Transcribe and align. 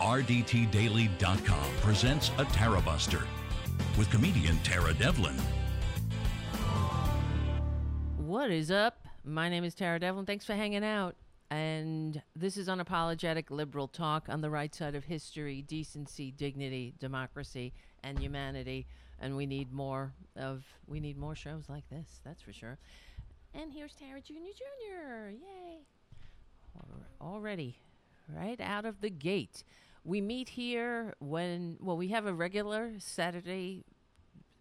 RDTDaily.com 0.00 1.76
presents 1.82 2.30
a 2.38 2.46
Tara 2.46 2.80
Buster 2.80 3.20
with 3.98 4.10
comedian 4.10 4.58
Tara 4.60 4.94
Devlin. 4.94 5.36
What 8.16 8.50
is 8.50 8.70
up? 8.70 9.06
My 9.24 9.50
name 9.50 9.62
is 9.62 9.74
Tara 9.74 10.00
Devlin. 10.00 10.24
Thanks 10.24 10.46
for 10.46 10.54
hanging 10.54 10.84
out. 10.84 11.16
And 11.50 12.22
this 12.34 12.56
is 12.56 12.68
unapologetic 12.68 13.50
liberal 13.50 13.88
talk 13.88 14.30
on 14.30 14.40
the 14.40 14.48
right 14.48 14.74
side 14.74 14.94
of 14.94 15.04
history, 15.04 15.60
decency, 15.60 16.30
dignity, 16.30 16.94
democracy, 16.98 17.74
and 18.02 18.18
humanity. 18.18 18.86
And 19.20 19.36
we 19.36 19.44
need 19.44 19.70
more 19.70 20.14
of 20.34 20.64
we 20.86 21.00
need 21.00 21.18
more 21.18 21.34
shows 21.34 21.64
like 21.68 21.86
this. 21.90 22.20
That's 22.24 22.40
for 22.40 22.54
sure. 22.54 22.78
And 23.52 23.70
here's 23.70 23.92
Tara 23.92 24.22
Jr. 24.22 24.32
Jr. 24.32 25.28
Yay! 25.28 25.80
Already, 27.20 27.76
right 28.34 28.60
out 28.62 28.86
of 28.86 29.02
the 29.02 29.10
gate. 29.10 29.62
We 30.04 30.20
meet 30.20 30.48
here 30.48 31.14
when 31.18 31.76
well 31.80 31.96
we 31.96 32.08
have 32.08 32.26
a 32.26 32.32
regular 32.32 32.92
Saturday 32.98 33.84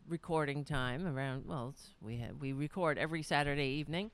recording 0.07 0.65
time 0.65 1.05
around 1.07 1.45
well 1.48 1.75
we 2.02 2.17
have, 2.17 2.41
we 2.41 2.52
record 2.52 2.98
every 2.98 3.23
Saturday 3.23 3.67
evening. 3.67 4.12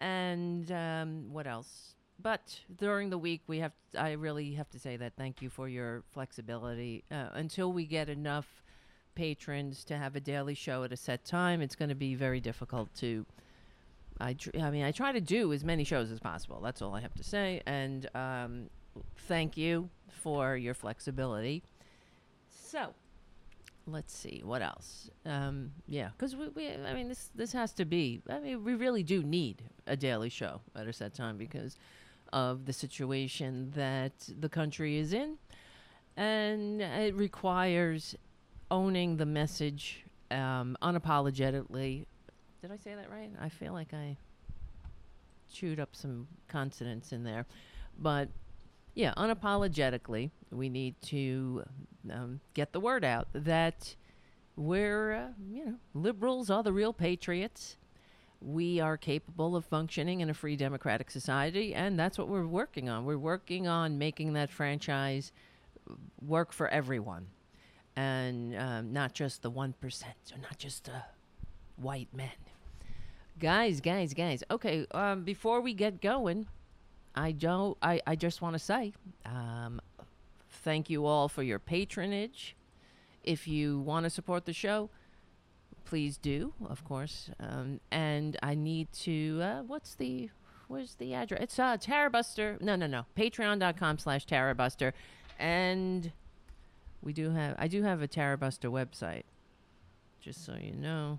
And 0.00 0.70
um, 0.70 1.32
what 1.32 1.46
else? 1.46 1.94
But 2.22 2.60
during 2.76 3.08
the 3.08 3.16
week 3.16 3.42
we 3.46 3.60
have 3.60 3.72
I 3.98 4.12
really 4.12 4.52
have 4.54 4.68
to 4.70 4.78
say 4.78 4.98
that 4.98 5.14
thank 5.16 5.40
you 5.40 5.48
for 5.48 5.66
your 5.68 6.02
flexibility. 6.12 7.04
Uh, 7.10 7.28
until 7.32 7.72
we 7.72 7.86
get 7.86 8.10
enough 8.10 8.62
patrons 9.14 9.82
to 9.84 9.96
have 9.96 10.14
a 10.14 10.20
daily 10.20 10.54
show 10.54 10.84
at 10.84 10.92
a 10.92 10.96
set 10.96 11.24
time 11.24 11.60
it's 11.60 11.74
going 11.74 11.88
to 11.88 11.94
be 11.94 12.14
very 12.14 12.40
difficult 12.40 12.94
to 12.94 13.26
I, 14.20 14.34
tr- 14.34 14.50
I 14.60 14.70
mean 14.70 14.84
I 14.84 14.92
try 14.92 15.10
to 15.12 15.20
do 15.20 15.52
as 15.52 15.64
many 15.64 15.84
shows 15.84 16.10
as 16.10 16.20
possible 16.20 16.60
that's 16.60 16.82
all 16.82 16.94
I 16.94 17.00
have 17.00 17.14
to 17.14 17.24
say. 17.24 17.62
And 17.66 18.08
um, 18.14 18.68
thank 19.28 19.56
you 19.56 19.90
for 20.08 20.56
your 20.56 20.74
flexibility. 20.74 21.62
So 22.50 22.94
let's 23.86 24.14
see 24.14 24.42
what 24.44 24.62
else? 24.62 25.10
Um 25.26 25.72
yeah 25.86 26.10
because 26.16 26.36
we, 26.36 26.48
we 26.48 26.70
i 26.72 26.94
mean 26.94 27.08
this 27.08 27.30
this 27.34 27.52
has 27.52 27.72
to 27.72 27.84
be 27.84 28.22
i 28.28 28.38
mean 28.38 28.62
we 28.62 28.74
really 28.74 29.02
do 29.02 29.22
need 29.22 29.62
a 29.86 29.96
daily 29.96 30.28
show 30.28 30.60
at 30.76 30.86
a 30.86 30.92
set 30.92 31.14
time 31.14 31.36
because 31.36 31.76
of 32.32 32.66
the 32.66 32.72
situation 32.72 33.72
that 33.74 34.12
the 34.38 34.48
country 34.48 34.98
is 34.98 35.12
in. 35.12 35.36
And 36.16 36.80
it 36.80 37.14
requires 37.14 38.14
owning 38.70 39.16
the 39.16 39.26
message 39.26 40.04
um 40.30 40.76
unapologetically. 40.82 42.06
Did 42.62 42.70
i 42.70 42.76
say 42.76 42.94
that 42.94 43.10
right? 43.10 43.30
I 43.40 43.48
feel 43.48 43.72
like 43.72 43.92
i 43.94 44.16
chewed 45.52 45.80
up 45.80 45.90
some 45.92 46.28
consonants 46.48 47.12
in 47.12 47.24
there. 47.24 47.46
But 47.98 48.28
yeah, 48.94 49.12
unapologetically, 49.16 50.30
we 50.50 50.68
need 50.68 51.00
to 51.02 51.64
um, 52.10 52.40
get 52.54 52.72
the 52.72 52.80
word 52.80 53.04
out 53.04 53.28
that 53.32 53.94
we're, 54.56 55.12
uh, 55.12 55.28
you 55.50 55.64
know, 55.64 55.74
liberals 55.94 56.50
are 56.50 56.62
the 56.62 56.72
real 56.72 56.92
patriots. 56.92 57.76
We 58.42 58.80
are 58.80 58.96
capable 58.96 59.54
of 59.54 59.64
functioning 59.64 60.20
in 60.20 60.30
a 60.30 60.34
free 60.34 60.56
democratic 60.56 61.10
society, 61.10 61.74
and 61.74 61.98
that's 61.98 62.18
what 62.18 62.28
we're 62.28 62.46
working 62.46 62.88
on. 62.88 63.04
We're 63.04 63.18
working 63.18 63.68
on 63.68 63.98
making 63.98 64.32
that 64.32 64.50
franchise 64.50 65.32
work 66.20 66.52
for 66.52 66.68
everyone, 66.68 67.26
and 67.96 68.56
um, 68.56 68.92
not 68.92 69.12
just 69.12 69.42
the 69.42 69.50
one 69.50 69.74
percent, 69.74 70.32
or 70.32 70.38
not 70.38 70.58
just 70.58 70.84
the 70.84 71.02
white 71.76 72.08
men. 72.14 72.30
Guys, 73.38 73.80
guys, 73.80 74.14
guys. 74.14 74.42
Okay, 74.50 74.86
um, 74.92 75.22
before 75.22 75.60
we 75.60 75.74
get 75.74 76.00
going, 76.00 76.46
I 77.14 77.32
don't. 77.32 77.76
I, 77.82 78.00
I 78.06 78.16
just 78.16 78.40
want 78.42 78.54
to 78.54 78.58
say, 78.58 78.92
um, 79.26 79.80
thank 80.48 80.90
you 80.90 81.06
all 81.06 81.28
for 81.28 81.42
your 81.42 81.58
patronage. 81.58 82.56
If 83.22 83.46
you 83.46 83.80
want 83.80 84.04
to 84.04 84.10
support 84.10 84.46
the 84.46 84.52
show, 84.52 84.90
please 85.84 86.16
do, 86.16 86.54
of 86.68 86.84
course. 86.84 87.30
Um, 87.40 87.80
and 87.90 88.36
I 88.42 88.54
need 88.54 88.92
to. 89.02 89.40
Uh, 89.42 89.62
what's 89.62 89.94
the? 89.94 90.30
Where's 90.68 90.94
the 90.94 91.14
address? 91.14 91.40
It's 91.42 91.58
uh, 91.58 91.76
Tarabuster. 91.76 92.60
No, 92.60 92.76
no, 92.76 92.86
no. 92.86 93.04
Patreon.com 93.16 93.98
slash 93.98 94.24
Tarabuster, 94.24 94.92
and 95.38 96.12
we 97.02 97.12
do 97.12 97.30
have. 97.30 97.56
I 97.58 97.66
do 97.66 97.82
have 97.82 98.02
a 98.02 98.08
Tarabuster 98.08 98.70
website, 98.70 99.24
just 100.20 100.44
so 100.46 100.54
you 100.54 100.74
know. 100.74 101.18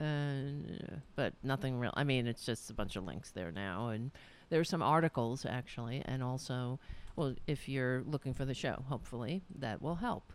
Uh, 0.00 0.96
but 1.16 1.32
nothing 1.42 1.78
real. 1.78 1.92
I 1.94 2.04
mean, 2.04 2.26
it's 2.26 2.44
just 2.44 2.68
a 2.68 2.74
bunch 2.74 2.96
of 2.96 3.04
links 3.04 3.30
there 3.30 3.50
now, 3.52 3.88
and 3.88 4.10
there 4.50 4.60
are 4.60 4.64
some 4.64 4.82
articles 4.82 5.44
actually, 5.44 6.02
and 6.04 6.22
also, 6.22 6.78
well, 7.16 7.34
if 7.46 7.68
you're 7.68 8.02
looking 8.06 8.34
for 8.34 8.44
the 8.44 8.54
show, 8.54 8.84
hopefully 8.88 9.42
that 9.58 9.82
will 9.82 9.96
help. 9.96 10.32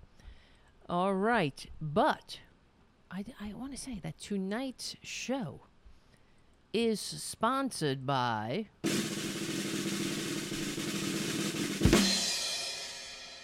All 0.87 1.13
right, 1.13 1.65
but 1.79 2.39
I, 3.11 3.25
I 3.39 3.53
want 3.53 3.71
to 3.73 3.77
say 3.77 3.99
that 4.03 4.19
tonight's 4.19 4.95
show 5.03 5.61
is 6.73 6.99
sponsored 6.99 8.05
by 8.05 8.67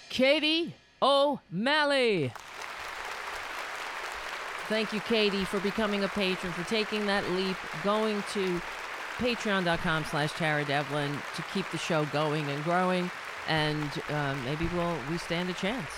Katie 0.10 0.76
O'Malley. 1.02 2.32
Thank 4.68 4.94
you, 4.94 5.00
Katie, 5.02 5.46
for 5.46 5.60
becoming 5.60 6.04
a 6.04 6.08
patron, 6.08 6.52
for 6.54 6.68
taking 6.68 7.06
that 7.06 7.30
leap, 7.32 7.58
going 7.84 8.24
to 8.34 8.60
patreon.com 9.18 10.06
slash 10.06 10.32
Tara 10.34 10.66
Devlin 10.66 11.12
to 11.36 11.42
keep 11.54 11.70
the 11.72 11.78
show 11.78 12.06
going 12.06 12.48
and 12.50 12.64
growing. 12.64 13.10
And 13.48 13.90
um, 14.10 14.44
maybe 14.46 14.68
we'll 14.74 14.98
we 15.10 15.18
stand 15.18 15.50
a 15.50 15.54
chance. 15.54 15.90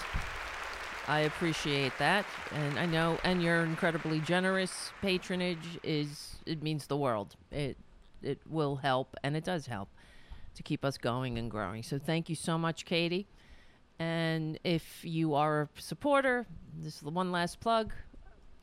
I 1.07 1.21
appreciate 1.21 1.93
that. 1.99 2.25
And 2.53 2.77
I 2.77 2.85
know, 2.85 3.17
and 3.23 3.41
your 3.41 3.63
incredibly 3.63 4.19
generous 4.19 4.91
patronage 5.01 5.79
is, 5.81 6.35
it 6.45 6.61
means 6.61 6.87
the 6.87 6.97
world. 6.97 7.35
It, 7.51 7.77
it 8.21 8.39
will 8.49 8.75
help, 8.75 9.15
and 9.23 9.37
it 9.37 9.45
does 9.45 9.67
help 9.67 9.89
to 10.55 10.63
keep 10.63 10.83
us 10.83 10.97
going 10.97 11.37
and 11.37 11.49
growing. 11.49 11.83
So 11.83 11.97
thank 11.97 12.27
you 12.27 12.35
so 12.35 12.57
much, 12.57 12.83
Katie. 12.83 13.27
And 13.99 14.59
if 14.63 15.03
you 15.03 15.33
are 15.33 15.61
a 15.61 15.81
supporter, 15.81 16.45
this 16.77 16.95
is 16.95 17.01
the 17.01 17.09
one 17.09 17.31
last 17.31 17.59
plug. 17.61 17.93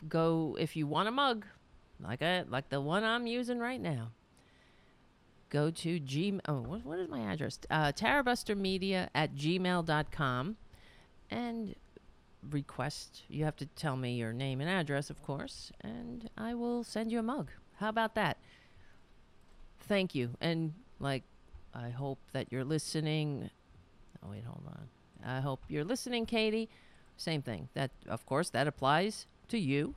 Go 0.06 0.56
if 0.60 0.76
you 0.76 0.86
want 0.86 1.08
a 1.08 1.10
mug, 1.10 1.46
like 1.98 2.20
I 2.20 2.42
like 2.42 2.68
the 2.68 2.80
one 2.80 3.04
I'm 3.04 3.26
using 3.26 3.58
right 3.58 3.80
now. 3.80 4.10
Go 5.54 5.70
to 5.70 6.00
G. 6.00 6.40
Oh, 6.48 6.62
what, 6.62 6.84
what 6.84 6.98
is 6.98 7.08
my 7.08 7.20
address? 7.20 7.60
Uh, 7.70 7.92
Tarabustermedia 7.92 9.08
at 9.14 9.36
gmail.com 9.36 10.56
and 11.30 11.74
request. 12.50 13.22
You 13.28 13.44
have 13.44 13.54
to 13.58 13.66
tell 13.66 13.96
me 13.96 14.16
your 14.16 14.32
name 14.32 14.60
and 14.60 14.68
address, 14.68 15.10
of 15.10 15.22
course, 15.22 15.70
and 15.80 16.28
I 16.36 16.54
will 16.54 16.82
send 16.82 17.12
you 17.12 17.20
a 17.20 17.22
mug. 17.22 17.52
How 17.76 17.88
about 17.88 18.16
that? 18.16 18.38
Thank 19.78 20.12
you. 20.16 20.30
And 20.40 20.74
like, 20.98 21.22
I 21.72 21.90
hope 21.90 22.18
that 22.32 22.50
you're 22.50 22.64
listening. 22.64 23.48
Oh 24.24 24.30
wait, 24.32 24.42
hold 24.42 24.64
on. 24.66 24.88
I 25.24 25.38
hope 25.38 25.60
you're 25.68 25.84
listening, 25.84 26.26
Katie. 26.26 26.68
Same 27.16 27.42
thing. 27.42 27.68
That, 27.74 27.92
of 28.08 28.26
course, 28.26 28.50
that 28.50 28.66
applies 28.66 29.28
to 29.50 29.58
you. 29.58 29.94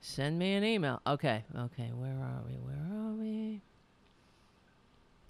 Send 0.00 0.36
me 0.36 0.54
an 0.54 0.64
email. 0.64 1.00
Okay, 1.06 1.44
okay. 1.56 1.92
Where 1.94 2.10
are 2.10 2.42
we? 2.44 2.54
Where 2.54 3.08
are 3.08 3.12
we? 3.12 3.62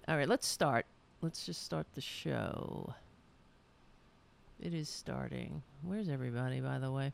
All 0.07 0.17
right, 0.17 0.29
let's 0.29 0.47
start. 0.47 0.85
Let's 1.21 1.47
just 1.47 1.63
start 1.63 1.87
the 1.95 2.01
show. 2.01 2.93
It 4.61 4.71
is 4.73 4.87
starting. 4.87 5.63
Where's 5.81 6.09
everybody, 6.09 6.59
by 6.59 6.77
the 6.77 6.91
way? 6.91 7.11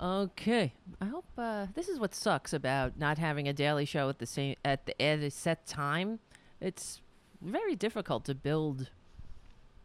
Okay. 0.00 0.72
I 1.00 1.04
hope 1.04 1.26
uh, 1.38 1.66
this 1.74 1.88
is 1.88 2.00
what 2.00 2.12
sucks 2.12 2.52
about 2.52 2.98
not 2.98 3.18
having 3.18 3.46
a 3.46 3.52
daily 3.52 3.84
show 3.84 4.08
at 4.08 4.18
the 4.18 4.26
same 4.26 4.56
at 4.64 4.86
the 4.86 5.00
at 5.00 5.32
set 5.32 5.66
time. 5.66 6.18
It's 6.60 7.00
very 7.40 7.76
difficult 7.76 8.24
to 8.24 8.34
build 8.34 8.90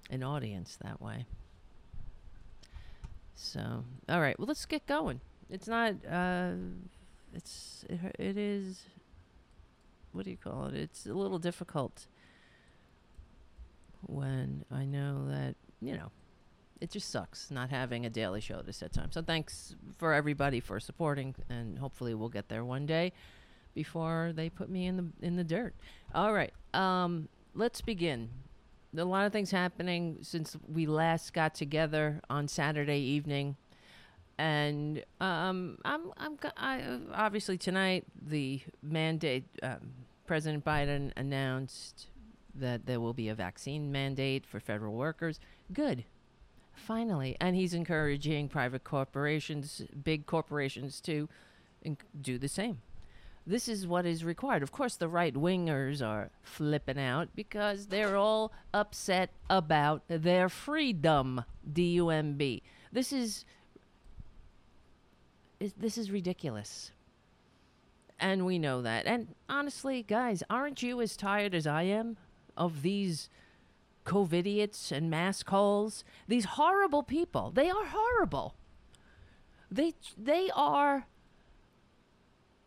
an 0.10 0.24
audience 0.24 0.80
that 0.84 1.00
way. 1.00 1.26
So, 3.36 3.84
all 4.10 4.22
right. 4.22 4.40
Well, 4.40 4.48
let's 4.48 4.66
get 4.66 4.88
going. 4.88 5.22
It's 5.50 5.68
not. 5.68 5.94
Uh, 6.10 6.54
it's 7.36 7.86
it, 7.88 8.00
it 8.18 8.38
is. 8.38 8.84
What 10.12 10.26
do 10.26 10.32
you 10.32 10.38
call 10.38 10.68
it? 10.68 10.76
It's 10.76 11.06
a 11.06 11.14
little 11.14 11.40
difficult 11.40 12.08
when 14.08 14.64
I 14.72 14.86
know 14.86 15.28
that 15.28 15.56
you 15.82 15.96
know 15.96 16.12
it 16.82 16.92
just 16.92 17.10
sucks 17.10 17.50
not 17.52 17.70
having 17.70 18.06
a 18.06 18.10
daily 18.10 18.42
show 18.42 18.60
at 18.60 18.68
a 18.68 18.74
set 18.74 18.94
time. 18.94 19.12
So 19.12 19.22
thanks 19.22 19.76
for 19.98 20.14
everybody 20.14 20.60
for 20.60 20.80
supporting, 20.80 21.36
and 21.50 21.80
hopefully 21.80 22.14
we'll 22.14 22.30
get 22.30 22.50
there 22.50 22.66
one 22.66 22.86
day 22.86 23.14
before 23.74 24.32
they 24.36 24.50
put 24.50 24.70
me 24.70 24.86
in 24.86 24.98
the 24.98 25.26
in 25.26 25.36
the 25.36 25.44
dirt. 25.44 25.76
All 26.14 26.34
right, 26.34 26.54
um, 26.74 27.30
let's 27.54 27.82
begin. 27.82 28.30
A 28.98 29.04
lot 29.04 29.26
of 29.26 29.34
things 29.34 29.52
happening 29.52 30.20
since 30.22 30.56
we 30.68 30.86
last 30.86 31.34
got 31.34 31.54
together 31.54 32.22
on 32.30 32.48
Saturday 32.48 33.00
evening, 33.00 33.58
and 34.38 35.04
um, 35.20 35.78
I'm 35.84 36.12
I'm 36.18 36.38
I, 36.58 37.00
obviously 37.14 37.58
tonight 37.58 38.06
the 38.22 38.62
mandate 38.82 39.46
um, 39.64 39.92
President 40.26 40.64
Biden 40.64 41.12
announced 41.18 42.08
that 42.56 42.86
there 42.86 43.00
will 43.00 43.14
be 43.14 43.30
a 43.30 43.36
vaccine 43.36 43.92
mandate 43.92 44.46
for 44.46 44.60
federal 44.60 44.94
workers. 44.94 45.40
Good. 45.72 46.06
Finally. 46.74 47.38
And 47.40 47.56
he's 47.56 47.74
encouraging 47.74 48.50
private 48.50 48.84
corporations, 48.84 49.82
big 50.04 50.26
corporations, 50.26 51.02
to 51.02 51.28
do 52.22 52.38
the 52.38 52.48
same. 52.48 52.82
This 53.48 53.68
is 53.68 53.86
what 53.86 54.08
is 54.08 54.24
required. 54.24 54.64
Of 54.64 54.72
course, 54.72 54.96
the 54.96 55.08
right 55.08 55.34
wingers 55.34 56.02
are 56.02 56.32
flipping 56.42 56.98
out 56.98 57.30
because 57.36 57.88
they're 57.88 58.18
all 58.18 58.52
upset 58.74 59.30
about 59.50 60.02
their 60.08 60.50
freedom. 60.50 61.44
D 61.72 61.94
U 61.94 62.10
M 62.10 62.34
B. 62.34 62.64
This 62.92 63.14
is, 63.14 63.46
is 65.60 65.74
this 65.74 65.98
is 65.98 66.10
ridiculous. 66.10 66.92
And 68.20 68.46
we 68.46 68.58
know 68.58 68.82
that. 68.82 69.06
And 69.06 69.36
honestly, 69.48 70.02
guys, 70.02 70.42
aren't 70.50 70.82
you 70.82 71.00
as 71.02 71.16
tired 71.16 71.54
as 71.54 71.68
I 71.68 71.84
am 71.84 72.18
of 72.58 72.82
these 72.82 73.30
COVIDiots 74.06 74.92
and 74.92 75.10
mass 75.10 75.44
calls, 75.44 76.04
These 76.28 76.46
horrible 76.46 77.04
people. 77.04 77.52
They 77.52 77.70
are 77.70 77.86
horrible. 77.86 78.56
They 79.72 79.94
they 80.18 80.50
are 80.56 81.08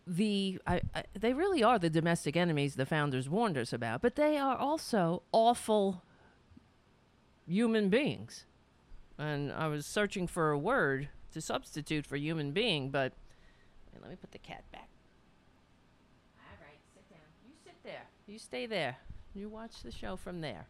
the 0.06 0.60
I, 0.66 0.80
I, 0.94 1.04
they 1.18 1.32
really 1.32 1.62
are 1.62 1.78
the 1.78 1.90
domestic 1.90 2.36
enemies 2.36 2.74
the 2.74 2.86
founders 2.86 3.28
warned 3.28 3.56
us 3.56 3.72
about, 3.72 4.02
but 4.02 4.16
they 4.16 4.36
are 4.36 4.56
also 4.56 5.22
awful 5.32 6.02
human 7.46 7.88
beings. 7.88 8.44
And 9.16 9.52
I 9.52 9.68
was 9.68 9.86
searching 9.86 10.26
for 10.26 10.50
a 10.50 10.58
word 10.58 11.08
to 11.32 11.40
substitute 11.40 12.06
for 12.06 12.16
human 12.16 12.52
being, 12.52 12.90
but 12.90 13.12
let 14.00 14.10
me 14.10 14.16
put 14.16 14.32
the 14.32 14.38
cat 14.38 14.64
back. 14.72 14.88
All 16.38 16.56
right, 16.64 16.78
sit 16.94 17.08
down. 17.10 17.20
You 17.44 17.52
sit 17.64 17.74
there. 17.84 18.06
You 18.26 18.38
stay 18.38 18.66
there. 18.66 18.96
You 19.38 19.48
watch 19.48 19.82
the 19.84 19.92
show 19.92 20.16
from 20.16 20.40
there. 20.40 20.66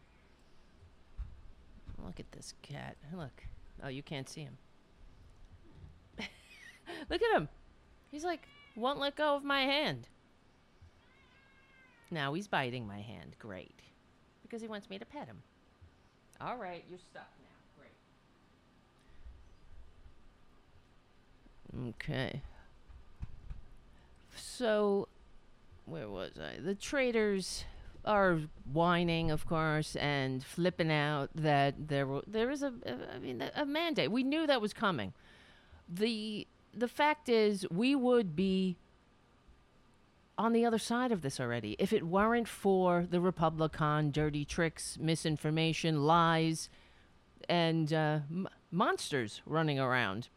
Look 2.05 2.19
at 2.19 2.31
this 2.31 2.53
cat. 2.61 2.97
Look. 3.11 3.43
Oh, 3.83 3.87
you 3.87 4.03
can't 4.03 4.29
see 4.29 4.41
him. 4.41 4.59
Look 7.09 7.19
at 7.23 7.35
him. 7.35 7.49
He's 8.11 8.23
like, 8.23 8.47
won't 8.75 8.99
let 8.99 9.15
go 9.15 9.35
of 9.35 9.43
my 9.43 9.61
hand. 9.61 10.07
Now 12.11 12.35
he's 12.35 12.47
biting 12.47 12.85
my 12.85 12.99
hand. 12.99 13.37
Great. 13.39 13.81
Because 14.43 14.61
he 14.61 14.67
wants 14.67 14.87
me 14.87 14.99
to 14.99 15.05
pet 15.05 15.25
him. 15.25 15.41
All 16.39 16.57
right, 16.57 16.85
you're 16.87 16.99
stuck 16.99 17.27
now. 17.41 17.55
Great. 21.73 21.89
Okay. 21.89 22.43
So, 24.35 25.07
where 25.85 26.07
was 26.07 26.33
I? 26.39 26.61
The 26.61 26.75
traders 26.75 27.65
are 28.05 28.39
whining, 28.71 29.31
of 29.31 29.45
course, 29.45 29.95
and 29.95 30.43
flipping 30.43 30.91
out 30.91 31.29
that 31.35 31.87
there 31.87 32.07
there 32.27 32.49
is 32.49 32.63
a, 32.63 32.73
a 32.85 33.15
I 33.15 33.19
mean 33.19 33.43
a 33.55 33.65
mandate. 33.65 34.11
We 34.11 34.23
knew 34.23 34.47
that 34.47 34.61
was 34.61 34.73
coming. 34.73 35.13
The 35.87 36.47
the 36.73 36.87
fact 36.87 37.29
is, 37.29 37.65
we 37.71 37.95
would 37.95 38.35
be 38.35 38.77
on 40.37 40.53
the 40.53 40.65
other 40.65 40.77
side 40.77 41.11
of 41.11 41.21
this 41.21 41.39
already 41.39 41.75
if 41.79 41.91
it 41.91 42.03
weren't 42.03 42.47
for 42.47 43.05
the 43.09 43.19
Republican 43.19 44.11
dirty 44.11 44.45
tricks, 44.45 44.97
misinformation, 44.99 46.05
lies, 46.05 46.69
and 47.49 47.91
uh, 47.91 48.19
m- 48.29 48.47
monsters 48.71 49.41
running 49.45 49.79
around. 49.79 50.29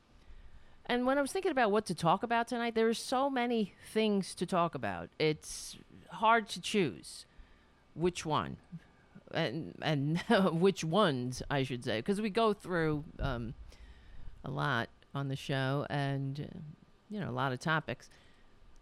And 0.86 1.06
when 1.06 1.16
I 1.16 1.22
was 1.22 1.30
thinking 1.30 1.52
about 1.52 1.70
what 1.70 1.86
to 1.86 1.94
talk 1.94 2.24
about 2.24 2.48
tonight, 2.48 2.74
there 2.74 2.88
are 2.88 2.94
so 2.94 3.30
many 3.30 3.74
things 3.92 4.34
to 4.34 4.44
talk 4.44 4.74
about. 4.74 5.10
It's 5.18 5.76
hard 6.10 6.48
to 6.50 6.60
choose 6.60 7.24
which 7.94 8.24
one 8.24 8.56
and 9.32 9.74
and 9.82 10.18
which 10.52 10.84
ones 10.84 11.42
I 11.50 11.62
should 11.62 11.84
say 11.84 11.98
because 11.98 12.20
we 12.20 12.30
go 12.30 12.52
through 12.52 13.04
um, 13.18 13.54
a 14.44 14.50
lot 14.50 14.88
on 15.14 15.28
the 15.28 15.36
show 15.36 15.86
and 15.90 16.64
you 17.08 17.20
know 17.20 17.30
a 17.30 17.32
lot 17.32 17.52
of 17.52 17.60
topics. 17.60 18.08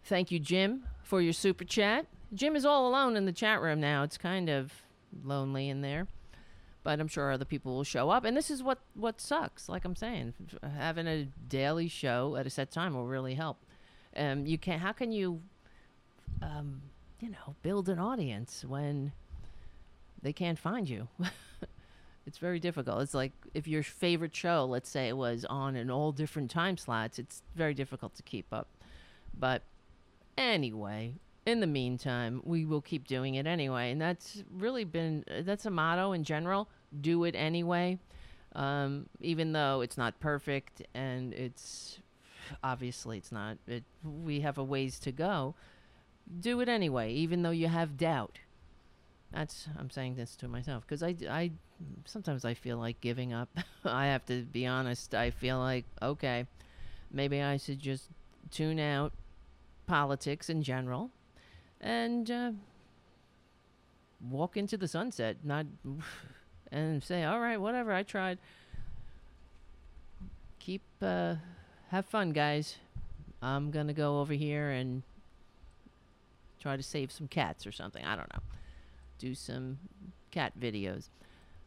Thank 0.03 0.31
you, 0.31 0.39
Jim, 0.39 0.83
for 1.03 1.21
your 1.21 1.33
super 1.33 1.63
chat. 1.63 2.07
Jim 2.33 2.55
is 2.55 2.65
all 2.65 2.87
alone 2.87 3.15
in 3.15 3.25
the 3.25 3.31
chat 3.31 3.61
room 3.61 3.79
now. 3.79 4.03
It's 4.03 4.17
kind 4.17 4.49
of 4.49 4.71
lonely 5.23 5.69
in 5.69 5.81
there, 5.81 6.07
but 6.83 6.99
I'm 6.99 7.07
sure 7.07 7.31
other 7.31 7.45
people 7.45 7.75
will 7.75 7.83
show 7.83 8.09
up. 8.09 8.23
And 8.23 8.35
this 8.35 8.49
is 8.49 8.63
what 8.63 8.79
what 8.95 9.21
sucks. 9.21 9.69
Like 9.69 9.85
I'm 9.85 9.95
saying, 9.95 10.33
having 10.77 11.07
a 11.07 11.27
daily 11.47 11.87
show 11.87 12.35
at 12.35 12.47
a 12.47 12.49
set 12.49 12.71
time 12.71 12.93
will 12.93 13.05
really 13.05 13.35
help. 13.35 13.57
Um, 14.15 14.45
you 14.45 14.57
can 14.57 14.73
not 14.73 14.81
how 14.81 14.91
can 14.91 15.11
you, 15.11 15.41
um, 16.41 16.81
you 17.21 17.29
know, 17.29 17.55
build 17.61 17.87
an 17.87 17.99
audience 17.99 18.65
when 18.67 19.11
they 20.21 20.33
can't 20.33 20.59
find 20.59 20.89
you? 20.89 21.07
it's 22.25 22.39
very 22.39 22.59
difficult. 22.59 23.01
It's 23.01 23.13
like 23.13 23.31
if 23.53 23.67
your 23.67 23.83
favorite 23.83 24.35
show, 24.35 24.65
let's 24.65 24.89
say 24.89 25.13
was 25.13 25.45
on 25.45 25.75
in 25.75 25.89
all 25.91 26.11
different 26.11 26.49
time 26.49 26.77
slots, 26.77 27.19
it's 27.19 27.43
very 27.55 27.73
difficult 27.73 28.15
to 28.15 28.23
keep 28.23 28.47
up. 28.51 28.67
But 29.37 29.63
anyway, 30.37 31.13
in 31.45 31.59
the 31.59 31.67
meantime, 31.67 32.41
we 32.43 32.65
will 32.65 32.81
keep 32.81 33.07
doing 33.07 33.35
it 33.35 33.45
anyway. 33.45 33.91
And 33.91 34.01
that's 34.01 34.43
really 34.51 34.83
been 34.83 35.23
uh, 35.29 35.41
that's 35.43 35.65
a 35.65 35.71
motto 35.71 36.11
in 36.13 36.23
general, 36.23 36.69
do 36.99 37.23
it 37.23 37.35
anyway. 37.35 37.99
Um, 38.53 39.07
even 39.21 39.53
though 39.53 39.79
it's 39.81 39.97
not 39.97 40.19
perfect 40.19 40.81
and 40.93 41.33
it's 41.33 41.99
obviously 42.63 43.17
it's 43.17 43.31
not 43.31 43.57
it, 43.65 43.83
we 44.03 44.41
have 44.41 44.57
a 44.57 44.63
ways 44.63 44.99
to 44.99 45.11
go. 45.11 45.55
Do 46.39 46.61
it 46.61 46.69
anyway, 46.69 47.13
even 47.13 47.41
though 47.41 47.51
you 47.51 47.67
have 47.67 47.97
doubt. 47.97 48.39
That's 49.31 49.67
I'm 49.77 49.89
saying 49.89 50.15
this 50.15 50.35
to 50.37 50.47
myself 50.47 50.83
because 50.85 51.03
I, 51.03 51.15
I 51.29 51.51
sometimes 52.05 52.43
I 52.45 52.53
feel 52.53 52.77
like 52.77 52.99
giving 53.01 53.33
up. 53.33 53.49
I 53.85 54.07
have 54.07 54.25
to 54.25 54.43
be 54.43 54.65
honest. 54.65 55.15
I 55.15 55.31
feel 55.31 55.57
like 55.59 55.85
okay, 56.01 56.47
maybe 57.11 57.41
I 57.41 57.57
should 57.57 57.79
just 57.79 58.09
tune 58.49 58.79
out 58.79 59.13
politics 59.87 60.49
in 60.49 60.63
general 60.63 61.11
and 61.79 62.29
uh, 62.29 62.51
walk 64.29 64.57
into 64.57 64.77
the 64.77 64.87
sunset. 64.87 65.37
Not 65.43 65.65
and 66.71 67.03
say, 67.03 67.23
all 67.23 67.39
right, 67.39 67.59
whatever. 67.59 67.91
I 67.91 68.03
tried. 68.03 68.37
Keep 70.59 70.83
uh, 71.01 71.35
have 71.89 72.05
fun, 72.05 72.31
guys. 72.31 72.75
I'm 73.41 73.71
gonna 73.71 73.93
go 73.93 74.19
over 74.19 74.33
here 74.33 74.69
and 74.69 75.03
try 76.61 76.77
to 76.77 76.83
save 76.83 77.11
some 77.11 77.27
cats 77.27 77.65
or 77.65 77.71
something. 77.71 78.03
I 78.05 78.15
don't 78.15 78.31
know. 78.33 78.41
Do 79.17 79.35
some 79.35 79.79
cat 80.31 80.53
videos. 80.59 81.09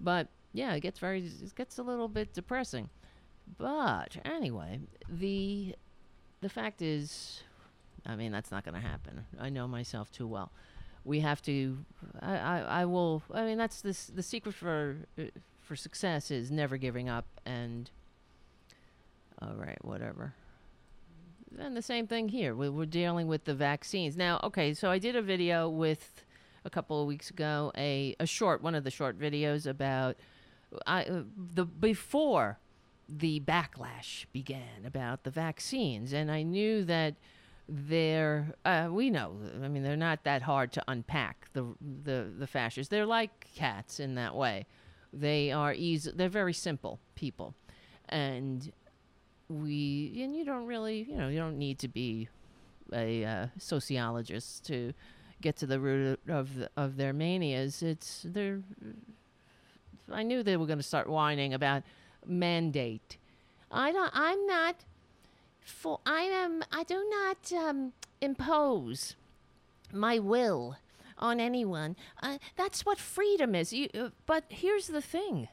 But 0.01 0.29
yeah, 0.53 0.75
it 0.75 0.81
gets 0.81 0.99
very 0.99 1.21
it 1.25 1.55
gets 1.55 1.79
a 1.79 1.83
little 1.83 2.09
bit 2.09 2.33
depressing. 2.33 2.89
But 3.59 4.17
anyway, 4.25 4.81
the 5.09 5.75
the 6.41 6.49
fact 6.49 6.83
is 6.83 7.43
I 8.07 8.17
mean 8.17 8.33
that's 8.33 8.51
not 8.51 8.65
going 8.65 8.81
to 8.81 8.87
happen. 8.87 9.25
I 9.41 9.51
know 9.51 9.67
myself 9.67 10.11
too 10.11 10.27
well. 10.27 10.51
We 11.05 11.21
have 11.21 11.43
to 11.43 11.79
I, 12.21 12.37
I, 12.37 12.59
I 12.61 12.85
will 12.87 13.23
I 13.33 13.45
mean 13.45 13.59
that's 13.59 13.81
this 13.83 14.07
the 14.07 14.23
secret 14.23 14.55
for 14.55 14.97
uh, 15.19 15.25
for 15.61 15.77
success 15.77 16.31
is 16.31 16.51
never 16.51 16.77
giving 16.77 17.09
up 17.09 17.27
and 17.45 17.91
all 19.41 19.55
right, 19.57 19.83
whatever. 19.85 20.35
And 21.59 21.77
the 21.77 21.83
same 21.83 22.07
thing 22.07 22.29
here. 22.29 22.55
We, 22.55 22.69
we're 22.69 22.87
dealing 22.87 23.27
with 23.29 23.45
the 23.45 23.55
vaccines. 23.55 24.17
Now, 24.17 24.41
okay, 24.45 24.75
so 24.75 24.91
I 24.91 24.99
did 24.99 25.17
a 25.17 25.23
video 25.23 25.69
with 25.69 26.25
a 26.65 26.71
couple 26.71 27.01
of 27.01 27.07
weeks 27.07 27.31
ago, 27.31 27.73
a, 27.77 28.17
a 28.19 28.27
short, 28.27 28.63
one 28.63 28.75
of 28.75 28.85
the 28.85 28.91
short 28.91 29.19
videos 29.19 29.67
about 29.67 30.17
I, 30.87 31.05
uh, 31.05 31.23
the 31.37 31.65
before 31.65 32.59
the 33.09 33.41
backlash 33.41 34.25
began 34.33 34.85
about 34.85 35.25
the 35.25 35.31
vaccines. 35.31 36.13
And 36.13 36.31
I 36.31 36.43
knew 36.43 36.85
that 36.85 37.15
they're, 37.69 38.55
uh, 38.65 38.89
we 38.91 39.11
know, 39.11 39.37
I 39.63 39.69
mean, 39.69 39.83
they're 39.83 39.97
not 39.97 40.25
that 40.25 40.43
hard 40.43 40.73
to 40.73 40.85
unpack, 40.89 41.49
the, 41.53 41.65
the, 41.81 42.31
the 42.39 42.47
fascists. 42.47 42.91
They're 42.91 43.07
like 43.07 43.47
cats 43.55 44.01
in 44.01 44.15
that 44.17 44.35
way. 44.35 44.67
They 45.13 45.53
are 45.53 45.73
easy, 45.73 46.11
they're 46.15 46.29
very 46.29 46.53
simple 46.53 46.99
people. 47.15 47.55
And 48.09 48.73
we 49.49 50.19
and 50.23 50.35
you 50.35 50.45
don't 50.45 50.67
really 50.67 51.07
you 51.09 51.17
know 51.17 51.29
you 51.29 51.39
don't 51.39 51.59
need 51.59 51.79
to 51.79 51.89
be 51.89 52.29
a 52.93 53.25
uh, 53.25 53.47
sociologist 53.59 54.65
to 54.67 54.93
get 55.41 55.57
to 55.57 55.67
the 55.67 55.79
root 55.79 56.21
of 56.29 56.51
of 56.77 56.97
their 56.97 57.13
manias. 57.13 57.83
It's 57.83 58.25
they're 58.25 58.61
i 60.13 60.23
knew 60.23 60.43
they 60.43 60.57
were 60.57 60.67
going 60.67 60.79
to 60.79 60.83
start 60.83 61.09
whining 61.09 61.55
about 61.55 61.83
mandate. 62.27 63.17
I 63.71 63.93
don't 63.93 64.11
i'm 64.15 64.47
not 64.47 64.77
for 65.61 65.99
i 66.07 66.23
am 66.23 66.63
i 66.73 66.85
do 66.85 67.03
not 67.11 67.53
um, 67.53 67.93
impose 68.21 69.17
my 69.93 70.19
will 70.19 70.77
on 71.19 71.41
anyone. 71.41 71.97
Uh, 72.23 72.39
that's 72.57 72.85
what 72.85 72.99
freedom 72.99 73.55
is. 73.55 73.73
You, 73.73 73.89
uh, 73.95 74.09
but 74.27 74.45
here's 74.49 74.89
the 74.89 75.01
thing 75.01 75.49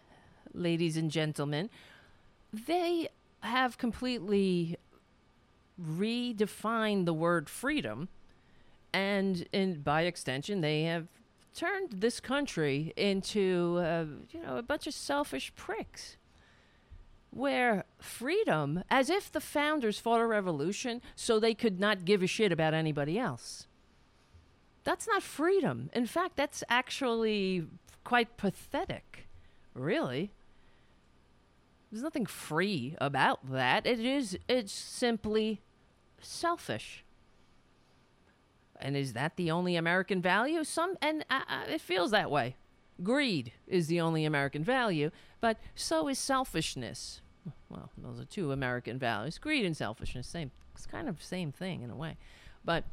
ladies 0.54 0.98
and 0.98 1.12
gentlemen. 1.12 1.70
They 2.52 3.08
have 3.42 3.78
completely 3.78 4.78
redefined 5.82 7.06
the 7.06 7.14
word 7.14 7.50
freedom 7.50 8.08
and 8.94 9.48
and 9.52 9.84
by 9.84 10.04
extension 10.04 10.62
they 10.62 10.84
have 10.84 11.08
turned 11.56 11.92
this 11.92 12.20
country 12.20 12.94
into, 12.96 13.78
uh, 13.80 14.06
you 14.32 14.42
know, 14.42 14.58
a 14.58 14.64
bunch 14.64 14.88
of 14.88 14.94
selfish 14.94 15.54
pricks. 15.56 16.18
Where 17.30 17.86
freedom, 18.00 18.84
as 18.90 19.10
if 19.10 19.32
the 19.32 19.40
founders 19.40 20.00
fought 20.00 20.20
a 20.20 20.26
revolution 20.26 21.02
so 21.16 21.40
they 21.40 21.54
could 21.54 21.80
not 21.80 22.04
give 22.04 22.22
a 22.22 22.28
shit 22.28 22.52
about 22.52 22.74
anybody 22.74 23.18
else. 23.18 23.68
That's 24.84 25.08
not 25.08 25.24
freedom. 25.24 25.90
In 25.94 26.06
fact, 26.06 26.36
that's 26.36 26.64
actually 26.68 27.68
quite 28.04 28.36
pathetic, 28.36 29.28
really. 29.74 30.32
There's 31.92 32.04
nothing 32.04 32.26
free 32.26 32.96
about 33.00 33.52
that. 33.52 33.86
It 33.86 34.00
is, 34.00 34.38
it's 34.48 34.72
simply 34.72 35.62
selfish. 36.20 37.04
And 38.80 38.96
is 38.96 39.14
that 39.14 39.36
the 39.36 39.52
only 39.52 39.76
American 39.76 40.22
value? 40.22 40.64
Some, 40.64 40.96
and 41.02 41.26
uh, 41.30 41.42
uh, 41.48 41.64
it 41.70 41.82
feels 41.82 42.12
that 42.12 42.32
way. 42.32 42.56
Greed 43.04 43.52
is 43.68 43.88
the 43.88 44.00
only 44.00 44.26
American 44.26 44.64
value, 44.64 45.12
but 45.40 45.58
so 45.76 46.08
is 46.08 46.18
selfishness. 46.18 47.22
Well, 47.70 47.90
those 47.98 48.20
are 48.20 48.26
two 48.26 48.52
American 48.52 48.98
values. 48.98 49.38
Greed 49.38 49.66
and 49.66 49.76
selfishness, 49.76 50.28
same. 50.28 50.52
It's 50.76 50.86
kind 50.86 51.10
of 51.10 51.22
same 51.22 51.52
thing 51.52 51.82
in 51.82 51.90
a 51.90 51.96
way, 51.96 52.18
but 52.64 52.86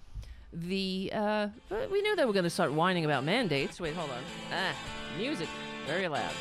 the 0.52 1.10
uh, 1.14 1.48
we 1.90 2.00
knew 2.02 2.16
they 2.16 2.24
were 2.24 2.32
going 2.32 2.44
to 2.44 2.50
start 2.50 2.72
whining 2.72 3.04
about 3.04 3.24
mandates. 3.24 3.80
Wait, 3.80 3.94
hold 3.94 4.10
on. 4.10 4.22
Ah, 4.52 4.74
music, 5.18 5.48
very 5.86 6.08
loud. 6.08 6.32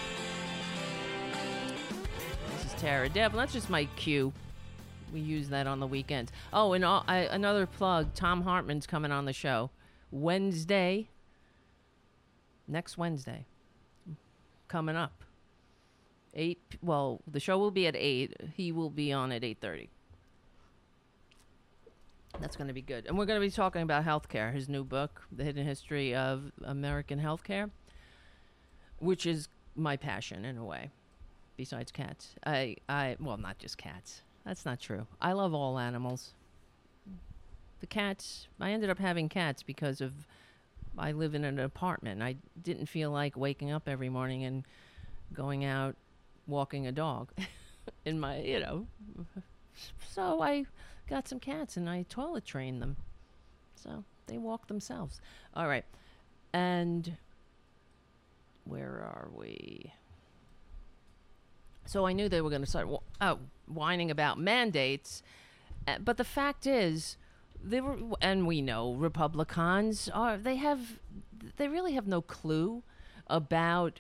Tara 2.78 3.10
Devlin. 3.10 3.40
That's 3.42 3.54
just 3.54 3.70
my 3.70 3.86
cue. 3.96 4.32
We 5.14 5.20
use 5.20 5.50
that 5.50 5.68
on 5.68 5.80
the 5.80 5.88
weekends. 5.88 6.32
Oh, 6.54 6.74
and 6.74 6.84
all, 6.86 7.04
I, 7.08 7.20
another 7.20 7.66
plug. 7.66 8.14
Thom 8.14 8.44
Hartmann's 8.44 8.86
coming 8.86 9.12
on 9.12 9.26
the 9.26 9.34
show 9.34 9.70
Wednesday. 10.12 11.10
Next 12.68 12.98
Wednesday, 12.98 13.46
coming 14.68 14.98
up. 14.98 15.24
Eight. 16.34 16.60
Well, 16.82 17.22
the 17.26 17.40
show 17.40 17.58
will 17.58 17.72
be 17.72 17.88
at 17.88 17.96
eight. 17.96 18.36
He 18.56 18.74
will 18.74 18.90
be 18.90 19.14
on 19.14 19.32
at 19.32 19.44
eight 19.44 19.60
thirty. 19.62 19.90
That's 22.42 22.58
going 22.58 22.68
to 22.68 22.74
be 22.74 22.82
good. 22.82 23.06
And 23.08 23.18
we're 23.18 23.26
going 23.26 23.40
to 23.40 23.48
be 23.48 23.50
talking 23.50 23.82
about 23.82 24.06
healthcare, 24.06 24.54
his 24.54 24.68
new 24.68 24.84
book, 24.84 25.24
The 25.32 25.44
Hidden 25.44 25.66
History 25.66 26.14
of 26.14 26.52
American 26.64 27.20
Healthcare, 27.20 27.72
which 29.00 29.26
is 29.26 29.48
my 29.76 29.96
passion 29.96 30.44
in 30.46 30.58
a 30.58 30.64
way, 30.64 30.92
besides 31.58 31.92
cats. 31.92 32.36
I, 32.46 32.78
I, 32.88 33.18
well, 33.20 33.38
not 33.38 33.58
just 33.58 33.78
cats. 33.78 34.22
That's 34.46 34.66
not 34.66 34.80
true. 34.80 35.06
I 35.22 35.34
love 35.34 35.54
all 35.54 35.78
animals. 35.78 36.34
The 37.80 37.88
cats, 37.88 38.48
I 38.60 38.72
ended 38.72 38.90
up 38.90 38.98
having 38.98 39.30
cats 39.30 39.62
because 39.62 40.02
of 40.02 40.14
I 40.98 41.12
live 41.12 41.36
in 41.36 41.44
an 41.44 41.60
apartment. 41.60 42.24
I 42.24 42.38
didn't 42.64 42.88
feel 42.88 43.12
like 43.12 43.38
waking 43.38 43.72
up 43.72 43.88
every 43.88 44.10
morning 44.10 44.44
and 44.46 44.64
going 45.34 45.64
out 45.64 45.96
walking 46.48 46.88
a 46.88 46.92
dog 46.92 47.30
in 48.06 48.20
my, 48.20 48.40
you 48.40 48.60
know. 48.60 48.88
So 50.10 50.42
I 50.42 50.66
got 51.08 51.28
some 51.28 51.40
cats 51.40 51.78
and 51.78 51.90
I 51.90 52.06
toilet 52.10 52.46
trained 52.46 52.82
them. 52.82 52.96
So 53.76 54.04
they 54.26 54.38
walk 54.38 54.68
themselves. 54.68 55.22
All 55.54 55.68
right. 55.68 55.86
And 56.54 57.18
where 58.66 58.90
are 58.90 59.30
we? 59.36 59.92
So 61.88 62.06
I 62.06 62.14
knew 62.14 62.30
they 62.30 62.42
were 62.42 62.50
going 62.50 62.64
to 62.64 62.70
start 62.70 62.88
oh, 63.22 63.40
whining 63.66 64.12
about 64.12 64.38
mandates. 64.38 65.24
Uh, 65.88 65.98
but 66.00 66.18
the 66.18 66.24
fact 66.24 66.68
is, 66.68 67.18
they 67.64 67.82
were, 67.82 67.98
and 68.22 68.46
we 68.46 68.62
know 68.62 68.94
Republicans 68.94 70.10
are, 70.14 70.38
they 70.38 70.58
have, 70.58 71.00
they 71.56 71.68
really 71.68 71.94
have 71.94 72.06
no 72.06 72.22
clue 72.22 72.84
about 73.28 74.00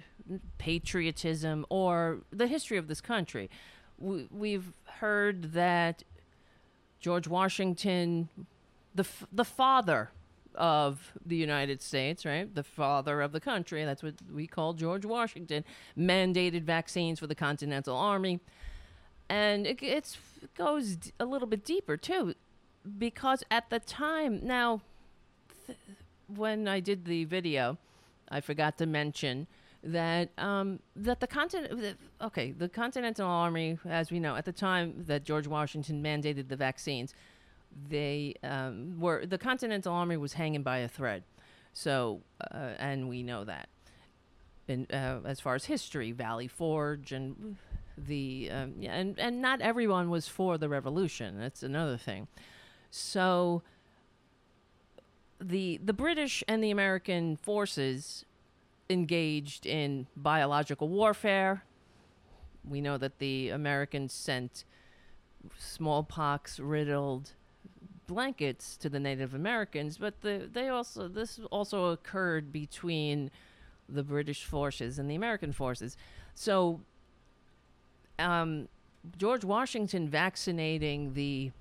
patriotism 0.57 1.65
or 1.69 2.19
the 2.31 2.47
history 2.47 2.77
of 2.77 2.87
this 2.87 3.01
country. 3.01 3.49
We, 3.97 4.27
we've 4.31 4.73
heard 4.99 5.53
that 5.53 6.03
George 6.99 7.27
Washington, 7.27 8.29
the 8.93 9.05
the 9.31 9.45
father 9.45 10.09
of 10.57 11.13
the 11.25 11.35
United 11.35 11.81
States, 11.81 12.25
right? 12.25 12.53
The 12.53 12.63
father 12.63 13.21
of 13.21 13.31
the 13.31 13.39
country. 13.39 13.85
That's 13.85 14.03
what 14.03 14.15
we 14.33 14.47
call 14.47 14.73
George 14.73 15.05
Washington. 15.05 15.63
Mandated 15.97 16.63
vaccines 16.63 17.19
for 17.19 17.27
the 17.27 17.35
Continental 17.35 17.95
Army, 17.95 18.39
and 19.29 19.65
it, 19.67 19.81
it's, 19.81 20.17
it 20.41 20.53
goes 20.55 20.97
a 21.19 21.25
little 21.25 21.47
bit 21.47 21.63
deeper 21.63 21.97
too, 21.97 22.33
because 22.97 23.43
at 23.51 23.69
the 23.69 23.79
time 23.79 24.39
now, 24.43 24.81
th- 25.65 25.77
when 26.27 26.67
I 26.67 26.79
did 26.79 27.05
the 27.05 27.25
video, 27.25 27.77
I 28.29 28.41
forgot 28.41 28.77
to 28.79 28.85
mention 28.85 29.47
that 29.83 30.29
um, 30.37 30.79
that 30.95 31.19
the 31.19 31.27
continent 31.27 31.97
okay 32.21 32.51
the 32.51 32.67
Continental 32.67 33.27
Army, 33.27 33.77
as 33.87 34.11
we 34.11 34.19
know, 34.19 34.35
at 34.35 34.45
the 34.45 34.51
time 34.51 35.05
that 35.07 35.23
George 35.23 35.47
Washington 35.47 36.03
mandated 36.03 36.49
the 36.49 36.55
vaccines, 36.55 37.13
they 37.89 38.35
um, 38.43 38.99
were 38.99 39.25
the 39.25 39.37
Continental 39.37 39.93
Army 39.93 40.17
was 40.17 40.33
hanging 40.33 40.63
by 40.63 40.79
a 40.79 40.87
thread. 40.87 41.23
So 41.73 42.21
uh, 42.51 42.73
and 42.79 43.07
we 43.07 43.23
know 43.23 43.43
that. 43.43 43.69
And 44.67 44.91
uh, 44.91 45.19
as 45.25 45.39
far 45.39 45.55
as 45.55 45.65
history, 45.65 46.11
Valley 46.11 46.47
Forge 46.47 47.11
and 47.11 47.57
the 47.97 48.49
um, 48.51 48.73
yeah, 48.79 48.93
and 48.93 49.17
and 49.19 49.41
not 49.41 49.61
everyone 49.61 50.09
was 50.09 50.27
for 50.27 50.57
the 50.57 50.69
revolution. 50.69 51.39
That's 51.39 51.63
another 51.63 51.97
thing. 51.97 52.27
So 52.91 53.63
the 55.39 55.79
the 55.83 55.93
British 55.93 56.43
and 56.47 56.63
the 56.63 56.71
American 56.71 57.37
forces 57.37 58.25
engaged 58.89 59.65
in 59.65 60.07
biological 60.15 60.89
warfare. 60.89 61.63
We 62.67 62.81
know 62.81 62.97
that 62.97 63.19
the 63.19 63.49
Americans 63.49 64.13
sent 64.13 64.65
smallpox 65.57 66.59
riddled 66.59 67.33
blankets 68.07 68.77
to 68.77 68.89
the 68.89 68.99
Native 68.99 69.33
Americans, 69.33 69.97
but 69.97 70.21
the, 70.21 70.49
they 70.51 70.69
also 70.69 71.07
this 71.07 71.39
also 71.51 71.91
occurred 71.91 72.51
between 72.51 73.29
the 73.87 74.03
British 74.03 74.45
forces 74.45 74.97
and 74.97 75.09
the 75.09 75.15
American 75.15 75.51
forces. 75.51 75.97
So 76.33 76.81
um, 78.17 78.67
George 79.17 79.43
Washington 79.43 80.09
vaccinating 80.09 81.13
the 81.13 81.51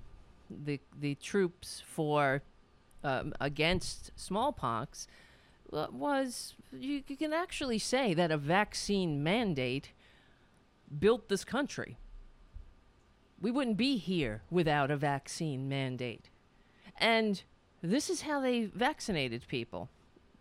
the 0.49 0.79
the 0.99 1.15
troops 1.15 1.83
for 1.85 2.41
um, 3.03 3.33
against 3.39 4.11
smallpox 4.15 5.07
uh, 5.73 5.87
was 5.91 6.55
you, 6.71 7.03
you 7.07 7.17
can 7.17 7.33
actually 7.33 7.79
say 7.79 8.13
that 8.13 8.31
a 8.31 8.37
vaccine 8.37 9.23
mandate 9.23 9.91
built 10.99 11.29
this 11.29 11.43
country. 11.43 11.97
We 13.39 13.51
wouldn't 13.51 13.77
be 13.77 13.97
here 13.97 14.41
without 14.49 14.89
a 14.89 14.97
vaccine 14.97 15.69
mandate. 15.69 16.29
And 16.97 17.41
this 17.81 18.09
is 18.09 18.21
how 18.21 18.41
they 18.41 18.65
vaccinated 18.65 19.47
people 19.47 19.89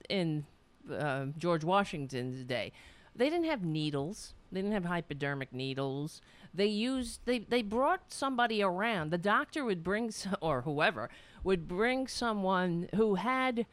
in 0.08 0.46
uh, 0.90 1.26
George 1.36 1.64
Washington's 1.64 2.44
day. 2.44 2.72
They 3.14 3.30
didn't 3.30 3.46
have 3.46 3.64
needles. 3.64 4.34
They 4.52 4.60
didn't 4.60 4.74
have 4.74 4.84
hypodermic 4.84 5.52
needles. 5.52 6.20
They 6.54 6.66
used 6.66 7.20
they 7.24 7.40
they 7.40 7.62
brought 7.62 8.12
somebody 8.12 8.62
around. 8.62 9.10
The 9.10 9.18
doctor 9.18 9.64
would 9.64 9.82
bring 9.82 10.12
or 10.40 10.62
whoever 10.62 11.10
would 11.42 11.68
bring 11.68 12.06
someone 12.06 12.88
who 12.94 13.16
had 13.16 13.66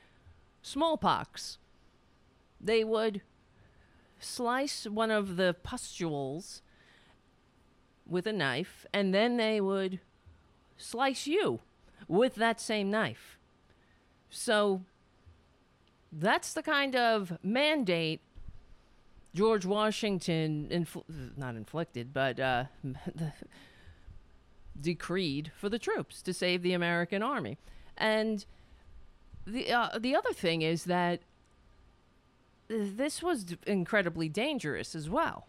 smallpox. 0.61 1.57
They 2.59 2.83
would 2.83 3.21
slice 4.19 4.85
one 4.85 5.11
of 5.11 5.35
the 5.35 5.55
pustules 5.63 6.61
with 8.05 8.25
a 8.27 8.33
knife, 8.33 8.85
and 8.93 9.13
then 9.13 9.37
they 9.37 9.59
would 9.59 9.99
slice 10.77 11.27
you 11.27 11.61
with 12.07 12.35
that 12.35 12.59
same 12.59 12.89
knife. 12.89 13.37
So 14.29 14.81
that's 16.11 16.53
the 16.53 16.63
kind 16.63 16.95
of 16.95 17.37
mandate 17.43 18.21
George 19.33 19.65
Washington 19.65 20.67
infl- 20.71 21.05
not 21.37 21.55
inflicted, 21.55 22.13
but 22.13 22.39
uh, 22.39 22.65
decreed 24.79 25.51
for 25.55 25.69
the 25.69 25.79
troops 25.79 26.21
to 26.21 26.33
save 26.33 26.61
the 26.61 26.73
American 26.73 27.23
army. 27.23 27.57
And 27.97 28.45
the 29.45 29.71
uh, 29.71 29.97
the 29.99 30.15
other 30.15 30.33
thing 30.33 30.61
is 30.61 30.85
that 30.85 31.21
this 32.67 33.21
was 33.21 33.55
incredibly 33.67 34.29
dangerous 34.29 34.95
as 34.95 35.09
well. 35.09 35.47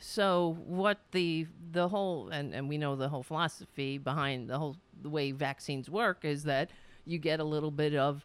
So 0.00 0.56
what 0.66 0.98
the 1.12 1.46
the 1.72 1.88
whole 1.88 2.28
and, 2.28 2.54
and 2.54 2.68
we 2.68 2.78
know 2.78 2.96
the 2.96 3.08
whole 3.08 3.22
philosophy 3.22 3.98
behind 3.98 4.48
the 4.48 4.58
whole 4.58 4.76
the 5.00 5.08
way 5.08 5.32
vaccines 5.32 5.90
work 5.90 6.24
is 6.24 6.44
that 6.44 6.70
you 7.04 7.18
get 7.18 7.40
a 7.40 7.44
little 7.44 7.70
bit 7.70 7.94
of 7.94 8.24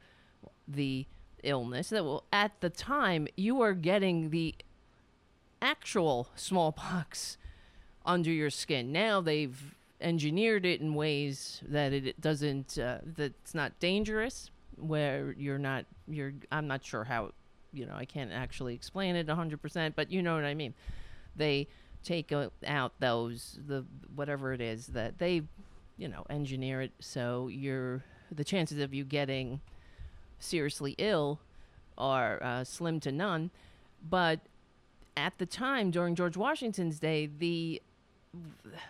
the 0.67 1.05
illness 1.43 1.89
that 1.89 2.03
will 2.03 2.23
at 2.31 2.59
the 2.61 2.69
time 2.69 3.27
you 3.35 3.61
are 3.61 3.73
getting 3.73 4.29
the 4.29 4.55
actual 5.61 6.29
smallpox 6.35 7.37
under 8.05 8.31
your 8.31 8.49
skin. 8.49 8.91
Now 8.91 9.21
they've 9.21 9.75
engineered 9.99 10.65
it 10.65 10.81
in 10.81 10.93
ways 10.93 11.61
that 11.67 11.93
it 11.93 12.19
doesn't 12.19 12.77
uh, 12.77 12.99
that's 13.03 13.55
not 13.55 13.79
dangerous 13.79 14.51
where 14.75 15.33
you're 15.37 15.57
not 15.57 15.85
you're 16.07 16.33
I'm 16.51 16.67
not 16.67 16.83
sure 16.85 17.03
how 17.03 17.31
you 17.73 17.85
know, 17.85 17.95
I 17.95 18.05
can't 18.05 18.31
actually 18.31 18.75
explain 18.75 19.15
it 19.15 19.27
100%, 19.27 19.93
but 19.95 20.11
you 20.11 20.21
know 20.21 20.35
what 20.35 20.45
I 20.45 20.53
mean. 20.53 20.73
They 21.35 21.67
take 22.03 22.31
uh, 22.31 22.49
out 22.65 22.93
those 22.99 23.59
the 23.65 23.85
whatever 24.15 24.53
it 24.53 24.61
is 24.61 24.87
that 24.87 25.17
they, 25.19 25.43
you 25.97 26.07
know, 26.07 26.25
engineer 26.29 26.81
it 26.81 26.91
so 26.99 27.47
you're 27.47 28.03
the 28.31 28.43
chances 28.43 28.79
of 28.79 28.93
you 28.93 29.03
getting 29.03 29.61
seriously 30.39 30.95
ill 30.97 31.39
are 31.97 32.41
uh, 32.43 32.63
slim 32.63 32.99
to 33.01 33.11
none. 33.11 33.51
But 34.07 34.41
at 35.15 35.37
the 35.37 35.45
time 35.45 35.91
during 35.91 36.15
George 36.15 36.35
Washington's 36.35 36.99
day, 36.99 37.27
the 37.27 37.81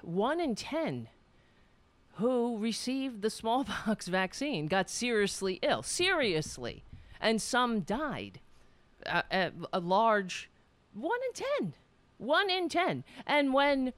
one 0.02 0.40
in 0.40 0.56
10 0.56 1.08
who 2.16 2.58
received 2.58 3.22
the 3.22 3.30
smallpox 3.30 4.08
vaccine 4.08 4.68
got 4.68 4.90
seriously 4.90 5.60
ill, 5.62 5.84
seriously, 5.84 6.84
and 7.20 7.42
some 7.42 7.82
died. 7.82 8.40
Uh, 9.06 9.22
a, 9.32 9.52
a 9.74 9.80
large 9.80 10.50
one 10.94 11.20
in 11.28 11.46
10. 11.60 11.74
One 12.24 12.50
in 12.50 12.70
10. 12.70 13.04
And 13.28 13.54
when 13.54 13.94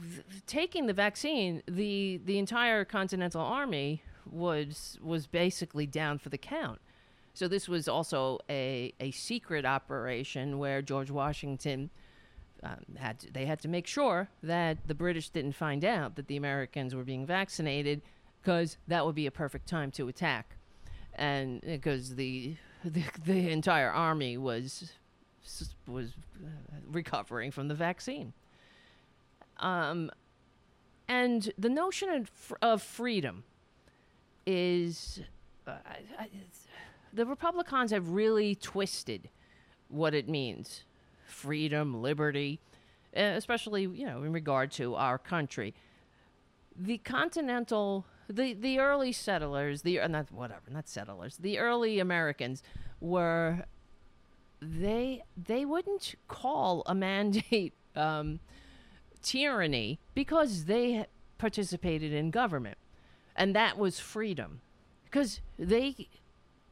th- 0.00 0.24
taking 0.46 0.86
the 0.86 0.92
vaccine, 0.92 1.62
the, 1.66 2.20
the 2.24 2.38
entire 2.38 2.84
Continental 2.84 3.40
Army 3.40 4.02
was, 4.30 4.98
was 5.02 5.26
basically 5.26 5.86
down 5.86 6.18
for 6.18 6.28
the 6.28 6.38
count. 6.38 6.80
So 7.34 7.46
this 7.46 7.68
was 7.68 7.86
also 7.86 8.40
a, 8.50 8.92
a 8.98 9.12
secret 9.12 9.64
operation 9.64 10.58
where 10.58 10.82
George 10.82 11.10
Washington 11.10 11.90
um, 12.64 12.96
had 12.96 13.20
to, 13.20 13.32
they 13.32 13.46
had 13.46 13.60
to 13.60 13.68
make 13.68 13.86
sure 13.86 14.28
that 14.42 14.78
the 14.86 14.94
British 14.94 15.28
didn't 15.30 15.52
find 15.52 15.84
out 15.84 16.16
that 16.16 16.26
the 16.26 16.36
Americans 16.36 16.94
were 16.94 17.04
being 17.04 17.24
vaccinated 17.24 18.02
because 18.42 18.76
that 18.88 19.06
would 19.06 19.14
be 19.14 19.26
a 19.26 19.30
perfect 19.30 19.68
time 19.68 19.90
to 19.92 20.08
attack, 20.08 20.56
and 21.14 21.60
because 21.60 22.16
the, 22.16 22.56
the 22.84 23.02
the 23.24 23.50
entire 23.50 23.90
army 23.90 24.36
was 24.36 24.92
was 25.86 26.12
uh, 26.44 26.48
recovering 26.90 27.50
from 27.50 27.68
the 27.68 27.74
vaccine. 27.74 28.32
Um, 29.58 30.10
and 31.08 31.52
the 31.58 31.68
notion 31.68 32.26
of, 32.62 32.82
freedom 32.82 33.44
is 34.46 35.20
uh, 35.66 35.72
I, 35.84 36.22
I, 36.22 36.28
the 37.12 37.26
Republicans 37.26 37.90
have 37.90 38.10
really 38.10 38.54
twisted 38.54 39.28
what 39.88 40.14
it 40.14 40.28
means 40.28 40.84
freedom, 41.26 42.00
liberty, 42.00 42.58
especially, 43.14 43.82
you 43.82 44.06
know, 44.06 44.22
in 44.22 44.32
regard 44.32 44.70
to 44.72 44.94
our 44.94 45.18
country. 45.18 45.74
The 46.74 46.98
continental, 46.98 48.06
the, 48.28 48.54
the 48.54 48.78
early 48.78 49.12
settlers, 49.12 49.82
the, 49.82 50.00
uh, 50.00 50.08
not 50.08 50.32
whatever, 50.32 50.62
not 50.70 50.88
settlers, 50.88 51.36
the 51.36 51.58
early 51.58 51.98
Americans 51.98 52.62
were, 53.00 53.64
they, 54.60 55.22
they 55.36 55.64
wouldn't 55.64 56.14
call 56.26 56.82
a 56.86 56.94
mandate 56.94 57.74
um, 57.96 58.40
tyranny 59.22 59.98
because 60.14 60.64
they 60.64 61.06
participated 61.38 62.12
in 62.12 62.30
government. 62.30 62.78
And 63.36 63.54
that 63.54 63.78
was 63.78 64.00
freedom. 64.00 64.60
Because 65.04 65.40
they 65.58 66.08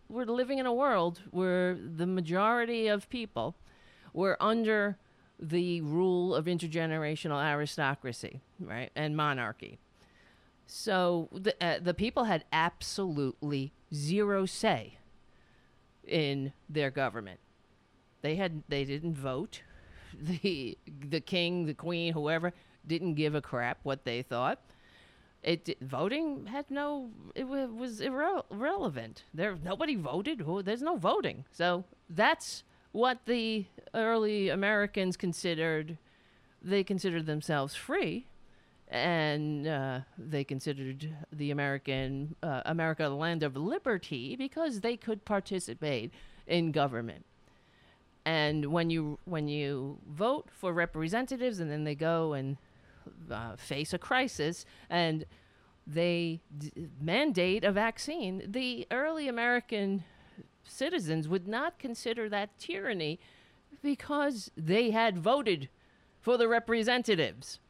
were 0.09 0.26
living 0.26 0.59
in 0.59 0.66
a 0.66 0.75
world 0.75 1.23
where 1.31 1.75
the 1.75 2.07
majority 2.07 2.88
of 2.88 3.09
people 3.09 3.57
were 4.12 4.37
under 4.40 4.99
the 5.38 5.81
rule 5.83 6.35
of 6.35 6.47
intergenerational 6.47 7.43
aristocracy, 7.43 8.40
right, 8.59 8.90
and 8.97 9.16
monarchy. 9.16 9.78
So 10.66 11.28
the 11.33 11.55
uh, 11.64 11.78
the 11.81 11.95
people 11.95 12.25
had 12.25 12.45
absolutely 12.52 13.73
zero 13.95 14.47
say 14.47 14.99
in 16.07 16.52
their 16.69 16.90
government. 16.90 17.40
They 18.23 18.37
had 18.37 18.63
they 18.69 18.85
didn't 18.85 19.15
vote. 19.15 19.63
The 20.19 20.79
the 21.11 21.21
king, 21.21 21.67
the 21.67 21.75
queen, 21.75 22.15
whoever 22.15 22.55
didn't 22.87 23.15
give 23.15 23.35
a 23.35 23.43
crap 23.43 23.81
what 23.83 24.05
they 24.05 24.23
thought. 24.23 24.61
It 25.43 25.76
voting 25.83 26.47
had 26.47 26.71
no 26.71 27.11
it 27.35 27.45
was 27.47 28.00
irre- 28.00 28.45
irrelevant. 28.50 29.25
There 29.35 29.59
nobody 29.63 29.95
voted. 29.95 30.43
There's 30.65 30.81
no 30.81 30.97
voting. 30.97 31.45
So 31.52 31.85
that's 32.09 32.63
what 32.97 33.19
the 33.26 33.67
early 33.93 34.49
Americans 34.49 35.19
considered, 35.19 35.99
they 36.63 36.83
considered 36.83 37.26
themselves 37.26 37.75
free, 37.75 38.26
and 38.89 39.67
uh, 39.67 40.00
they 40.17 40.45
considered 40.45 41.15
the 41.31 41.50
American 41.50 42.35
uh, 42.43 42.63
America 42.65 43.02
the 43.02 43.11
land 43.11 43.43
of 43.43 43.55
liberty 43.55 44.35
because 44.35 44.81
they 44.81 44.97
could 44.97 45.26
participate 45.26 46.11
in 46.47 46.73
government. 46.73 47.26
And 48.26 48.73
when 48.73 48.91
you 48.91 49.21
when 49.25 49.47
you 49.47 49.99
vote 50.10 50.49
for 50.50 50.73
representatives, 50.73 51.60
and 51.60 51.71
then 51.71 51.84
they 51.84 51.95
go 51.95 52.32
and 52.32 52.56
uh, 53.30 53.54
face 53.54 53.95
a 53.95 53.99
crisis, 53.99 54.67
and 54.91 55.25
they 55.86 56.41
d- 56.58 56.73
mandate 57.00 57.62
a 57.62 57.71
vaccine, 57.71 58.43
the 58.45 58.84
early 58.91 59.28
American 59.28 60.02
citizens 60.65 61.28
would 61.28 61.47
not 61.47 61.78
consider 61.78 62.28
that 62.28 62.58
tyranny 62.58 63.21
because 63.80 64.50
they 64.56 64.91
had 64.91 65.17
voted 65.17 65.69
for 66.21 66.36
the 66.36 66.49
representatives. 66.49 67.60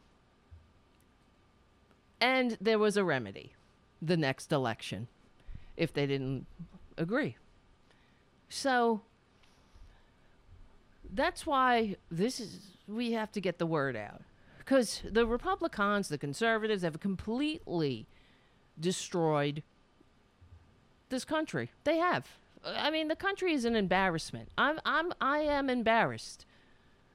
And 2.18 2.56
there 2.62 2.78
was 2.78 2.96
a 2.96 3.04
remedy 3.04 3.52
the 4.00 4.16
next 4.16 4.50
election 4.52 5.08
if 5.76 5.92
they 5.92 6.06
didn't 6.06 6.46
agree. 6.96 7.36
So 8.48 9.02
that's 11.16 11.46
why 11.46 11.96
this 12.10 12.40
is 12.40 12.60
we 12.86 13.12
have 13.12 13.32
to 13.32 13.40
get 13.40 13.58
the 13.58 13.66
word 13.66 13.96
out 13.96 14.22
because 14.58 15.02
the 15.08 15.26
Republicans, 15.26 16.08
the 16.08 16.18
conservatives 16.18 16.82
have 16.82 16.98
completely 17.00 18.06
destroyed 18.78 19.62
this 21.08 21.24
country. 21.24 21.70
They 21.84 21.98
have. 21.98 22.26
I 22.64 22.90
mean, 22.90 23.06
the 23.06 23.16
country 23.16 23.52
is 23.52 23.64
an 23.64 23.76
embarrassment. 23.76 24.48
I'm, 24.58 24.80
I'm, 24.84 25.12
I 25.20 25.38
am 25.38 25.70
embarrassed 25.70 26.46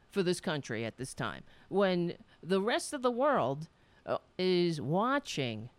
for 0.10 0.24
this 0.24 0.40
country 0.40 0.86
at 0.86 0.98
this 0.98 1.14
time 1.14 1.44
when 1.68 2.14
the 2.42 2.62
rest 2.62 2.94
of 2.94 3.02
the 3.02 3.12
world 3.12 3.68
uh, 4.06 4.18
is 4.38 4.80
watching 4.80 5.70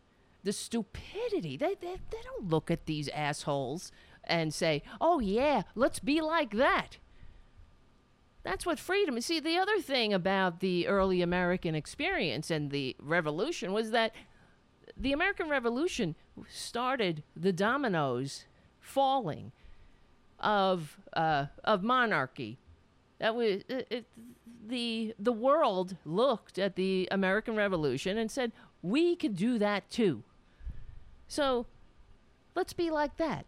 the 0.45 0.53
stupidity. 0.53 1.57
They, 1.57 1.75
they, 1.81 1.97
they 2.11 2.23
don't 2.23 2.51
look 2.51 2.71
at 2.71 2.85
these 2.85 3.09
assholes 3.09 3.93
and 4.25 4.53
say, 4.53 4.83
oh, 5.01 5.21
yeah, 5.21 5.63
let's 5.75 6.01
be 6.01 6.21
like 6.21 6.55
that. 6.57 6.99
That's 8.43 8.67
what 8.67 8.79
freedom 8.79 9.17
is. 9.17 9.27
See, 9.27 9.41
the 9.41 9.57
other 9.57 9.81
thing 9.81 10.13
about 10.13 10.61
the 10.61 10.89
early 10.89 11.23
American 11.23 11.75
experience 11.75 12.51
and 12.51 12.71
the 12.71 12.97
revolution 13.01 13.73
was 13.73 13.93
that 13.93 14.13
the 14.97 15.13
American 15.13 15.49
Revolution 15.49 16.17
started 16.49 17.23
the 17.37 17.53
dominoes 17.53 18.47
falling 18.81 19.53
of 20.41 20.99
uh, 21.13 21.47
of 21.65 21.83
monarchy. 21.83 22.59
That 23.19 23.35
was 23.35 23.63
it, 23.69 23.87
it, 23.91 24.07
the 24.67 25.15
the 25.19 25.33
world 25.33 25.97
looked 26.05 26.59
at 26.59 26.77
the 26.77 27.09
American 27.11 27.57
Revolution 27.57 28.19
and 28.19 28.31
said 28.31 28.53
we 28.83 29.15
could 29.17 29.37
do 29.37 29.59
that 29.59 29.89
too. 29.89 30.25
So 31.29 31.67
let's 32.55 32.73
be 32.73 32.91
like 32.91 33.17
that. 33.19 33.47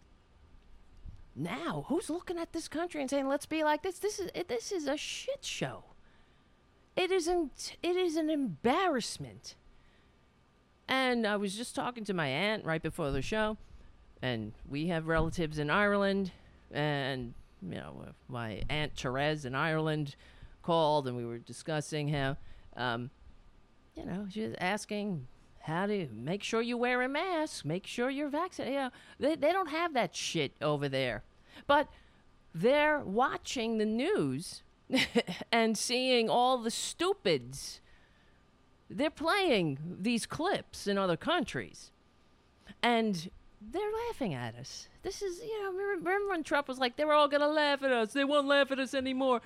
Now, 1.36 1.84
who's 1.88 2.10
looking 2.10 2.38
at 2.38 2.52
this 2.52 2.68
country 2.68 3.00
and 3.00 3.10
saying 3.10 3.26
let's 3.26 3.46
be 3.46 3.64
like 3.64 3.82
this? 3.82 3.98
This 3.98 4.18
is 4.18 4.30
this 4.48 4.70
is 4.70 4.86
a 4.86 4.96
shit 4.96 5.44
show. 5.44 5.84
It 6.96 7.10
isn't. 7.10 7.76
It 7.82 7.96
is 7.96 8.16
an 8.16 8.30
embarrassment. 8.30 9.56
And 10.86 11.26
I 11.26 11.36
was 11.36 11.56
just 11.56 11.74
talking 11.74 12.04
to 12.04 12.14
my 12.14 12.28
aunt 12.28 12.64
right 12.64 12.82
before 12.82 13.10
the 13.10 13.22
show, 13.22 13.56
and 14.22 14.52
we 14.68 14.88
have 14.88 15.08
relatives 15.08 15.58
in 15.58 15.70
Ireland, 15.70 16.30
and 16.70 17.34
you 17.62 17.76
know 17.76 18.04
my 18.28 18.62
aunt 18.68 18.92
Therese 18.96 19.44
in 19.44 19.54
Ireland 19.54 20.14
called, 20.62 21.08
and 21.08 21.16
we 21.16 21.24
were 21.24 21.38
discussing 21.38 22.08
how, 22.08 22.36
um, 22.76 23.10
you 23.96 24.04
know, 24.04 24.26
she 24.30 24.42
was 24.42 24.54
asking 24.58 25.26
how 25.64 25.86
to 25.86 26.08
make 26.12 26.42
sure 26.42 26.60
you 26.60 26.76
wear 26.76 27.00
a 27.00 27.08
mask, 27.08 27.64
make 27.64 27.86
sure 27.86 28.10
you're 28.10 28.28
vaccinated. 28.28 28.74
You 28.74 28.80
know, 28.80 28.90
they 29.18 29.34
they 29.34 29.52
don't 29.52 29.70
have 29.70 29.94
that 29.94 30.14
shit 30.14 30.52
over 30.60 30.88
there, 30.88 31.22
but 31.66 31.88
they're 32.54 33.00
watching 33.00 33.78
the 33.78 33.86
news 33.86 34.62
and 35.52 35.76
seeing 35.76 36.28
all 36.28 36.58
the 36.58 36.70
stupids. 36.70 37.80
They're 38.90 39.08
playing 39.08 39.78
these 40.00 40.26
clips 40.26 40.86
in 40.86 40.98
other 40.98 41.16
countries, 41.16 41.90
and 42.82 43.30
they're 43.72 43.92
laughing 44.08 44.34
at 44.34 44.54
us. 44.56 44.88
This 45.02 45.22
is, 45.22 45.40
you 45.40 45.62
know, 45.62 45.72
remember 45.72 46.28
when 46.28 46.44
Trump 46.44 46.68
was 46.68 46.78
like, 46.78 46.96
they 46.96 47.06
were 47.06 47.14
all 47.14 47.28
going 47.28 47.40
to 47.40 47.48
laugh 47.48 47.82
at 47.82 47.90
us. 47.90 48.12
They 48.12 48.24
won't 48.24 48.46
laugh 48.46 48.70
at 48.70 48.78
us 48.78 48.92
anymore. 48.92 49.40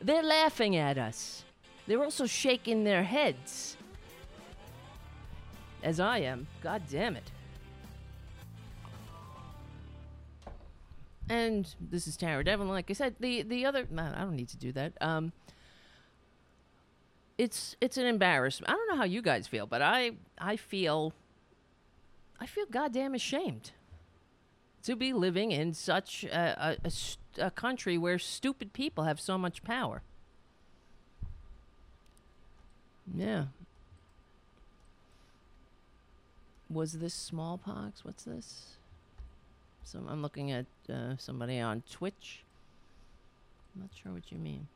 They're 0.00 0.22
laughing 0.22 0.76
at 0.76 0.98
us. 0.98 1.44
They're 1.86 2.04
also 2.04 2.26
shaking 2.26 2.84
their 2.84 3.02
heads. 3.02 3.75
As 5.86 6.00
I 6.00 6.18
am. 6.18 6.46
God 6.62 6.82
damn 6.90 7.16
it. 7.16 7.30
and 11.28 11.74
this 11.80 12.06
is 12.06 12.16
Tara 12.16 12.44
Devlin. 12.44 12.68
Like 12.68 12.90
I 12.90 12.94
said, 12.94 13.16
the 13.20 13.42
the 13.42 13.66
other 13.66 13.86
man, 13.90 14.14
I 14.14 14.20
don't 14.20 14.36
need 14.36 14.48
to 14.50 14.56
do 14.56 14.72
that. 14.72 14.92
Um, 15.00 15.32
it's 17.38 17.76
it's 17.80 17.96
an 17.96 18.06
embarrassment. 18.06 18.70
I 18.70 18.74
don't 18.74 18.88
know 18.88 18.96
how 18.96 19.04
you 19.04 19.22
guys 19.22 19.46
feel, 19.46 19.66
but 19.66 19.82
I 19.82 20.12
I 20.38 20.56
feel 20.56 21.12
I 22.40 22.46
feel 22.46 22.66
goddamn 22.70 23.14
ashamed 23.14 23.72
to 24.84 24.94
be 24.94 25.12
living 25.12 25.50
in 25.50 25.74
such 25.74 26.24
a, 26.24 26.76
a, 26.84 26.88
a, 26.88 27.46
a 27.46 27.50
country 27.50 27.98
where 27.98 28.18
stupid 28.18 28.72
people 28.72 29.04
have 29.04 29.20
so 29.20 29.36
much 29.36 29.64
power. 29.64 30.02
Yeah. 33.12 33.46
Was 36.68 36.94
this 36.94 37.14
smallpox? 37.14 38.04
What's 38.04 38.24
this? 38.24 38.76
So 39.84 40.00
I'm 40.08 40.20
looking 40.20 40.50
at 40.50 40.66
uh, 40.90 41.16
somebody 41.16 41.60
on 41.60 41.82
Twitch. 41.90 42.44
I'm 43.74 43.82
not 43.82 43.90
sure 43.94 44.12
what 44.12 44.32
you 44.32 44.38
mean. 44.38 44.66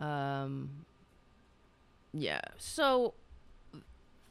Um. 0.00 0.70
Yeah. 2.12 2.40
So 2.56 3.14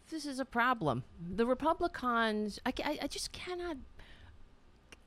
this 0.10 0.26
is 0.26 0.39
a 0.39 0.45
problem. 0.45 1.04
The 1.36 1.45
Republicans. 1.45 2.60
I, 2.65 2.74
I, 2.84 3.00
I 3.04 3.08
just 3.08 3.32
cannot. 3.32 3.78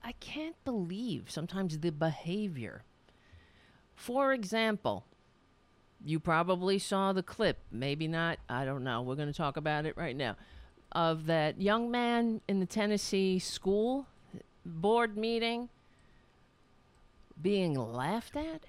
I 0.04 0.12
can't 0.12 0.56
believe 0.64 1.30
sometimes 1.30 1.78
the 1.78 1.90
behavior. 1.90 2.82
For 3.94 4.32
example, 4.32 5.04
you 6.04 6.18
probably 6.18 6.78
saw 6.78 7.12
the 7.12 7.22
clip, 7.22 7.58
maybe 7.70 8.08
not, 8.08 8.38
I 8.48 8.64
don't 8.64 8.82
know. 8.82 9.02
We're 9.02 9.14
going 9.14 9.30
to 9.30 9.36
talk 9.36 9.56
about 9.56 9.86
it 9.86 9.96
right 9.96 10.16
now. 10.16 10.36
Of 10.94 11.26
that 11.26 11.60
young 11.60 11.90
man 11.90 12.42
in 12.46 12.60
the 12.60 12.66
Tennessee 12.66 13.38
school 13.38 14.06
board 14.64 15.16
meeting 15.16 15.70
being 17.40 17.74
laughed 17.74 18.36
at? 18.36 18.66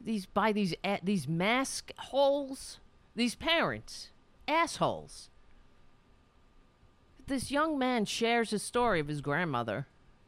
These 0.00 0.26
by 0.26 0.50
these 0.50 0.74
these 1.04 1.28
mask 1.28 1.92
holes 1.96 2.80
these 3.14 3.36
parents 3.36 4.08
assholes. 4.48 5.30
This 7.26 7.50
young 7.52 7.78
man 7.78 8.04
shares 8.04 8.52
a 8.52 8.58
story 8.58 8.98
of 8.98 9.06
his 9.08 9.20
grandmother 9.20 9.86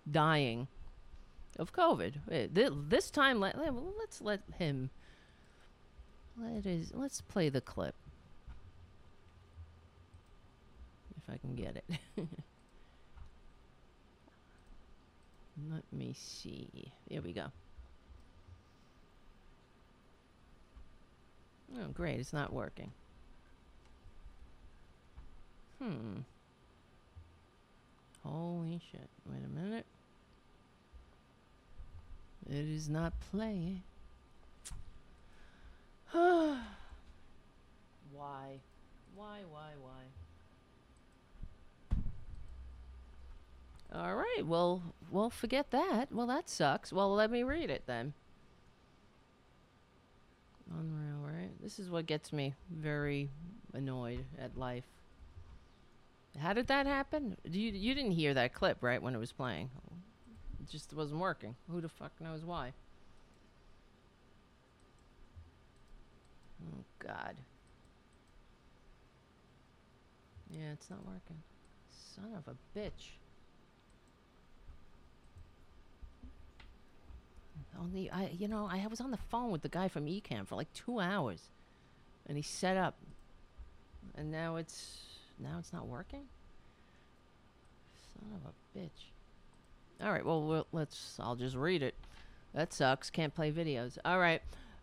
dying 0.09 0.69
of 1.59 1.73
covid. 1.73 2.15
Uh, 2.31 2.71
this 2.89 3.11
time 3.11 3.41
let- 3.41 3.59
let's 3.99 4.21
let 4.21 4.43
him 4.59 4.91
let 6.37 6.65
his, 6.65 6.93
let's 6.95 7.21
play 7.21 7.49
the 7.49 7.61
clip 7.61 7.95
if 11.27 11.35
i 11.35 11.37
can 11.39 11.55
get 11.55 11.77
it 11.77 11.85
Let 15.71 15.85
me 15.93 16.15
see. 16.19 16.93
Here 17.09 17.23
we 17.23 17.33
go. 17.33 17.47
Oh, 21.77 21.89
great. 21.93 22.19
It's 22.19 22.33
not 22.33 22.53
working. 22.53 22.91
Hmm. 25.81 26.21
Holy 28.25 28.81
shit. 28.91 29.09
Wait 29.27 29.45
a 29.45 29.49
minute. 29.49 29.87
It 32.51 32.69
is 32.69 32.89
not 32.89 33.13
playing. 33.31 33.83
why? 36.13 36.59
Why, 38.13 39.39
why, 39.51 39.71
why? 39.81 40.03
All 43.95 44.17
right. 44.17 44.43
Well, 44.45 44.83
well, 45.11 45.31
forget 45.31 45.71
that. 45.71 46.11
Well, 46.11 46.27
that 46.27 46.49
sucks. 46.49 46.93
Well, 46.93 47.15
let 47.15 47.31
me 47.31 47.45
read 47.45 47.71
it 47.71 47.85
then. 47.87 48.13
Unreal, 50.71 51.21
right? 51.23 51.51
This 51.63 51.79
is 51.79 51.91
what 51.91 52.07
gets 52.07 52.33
me 52.33 52.55
very 52.71 53.31
annoyed 53.73 54.25
at 54.41 54.59
life. 54.59 54.85
How 56.41 56.53
did 56.53 56.67
that 56.67 56.87
happen? 56.87 57.37
You 57.45 57.71
you 57.71 57.95
didn't 57.95 58.13
hear 58.13 58.35
that 58.35 58.53
clip, 58.53 58.79
right, 58.81 59.01
when 59.01 59.15
it 59.15 59.19
was 59.19 59.31
playing? 59.31 59.71
It 60.61 60.69
just 60.69 60.93
wasn't 60.93 61.21
working. 61.21 61.55
Who 61.71 61.81
the 61.81 61.89
fuck 61.89 62.13
knows 62.21 62.45
why? 62.45 62.73
Oh 66.67 66.85
God. 66.99 67.37
Yeah, 70.51 70.73
it's 70.73 70.91
not 70.91 71.07
working. 71.07 71.41
Son 72.15 72.33
of 72.37 72.49
a 72.49 72.79
bitch. 72.79 73.13
Only 77.79 78.11
I, 78.11 78.31
you 78.37 78.49
know, 78.49 78.69
I 78.71 78.87
was 78.87 79.01
on 79.01 79.11
the 79.11 79.19
phone 79.31 79.51
with 79.51 79.63
the 79.63 79.69
guy 79.69 79.89
from 79.89 80.07
Ecamm 80.07 80.47
for 80.47 80.55
like 80.55 80.73
two 80.73 81.01
hours, 81.01 81.51
and 82.27 82.37
he 82.37 82.43
set 82.43 82.77
up, 82.77 82.97
and 84.17 84.31
now 84.31 84.57
it's 84.57 85.03
now 85.39 85.57
it's 85.59 85.73
not 85.73 85.87
working. 85.87 86.23
Son 88.15 88.31
of 88.35 88.51
a 88.51 88.79
bitch. 88.79 90.05
All 90.05 90.13
right, 90.13 90.25
well, 90.25 90.43
we'll 90.43 90.67
let's. 90.73 91.19
I'll 91.21 91.37
just 91.37 91.57
read 91.57 91.83
it. 91.83 91.95
That 92.55 92.73
sucks. 92.73 93.11
Can't 93.11 93.35
play 93.35 93.51
videos. 93.51 93.99
All 94.05 94.19
right. 94.19 94.41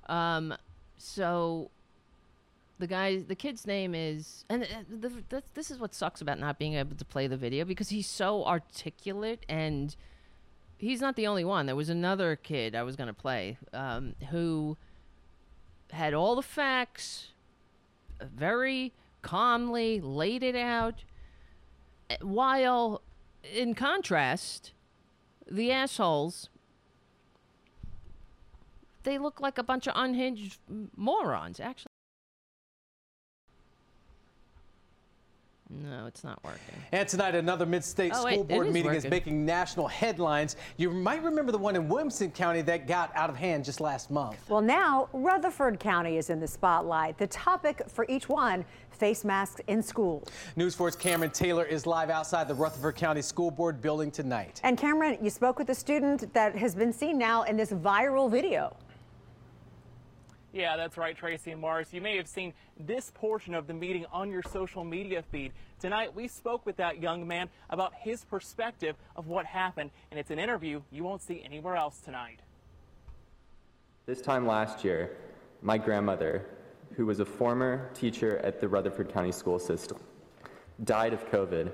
Um, 0.08 0.54
so 0.98 1.72
the 2.80 2.88
guy, 2.88 3.18
the 3.20 3.36
kid's 3.36 3.66
name 3.66 3.96
is, 3.96 4.44
and 4.50 4.64
uh, 4.64 4.68
the, 4.90 5.12
the, 5.30 5.44
this 5.54 5.72
is 5.72 5.80
what 5.80 5.94
sucks 5.94 6.20
about 6.20 6.40
not 6.40 6.60
being 6.60 6.74
able 6.74 6.96
to 6.96 7.06
play 7.06 7.28
the 7.28 7.38
video 7.38 7.64
because 7.64 7.90
he's 7.90 8.08
so 8.08 8.44
articulate 8.46 9.46
and 9.48 9.96
he's 10.82 11.00
not 11.00 11.16
the 11.16 11.28
only 11.28 11.46
one. 11.46 11.68
There 11.68 11.76
was 11.76 11.90
another 11.90 12.36
kid 12.36 12.76
I 12.76 12.84
was 12.84 12.96
going 12.96 13.08
to 13.08 13.14
play 13.14 13.58
um, 13.72 14.16
who 14.32 14.78
had 15.92 16.14
all 16.14 16.36
the 16.36 16.42
facts, 16.42 17.28
uh, 18.20 18.26
very 18.34 18.92
calmly 19.22 20.02
laid 20.02 20.42
it 20.42 20.56
out, 20.56 21.04
uh, 22.10 22.16
while 22.22 23.02
in 23.54 23.76
contrast, 23.76 24.74
the 25.50 25.72
assholes. 25.72 26.50
They 29.04 29.18
look 29.18 29.40
like 29.40 29.58
a 29.58 29.64
bunch 29.64 29.88
of 29.88 29.94
unhinged 29.96 30.60
morons, 30.96 31.60
actually. 31.60 31.91
No, 35.72 36.06
it's 36.06 36.24
not 36.24 36.44
working. 36.44 36.60
And 36.92 37.08
tonight, 37.08 37.34
another 37.34 37.66
mid-state 37.66 38.12
Oh, 38.14 38.22
school 38.22 38.42
it 38.42 38.48
board 38.48 38.68
is 38.68 38.74
meeting 38.74 38.94
is 38.94 39.06
making 39.06 39.46
national 39.46 39.88
headlines. 39.88 40.58
You 40.78 40.92
might 40.92 41.24
remember 41.24 41.52
the 41.52 41.58
one 41.58 41.76
in 41.76 41.88
Williamson 41.88 42.32
County 42.32 42.62
that 42.64 42.88
got 42.88 43.16
out 43.16 43.30
of 43.30 43.38
hand 43.38 43.64
just 43.64 43.80
last 43.80 44.12
month. 44.12 44.38
Well, 44.50 44.62
now 44.62 45.08
Rutherford 45.14 45.80
County 45.80 46.18
is 46.18 46.30
in 46.30 46.40
the 46.40 46.48
spotlight. 46.48 47.18
The 47.18 47.28
topic 47.28 47.82
for 47.88 48.06
each 48.10 48.28
one 48.28 48.66
face 48.92 49.24
masks 49.26 49.62
in 49.68 49.82
schools. 49.82 50.28
News 50.56 50.76
4's 50.76 50.96
Cameron 50.96 51.32
Taylor 51.32 51.66
is 51.66 51.88
live 51.88 52.10
outside 52.12 52.48
the 52.48 52.54
Rutherford 52.54 52.96
County 52.96 53.22
School 53.24 53.50
Board 53.50 53.82
building 53.82 54.12
tonight. 54.12 54.60
And 54.64 54.78
Cameron, 54.78 55.18
you 55.24 55.32
spoke 55.32 55.58
with 55.58 55.70
a 55.70 55.76
student 55.76 56.32
that 56.34 56.56
has 56.56 56.76
been 56.76 56.94
seen 56.94 57.18
now 57.18 57.44
in 57.44 57.58
this 57.58 57.72
viral 57.72 58.30
video. 58.30 58.76
Yeah, 60.54 60.76
that's 60.76 60.98
right, 60.98 61.16
Tracy 61.16 61.52
and 61.52 61.62
Marius. 61.62 61.94
You 61.94 62.02
may 62.02 62.18
have 62.18 62.28
seen 62.28 62.54
this 62.78 63.10
portion 63.16 63.54
of 63.54 63.68
the 63.68 63.74
meeting 63.74 64.06
on 64.12 64.30
your 64.30 64.44
social 64.44 64.84
media 64.84 65.24
feed. 65.32 65.54
Tonight, 65.80 66.14
we 66.14 66.28
spoke 66.28 66.66
with 66.66 66.76
that 66.76 67.02
young 67.02 67.26
man 67.26 67.48
about 67.70 67.94
his 67.96 68.26
perspective 68.26 68.98
of 69.16 69.28
what 69.28 69.46
happened, 69.46 69.92
and 70.10 70.20
it's 70.20 70.30
an 70.30 70.40
interview 70.40 70.82
you 70.92 71.06
won't 71.06 71.22
see 71.22 71.42
anywhere 71.46 71.78
else 71.78 72.02
tonight. 72.02 72.42
This 74.06 74.22
time 74.22 74.46
last 74.46 74.84
year, 74.84 75.16
my 75.62 75.78
grandmother, 75.78 76.46
who 76.98 77.06
was 77.06 77.22
a 77.22 77.26
former 77.26 77.90
teacher 77.94 78.40
at 78.40 78.60
the 78.60 78.68
Rutherford 78.68 79.14
County 79.14 79.32
School 79.32 79.58
System, 79.58 80.00
died 80.84 81.14
of 81.14 81.26
COVID 81.32 81.72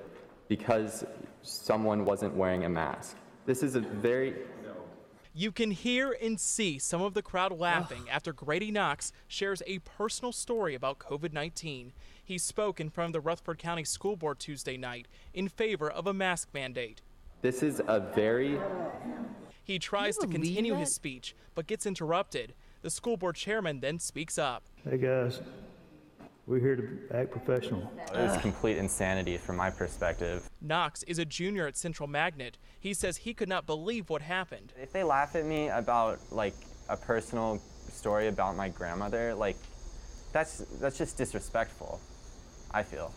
because 0.49 1.03
someone 1.41 2.05
wasn't 2.05 2.35
wearing 2.35 2.65
a 2.65 2.69
mask. 2.69 3.15
This 3.47 3.63
is 3.63 3.75
a 3.75 3.79
very 3.79 4.35
You 5.37 5.51
can 5.51 5.69
hear 5.69 6.17
and 6.19 6.39
see 6.39 6.79
some 6.79 7.03
of 7.03 7.13
the 7.13 7.21
crowd 7.21 7.51
laughing 7.51 8.09
after 8.09 8.33
Grady 8.33 8.71
Knox 8.71 9.11
shares 9.27 9.61
a 9.67 9.77
personal 9.77 10.31
story 10.31 10.73
about 10.73 10.97
COVID 10.97 11.31
19. 11.31 11.93
He 12.25 12.39
spoke 12.39 12.79
in 12.79 12.89
front 12.89 13.09
of 13.09 13.13
the 13.13 13.19
Rutherford 13.19 13.59
County 13.59 13.83
School 13.83 14.15
Board 14.15 14.39
Tuesday 14.39 14.77
night 14.77 15.07
in 15.35 15.47
favor 15.47 15.91
of 15.91 16.07
a 16.07 16.13
mask 16.13 16.49
mandate. 16.55 17.03
this 17.43 17.61
is 17.61 17.79
a 17.87 17.99
very 17.99 18.59
He 19.63 19.77
tries 19.77 20.17
to 20.17 20.25
continue 20.25 20.73
that? 20.73 20.79
his 20.79 20.95
speech, 20.95 21.35
but 21.53 21.67
gets 21.67 21.85
interrupted. 21.85 22.55
The 22.81 22.89
school 22.89 23.15
board 23.15 23.35
chairman 23.35 23.79
then 23.79 23.99
speaks 23.99 24.39
up. 24.39 24.63
Hey 24.89 24.97
guys, 24.97 25.41
we're 26.47 26.59
here 26.59 26.77
to 26.77 26.87
act 27.13 27.29
professional. 27.31 27.91
it's 28.13 28.41
complete 28.41 28.77
insanity 28.77 29.37
from 29.37 29.57
my 29.57 29.69
perspective. 29.69 30.49
Knox 30.61 31.03
is 31.03 31.19
a 31.19 31.25
junior 31.25 31.67
at 31.67 31.75
Central 31.75 32.07
Magnet. 32.07 32.57
He 32.79 32.93
says 32.93 33.17
he 33.17 33.33
could 33.33 33.49
not 33.49 33.67
believe 33.67 34.09
what 34.09 34.21
happened. 34.21 34.73
If 34.81 34.93
they 34.93 35.03
laugh 35.03 35.35
at 35.35 35.45
me 35.45 35.67
about 35.67 36.19
like 36.31 36.55
a 36.87 36.95
personal 36.95 37.61
story 37.89 38.27
about 38.27 38.55
my 38.55 38.69
grandmother, 38.69 39.35
like 39.35 39.57
that's 40.31 40.59
that's 40.79 40.97
just 40.97 41.17
disrespectful. 41.17 41.99
I 42.71 42.83
feel. 42.83 43.11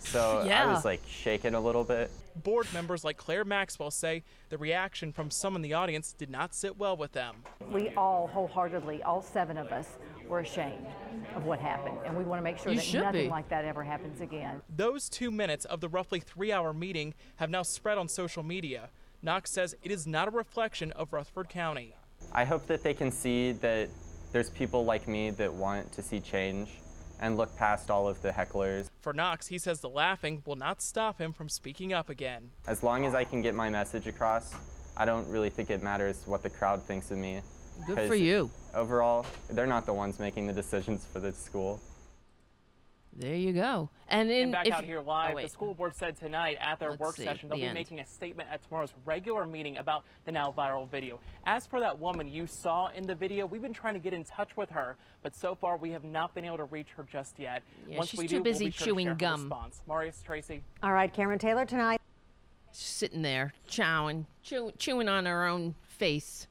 So 0.00 0.40
I 0.48 0.66
was 0.66 0.84
like 0.84 1.02
shaken 1.06 1.54
a 1.54 1.60
little 1.60 1.84
bit. 1.84 2.10
Board 2.36 2.66
members 2.72 3.04
like 3.04 3.16
Claire 3.16 3.44
Maxwell 3.44 3.90
say 3.90 4.22
the 4.48 4.56
reaction 4.56 5.12
from 5.12 5.30
some 5.30 5.56
in 5.56 5.62
the 5.62 5.74
audience 5.74 6.12
did 6.12 6.30
not 6.30 6.54
sit 6.54 6.78
well 6.78 6.96
with 6.96 7.12
them. 7.12 7.42
We 7.70 7.90
all 7.96 8.28
wholeheartedly, 8.28 9.02
all 9.02 9.20
seven 9.20 9.58
of 9.58 9.68
us, 9.72 9.98
were 10.30 10.40
ashamed 10.40 10.86
of 11.34 11.44
what 11.44 11.58
happened, 11.58 11.98
and 12.06 12.16
we 12.16 12.24
want 12.24 12.38
to 12.38 12.44
make 12.44 12.56
sure 12.56 12.72
You 12.72 12.80
that 12.80 12.94
nothing 13.04 13.24
be. 13.24 13.28
like 13.28 13.48
that 13.50 13.64
ever 13.64 13.82
happens 13.82 14.20
again. 14.20 14.62
Those 14.74 15.08
two 15.08 15.30
minutes 15.30 15.64
of 15.66 15.80
the 15.80 15.88
roughly 15.88 16.20
three 16.20 16.52
hour 16.52 16.72
meeting 16.72 17.14
have 17.36 17.50
now 17.50 17.62
spread 17.62 17.98
on 17.98 18.08
social 18.08 18.42
media. 18.42 18.88
Knox 19.22 19.50
says 19.50 19.74
it 19.82 19.90
is 19.90 20.06
not 20.06 20.28
a 20.28 20.30
reflection 20.30 20.92
of 20.92 21.12
Rutherford 21.12 21.48
County. 21.50 21.94
I 22.32 22.44
hope 22.44 22.66
that 22.68 22.82
they 22.82 22.94
can 22.94 23.10
see 23.10 23.52
that 23.52 23.88
there's 24.32 24.50
people 24.50 24.84
like 24.84 25.08
me 25.08 25.30
that 25.30 25.52
want 25.52 25.92
to 25.92 26.02
see 26.02 26.20
change 26.20 26.70
and 27.18 27.36
look 27.36 27.54
past 27.56 27.90
all 27.90 28.08
of 28.08 28.22
the 28.22 28.30
hecklers. 28.30 28.88
For 29.00 29.12
Knox, 29.12 29.48
he 29.48 29.58
says 29.58 29.80
the 29.80 29.88
laughing 29.90 30.42
will 30.46 30.56
not 30.56 30.80
stop 30.80 31.18
him 31.20 31.32
from 31.32 31.48
speaking 31.48 31.92
up 31.92 32.08
again. 32.08 32.50
As 32.66 32.82
long 32.82 33.04
as 33.04 33.14
I 33.14 33.24
can 33.24 33.42
get 33.42 33.54
my 33.54 33.68
message 33.68 34.06
across, 34.06 34.54
I 34.96 35.04
don't 35.04 35.28
really 35.28 35.50
think 35.50 35.68
it 35.70 35.82
matters 35.82 36.22
what 36.24 36.42
the 36.42 36.48
crowd 36.50 36.82
thinks 36.82 37.10
of 37.10 37.18
me. 37.18 37.42
Good 37.86 37.96
'cause 37.96 38.08
for 38.08 38.14
you. 38.14 38.50
Overall, 38.74 39.26
they're 39.48 39.66
not 39.66 39.86
the 39.86 39.92
ones 39.94 40.18
making 40.18 40.46
the 40.46 40.52
decisions 40.52 41.04
for 41.04 41.20
the 41.20 41.32
school. 41.32 41.80
There 43.12 43.34
you 43.34 43.52
go. 43.52 43.90
And 44.08 44.30
in 44.30 44.44
And 44.44 44.52
back 44.52 44.66
if, 44.68 44.72
out 44.72 44.84
here 44.84 45.00
live, 45.00 45.36
oh, 45.36 45.42
the 45.42 45.48
school 45.48 45.74
board 45.74 45.94
said 45.96 46.16
tonight 46.16 46.56
at 46.60 46.78
their 46.78 46.90
Let's 46.90 47.00
work 47.00 47.16
see, 47.16 47.24
session 47.24 47.48
they'll 47.48 47.58
the 47.58 47.62
be 47.62 47.66
end. 47.66 47.74
making 47.74 47.98
a 47.98 48.06
statement 48.06 48.48
at 48.50 48.62
tomorrow's 48.62 48.94
regular 49.04 49.44
meeting 49.46 49.78
about 49.78 50.04
the 50.24 50.32
now 50.32 50.54
viral 50.56 50.88
video. 50.88 51.18
As 51.44 51.66
for 51.66 51.80
that 51.80 51.98
woman 51.98 52.28
you 52.28 52.46
saw 52.46 52.86
in 52.88 53.06
the 53.06 53.14
video, 53.14 53.46
we've 53.46 53.60
been 53.62 53.72
trying 53.74 53.94
to 53.94 54.00
get 54.00 54.14
in 54.14 54.22
touch 54.24 54.56
with 54.56 54.70
her, 54.70 54.96
but 55.22 55.34
so 55.34 55.54
far 55.56 55.76
we 55.76 55.90
have 55.90 56.04
not 56.04 56.34
been 56.34 56.44
able 56.44 56.58
to 56.58 56.64
reach 56.66 56.88
her 56.96 57.02
just 57.02 57.38
yet. 57.38 57.62
Yeah, 57.88 57.98
Once 57.98 58.10
she's 58.10 58.20
we 58.20 58.28
too 58.28 58.36
do, 58.38 58.42
busy 58.44 58.66
we'll 58.66 58.70
be 58.70 58.76
sure 58.76 58.86
chewing 58.86 59.06
to 59.06 59.10
share 59.10 59.14
her 59.14 59.18
gum. 59.36 59.40
Response. 59.42 59.82
Marius 59.88 60.22
Tracy. 60.22 60.62
All 60.82 60.92
right, 60.92 61.12
Cameron 61.12 61.38
Taylor 61.40 61.64
tonight. 61.66 62.00
sitting 62.72 63.22
there 63.22 63.52
chowing, 63.68 64.26
chew, 64.44 64.70
chewing 64.78 65.08
on 65.08 65.26
her 65.26 65.44
own 65.46 65.74
face. 65.82 66.46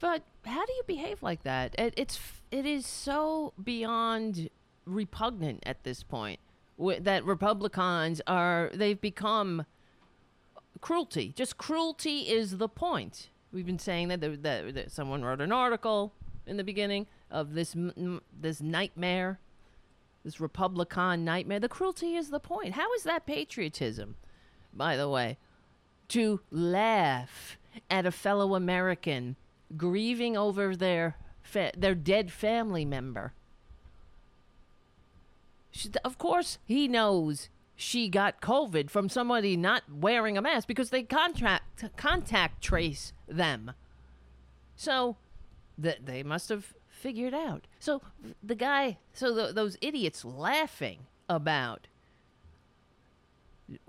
But 0.00 0.22
how 0.44 0.64
do 0.64 0.72
you 0.72 0.82
behave 0.86 1.22
like 1.22 1.42
that? 1.42 1.74
It, 1.78 1.94
it's 1.96 2.20
it 2.50 2.64
is 2.64 2.86
so 2.86 3.52
beyond 3.62 4.48
repugnant 4.84 5.62
at 5.66 5.84
this 5.84 6.02
point 6.02 6.40
that 7.00 7.24
Republicans 7.24 8.20
are 8.26 8.70
they've 8.72 9.00
become 9.00 9.66
cruelty. 10.80 11.32
Just 11.34 11.58
cruelty 11.58 12.20
is 12.20 12.58
the 12.58 12.68
point. 12.68 13.30
We've 13.52 13.66
been 13.66 13.78
saying 13.78 14.08
that, 14.08 14.20
that, 14.20 14.74
that 14.74 14.90
someone 14.90 15.24
wrote 15.24 15.40
an 15.40 15.52
article 15.52 16.12
in 16.46 16.56
the 16.56 16.64
beginning 16.64 17.06
of 17.30 17.54
this 17.54 17.74
this 18.40 18.60
nightmare, 18.60 19.38
this 20.24 20.40
Republican 20.40 21.24
nightmare. 21.24 21.60
The 21.60 21.68
cruelty 21.68 22.14
is 22.14 22.30
the 22.30 22.40
point. 22.40 22.74
How 22.74 22.92
is 22.94 23.02
that 23.02 23.26
patriotism? 23.26 24.16
By 24.72 24.96
the 24.96 25.08
way, 25.08 25.38
to 26.08 26.40
laugh 26.50 27.58
at 27.90 28.06
a 28.06 28.12
fellow 28.12 28.54
American 28.54 29.36
grieving 29.76 30.36
over 30.36 30.74
their 30.74 31.16
fa- 31.42 31.72
their 31.76 31.94
dead 31.94 32.32
family 32.32 32.84
member. 32.84 33.32
She, 35.70 35.90
of 36.04 36.18
course, 36.18 36.58
he 36.64 36.88
knows 36.88 37.48
she 37.76 38.08
got 38.08 38.40
COVID 38.40 38.90
from 38.90 39.08
somebody 39.08 39.56
not 39.56 39.82
wearing 39.90 40.36
a 40.36 40.42
mask 40.42 40.66
because 40.66 40.90
they 40.90 41.02
contract 41.02 41.84
contact 41.96 42.62
trace 42.62 43.12
them. 43.28 43.72
So, 44.74 45.16
that 45.78 46.06
they 46.06 46.22
must 46.22 46.48
have 46.48 46.74
figured 46.88 47.32
out. 47.32 47.66
So 47.78 48.02
the 48.42 48.56
guy, 48.56 48.98
so 49.12 49.34
th 49.34 49.54
those 49.54 49.76
idiots 49.80 50.24
laughing 50.24 51.06
about 51.28 51.86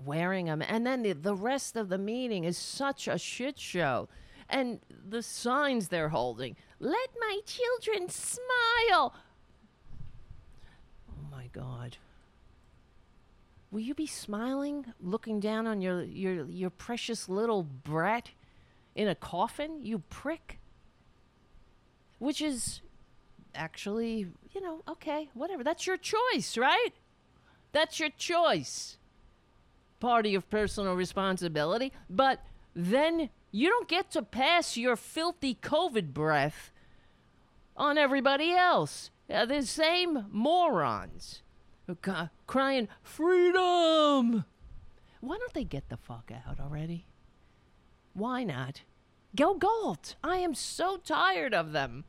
wearing 0.02 0.46
them, 0.46 0.62
and 0.62 0.86
then 0.86 1.02
the, 1.02 1.12
the 1.12 1.34
rest 1.34 1.76
of 1.76 1.88
the 1.88 1.98
meeting 1.98 2.44
is 2.44 2.56
such 2.56 3.08
a 3.08 3.18
shit 3.18 3.58
show. 3.58 4.08
And 4.50 4.80
the 5.08 5.22
signs 5.22 5.88
they're 5.88 6.08
holding, 6.08 6.56
let 6.80 7.10
my 7.20 7.38
children 7.46 8.08
smile. 8.08 9.14
Oh 11.08 11.30
my 11.30 11.46
God. 11.52 11.96
Will 13.70 13.80
you 13.80 13.94
be 13.94 14.06
smiling, 14.06 14.86
looking 15.00 15.38
down 15.38 15.68
on 15.68 15.80
your, 15.80 16.02
your, 16.02 16.44
your 16.46 16.70
precious 16.70 17.28
little 17.28 17.62
brat 17.62 18.30
in 18.96 19.06
a 19.06 19.14
coffin, 19.14 19.80
you 19.80 20.00
prick? 20.10 20.58
Which 22.18 22.42
is 22.42 22.80
actually, 23.54 24.26
you 24.52 24.60
know, 24.60 24.82
okay, 24.88 25.28
whatever. 25.34 25.62
That's 25.62 25.86
your 25.86 25.96
choice, 25.96 26.58
right? 26.58 26.90
That's 27.70 28.00
your 28.00 28.10
choice. 28.10 28.98
Party 30.00 30.34
of 30.34 30.50
personal 30.50 30.94
responsibility. 30.94 31.92
But 32.08 32.44
then 32.74 33.30
you 33.50 33.68
don't 33.68 33.88
get 33.88 34.10
to 34.12 34.22
pass 34.22 34.76
your 34.76 34.96
filthy 34.96 35.54
COVID 35.54 36.12
breath 36.12 36.70
on 37.76 37.98
everybody 37.98 38.52
else. 38.52 39.10
Uh, 39.32 39.46
the 39.46 39.62
same 39.62 40.26
morons 40.30 41.42
ca- 42.02 42.30
crying, 42.46 42.88
freedom! 43.02 44.44
Why 45.20 45.38
don't 45.38 45.52
they 45.52 45.64
get 45.64 45.88
the 45.88 45.96
fuck 45.96 46.30
out 46.46 46.58
already? 46.60 47.06
Why 48.14 48.44
not? 48.44 48.82
Go 49.36 49.54
Galt! 49.54 50.16
I 50.24 50.36
am 50.38 50.54
so 50.54 50.96
tired 50.96 51.54
of 51.54 51.72
them. 51.72 52.04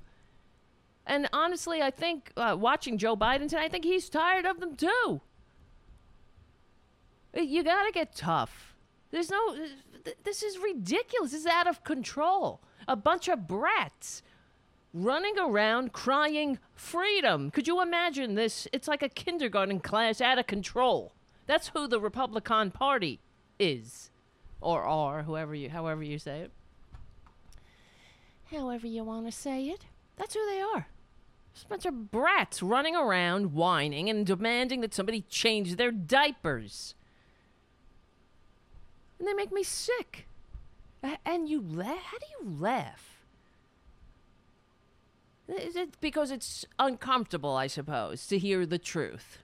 And 1.05 1.27
honestly, 1.33 1.81
I 1.81 1.91
think 1.91 2.31
uh, 2.37 2.55
watching 2.57 2.97
Joe 2.97 3.15
Biden 3.17 3.49
tonight, 3.49 3.65
I 3.65 3.69
think 3.69 3.85
he's 3.85 4.09
tired 4.09 4.45
of 4.45 4.59
them 4.59 4.75
too. 4.75 5.21
Uh, 7.35 7.41
You 7.41 7.63
gotta 7.63 7.91
get 7.91 8.15
tough. 8.15 8.75
There's 9.11 9.29
no. 9.29 9.57
Th- 10.03 10.17
This 10.23 10.43
is 10.43 10.57
ridiculous. 10.57 11.31
This 11.31 11.41
is 11.41 11.47
out 11.47 11.67
of 11.67 11.83
control. 11.83 12.61
A 12.87 12.95
bunch 12.95 13.27
of 13.27 13.47
brats 13.47 14.23
running 14.93 15.37
around 15.37 15.93
crying 15.93 16.59
freedom. 16.73 17.51
Could 17.51 17.67
you 17.67 17.81
imagine 17.81 18.35
this? 18.35 18.67
It's 18.73 18.87
like 18.87 19.01
a 19.03 19.09
kindergarten 19.09 19.79
class 19.79 20.19
out 20.21 20.37
of 20.37 20.47
control. 20.47 21.13
That's 21.47 21.69
who 21.69 21.87
the 21.87 21.99
Republican 21.99 22.71
Party 22.71 23.19
is, 23.59 24.09
or 24.59 24.83
are, 24.83 25.23
whoever 25.23 25.55
you, 25.55 25.69
however 25.69 26.03
you 26.03 26.17
say 26.19 26.41
it. 26.41 26.51
However 28.51 28.87
you 28.87 29.03
want 29.03 29.25
to 29.25 29.31
say 29.31 29.65
it. 29.65 29.85
That's 30.17 30.33
who 30.33 30.45
they 30.45 30.61
are. 30.61 30.87
Just 31.53 31.65
a 31.65 31.69
bunch 31.69 31.85
of 31.85 32.11
brats 32.11 32.61
running 32.61 32.95
around 32.95 33.53
whining 33.53 34.09
and 34.09 34.25
demanding 34.25 34.81
that 34.81 34.93
somebody 34.93 35.21
change 35.29 35.75
their 35.75 35.91
diapers. 35.91 36.95
And 39.21 39.27
they 39.27 39.33
make 39.35 39.51
me 39.51 39.61
sick. 39.61 40.25
And 41.23 41.47
you 41.47 41.61
laugh? 41.61 42.01
How 42.05 42.17
do 42.17 42.25
you 42.39 42.49
laugh? 42.59 43.19
Is 45.47 45.75
it 45.75 46.01
because 46.01 46.31
it's 46.31 46.65
uncomfortable, 46.79 47.55
I 47.55 47.67
suppose, 47.67 48.25
to 48.27 48.39
hear 48.39 48.65
the 48.65 48.79
truth? 48.79 49.37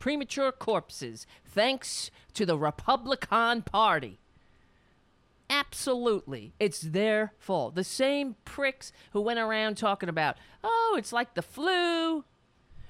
premature 0.03 0.51
corpses 0.51 1.25
thanks 1.45 2.11
to 2.33 2.45
the 2.45 2.57
Republican 2.57 3.61
Party. 3.61 4.19
Absolutely. 5.49 6.53
It's 6.59 6.81
their 6.81 7.31
fault. 7.37 7.75
The 7.75 7.85
same 7.85 8.35
pricks 8.43 8.91
who 9.13 9.21
went 9.21 9.39
around 9.39 9.77
talking 9.77 10.09
about, 10.09 10.35
oh, 10.61 10.95
it's 10.97 11.13
like 11.13 11.35
the 11.35 11.41
flu. 11.41 12.25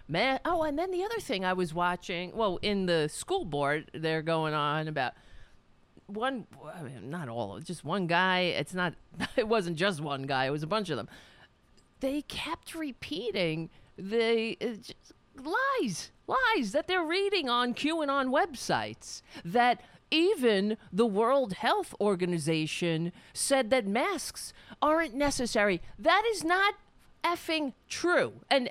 Man, 0.08 0.40
oh, 0.44 0.64
and 0.64 0.76
then 0.76 0.90
the 0.90 1.04
other 1.04 1.20
thing 1.20 1.46
I 1.46 1.54
was 1.54 1.72
watching, 1.72 2.36
well, 2.36 2.58
in 2.64 2.88
the 2.88 3.08
school 3.10 3.46
board, 3.46 3.92
they're 3.94 4.24
going 4.24 4.56
on 4.56 4.88
about 4.88 5.14
one, 6.08 6.48
I 6.74 6.82
mean, 6.82 7.12
not 7.12 7.30
all, 7.30 7.60
just 7.60 7.86
one 7.86 8.08
guy. 8.08 8.40
It's 8.40 8.74
not, 8.74 8.96
it 9.36 9.48
wasn't 9.48 9.78
just 9.78 10.02
one 10.02 10.24
guy, 10.24 10.46
it 10.46 10.52
was 10.52 10.64
a 10.64 10.68
bunch 10.68 10.90
of 10.90 10.98
them. 10.98 11.10
They 12.00 12.24
kept 12.24 12.74
repeating 12.74 13.70
the 13.98 14.58
uh, 14.60 15.44
lies, 15.80 16.10
lies 16.28 16.72
that 16.72 16.88
they're 16.88 17.04
reading 17.04 17.50
on 17.50 17.74
QAnon 17.74 18.30
websites. 18.30 19.22
That 19.44 19.82
even 20.12 20.78
the 20.92 21.06
World 21.06 21.54
Health 21.54 21.96
Organization 22.00 23.12
said 23.34 23.70
that 23.72 23.88
masks 23.88 24.54
aren't 24.82 25.16
necessary. 25.16 25.82
That 25.98 26.24
is 26.32 26.44
not 26.44 26.76
effing 27.24 27.74
true. 27.90 28.34
And 28.50 28.70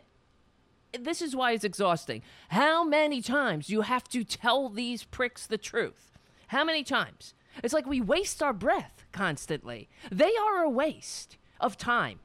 this 0.99 1.23
is 1.23 1.35
why 1.35 1.53
it's 1.53 1.65
exhausting. 1.65 2.23
How 2.49 2.85
many 2.85 3.23
times 3.23 3.71
you 3.71 3.81
have 3.81 4.05
to 4.09 4.25
tell 4.25 4.69
these 4.69 5.05
pricks 5.05 5.47
the 5.47 5.59
truth? 5.59 6.13
How 6.49 6.65
many 6.65 6.85
times? 6.85 7.35
It's 7.63 7.75
like 7.75 7.87
we 7.87 8.01
waste 8.01 8.43
our 8.43 8.53
breath 8.53 9.05
constantly. 9.13 9.89
They 10.11 10.33
are 10.37 10.63
a 10.63 10.71
waste 10.71 11.39
of 11.61 11.77
time. 11.77 12.21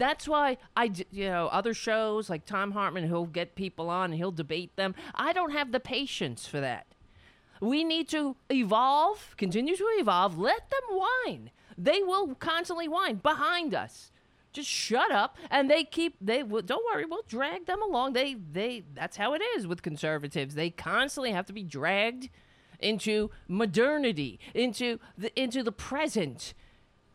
That's 0.00 0.26
why 0.26 0.56
I, 0.74 0.90
you 1.10 1.26
know, 1.26 1.48
other 1.48 1.74
shows 1.74 2.30
like 2.30 2.46
Thom 2.46 2.72
Hartmann, 2.72 3.06
he'll 3.06 3.26
get 3.26 3.54
people 3.54 3.90
on 3.90 4.06
and 4.06 4.14
he'll 4.14 4.32
debate 4.32 4.74
them. 4.76 4.94
I 5.14 5.34
don't 5.34 5.52
have 5.52 5.72
the 5.72 5.78
patience 5.78 6.46
for 6.46 6.58
that. 6.58 6.86
We 7.60 7.84
need 7.84 8.08
to 8.08 8.34
evolve, 8.50 9.34
continue 9.36 9.76
to 9.76 9.84
evolve. 9.98 10.38
Let 10.38 10.70
them 10.70 10.96
whine. 10.96 11.50
They 11.76 12.02
will 12.02 12.34
constantly 12.34 12.88
whine 12.88 13.16
behind 13.16 13.74
us. 13.74 14.10
Just 14.54 14.70
shut 14.70 15.12
up, 15.12 15.36
and 15.50 15.70
they 15.70 15.84
keep. 15.84 16.16
They 16.18 16.42
will. 16.42 16.62
Don't 16.62 16.84
worry, 16.92 17.04
we'll 17.04 17.22
drag 17.28 17.66
them 17.66 17.82
along. 17.82 18.14
They, 18.14 18.34
they. 18.34 18.84
That's 18.94 19.18
how 19.18 19.34
it 19.34 19.42
is 19.56 19.66
with 19.66 19.82
conservatives. 19.82 20.54
They 20.54 20.70
constantly 20.70 21.30
have 21.32 21.46
to 21.46 21.52
be 21.52 21.62
dragged 21.62 22.30
into 22.80 23.30
modernity, 23.46 24.40
into 24.54 24.98
the 25.16 25.38
into 25.40 25.62
the 25.62 25.70
present, 25.70 26.54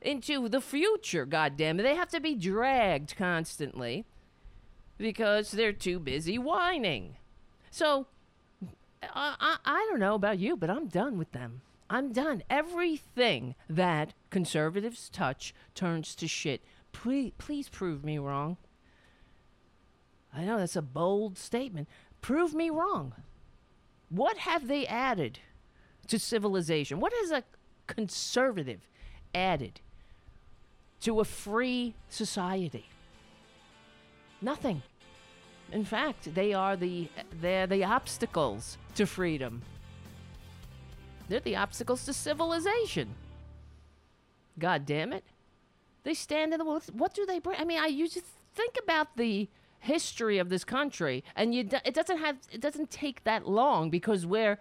into 0.05 0.47
the 0.47 0.61
future. 0.61 1.25
God 1.25 1.57
damn 1.57 1.79
it, 1.79 1.83
they 1.83 1.95
have 1.95 2.09
to 2.09 2.19
be 2.19 2.35
dragged 2.35 3.15
constantly 3.15 4.05
because 4.97 5.51
they're 5.51 5.73
too 5.73 5.99
busy 5.99 6.37
whining. 6.37 7.17
So 7.71 8.07
I, 9.03 9.35
I, 9.39 9.57
I 9.65 9.87
don't 9.89 9.99
know 9.99 10.15
about 10.15 10.39
you, 10.39 10.55
but 10.55 10.69
I'm 10.69 10.87
done 10.87 11.17
with 11.17 11.31
them. 11.31 11.61
I'm 11.89 12.11
done. 12.11 12.43
Everything 12.49 13.55
that 13.69 14.13
conservatives 14.29 15.09
touch 15.09 15.53
turns 15.75 16.15
to 16.15 16.27
shit. 16.27 16.63
Please, 16.91 17.33
please 17.37 17.69
prove 17.69 18.03
me 18.03 18.17
wrong. 18.17 18.57
I 20.33 20.43
know 20.43 20.57
that's 20.57 20.75
a 20.75 20.81
bold 20.81 21.37
statement. 21.37 21.87
Prove 22.21 22.53
me 22.53 22.69
wrong. 22.69 23.13
What 24.09 24.37
have 24.37 24.67
they 24.67 24.87
added 24.87 25.39
to 26.07 26.19
civilization? 26.19 26.99
What 26.99 27.13
has 27.21 27.31
a 27.31 27.43
conservative 27.87 28.87
added 29.33 29.81
to 31.05 31.19
a 31.19 31.25
free 31.25 31.93
society? 32.09 32.85
Nothing. 34.41 34.81
In 35.71 35.85
fact, 35.85 36.33
they 36.33 36.53
are 36.53 36.75
the 36.75 37.09
they're 37.41 37.67
the 37.67 37.83
obstacles 37.83 38.77
to 38.95 39.05
freedom. 39.05 39.61
They're 41.29 41.39
the 41.39 41.55
obstacles 41.55 42.05
to 42.05 42.13
civilization. 42.13 43.15
God 44.57 44.85
damn 44.85 45.13
it. 45.13 45.23
They 46.03 46.13
stand 46.13 46.53
in 46.53 46.59
the 46.59 46.65
what, 46.65 46.85
what 46.93 47.13
do 47.13 47.25
they 47.25 47.39
bring? 47.39 47.59
I 47.59 47.65
mean, 47.65 47.79
I 47.79 47.87
used 47.87 48.13
to 48.13 48.21
think 48.53 48.75
about 48.81 49.15
the 49.15 49.47
history 49.79 50.39
of 50.39 50.49
this 50.49 50.63
country 50.63 51.23
and 51.35 51.53
you 51.53 51.67
it 51.83 51.93
doesn't 51.93 52.17
have 52.17 52.37
it 52.51 52.61
doesn't 52.61 52.89
take 52.89 53.23
that 53.25 53.47
long 53.47 53.91
because 53.91 54.25
we're 54.25 54.57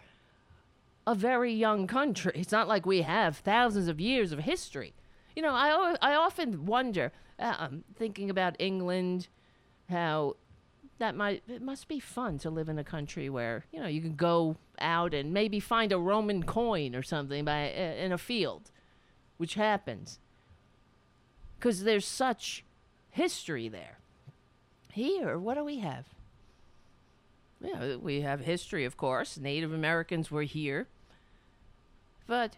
a 1.07 1.14
very 1.14 1.54
young 1.54 1.87
country. 1.87 2.33
It's 2.35 2.52
not 2.52 2.68
like 2.68 2.85
we 2.85 3.00
have 3.02 3.38
thousands 3.38 3.88
of 3.88 3.98
years 3.98 4.33
of 4.33 4.40
history. 4.40 4.92
You 5.34 5.42
know, 5.42 5.52
I 5.52 5.96
I 6.00 6.14
often 6.14 6.66
wonder 6.66 7.12
um, 7.38 7.84
thinking 7.96 8.30
about 8.30 8.56
England 8.58 9.28
how 9.90 10.36
that 10.98 11.14
might 11.16 11.42
it 11.48 11.62
must 11.62 11.88
be 11.88 11.98
fun 12.00 12.38
to 12.38 12.50
live 12.50 12.68
in 12.68 12.78
a 12.78 12.84
country 12.84 13.28
where 13.28 13.64
you 13.72 13.80
know 13.80 13.88
you 13.88 14.00
can 14.00 14.14
go 14.14 14.56
out 14.78 15.12
and 15.14 15.32
maybe 15.32 15.60
find 15.60 15.92
a 15.92 15.98
Roman 15.98 16.42
coin 16.44 16.94
or 16.94 17.02
something 17.02 17.44
by 17.44 17.70
uh, 17.70 17.94
in 18.04 18.12
a 18.12 18.18
field, 18.18 18.70
which 19.36 19.54
happens 19.54 20.18
because 21.58 21.84
there's 21.84 22.06
such 22.06 22.64
history 23.10 23.68
there. 23.68 23.98
Here, 24.92 25.38
what 25.38 25.54
do 25.54 25.64
we 25.64 25.78
have? 25.78 26.04
Yeah, 27.60 27.96
we 27.96 28.20
have 28.20 28.40
history, 28.40 28.84
of 28.84 28.96
course. 28.96 29.38
Native 29.38 29.72
Americans 29.72 30.30
were 30.30 30.42
here, 30.42 30.86
but 32.26 32.56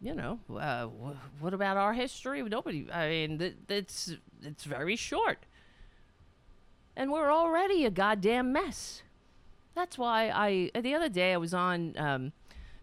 you 0.00 0.14
know, 0.14 0.38
uh, 0.54 0.86
wh- 0.86 1.42
what 1.42 1.54
about 1.54 1.76
our 1.76 1.92
history? 1.92 2.42
Nobody. 2.42 2.86
I 2.92 3.08
mean, 3.08 3.38
th- 3.38 3.54
it's 3.68 4.14
it's 4.42 4.64
very 4.64 4.96
short 4.96 5.46
and 6.96 7.10
we're 7.10 7.32
already 7.32 7.84
a 7.84 7.90
goddamn 7.90 8.52
mess. 8.52 9.02
That's 9.74 9.98
why 9.98 10.30
I 10.30 10.70
the 10.80 10.94
other 10.94 11.08
day 11.08 11.32
I 11.32 11.36
was 11.36 11.52
on 11.52 11.94
um, 11.98 12.32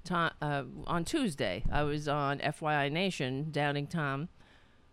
to, 0.05 0.31
uh, 0.41 0.63
on 0.87 1.05
Tuesday 1.05 1.63
I 1.71 1.83
was 1.83 2.07
on 2.07 2.39
FYI 2.39 2.91
Nation 2.91 3.47
Doubting 3.51 3.87
Tom 3.87 4.27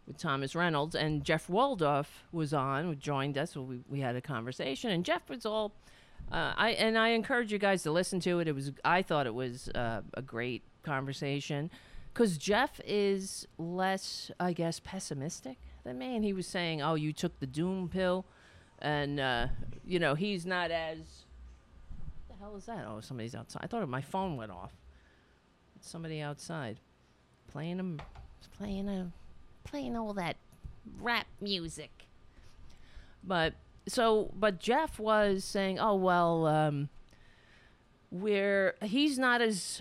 with 0.06 0.16
Thomas 0.18 0.54
Reynolds 0.54 0.94
and 0.94 1.24
Jeff 1.24 1.48
Waldorf 1.48 2.24
was 2.30 2.54
on 2.54 2.98
joined 2.98 3.36
us. 3.36 3.56
We 3.56 3.80
we 3.88 4.00
had 4.00 4.14
a 4.16 4.20
conversation 4.20 4.90
and 4.90 5.04
Jeff 5.04 5.28
was 5.28 5.44
all. 5.44 5.74
Uh, 6.30 6.52
I 6.56 6.70
and 6.70 6.98
I 6.98 7.08
encourage 7.08 7.52
you 7.52 7.58
guys 7.58 7.82
to 7.84 7.90
listen 7.90 8.20
to 8.20 8.38
it. 8.38 8.48
It 8.48 8.54
was 8.54 8.72
I 8.84 9.02
thought 9.02 9.26
it 9.26 9.34
was 9.34 9.68
uh, 9.70 10.02
a 10.14 10.22
great 10.22 10.62
conversation 10.82 11.70
because 12.12 12.38
Jeff 12.38 12.80
is 12.84 13.46
less, 13.58 14.30
I 14.40 14.52
guess, 14.52 14.80
pessimistic 14.80 15.58
than 15.84 15.98
me, 15.98 16.16
and 16.16 16.24
he 16.24 16.32
was 16.32 16.46
saying, 16.46 16.82
"Oh, 16.82 16.94
you 16.94 17.12
took 17.12 17.38
the 17.40 17.46
doom 17.46 17.88
pill." 17.88 18.24
and 18.80 19.18
uh, 19.18 19.48
you 19.84 19.98
know 19.98 20.14
he's 20.14 20.46
not 20.46 20.70
as 20.70 21.24
what 22.26 22.38
the 22.38 22.44
hell 22.44 22.56
is 22.56 22.66
that? 22.66 22.84
Oh 22.86 23.00
somebody's 23.00 23.34
outside. 23.34 23.60
I 23.62 23.66
thought 23.66 23.88
my 23.88 24.00
phone 24.00 24.36
went 24.36 24.52
off. 24.52 24.72
It's 25.76 25.88
somebody 25.88 26.20
outside 26.20 26.78
playing 27.50 27.78
them 27.78 28.00
playing 28.56 28.88
a 28.88 29.10
playing 29.64 29.96
all 29.96 30.12
that 30.14 30.36
rap 31.00 31.26
music. 31.40 32.06
But 33.24 33.54
so 33.86 34.30
but 34.38 34.60
jeff 34.60 34.98
was 34.98 35.42
saying 35.44 35.78
oh 35.78 35.94
well 35.94 36.46
um 36.46 36.90
we're 38.10 38.74
he's 38.82 39.18
not 39.18 39.40
as 39.40 39.80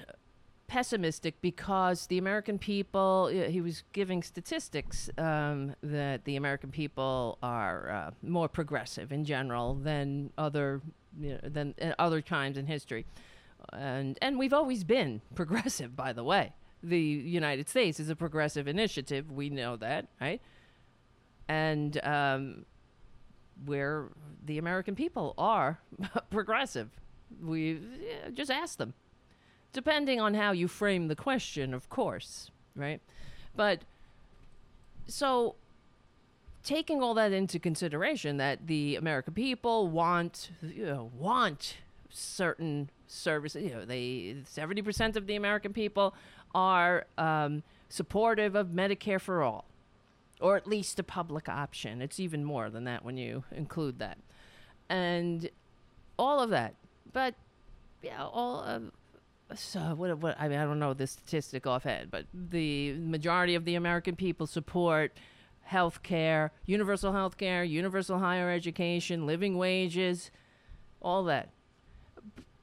pessimistic 0.67 1.41
because 1.41 2.08
the 2.08 2.17
American 2.17 2.60
people, 2.60 3.27
he 3.27 3.62
was 3.62 3.84
giving 3.93 4.21
statistics 4.21 5.10
um, 5.17 5.73
that 5.82 6.25
the 6.25 6.36
American 6.36 6.71
people 6.71 7.38
are 7.41 7.89
uh, 7.89 8.12
more 8.21 8.49
progressive 8.49 9.12
in 9.12 9.23
general 9.23 9.75
than 9.75 10.32
other 10.38 10.82
you 11.19 11.32
know, 11.32 11.39
than 11.43 11.73
uh, 11.82 11.93
other 11.97 12.21
times 12.21 12.58
in 12.58 12.67
history, 12.67 13.06
and 13.73 14.17
and 14.21 14.38
we've 14.38 14.53
always 14.53 14.84
been 14.84 15.21
progressive. 15.36 15.95
By 15.95 16.13
the 16.13 16.23
way, 16.23 16.53
the 16.84 16.99
United 16.99 17.69
States 17.69 17.99
is 17.99 18.10
a 18.10 18.15
progressive 18.15 18.67
initiative. 18.67 19.32
We 19.32 19.49
know 19.49 19.77
that, 19.77 20.08
right? 20.19 20.41
And 21.47 21.97
um, 22.03 22.65
where 23.65 24.10
the 24.45 24.58
American 24.58 24.95
people 24.95 25.34
are 25.38 25.80
progressive, 26.30 26.89
we 27.41 27.80
yeah, 28.01 28.30
just 28.34 28.51
ask 28.51 28.77
them 28.77 28.93
depending 29.73 30.19
on 30.19 30.34
how 30.34 30.51
you 30.51 30.67
frame 30.67 31.08
the 31.08 31.15
question, 31.15 31.73
of 31.73 31.89
course, 31.89 32.51
right? 32.75 33.01
But 33.56 33.82
so 35.08 35.56
taking 36.63 37.01
all 37.01 37.13
that 37.13 37.32
into 37.32 37.60
consideration 37.60 38.38
that 38.38 38.67
the 38.67 38.95
American 38.97 39.34
people 39.34 39.88
want 39.88 40.51
you 40.62 40.86
know 40.86 41.10
want 41.17 41.77
certain 42.10 42.89
services 43.08 43.63
you 43.63 43.69
know 43.69 43.86
they 43.86 44.36
70% 44.53 45.15
of 45.15 45.27
the 45.27 45.38
American 45.38 45.71
people 45.71 46.13
are 46.53 47.06
um, 47.17 47.63
supportive 47.88 48.53
of 48.56 48.67
Medicare 48.67 49.21
for 49.21 49.41
all 49.41 49.63
or 50.39 50.56
at 50.56 50.67
least 50.67 50.99
a 50.99 51.03
public 51.03 51.49
option. 51.49 52.01
It's 52.01 52.19
even 52.19 52.43
more 52.43 52.69
than 52.69 52.84
that 52.84 53.03
when 53.03 53.17
you 53.17 53.43
include 53.51 53.97
that. 53.99 54.19
And 54.88 55.49
all 56.19 56.39
of 56.39 56.51
that. 56.51 56.75
But 57.12 57.34
yeah 58.03 58.23
all 58.23 58.62
of 58.62 58.91
so 59.55 59.79
what, 59.95 60.17
what 60.19 60.36
I 60.39 60.47
mean 60.47 60.60
I 60.60 60.65
don't 60.65 60.79
know 60.79 60.93
the 60.93 61.07
statistic 61.07 61.65
offhand, 61.65 62.12
but 62.12 62.25
the 62.33 62.93
majority 62.93 63.55
of 63.55 63.65
the 63.65 63.75
American 63.75 64.15
people 64.15 64.47
support 64.47 65.13
health 65.63 66.01
care, 66.03 66.51
universal 66.65 67.12
health 67.12 67.38
care, 67.38 67.63
universal 67.63 68.19
higher 68.19 68.49
education, 68.49 69.25
living 69.25 69.57
wages, 69.57 70.31
all 71.01 71.23
that. 71.25 71.49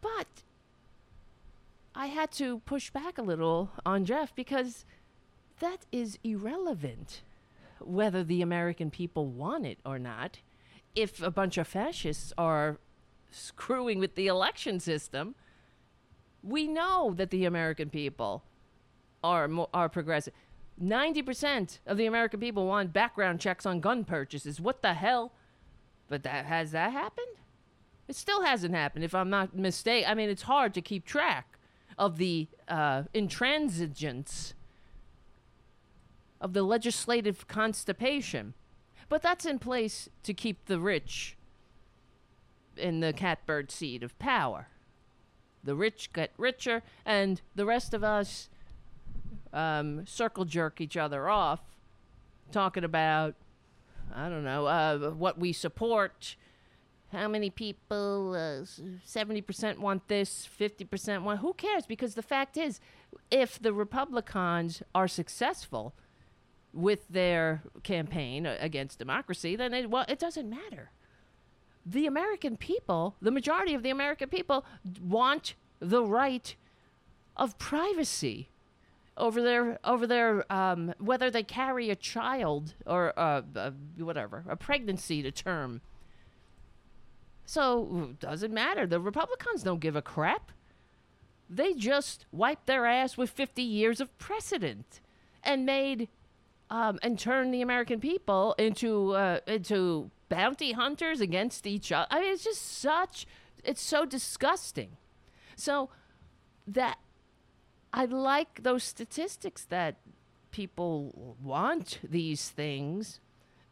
But 0.00 0.26
I 1.94 2.06
had 2.06 2.32
to 2.32 2.60
push 2.60 2.90
back 2.90 3.18
a 3.18 3.22
little 3.22 3.70
on 3.86 4.04
Jeff 4.04 4.34
because 4.34 4.84
that 5.60 5.86
is 5.92 6.18
irrelevant 6.24 7.22
whether 7.80 8.24
the 8.24 8.42
American 8.42 8.90
people 8.90 9.26
want 9.26 9.66
it 9.66 9.78
or 9.84 9.98
not. 9.98 10.40
If 10.94 11.22
a 11.22 11.30
bunch 11.30 11.58
of 11.58 11.66
fascists 11.66 12.32
are 12.38 12.78
screwing 13.30 13.98
with 13.98 14.14
the 14.14 14.28
election 14.28 14.80
system, 14.80 15.34
we 16.46 16.66
know 16.68 17.14
that 17.16 17.30
the 17.30 17.44
American 17.44 17.90
people 17.90 18.42
are 19.22 19.48
mo- 19.48 19.70
are 19.72 19.88
progressive. 19.88 20.34
Ninety 20.78 21.22
percent 21.22 21.78
of 21.86 21.96
the 21.96 22.06
American 22.06 22.40
people 22.40 22.66
want 22.66 22.92
background 22.92 23.40
checks 23.40 23.64
on 23.64 23.80
gun 23.80 24.04
purchases. 24.04 24.60
What 24.60 24.82
the 24.82 24.94
hell? 24.94 25.32
But 26.08 26.22
that 26.24 26.44
has 26.44 26.72
that 26.72 26.92
happened? 26.92 27.26
It 28.06 28.16
still 28.16 28.42
hasn't 28.42 28.74
happened. 28.74 29.04
If 29.04 29.14
I'm 29.14 29.30
not 29.30 29.56
mistaken, 29.56 30.10
I 30.10 30.14
mean 30.14 30.28
it's 30.28 30.42
hard 30.42 30.74
to 30.74 30.82
keep 30.82 31.06
track 31.06 31.58
of 31.96 32.18
the 32.18 32.48
uh, 32.68 33.04
intransigence 33.14 34.52
of 36.40 36.52
the 36.52 36.62
legislative 36.62 37.48
constipation. 37.48 38.52
But 39.08 39.22
that's 39.22 39.46
in 39.46 39.58
place 39.58 40.08
to 40.24 40.34
keep 40.34 40.66
the 40.66 40.78
rich 40.78 41.36
in 42.76 43.00
the 43.00 43.12
catbird 43.12 43.70
seat 43.70 44.02
of 44.02 44.18
power 44.18 44.68
the 45.64 45.74
rich 45.74 46.12
get 46.12 46.32
richer, 46.36 46.82
and 47.04 47.40
the 47.54 47.66
rest 47.66 47.94
of 47.94 48.04
us 48.04 48.48
um, 49.52 50.06
circle 50.06 50.44
jerk 50.44 50.80
each 50.80 50.96
other 50.96 51.28
off, 51.28 51.60
talking 52.52 52.84
about 52.84 53.34
I 54.14 54.28
don't 54.28 54.44
know, 54.44 54.66
uh, 54.66 55.10
what 55.10 55.38
we 55.38 55.52
support. 55.52 56.36
How 57.12 57.28
many 57.28 57.50
people? 57.50 58.34
Uh, 58.34 58.64
Seventy 59.04 59.40
percent 59.40 59.80
want 59.80 60.08
this. 60.08 60.46
Fifty 60.46 60.84
percent 60.84 61.22
want. 61.22 61.40
Who 61.40 61.52
cares? 61.54 61.86
Because 61.86 62.14
the 62.14 62.22
fact 62.22 62.56
is, 62.56 62.80
if 63.30 63.60
the 63.60 63.72
Republicans 63.72 64.82
are 64.94 65.08
successful 65.08 65.94
with 66.72 67.06
their 67.08 67.62
campaign 67.84 68.46
against 68.46 68.98
democracy, 68.98 69.54
then 69.54 69.72
it 69.72 69.90
well, 69.90 70.04
it 70.08 70.18
doesn't 70.18 70.48
matter. 70.48 70.90
The 71.86 72.06
American 72.06 72.56
people, 72.56 73.16
the 73.20 73.30
majority 73.30 73.74
of 73.74 73.82
the 73.82 73.90
American 73.90 74.28
people, 74.28 74.64
want 75.02 75.54
the 75.80 76.02
right 76.02 76.54
of 77.36 77.58
privacy 77.58 78.48
over 79.16 79.42
their 79.42 79.78
over 79.84 80.06
their 80.06 80.50
um, 80.52 80.94
whether 80.98 81.30
they 81.30 81.42
carry 81.42 81.90
a 81.90 81.96
child 81.96 82.74
or 82.86 83.12
uh, 83.18 83.42
uh, 83.54 83.70
whatever 83.98 84.44
a 84.48 84.56
pregnancy 84.56 85.22
to 85.22 85.30
term. 85.30 85.80
So 87.46 88.14
doesn't 88.20 88.52
matter. 88.52 88.86
The 88.86 89.00
Republicans 89.00 89.62
don't 89.62 89.80
give 89.80 89.96
a 89.96 90.02
crap. 90.02 90.50
They 91.48 91.74
just 91.74 92.24
wiped 92.32 92.66
their 92.66 92.86
ass 92.86 93.16
with 93.16 93.30
50 93.30 93.62
years 93.62 94.00
of 94.00 94.16
precedent 94.18 95.00
and 95.42 95.66
made 95.66 96.08
um, 96.70 96.98
and 97.02 97.18
turned 97.18 97.52
the 97.52 97.60
American 97.60 98.00
people 98.00 98.54
into 98.58 99.12
uh, 99.12 99.40
into 99.46 100.10
bounty 100.28 100.72
hunters 100.72 101.20
against 101.20 101.66
each 101.66 101.92
other. 101.92 102.06
I 102.10 102.20
mean, 102.20 102.32
it's 102.32 102.44
just 102.44 102.78
such 102.78 103.26
it's 103.64 103.80
so 103.80 104.04
disgusting. 104.04 104.96
So 105.56 105.90
that 106.66 106.98
I 107.92 108.04
like 108.04 108.62
those 108.62 108.84
statistics 108.84 109.64
that 109.66 109.96
people 110.50 111.36
want 111.42 111.98
these 112.02 112.48
things 112.50 113.20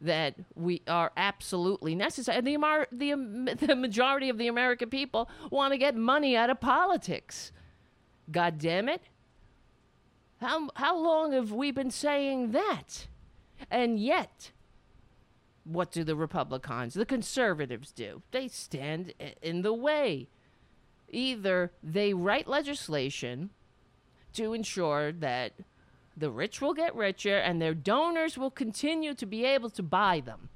that 0.01 0.35
we 0.55 0.81
are 0.87 1.11
absolutely 1.15 1.95
necessary. 1.95 2.41
The, 2.41 2.87
the, 2.91 3.13
um, 3.13 3.45
the 3.59 3.75
majority 3.75 4.29
of 4.29 4.37
the 4.37 4.47
American 4.47 4.89
people 4.89 5.29
want 5.49 5.73
to 5.73 5.77
get 5.77 5.95
money 5.95 6.35
out 6.35 6.49
of 6.49 6.59
politics. 6.59 7.51
God 8.31 8.57
damn 8.57 8.89
it. 8.89 9.01
How, 10.41 10.69
how 10.75 10.97
long 10.97 11.31
have 11.31 11.51
we 11.51 11.71
been 11.71 11.91
saying 11.91 12.51
that? 12.51 13.07
And 13.71 13.97
yet, 13.97 14.51
what 15.63 15.91
do 15.91 16.03
the 16.03 16.15
Republicans, 16.15 16.93
the 16.93 17.05
conservatives 17.05 17.91
do? 17.91 18.21
They 18.31 18.47
stand 18.47 19.13
in 19.41 19.61
the 19.61 19.73
way. 19.73 20.27
Either 21.09 21.71
they 21.81 22.13
write 22.13 22.47
legislation 22.47 23.51
to 24.33 24.53
ensure 24.53 25.11
that 25.11 25.53
the 26.17 26.31
rich 26.31 26.61
will 26.61 26.73
get 26.73 26.95
richer 26.95 27.37
and 27.37 27.61
their 27.61 27.73
donors 27.73 28.37
will 28.37 28.51
continue 28.51 29.13
to 29.13 29.25
be 29.25 29.45
able 29.45 29.69
to 29.69 29.83
buy 29.83 30.19
them. 30.19 30.49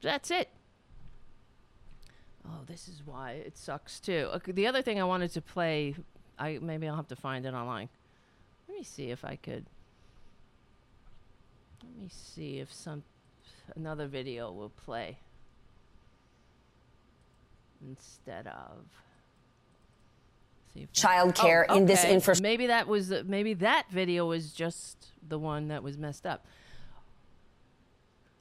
That's 0.00 0.30
it. 0.30 0.48
Oh, 2.46 2.62
this 2.66 2.88
is 2.88 3.02
why 3.04 3.32
it 3.32 3.58
sucks 3.58 4.00
too. 4.00 4.30
Okay, 4.34 4.52
the 4.52 4.66
other 4.66 4.80
thing 4.80 5.00
I 5.00 5.04
wanted 5.04 5.32
to 5.32 5.42
play, 5.42 5.94
I 6.38 6.58
maybe 6.62 6.88
I'll 6.88 6.96
have 6.96 7.08
to 7.08 7.16
find 7.16 7.44
it 7.44 7.52
online. 7.52 7.88
Let 8.68 8.78
me 8.78 8.84
see 8.84 9.10
if 9.10 9.24
I 9.24 9.36
could. 9.36 9.66
Let 11.82 12.02
me 12.02 12.08
see 12.10 12.58
if 12.58 12.72
some 12.72 13.02
another 13.76 14.06
video 14.06 14.50
will 14.52 14.70
play 14.70 15.18
instead 17.86 18.46
of 18.46 18.84
child 20.92 21.34
care 21.34 21.66
oh, 21.68 21.76
in 21.76 21.86
this 21.86 22.04
infrastructure. 22.04 22.42
Maybe 22.42 22.66
that 22.66 22.86
was 22.86 23.12
maybe 23.26 23.54
that 23.54 23.90
video 23.90 24.26
was 24.26 24.52
just 24.52 25.08
the 25.26 25.38
one 25.38 25.68
that 25.68 25.82
was 25.82 25.96
messed 25.96 26.26
up. 26.26 26.46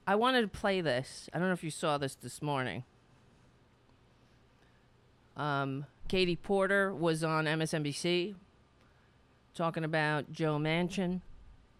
I 0.05 0.15
wanted 0.15 0.41
to 0.41 0.47
play 0.47 0.81
this. 0.81 1.29
I 1.33 1.39
don't 1.39 1.47
know 1.47 1.53
if 1.53 1.63
you 1.63 1.71
saw 1.71 1.97
this 1.97 2.15
this 2.15 2.41
morning. 2.41 2.83
Um, 5.35 5.85
Katie 6.07 6.35
Porter 6.35 6.93
was 6.93 7.23
on 7.23 7.45
MSNBC 7.45 8.35
talking 9.53 9.83
about 9.83 10.31
Joe 10.31 10.57
Manchin. 10.57 11.21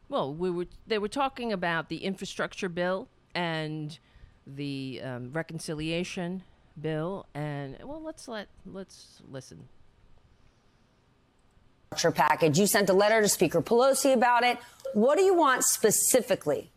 Well, 0.10 0.34
we 0.34 0.50
were 0.50 0.68
they 0.86 0.98
were 0.98 1.08
talking 1.08 1.52
about 1.52 1.90
the 1.90 1.98
infrastructure 1.98 2.70
bill 2.70 3.08
and 3.38 4.00
the 4.48 5.00
um, 5.04 5.32
reconciliation 5.32 6.42
bill, 6.82 7.28
and 7.36 7.78
well, 7.84 8.02
let's 8.04 8.28
let 8.28 8.48
let's 8.66 9.22
listen 9.32 9.70
package. 12.14 12.60
You 12.60 12.68
sent 12.68 12.90
a 12.90 12.94
letter 12.94 13.22
to 13.22 13.30
Speaker 13.30 13.62
Pelosi 13.62 14.14
about 14.14 14.44
it. 14.44 14.58
What 14.94 15.18
do 15.18 15.24
you 15.24 15.34
want 15.34 15.64
specifically? 15.64 16.70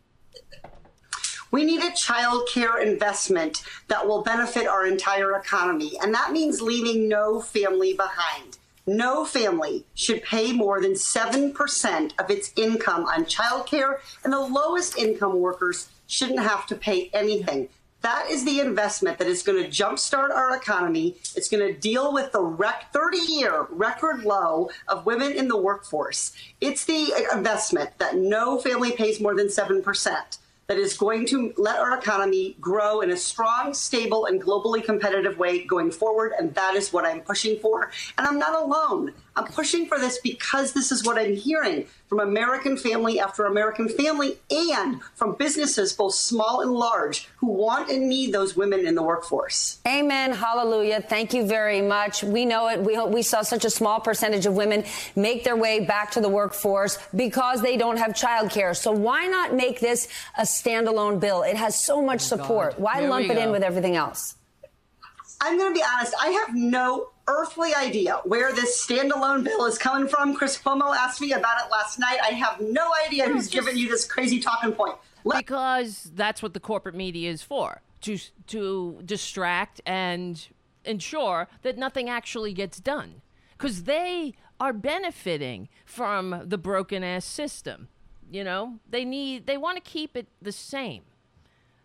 We 1.51 1.65
need 1.65 1.83
a 1.83 1.93
child 1.95 2.49
care 2.53 2.81
investment 2.81 3.63
that 3.89 4.07
will 4.07 4.23
benefit 4.23 4.69
our 4.69 4.87
entire 4.87 5.37
economy. 5.37 5.93
And 6.01 6.15
that 6.15 6.31
means 6.31 6.63
leaving 6.63 7.09
no 7.09 7.41
family 7.41 7.93
behind. 7.93 8.59
No 8.87 9.25
family 9.25 9.85
should 9.95 10.23
pay 10.23 10.53
more 10.53 10.81
than 10.81 10.93
7% 10.93 12.13
of 12.19 12.31
its 12.31 12.53
income 12.57 13.05
on 13.05 13.27
child 13.27 13.67
care, 13.67 14.01
and 14.25 14.33
the 14.33 14.41
lowest 14.41 14.97
income 14.97 15.39
workers 15.39 15.91
shouldn't 16.11 16.41
have 16.41 16.67
to 16.67 16.75
pay 16.75 17.11
anything. 17.13 17.69
That 18.03 18.31
is 18.31 18.45
the 18.45 18.61
investment 18.61 19.19
that 19.19 19.29
is 19.29 19.43
going 19.43 19.63
to 19.63 19.69
jumpstart 19.69 20.31
our 20.31 20.57
economy. 20.57 21.17
It's 21.37 21.49
going 21.49 21.67
to 21.67 21.79
deal 21.79 22.15
with 22.15 22.33
the 22.33 22.41
rec- 22.41 22.93
30 22.93 23.19
year 23.19 23.67
record 23.71 24.25
low 24.25 24.71
of 24.89 25.05
women 25.05 25.33
in 25.33 25.49
the 25.49 25.57
workforce. 25.57 26.33
It's 26.61 26.87
the 26.87 27.13
uh, 27.15 27.37
investment 27.37 27.91
that 27.99 28.17
no 28.17 28.59
family 28.59 28.93
pays 28.93 29.21
more 29.21 29.37
than 29.37 29.49
7% 29.49 30.39
that 30.71 30.79
is 30.79 30.97
going 30.97 31.27
to 31.27 31.53
let 31.59 31.81
our 31.81 31.99
economy 31.99 32.57
grow 32.61 33.01
in 33.01 33.11
a 33.11 33.17
strong, 33.17 33.75
stable, 33.75 34.27
and 34.27 34.41
globally 34.41 34.83
competitive 34.83 35.37
way 35.37 35.65
going 35.65 35.91
forward. 35.91 36.33
And 36.39 36.55
that 36.55 36.77
is 36.77 36.93
what 36.93 37.05
I'm 37.05 37.21
pushing 37.23 37.59
for. 37.59 37.91
And 38.17 38.27
I'm 38.27 38.39
not 38.39 38.55
alone. 38.55 39.13
I'm 39.41 39.47
pushing 39.47 39.86
for 39.86 39.99
this 39.99 40.18
because 40.18 40.74
this 40.74 40.93
is 40.93 41.03
what 41.03 41.16
I'm 41.16 41.34
hearing 41.34 41.86
from 42.09 42.20
American 42.20 42.76
family 42.76 43.18
after 43.18 43.47
American 43.47 43.88
family 43.88 44.36
and 44.51 45.01
from 45.14 45.34
businesses, 45.36 45.95
both 45.95 46.14
small 46.14 46.61
and 46.61 46.72
large, 46.72 47.30
who 47.38 47.47
want 47.47 47.91
and 47.91 48.07
need 48.07 48.34
those 48.34 48.55
women 48.55 48.86
in 48.86 48.95
the 48.95 49.03
workforce. 49.03 49.78
Amen. 49.86 50.32
Hallelujah. 50.32 51.01
Thank 51.01 51.32
you 51.32 51.47
very 51.47 51.80
much. 51.80 52.22
We 52.22 52.45
know 52.45 52.68
it. 52.68 52.80
We, 52.80 53.03
we 53.07 53.22
saw 53.22 53.41
such 53.41 53.64
a 53.64 53.70
small 53.70 53.99
percentage 53.99 54.45
of 54.45 54.53
women 54.53 54.84
make 55.16 55.43
their 55.43 55.57
way 55.57 55.86
back 55.86 56.11
to 56.11 56.20
the 56.20 56.28
workforce 56.28 56.99
because 57.16 57.62
they 57.62 57.78
don't 57.78 57.97
have 57.97 58.11
childcare. 58.11 58.76
So 58.76 58.93
why 58.93 59.26
not 59.26 59.55
make 59.55 59.80
this 59.80 60.09
a 60.36 60.43
standalone 60.43 61.18
bill? 61.18 61.45
It 61.45 61.57
has 61.57 61.82
so 61.82 62.03
much 62.03 62.20
oh, 62.24 62.36
support. 62.36 62.72
God. 62.72 62.82
Why 62.82 63.01
lump 63.01 63.30
it 63.30 63.38
in 63.38 63.53
with 63.53 63.62
everything 63.62 63.97
else? 63.97 64.36
I'm 65.41 65.57
going 65.57 65.72
to 65.72 65.78
be 65.78 65.82
honest. 65.82 66.14
I 66.20 66.28
have 66.28 66.55
no 66.55 67.09
earthly 67.31 67.74
idea 67.74 68.20
where 68.24 68.53
this 68.53 68.85
standalone 68.85 69.45
bill 69.45 69.64
is 69.66 69.78
coming 69.78 70.09
from. 70.09 70.35
Chris 70.35 70.59
Cuomo 70.59 70.95
asked 70.95 71.20
me 71.20 71.33
about 71.33 71.64
it 71.64 71.70
last 71.70 71.99
night. 71.99 72.18
I 72.22 72.33
have 72.33 72.61
no 72.61 72.91
idea 73.07 73.26
hmm, 73.26 73.33
who's 73.33 73.49
giving 73.49 73.76
you 73.76 73.89
this 73.89 74.05
crazy 74.05 74.41
talking 74.41 74.72
point. 74.72 74.95
Let- 75.24 75.39
because 75.39 76.11
that's 76.14 76.43
what 76.43 76.55
the 76.55 76.61
corporate 76.61 76.95
media 76.95 77.31
is 77.31 77.43
for 77.43 77.83
to 78.03 78.18
to 78.49 79.01
distract 79.05 79.81
and 79.87 80.49
ensure 80.85 81.49
that 81.62 81.76
nothing 81.76 82.09
actually 82.09 82.53
gets 82.53 82.81
done 82.81 83.20
because 83.53 83.85
they 83.85 84.35
are 84.59 84.72
benefiting 84.72 85.68
from 85.85 86.43
the 86.45 86.59
broken 86.59 87.05
ass 87.05 87.24
system. 87.24 87.89
You 88.31 88.45
know, 88.45 88.78
they 88.89 89.05
need 89.05 89.47
they 89.47 89.57
want 89.57 89.76
to 89.76 89.83
keep 89.83 90.16
it 90.16 90.28
the 90.41 90.53
same. 90.53 91.03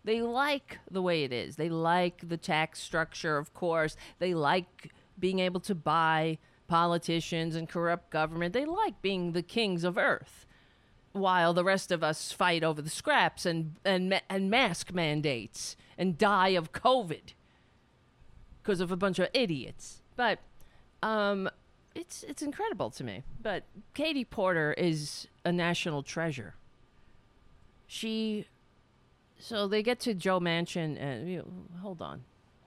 They 0.04 0.22
like 0.22 0.78
the 0.88 1.02
way 1.02 1.24
it 1.24 1.32
is. 1.32 1.56
They 1.56 1.68
like 1.68 2.28
the 2.28 2.36
tax 2.36 2.80
structure, 2.80 3.38
of 3.38 3.52
course. 3.52 3.96
They 4.20 4.34
like 4.34 4.92
being 5.18 5.38
able 5.38 5.60
to 5.60 5.74
buy 5.74 6.38
politicians 6.66 7.54
and 7.54 7.68
corrupt 7.68 8.10
government. 8.10 8.52
They 8.52 8.64
like 8.64 9.00
being 9.02 9.32
the 9.32 9.42
kings 9.42 9.84
of 9.84 9.96
earth, 9.96 10.46
while 11.12 11.54
the 11.54 11.64
rest 11.64 11.90
of 11.90 12.02
us 12.02 12.32
fight 12.32 12.62
over 12.62 12.82
the 12.82 12.90
scraps 12.90 13.46
and 13.46 13.76
and 13.84 14.20
and 14.28 14.50
mask 14.50 14.92
mandates 14.92 15.76
and 15.96 16.18
die 16.18 16.50
of 16.50 16.72
COVID 16.72 17.34
because 18.62 18.80
of 18.80 18.90
a 18.90 18.96
bunch 18.96 19.18
of 19.18 19.28
idiots. 19.32 20.02
But 20.16 20.40
um, 21.02 21.48
it's 21.94 22.24
it's 22.24 22.42
incredible 22.42 22.90
to 22.90 23.04
me. 23.04 23.22
But 23.40 23.64
Katie 23.94 24.24
Porter 24.24 24.72
is 24.72 25.26
a 25.44 25.52
national 25.52 26.02
treasure. 26.02 26.54
She, 27.88 28.46
so 29.38 29.68
they 29.68 29.80
get 29.80 30.00
to 30.00 30.14
Joe 30.14 30.40
Manchin 30.40 31.00
and 31.00 31.30
you 31.30 31.38
know, 31.38 31.78
hold 31.80 32.02
on, 32.02 32.24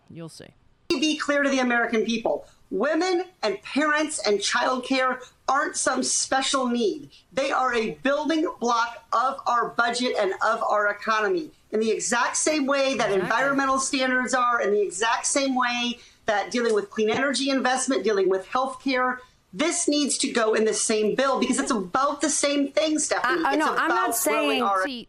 you'll 0.10 0.30
see 0.30 0.54
be 1.00 1.18
clear 1.18 1.43
to 1.43 1.50
the 1.50 1.60
American 1.60 2.06
people. 2.06 2.45
Women 2.72 3.26
and 3.41 3.62
parents 3.64 4.20
and 4.28 4.39
childcare 4.39 5.20
aren't 5.47 5.76
some 5.76 6.04
special 6.04 6.68
need. 6.68 7.10
They 7.34 7.52
are 7.52 7.74
a 7.74 7.91
building 8.04 8.47
block 8.60 9.04
of 9.12 9.39
our 9.47 9.70
budget 9.70 10.16
and 10.20 10.34
of 10.45 10.62
our 10.62 10.89
economy. 10.89 11.52
In 11.72 11.80
the 11.80 11.89
exact 11.89 12.38
same 12.38 12.68
way 12.68 12.95
that 12.95 13.12
environmental 13.12 13.80
standards 13.80 14.34
are, 14.34 14.62
in 14.62 14.72
the 14.72 14.82
exact 14.82 15.26
same 15.26 15.56
way 15.56 16.00
that 16.26 16.52
dealing 16.52 16.76
with 16.76 16.91
clean 16.91 17.10
energy 17.10 17.50
investment, 17.50 18.04
dealing 18.04 18.30
with 18.30 18.45
healthcare, 18.47 19.18
this 19.52 19.88
needs 19.88 20.18
to 20.20 20.32
go 20.32 20.54
in 20.54 20.66
the 20.66 20.74
same 20.74 21.16
bill 21.16 21.39
because 21.39 21.60
it's 21.60 21.72
about 21.72 22.22
the 22.22 22.30
same 22.30 22.72
thing, 22.72 23.00
Stephanie. 23.00 23.43
I, 23.43 23.54
I 23.54 23.56
no, 23.56 23.76
I'm 23.76 23.88
not 23.88 24.16
saying. 24.16 24.62
Our- 24.62 24.84
See, 24.84 25.08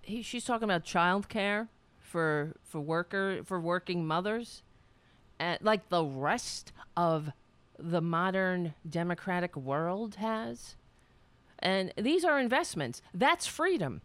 he, 0.00 0.22
she's 0.22 0.44
talking 0.44 0.64
about 0.64 0.84
child 0.84 1.28
care 1.28 1.68
for 2.00 2.56
for 2.64 2.80
worker 2.80 3.42
for 3.44 3.60
working 3.60 4.06
mothers, 4.06 4.62
and 5.42 5.58
like 5.60 5.88
the 5.88 6.04
rest 6.04 6.72
of 6.96 7.32
the 7.76 8.00
modern 8.00 8.74
democratic 8.88 9.56
world 9.56 10.14
has. 10.14 10.76
And 11.58 11.92
these 11.96 12.24
are 12.24 12.38
investments. 12.38 13.02
That's 13.12 13.46
freedom. 13.48 14.02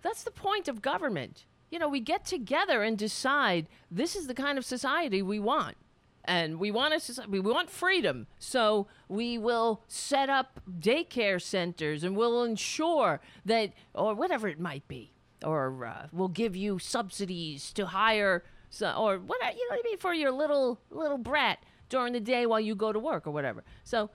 That's 0.00 0.24
the 0.24 0.30
point 0.30 0.66
of 0.66 0.80
government. 0.80 1.44
You 1.70 1.78
know, 1.78 1.88
we 1.88 2.00
get 2.00 2.24
together 2.24 2.82
and 2.82 2.96
decide 2.96 3.66
this 3.90 4.16
is 4.16 4.26
the 4.26 4.34
kind 4.34 4.56
of 4.56 4.64
society 4.64 5.20
we 5.20 5.38
want. 5.38 5.76
And 6.24 6.58
we 6.58 6.70
want 6.70 6.94
a, 6.94 7.28
we 7.28 7.40
want 7.40 7.68
freedom. 7.68 8.26
So 8.38 8.86
we 9.08 9.36
will 9.36 9.82
set 9.88 10.30
up 10.30 10.58
daycare 10.80 11.40
centers 11.40 12.02
and 12.02 12.16
we'll 12.16 12.44
ensure 12.44 13.20
that, 13.44 13.72
or 13.92 14.14
whatever 14.14 14.48
it 14.48 14.58
might 14.58 14.88
be, 14.88 15.12
or 15.44 15.84
uh, 15.84 16.06
we'll 16.12 16.28
give 16.28 16.56
you 16.56 16.78
subsidies 16.78 17.74
to 17.74 17.86
hire, 17.86 18.42
so, 18.74 18.90
or 18.90 19.18
what 19.18 19.40
you 19.56 19.68
know 19.68 19.76
what 19.76 19.80
I 19.84 19.88
mean, 19.88 19.98
for 19.98 20.12
your 20.12 20.32
little 20.32 20.80
little 20.90 21.18
brat 21.18 21.60
during 21.88 22.12
the 22.12 22.20
day 22.20 22.44
while 22.44 22.60
you 22.60 22.74
go 22.74 22.92
to 22.92 22.98
work 22.98 23.24
or 23.26 23.30
whatever. 23.30 23.62
So 23.84 24.10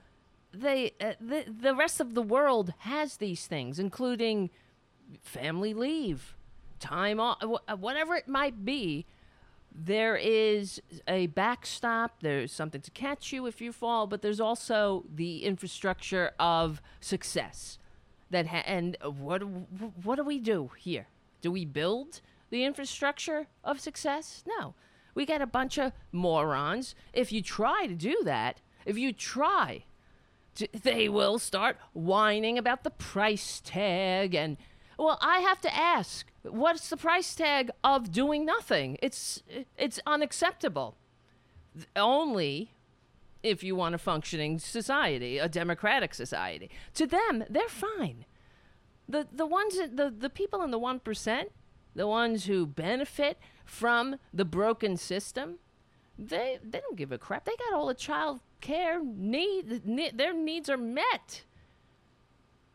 they 0.51 0.91
uh, 0.99 1.13
the 1.21 1.45
the 1.47 1.73
rest 1.73 2.01
of 2.01 2.13
the 2.13 2.21
world 2.21 2.73
has 2.79 3.17
these 3.17 3.47
things, 3.47 3.79
including 3.79 4.49
family 5.21 5.73
leave, 5.73 6.35
time 6.79 7.21
off, 7.21 7.37
uh, 7.41 7.75
whatever 7.77 8.15
it 8.15 8.27
might 8.27 8.65
be. 8.65 9.05
There 9.71 10.17
is 10.17 10.81
a 11.07 11.27
backstop. 11.27 12.19
There's 12.21 12.51
something 12.51 12.81
to 12.81 12.91
catch 12.91 13.31
you 13.31 13.45
if 13.45 13.61
you 13.61 13.71
fall, 13.71 14.07
but 14.07 14.21
there's 14.21 14.41
also 14.41 15.05
the 15.13 15.45
infrastructure 15.45 16.31
of 16.37 16.81
success. 16.99 17.77
That 18.29 18.47
ha- 18.47 18.63
and 18.65 18.97
what 19.03 19.39
what 20.03 20.15
do 20.15 20.23
we 20.25 20.39
do 20.39 20.71
here? 20.77 21.07
Do 21.39 21.49
we 21.49 21.63
build 21.63 22.19
the 22.49 22.63
infrastructure 22.63 23.47
of 23.63 23.79
success? 23.79 24.43
No. 24.47 24.75
We 25.15 25.25
got 25.25 25.41
a 25.41 25.47
bunch 25.47 25.77
of 25.77 25.91
morons. 26.11 26.95
If 27.13 27.31
you 27.31 27.41
try 27.41 27.87
to 27.87 27.95
do 27.95 28.21
that, 28.23 28.61
if 28.85 28.97
you 28.97 29.11
try, 29.11 29.85
to, 30.55 30.67
they 30.71 31.09
will 31.09 31.39
start 31.39 31.77
whining 31.93 32.57
about 32.57 32.83
the 32.83 32.89
price 32.89 33.61
tag 33.63 34.35
and 34.35 34.57
well, 34.97 35.17
I 35.21 35.39
have 35.39 35.61
to 35.61 35.73
ask, 35.73 36.29
what's 36.43 36.89
the 36.89 36.97
price 36.97 37.33
tag 37.33 37.71
of 37.85 38.11
doing 38.11 38.45
nothing? 38.45 38.97
It's 39.01 39.41
it's 39.77 39.99
unacceptable. 40.05 40.97
Only 41.95 42.73
if 43.41 43.63
you 43.63 43.77
want 43.77 43.95
a 43.95 43.97
functioning 43.97 44.59
society, 44.59 45.37
a 45.37 45.47
democratic 45.47 46.13
society. 46.13 46.69
To 46.95 47.07
them, 47.07 47.45
they're 47.49 47.69
fine. 47.69 48.25
The 49.07 49.25
the 49.31 49.45
ones 49.45 49.77
the 49.77 50.13
the 50.15 50.29
people 50.29 50.61
in 50.63 50.71
the 50.71 50.79
1%, 50.79 51.45
the 51.99 52.07
ones 52.07 52.45
who 52.45 52.65
benefit 52.65 53.37
from 53.65 54.15
the 54.33 54.45
broken 54.45 54.95
system, 54.95 55.55
they 56.17 56.57
they 56.63 56.79
don't 56.79 56.95
give 56.95 57.11
a 57.11 57.17
crap. 57.17 57.43
They 57.43 57.57
got 57.57 57.77
all 57.77 57.87
the 57.87 57.93
child 57.93 58.39
care 58.61 59.03
need, 59.03 59.83
their 60.15 60.33
needs 60.33 60.69
are 60.69 60.77
met 60.77 61.43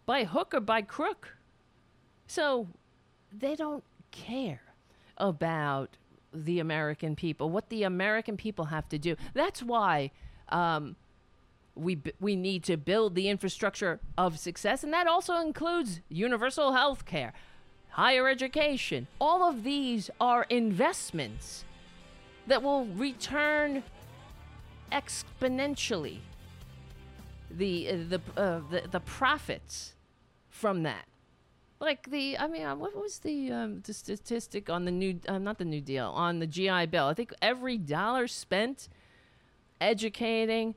by 0.05 0.25
hook 0.25 0.53
or 0.53 0.61
by 0.61 0.83
crook. 0.83 1.39
So 2.27 2.68
they 3.33 3.57
don't 3.57 3.83
care 4.11 4.61
about 5.16 5.97
the 6.35 6.59
American 6.61 7.16
people, 7.16 7.49
what 7.49 7.70
the 7.70 7.83
American 7.83 8.37
people 8.37 8.66
have 8.66 8.91
to 8.91 8.99
do. 8.99 9.16
That's 9.33 9.62
why 9.62 10.11
um, 10.51 10.97
we 11.75 11.99
we 12.20 12.37
need 12.37 12.62
to 12.64 12.77
build 12.77 13.14
the 13.14 13.31
infrastructure 13.31 14.01
of 14.18 14.39
success, 14.39 14.85
and 14.85 14.93
that 14.93 15.07
also 15.07 15.37
includes 15.37 16.03
universal 16.11 16.72
health 16.72 17.07
care, 17.07 17.33
higher 17.95 18.29
education. 18.29 19.07
All 19.21 19.49
of 19.49 19.63
these 19.63 20.11
are 20.21 20.47
investments 20.51 21.65
that 22.47 22.63
will 22.63 22.87
return 22.87 23.85
exponentially 24.91 26.19
the 27.51 27.89
uh, 27.89 27.97
the, 28.09 28.21
uh, 28.37 28.61
the 28.71 28.89
the 28.91 29.01
profits 29.01 29.95
from 30.49 30.83
that. 30.83 31.07
Like 31.81 32.11
the, 32.11 32.39
I 32.39 32.47
mean, 32.47 32.65
uh, 32.65 32.77
what 32.77 32.97
was 32.97 33.19
the, 33.19 33.51
um, 33.51 33.83
the 33.85 33.93
statistic 33.93 34.71
on 34.71 34.85
the 34.87 34.91
new, 34.91 35.21
uh, 35.29 35.39
not 35.39 35.59
the 35.59 35.65
New 35.67 35.83
Deal, 35.83 36.07
on 36.15 36.39
the 36.39 36.47
GI 36.47 36.87
Bill? 36.87 37.09
I 37.09 37.15
think 37.15 37.35
every 37.43 37.77
dollar 37.77 38.27
spent 38.27 38.89
educating 39.81 40.77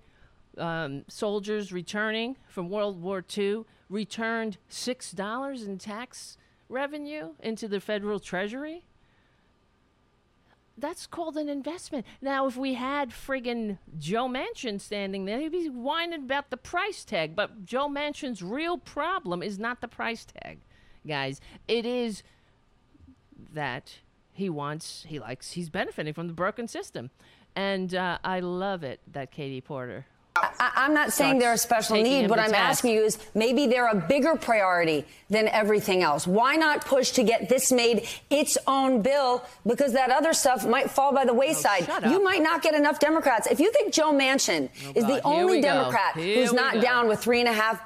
um, 0.57 1.05
soldiers 1.07 1.71
returning 1.71 2.35
from 2.49 2.69
World 2.69 3.01
War 3.01 3.23
II 3.37 3.63
returned 3.89 4.57
six 4.67 5.11
dollars 5.11 5.63
in 5.63 5.77
tax 5.77 6.37
revenue 6.69 7.31
into 7.39 7.67
the 7.67 7.79
federal 7.79 8.19
treasury 8.19 8.83
that's 10.77 11.07
called 11.07 11.37
an 11.37 11.49
investment. 11.49 12.05
Now, 12.21 12.47
if 12.47 12.55
we 12.55 12.75
had 12.75 13.09
friggin' 13.09 13.79
Joe 13.97 14.27
Manchin 14.27 14.79
standing 14.79 15.25
there, 15.25 15.39
he'd 15.39 15.51
be 15.51 15.69
whining 15.69 16.23
about 16.23 16.51
the 16.51 16.57
price 16.57 17.03
tag. 17.03 17.35
But 17.35 17.65
Joe 17.65 17.89
Manchin's 17.89 18.43
real 18.43 18.77
problem 18.77 19.41
is 19.41 19.57
not 19.57 19.81
the 19.81 19.87
price 19.87 20.25
tag, 20.25 20.59
guys. 21.05 21.41
It 21.67 21.85
is 21.85 22.21
that 23.53 23.95
he 24.31 24.49
wants, 24.49 25.05
he 25.07 25.19
likes, 25.19 25.51
he's 25.51 25.69
benefiting 25.69 26.13
from 26.13 26.27
the 26.27 26.33
broken 26.33 26.67
system. 26.67 27.09
And 27.55 27.95
uh, 27.95 28.19
I 28.23 28.39
love 28.39 28.83
it 28.83 29.01
that 29.11 29.31
Katie 29.31 29.61
Porter 29.61 30.05
I, 30.59 30.85
am 30.85 30.93
not 30.93 31.13
saying 31.13 31.39
they're 31.39 31.53
a 31.53 31.57
special 31.57 31.95
need. 31.95 32.29
What 32.29 32.39
I'm 32.39 32.51
task. 32.51 32.69
asking 32.69 32.91
you 32.91 33.03
is 33.03 33.17
maybe 33.35 33.67
they're 33.67 33.87
a 33.87 33.95
bigger 33.95 34.35
priority 34.35 35.05
than 35.29 35.47
everything 35.47 36.03
else. 36.03 36.25
Why 36.25 36.55
not 36.55 36.85
push 36.85 37.11
to 37.11 37.23
get 37.23 37.49
this 37.49 37.71
made 37.71 38.07
its 38.29 38.57
own 38.67 39.01
bill? 39.01 39.43
Because 39.65 39.93
that 39.93 40.09
other 40.09 40.33
stuff 40.33 40.65
might 40.65 40.89
fall 40.89 41.13
by 41.13 41.25
the 41.25 41.33
wayside. 41.33 41.87
Oh, 41.89 42.09
you 42.09 42.23
might 42.23 42.41
not 42.41 42.61
get 42.61 42.73
enough 42.73 42.99
Democrats. 42.99 43.47
If 43.47 43.59
you 43.59 43.71
think 43.71 43.93
Joe 43.93 44.11
Manchin 44.11 44.69
oh, 44.85 44.91
is 44.95 45.05
the 45.05 45.21
only 45.23 45.61
Democrat 45.61 46.13
who's 46.15 46.53
not 46.53 46.81
down 46.81 47.07
with 47.07 47.19
three 47.19 47.39
and 47.39 47.49
a 47.49 47.53
half 47.53 47.81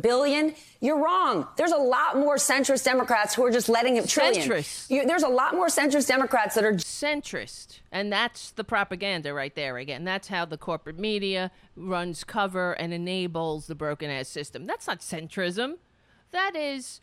billion, 0.00 0.54
you're 0.80 1.02
wrong. 1.02 1.46
There's 1.56 1.72
a 1.72 1.76
lot 1.76 2.16
more 2.16 2.36
centrist 2.36 2.84
Democrats 2.84 3.34
who 3.34 3.44
are 3.44 3.50
just 3.50 3.68
letting 3.68 3.96
him 3.96 4.06
trillion. 4.06 4.48
Centrist. 4.48 4.90
You, 4.90 5.06
there's 5.06 5.22
a 5.22 5.28
lot 5.28 5.54
more 5.54 5.68
centrist 5.68 6.08
Democrats 6.08 6.54
that 6.54 6.64
are 6.64 6.74
centrist, 6.74 7.80
and 7.92 8.12
that's 8.12 8.50
the 8.52 8.64
propaganda 8.64 9.32
right 9.34 9.54
there 9.54 9.78
again. 9.78 10.04
That's 10.04 10.28
how 10.28 10.44
the 10.44 10.58
corporate 10.58 10.98
media 10.98 11.50
runs 11.74 12.24
cover 12.24 12.72
and 12.72 12.92
enables 12.92 13.66
the 13.66 13.74
broken 13.74 14.10
ass 14.10 14.28
system. 14.28 14.66
That's 14.66 14.86
not 14.86 15.00
centrism. 15.00 15.76
That 16.32 16.56
is, 16.56 17.00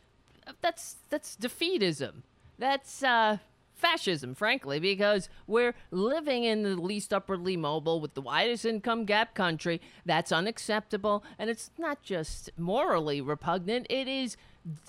that's 0.62 0.98
that's 1.10 1.36
defeatism. 1.36 2.24
That's 2.60 3.04
uh, 3.04 3.38
fascism, 3.84 4.34
frankly, 4.34 4.80
because 4.80 5.28
we're 5.46 5.76
living 5.92 6.46
in 6.46 6.64
the 6.64 6.76
least 6.78 7.14
upwardly 7.14 7.58
mobile 7.58 8.00
with 8.00 8.14
the 8.14 8.22
widest 8.22 8.64
income 8.66 9.04
gap 9.04 9.36
country. 9.36 9.82
That's 10.06 10.32
unacceptable. 10.32 11.24
And 11.38 11.50
it's 11.50 11.70
not 11.78 12.02
just 12.02 12.50
morally 12.58 13.20
repugnant, 13.20 13.88
it 13.90 14.08
is, 14.08 14.38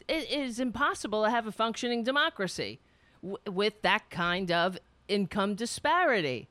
it 0.06 0.30
is 0.30 0.60
impossible 0.60 1.24
to 1.24 1.30
have 1.30 1.48
a 1.48 1.52
functioning 1.52 2.04
democracy 2.04 2.78
w- 3.20 3.38
with 3.50 3.82
that 3.82 4.10
kind 4.10 4.52
of 4.52 4.78
income 5.08 5.56
disparity. 5.56 6.48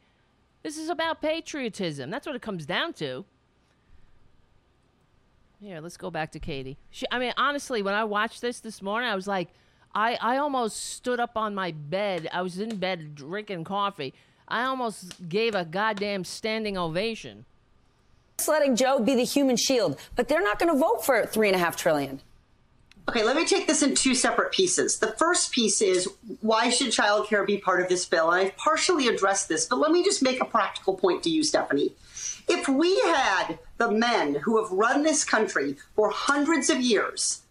This 0.63 0.77
is 0.77 0.89
about 0.89 1.21
patriotism. 1.21 2.09
That's 2.09 2.27
what 2.27 2.35
it 2.35 2.41
comes 2.41 2.65
down 2.65 2.91
to. 2.93 3.23
Here, 5.61 5.79
let's 5.79 5.95
go 5.95 6.11
back 6.11 6.33
to 6.33 6.39
Katie. 6.39 6.77
She, 6.91 7.05
I 7.09 7.19
mean, 7.19 7.31
honestly, 7.37 7.81
when 7.81 7.93
I 7.93 8.03
watched 8.03 8.41
this 8.41 8.59
this 8.59 8.81
morning, 8.81 9.09
I 9.09 9.15
was 9.15 9.27
like, 9.27 9.47
I, 9.95 10.17
I 10.21 10.37
almost 10.37 10.77
stood 10.93 11.19
up 11.19 11.37
on 11.37 11.53
my 11.53 11.71
bed. 11.71 12.27
I 12.33 12.41
was 12.41 12.59
in 12.59 12.77
bed 12.77 13.15
drinking 13.15 13.63
coffee. 13.63 14.13
I 14.47 14.63
almost 14.63 15.29
gave 15.29 15.55
a 15.55 15.65
goddamn 15.65 16.23
standing 16.23 16.77
ovation. 16.77 17.45
Just 18.37 18.49
letting 18.49 18.75
Joe 18.75 18.99
be 18.99 19.15
the 19.15 19.23
human 19.23 19.55
shield, 19.55 19.99
but 20.15 20.27
they're 20.27 20.41
not 20.41 20.59
going 20.59 20.73
to 20.73 20.79
vote 20.79 21.05
for 21.05 21.25
three 21.25 21.47
and 21.47 21.55
a 21.55 21.59
half 21.59 21.77
trillion. 21.77 22.21
Okay, 23.09 23.23
let 23.23 23.35
me 23.35 23.45
take 23.45 23.67
this 23.67 23.83
in 23.83 23.95
two 23.95 24.15
separate 24.15 24.53
pieces. 24.53 24.97
The 24.97 25.11
first 25.17 25.51
piece 25.51 25.81
is 25.81 26.09
why 26.39 26.69
should 26.69 26.87
childcare 26.87 27.45
be 27.45 27.57
part 27.57 27.81
of 27.81 27.89
this 27.89 28.05
bill? 28.05 28.31
And 28.31 28.47
I've 28.47 28.57
partially 28.57 29.07
addressed 29.07 29.49
this, 29.49 29.65
but 29.65 29.77
let 29.77 29.91
me 29.91 30.03
just 30.03 30.23
make 30.23 30.41
a 30.41 30.45
practical 30.45 30.95
point 30.95 31.21
to 31.23 31.29
you, 31.29 31.43
Stephanie. 31.43 31.93
If 32.47 32.67
we 32.67 32.97
had 33.01 33.59
the 33.77 33.91
men 33.91 34.35
who 34.35 34.61
have 34.61 34.71
run 34.71 35.03
this 35.03 35.23
country 35.23 35.75
for 35.95 36.11
hundreds 36.11 36.69
of 36.69 36.79
years, 36.79 37.41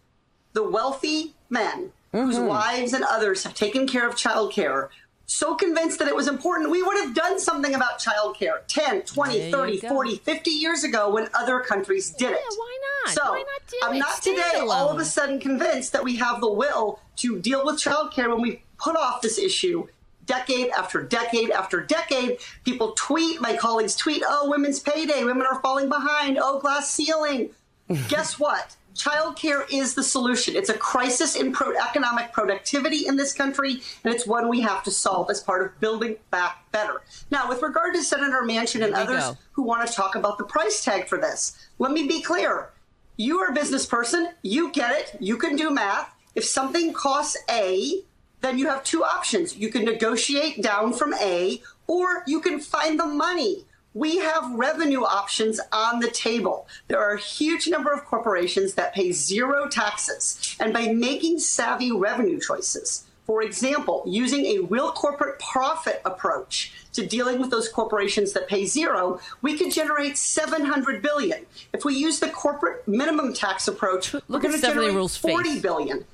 the 0.53 0.67
wealthy 0.67 1.33
men 1.49 1.91
mm-hmm. 2.13 2.25
whose 2.25 2.39
wives 2.39 2.93
and 2.93 3.03
others 3.03 3.43
have 3.43 3.53
taken 3.53 3.87
care 3.87 4.07
of 4.07 4.15
childcare 4.15 4.89
so 5.25 5.55
convinced 5.55 5.99
that 5.99 6.07
it 6.07 6.15
was 6.15 6.27
important, 6.27 6.69
we 6.69 6.83
would 6.83 6.97
have 6.97 7.15
done 7.15 7.39
something 7.39 7.73
about 7.73 7.99
childcare 7.99 8.59
10, 8.67 9.03
20, 9.03 9.51
30, 9.51 9.77
40, 9.79 10.17
50 10.17 10.49
years 10.51 10.83
ago 10.83 11.09
when 11.09 11.27
other 11.33 11.59
countries 11.61 12.11
did 12.11 12.31
it. 12.31 12.39
Yeah, 12.39 12.57
why 12.57 12.79
not? 13.05 13.13
So 13.13 13.31
why 13.31 13.37
not 13.37 13.67
do 13.69 13.77
I'm 13.83 13.95
it? 13.95 13.99
not 13.99 14.13
Stay 14.15 14.35
today 14.35 14.59
alone. 14.59 14.69
all 14.69 14.89
of 14.89 14.99
a 14.99 15.05
sudden 15.05 15.39
convinced 15.39 15.93
that 15.93 16.03
we 16.03 16.17
have 16.17 16.41
the 16.41 16.51
will 16.51 16.99
to 17.17 17.39
deal 17.39 17.65
with 17.65 17.75
childcare 17.75 18.29
when 18.29 18.41
we 18.41 18.61
put 18.77 18.95
off 18.95 19.21
this 19.21 19.37
issue 19.37 19.87
decade 20.25 20.69
after 20.71 21.01
decade 21.01 21.49
after 21.49 21.81
decade. 21.81 22.37
People 22.63 22.91
tweet, 22.91 23.41
my 23.41 23.55
colleagues 23.55 23.95
tweet, 23.95 24.23
oh, 24.25 24.49
women's 24.49 24.79
payday, 24.79 25.23
women 25.23 25.47
are 25.49 25.61
falling 25.61 25.89
behind, 25.89 26.37
oh, 26.39 26.59
glass 26.59 26.91
ceiling. 26.91 27.49
Guess 28.07 28.39
what? 28.39 28.75
Childcare 28.95 29.65
is 29.71 29.95
the 29.95 30.03
solution. 30.03 30.55
It's 30.55 30.69
a 30.69 30.77
crisis 30.77 31.35
in 31.35 31.51
pro- 31.51 31.75
economic 31.75 32.31
productivity 32.31 33.07
in 33.07 33.15
this 33.15 33.33
country, 33.33 33.81
and 34.03 34.13
it's 34.13 34.27
one 34.27 34.49
we 34.49 34.61
have 34.61 34.83
to 34.83 34.91
solve 34.91 35.29
as 35.29 35.41
part 35.41 35.65
of 35.65 35.79
building 35.79 36.15
back 36.31 36.71
better. 36.71 37.01
Now, 37.31 37.49
with 37.49 37.61
regard 37.61 37.95
to 37.95 38.03
Senator 38.03 38.43
Manchin 38.43 38.83
and 38.83 38.93
others 38.93 39.23
go. 39.23 39.37
who 39.53 39.63
want 39.63 39.87
to 39.87 39.93
talk 39.93 40.15
about 40.15 40.37
the 40.37 40.43
price 40.43 40.83
tag 40.83 41.07
for 41.07 41.17
this, 41.17 41.67
let 41.79 41.91
me 41.91 42.07
be 42.07 42.21
clear. 42.21 42.69
You 43.17 43.39
are 43.39 43.51
a 43.51 43.53
business 43.53 43.85
person, 43.85 44.29
you 44.41 44.71
get 44.71 44.95
it, 44.95 45.15
you 45.19 45.37
can 45.37 45.55
do 45.55 45.69
math. 45.69 46.13
If 46.35 46.45
something 46.45 46.93
costs 46.93 47.37
A, 47.49 48.03
then 48.41 48.57
you 48.57 48.67
have 48.67 48.83
two 48.83 49.03
options. 49.03 49.55
You 49.55 49.69
can 49.69 49.85
negotiate 49.85 50.61
down 50.61 50.93
from 50.93 51.13
A, 51.15 51.61
or 51.87 52.23
you 52.27 52.41
can 52.41 52.59
find 52.59 52.99
the 52.99 53.05
money 53.05 53.65
we 53.93 54.17
have 54.17 54.53
revenue 54.53 55.03
options 55.03 55.59
on 55.71 55.99
the 55.99 56.09
table. 56.09 56.67
There 56.87 56.99
are 56.99 57.13
a 57.13 57.19
huge 57.19 57.67
number 57.67 57.91
of 57.91 58.05
corporations 58.05 58.73
that 58.73 58.93
pay 58.93 59.11
zero 59.11 59.67
taxes. 59.67 60.55
And 60.59 60.73
by 60.73 60.87
making 60.87 61.39
savvy 61.39 61.91
revenue 61.91 62.39
choices, 62.39 63.05
for 63.25 63.41
example, 63.41 64.03
using 64.05 64.45
a 64.45 64.59
real 64.65 64.91
corporate 64.91 65.39
profit 65.39 66.01
approach 66.05 66.73
to 66.93 67.05
dealing 67.05 67.39
with 67.39 67.51
those 67.51 67.69
corporations 67.69 68.33
that 68.33 68.47
pay 68.47 68.65
zero, 68.65 69.19
we 69.41 69.57
could 69.57 69.71
generate 69.71 70.17
700 70.17 71.01
billion. 71.01 71.45
If 71.71 71.85
we 71.85 71.95
use 71.95 72.19
the 72.19 72.29
corporate 72.29 72.85
minimum 72.87 73.33
tax 73.33 73.67
approach, 73.67 74.13
we're 74.13 74.21
Look 74.27 74.41
going 74.41 74.53
at 74.53 74.61
to 74.61 74.67
generate 74.67 74.93
Rule's 74.93 75.15
40 75.15 75.49
face. 75.49 75.61
billion. 75.61 76.05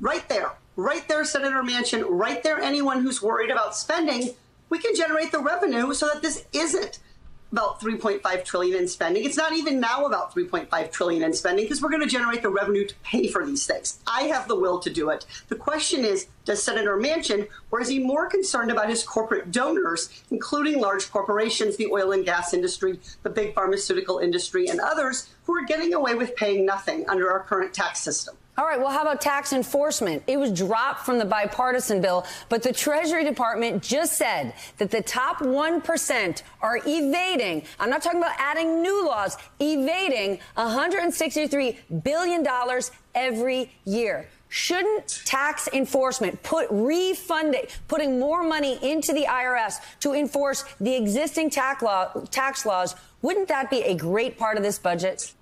Right 0.00 0.28
there. 0.28 0.52
Right 0.76 1.06
there, 1.08 1.24
Senator 1.24 1.62
Manchin. 1.62 2.04
Right 2.08 2.42
there, 2.42 2.58
anyone 2.60 3.02
who's 3.02 3.22
worried 3.22 3.50
about 3.50 3.74
spending, 3.74 4.30
we 4.68 4.78
can 4.78 4.94
generate 4.94 5.32
the 5.32 5.40
revenue 5.40 5.92
so 5.94 6.08
that 6.12 6.22
this 6.22 6.44
isn't 6.52 6.98
about 7.52 7.80
3.5 7.80 8.44
trillion 8.44 8.78
in 8.78 8.88
spending. 8.88 9.24
It's 9.24 9.36
not 9.36 9.52
even 9.52 9.80
now 9.80 10.06
about 10.06 10.34
3.5 10.34 10.92
trillion 10.92 11.22
in 11.22 11.32
spending 11.32 11.64
because 11.64 11.82
we're 11.82 11.90
going 11.90 12.02
to 12.02 12.08
generate 12.08 12.42
the 12.42 12.48
revenue 12.48 12.86
to 12.86 12.94
pay 13.02 13.26
for 13.26 13.44
these 13.44 13.66
things. 13.66 13.98
I 14.06 14.22
have 14.24 14.46
the 14.46 14.54
will 14.54 14.78
to 14.80 14.90
do 14.90 15.10
it. 15.10 15.26
The 15.48 15.56
question 15.56 16.04
is, 16.04 16.28
does 16.44 16.62
Senator 16.62 16.96
Manchin, 16.96 17.48
or 17.70 17.80
is 17.80 17.88
he 17.88 17.98
more 17.98 18.28
concerned 18.28 18.70
about 18.70 18.88
his 18.88 19.02
corporate 19.02 19.50
donors, 19.50 20.22
including 20.30 20.80
large 20.80 21.10
corporations, 21.10 21.76
the 21.76 21.90
oil 21.92 22.12
and 22.12 22.24
gas 22.24 22.54
industry, 22.54 22.98
the 23.22 23.30
big 23.30 23.54
pharmaceutical 23.54 24.18
industry, 24.18 24.68
and 24.68 24.80
others 24.80 25.28
who 25.44 25.56
are 25.56 25.64
getting 25.64 25.94
away 25.94 26.14
with 26.14 26.36
paying 26.36 26.64
nothing 26.64 27.08
under 27.08 27.30
our 27.30 27.40
current 27.40 27.74
tax 27.74 28.00
system? 28.00 28.36
All 28.58 28.66
right, 28.66 28.78
well, 28.78 28.90
how 28.90 29.02
about 29.02 29.20
tax 29.20 29.52
enforcement? 29.52 30.22
It 30.26 30.38
was 30.38 30.52
dropped 30.52 31.06
from 31.06 31.18
the 31.18 31.24
bipartisan 31.24 32.00
bill, 32.02 32.26
but 32.48 32.62
the 32.62 32.72
Treasury 32.72 33.24
Department 33.24 33.82
just 33.82 34.18
said 34.18 34.52
that 34.78 34.90
the 34.90 35.00
top 35.02 35.38
1% 35.38 36.42
are 36.60 36.78
evading, 36.84 37.62
I'm 37.78 37.88
not 37.88 38.02
talking 38.02 38.20
about 38.20 38.34
adding 38.38 38.82
new 38.82 39.06
laws, 39.06 39.38
evading 39.60 40.40
$163 40.58 42.02
billion 42.02 42.46
every 43.14 43.72
year. 43.84 44.28
Shouldn't 44.48 45.22
tax 45.24 45.68
enforcement 45.72 46.42
put 46.42 46.66
refunding, 46.70 47.66
putting 47.86 48.18
more 48.18 48.42
money 48.42 48.78
into 48.82 49.12
the 49.12 49.24
IRS 49.24 49.76
to 50.00 50.12
enforce 50.12 50.64
the 50.80 50.96
existing 50.96 51.50
tax, 51.50 51.82
law, 51.82 52.12
tax 52.30 52.66
laws, 52.66 52.96
wouldn't 53.22 53.48
that 53.48 53.70
be 53.70 53.82
a 53.82 53.94
great 53.94 54.36
part 54.36 54.56
of 54.56 54.64
this 54.64 54.78
budget? 54.78 55.32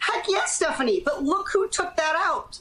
Heck 0.00 0.26
yes, 0.28 0.56
Stephanie. 0.56 1.00
But 1.04 1.22
look 1.22 1.50
who 1.52 1.68
took 1.68 1.96
that 1.96 2.16
out. 2.16 2.60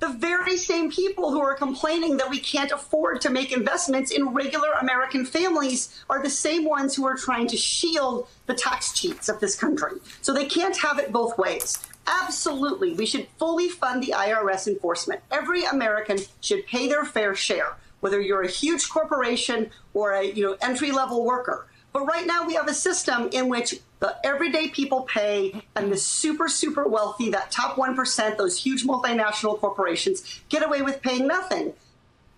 The 0.00 0.08
very 0.08 0.56
same 0.56 0.90
people 0.90 1.30
who 1.30 1.40
are 1.40 1.54
complaining 1.54 2.16
that 2.16 2.28
we 2.28 2.40
can't 2.40 2.72
afford 2.72 3.20
to 3.20 3.30
make 3.30 3.52
investments 3.52 4.10
in 4.10 4.30
regular 4.30 4.72
American 4.80 5.24
families 5.24 6.04
are 6.10 6.20
the 6.20 6.28
same 6.28 6.64
ones 6.64 6.96
who 6.96 7.06
are 7.06 7.16
trying 7.16 7.46
to 7.46 7.56
shield 7.56 8.26
the 8.46 8.54
tax 8.54 8.92
cheats 8.92 9.28
of 9.28 9.38
this 9.38 9.54
country. 9.54 9.92
So 10.20 10.34
they 10.34 10.46
can't 10.46 10.76
have 10.78 10.98
it 10.98 11.12
both 11.12 11.38
ways. 11.38 11.78
Absolutely, 12.08 12.94
we 12.94 13.06
should 13.06 13.28
fully 13.38 13.68
fund 13.68 14.02
the 14.02 14.12
IRS 14.16 14.66
enforcement. 14.66 15.20
Every 15.30 15.64
American 15.64 16.18
should 16.40 16.66
pay 16.66 16.88
their 16.88 17.04
fair 17.04 17.36
share, 17.36 17.76
whether 18.00 18.20
you're 18.20 18.42
a 18.42 18.50
huge 18.50 18.88
corporation 18.88 19.70
or 19.94 20.14
a 20.14 20.24
you 20.24 20.44
know 20.44 20.56
entry 20.60 20.90
level 20.90 21.24
worker. 21.24 21.68
But 21.92 22.06
right 22.06 22.26
now 22.26 22.44
we 22.44 22.54
have 22.54 22.68
a 22.68 22.74
system 22.74 23.28
in 23.30 23.48
which 23.48 23.80
the 24.02 24.16
everyday 24.26 24.66
people 24.66 25.02
pay 25.02 25.62
and 25.76 25.90
the 25.90 25.96
super, 25.96 26.48
super 26.48 26.88
wealthy, 26.88 27.30
that 27.30 27.52
top 27.52 27.76
1%, 27.76 28.36
those 28.36 28.58
huge 28.58 28.84
multinational 28.84 29.56
corporations, 29.56 30.40
get 30.48 30.64
away 30.64 30.82
with 30.82 31.00
paying 31.00 31.28
nothing. 31.28 31.72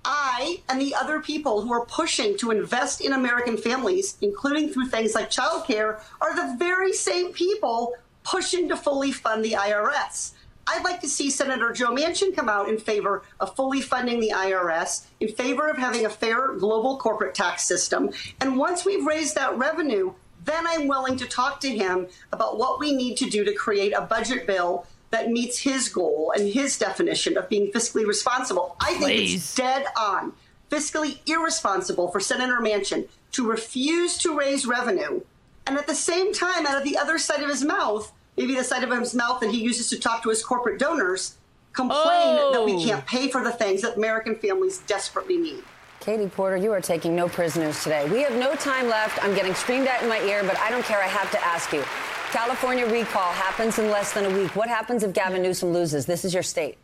I 0.04 0.60
and 0.68 0.78
the 0.78 0.94
other 0.94 1.20
people 1.20 1.62
who 1.62 1.72
are 1.72 1.86
pushing 1.86 2.36
to 2.36 2.50
invest 2.50 3.00
in 3.00 3.14
American 3.14 3.56
families, 3.56 4.18
including 4.20 4.68
through 4.68 4.88
things 4.88 5.14
like 5.14 5.30
childcare, 5.30 6.02
are 6.20 6.36
the 6.36 6.54
very 6.58 6.92
same 6.92 7.32
people 7.32 7.94
pushing 8.24 8.68
to 8.68 8.76
fully 8.76 9.10
fund 9.10 9.42
the 9.42 9.52
IRS. 9.52 10.32
I'd 10.66 10.84
like 10.84 11.00
to 11.00 11.08
see 11.08 11.30
Senator 11.30 11.72
Joe 11.72 11.94
Manchin 11.94 12.36
come 12.36 12.50
out 12.50 12.68
in 12.68 12.76
favor 12.76 13.22
of 13.40 13.56
fully 13.56 13.80
funding 13.80 14.20
the 14.20 14.32
IRS, 14.34 15.06
in 15.20 15.28
favor 15.28 15.68
of 15.68 15.78
having 15.78 16.04
a 16.04 16.10
fair 16.10 16.52
global 16.52 16.98
corporate 16.98 17.34
tax 17.34 17.64
system. 17.64 18.10
And 18.42 18.58
once 18.58 18.84
we've 18.84 19.06
raised 19.06 19.34
that 19.36 19.56
revenue, 19.56 20.12
then 20.44 20.66
I'm 20.66 20.86
willing 20.88 21.16
to 21.16 21.26
talk 21.26 21.60
to 21.60 21.68
him 21.70 22.06
about 22.32 22.58
what 22.58 22.78
we 22.80 22.94
need 22.94 23.16
to 23.18 23.30
do 23.30 23.44
to 23.44 23.52
create 23.54 23.92
a 23.92 24.02
budget 24.02 24.46
bill 24.46 24.86
that 25.10 25.30
meets 25.30 25.58
his 25.58 25.88
goal 25.88 26.32
and 26.36 26.52
his 26.52 26.76
definition 26.78 27.36
of 27.36 27.48
being 27.48 27.70
fiscally 27.70 28.06
responsible. 28.06 28.76
I 28.80 28.92
think 28.94 29.02
Please. 29.04 29.34
it's 29.36 29.54
dead 29.54 29.86
on, 29.96 30.32
fiscally 30.70 31.20
irresponsible 31.26 32.08
for 32.08 32.20
Senator 32.20 32.58
Manchin 32.60 33.08
to 33.32 33.48
refuse 33.48 34.18
to 34.18 34.36
raise 34.36 34.66
revenue 34.66 35.20
and 35.66 35.78
at 35.78 35.86
the 35.86 35.94
same 35.94 36.32
time, 36.34 36.66
out 36.66 36.76
of 36.76 36.84
the 36.84 36.98
other 36.98 37.16
side 37.18 37.42
of 37.42 37.48
his 37.48 37.64
mouth, 37.64 38.12
maybe 38.36 38.54
the 38.54 38.62
side 38.64 38.84
of 38.84 38.90
his 38.90 39.14
mouth 39.14 39.40
that 39.40 39.50
he 39.50 39.62
uses 39.62 39.88
to 39.90 39.98
talk 39.98 40.22
to 40.22 40.28
his 40.28 40.44
corporate 40.44 40.78
donors, 40.78 41.36
complain 41.72 42.52
that 42.52 42.62
we 42.64 42.74
Oh. 42.74 42.84
can't 42.84 43.06
pay 43.06 43.28
for 43.28 43.42
the 43.42 43.50
things 43.52 43.80
that 43.80 43.96
American 43.96 44.36
families 44.36 44.78
desperately 44.86 45.38
need. 45.38 45.64
Katie 46.04 46.28
Porter, 46.28 46.58
you 46.58 46.70
are 46.70 46.82
taking 46.82 47.16
no 47.16 47.30
prisoners 47.30 47.82
today. 47.82 48.06
We 48.10 48.20
have 48.20 48.34
no 48.34 48.54
time 48.56 48.88
left. 48.88 49.24
I'm 49.24 49.34
getting 49.34 49.54
screamed 49.54 49.88
at 49.88 50.02
in 50.02 50.08
my 50.10 50.20
ear, 50.20 50.44
but 50.44 50.58
I 50.58 50.68
don't 50.68 50.84
care. 50.84 51.02
I 51.02 51.06
have 51.06 51.30
to 51.30 51.42
ask 51.42 51.72
you. 51.72 51.82
California 52.30 52.84
recall 52.84 53.32
happens 53.32 53.78
in 53.78 53.90
less 53.90 54.12
than 54.12 54.26
a 54.26 54.38
week. 54.38 54.54
What 54.54 54.68
happens 54.68 55.02
if 55.02 55.14
Gavin 55.14 55.40
Newsom 55.40 55.72
loses? 55.72 56.04
This 56.04 56.26
is 56.26 56.34
your 56.34 56.42
state. 56.42 56.76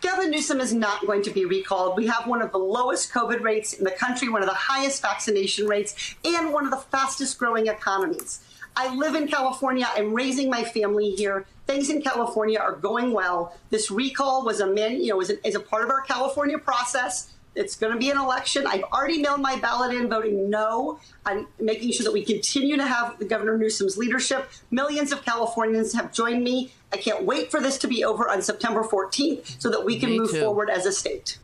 Gavin 0.00 0.30
Newsom 0.30 0.60
is 0.60 0.72
not 0.72 1.04
going 1.08 1.22
to 1.22 1.30
be 1.30 1.44
recalled. 1.44 1.96
We 1.96 2.06
have 2.06 2.28
one 2.28 2.40
of 2.40 2.52
the 2.52 2.58
lowest 2.58 3.12
COVID 3.12 3.40
rates 3.40 3.72
in 3.72 3.82
the 3.82 3.90
country, 3.90 4.28
one 4.28 4.42
of 4.42 4.48
the 4.48 4.54
highest 4.54 5.02
vaccination 5.02 5.66
rates, 5.66 6.14
and 6.24 6.52
one 6.52 6.66
of 6.66 6.70
the 6.70 6.76
fastest 6.76 7.36
growing 7.36 7.66
economies. 7.66 8.44
I 8.76 8.94
live 8.94 9.16
in 9.16 9.26
California. 9.26 9.88
I'm 9.92 10.14
raising 10.14 10.48
my 10.48 10.62
family 10.62 11.10
here. 11.10 11.46
Things 11.66 11.90
in 11.90 12.00
California 12.00 12.60
are 12.60 12.76
going 12.76 13.12
well. 13.12 13.56
This 13.70 13.90
recall 13.90 14.44
was 14.44 14.60
a 14.60 14.68
man, 14.68 15.02
you 15.02 15.08
know, 15.08 15.20
is 15.20 15.30
a, 15.30 15.44
is 15.44 15.56
a 15.56 15.60
part 15.60 15.82
of 15.82 15.90
our 15.90 16.02
California 16.02 16.58
process. 16.58 17.32
It's 17.54 17.76
going 17.76 17.92
to 17.92 17.98
be 17.98 18.10
an 18.10 18.18
election. 18.18 18.66
I've 18.66 18.82
already 18.84 19.20
mailed 19.22 19.40
my 19.40 19.56
ballot 19.56 19.94
in, 19.94 20.08
voting 20.08 20.50
no. 20.50 20.98
I'm 21.24 21.46
making 21.60 21.92
sure 21.92 22.02
that 22.04 22.12
we 22.12 22.24
continue 22.24 22.76
to 22.76 22.84
have 22.86 23.18
the 23.18 23.24
Governor 23.24 23.56
Newsom's 23.56 23.96
leadership. 23.96 24.50
Millions 24.72 25.12
of 25.12 25.24
Californians 25.24 25.92
have 25.94 26.12
joined 26.12 26.42
me. 26.42 26.72
I 26.92 26.96
can't 26.96 27.24
wait 27.24 27.50
for 27.52 27.60
this 27.60 27.78
to 27.78 27.86
be 27.86 28.04
over 28.04 28.28
on 28.28 28.42
September 28.42 28.82
14th 28.82 29.60
so 29.62 29.70
that 29.70 29.84
we 29.84 29.98
can 30.00 30.10
Me 30.10 30.18
move 30.18 30.32
too. 30.32 30.40
forward 30.40 30.68
as 30.68 30.84
a 30.84 30.92
state. 30.92 31.38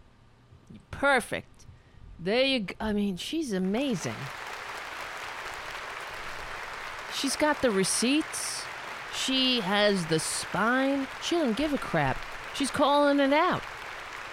Perfect. 0.91 1.47
There 2.19 2.45
you 2.45 2.61
go. 2.61 2.75
I 2.81 2.93
mean, 2.93 3.17
she's 3.17 3.53
amazing. 3.53 4.15
She's 7.15 7.37
got 7.37 7.61
the 7.63 7.71
receipts. 7.71 8.65
She 9.15 9.61
has 9.61 10.07
the 10.07 10.19
spine. 10.19 11.07
She 11.23 11.37
doesn't 11.37 11.57
give 11.57 11.73
a 11.75 11.79
crap. 11.79 12.17
She's 12.55 12.71
calling 12.71 13.21
it 13.21 13.33
out. 13.33 13.63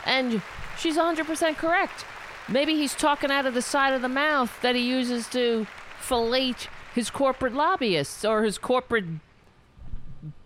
And 0.06 0.42
she's 0.78 0.98
100% 0.98 1.58
correct. 1.58 2.06
Maybe 2.50 2.76
he's 2.76 2.96
talking 2.96 3.32
out 3.32 3.46
of 3.46 3.54
the 3.54 3.62
side 3.62 3.94
of 3.94 4.02
the 4.02 4.10
mouth 4.10 4.62
that 4.62 4.76
he 4.76 4.88
uses 4.88 5.28
to 5.30 5.68
fillet 6.00 6.56
his 6.96 7.10
corporate 7.10 7.54
lobbyists 7.54 8.24
or 8.24 8.44
his 8.44 8.58
corporate 8.58 9.06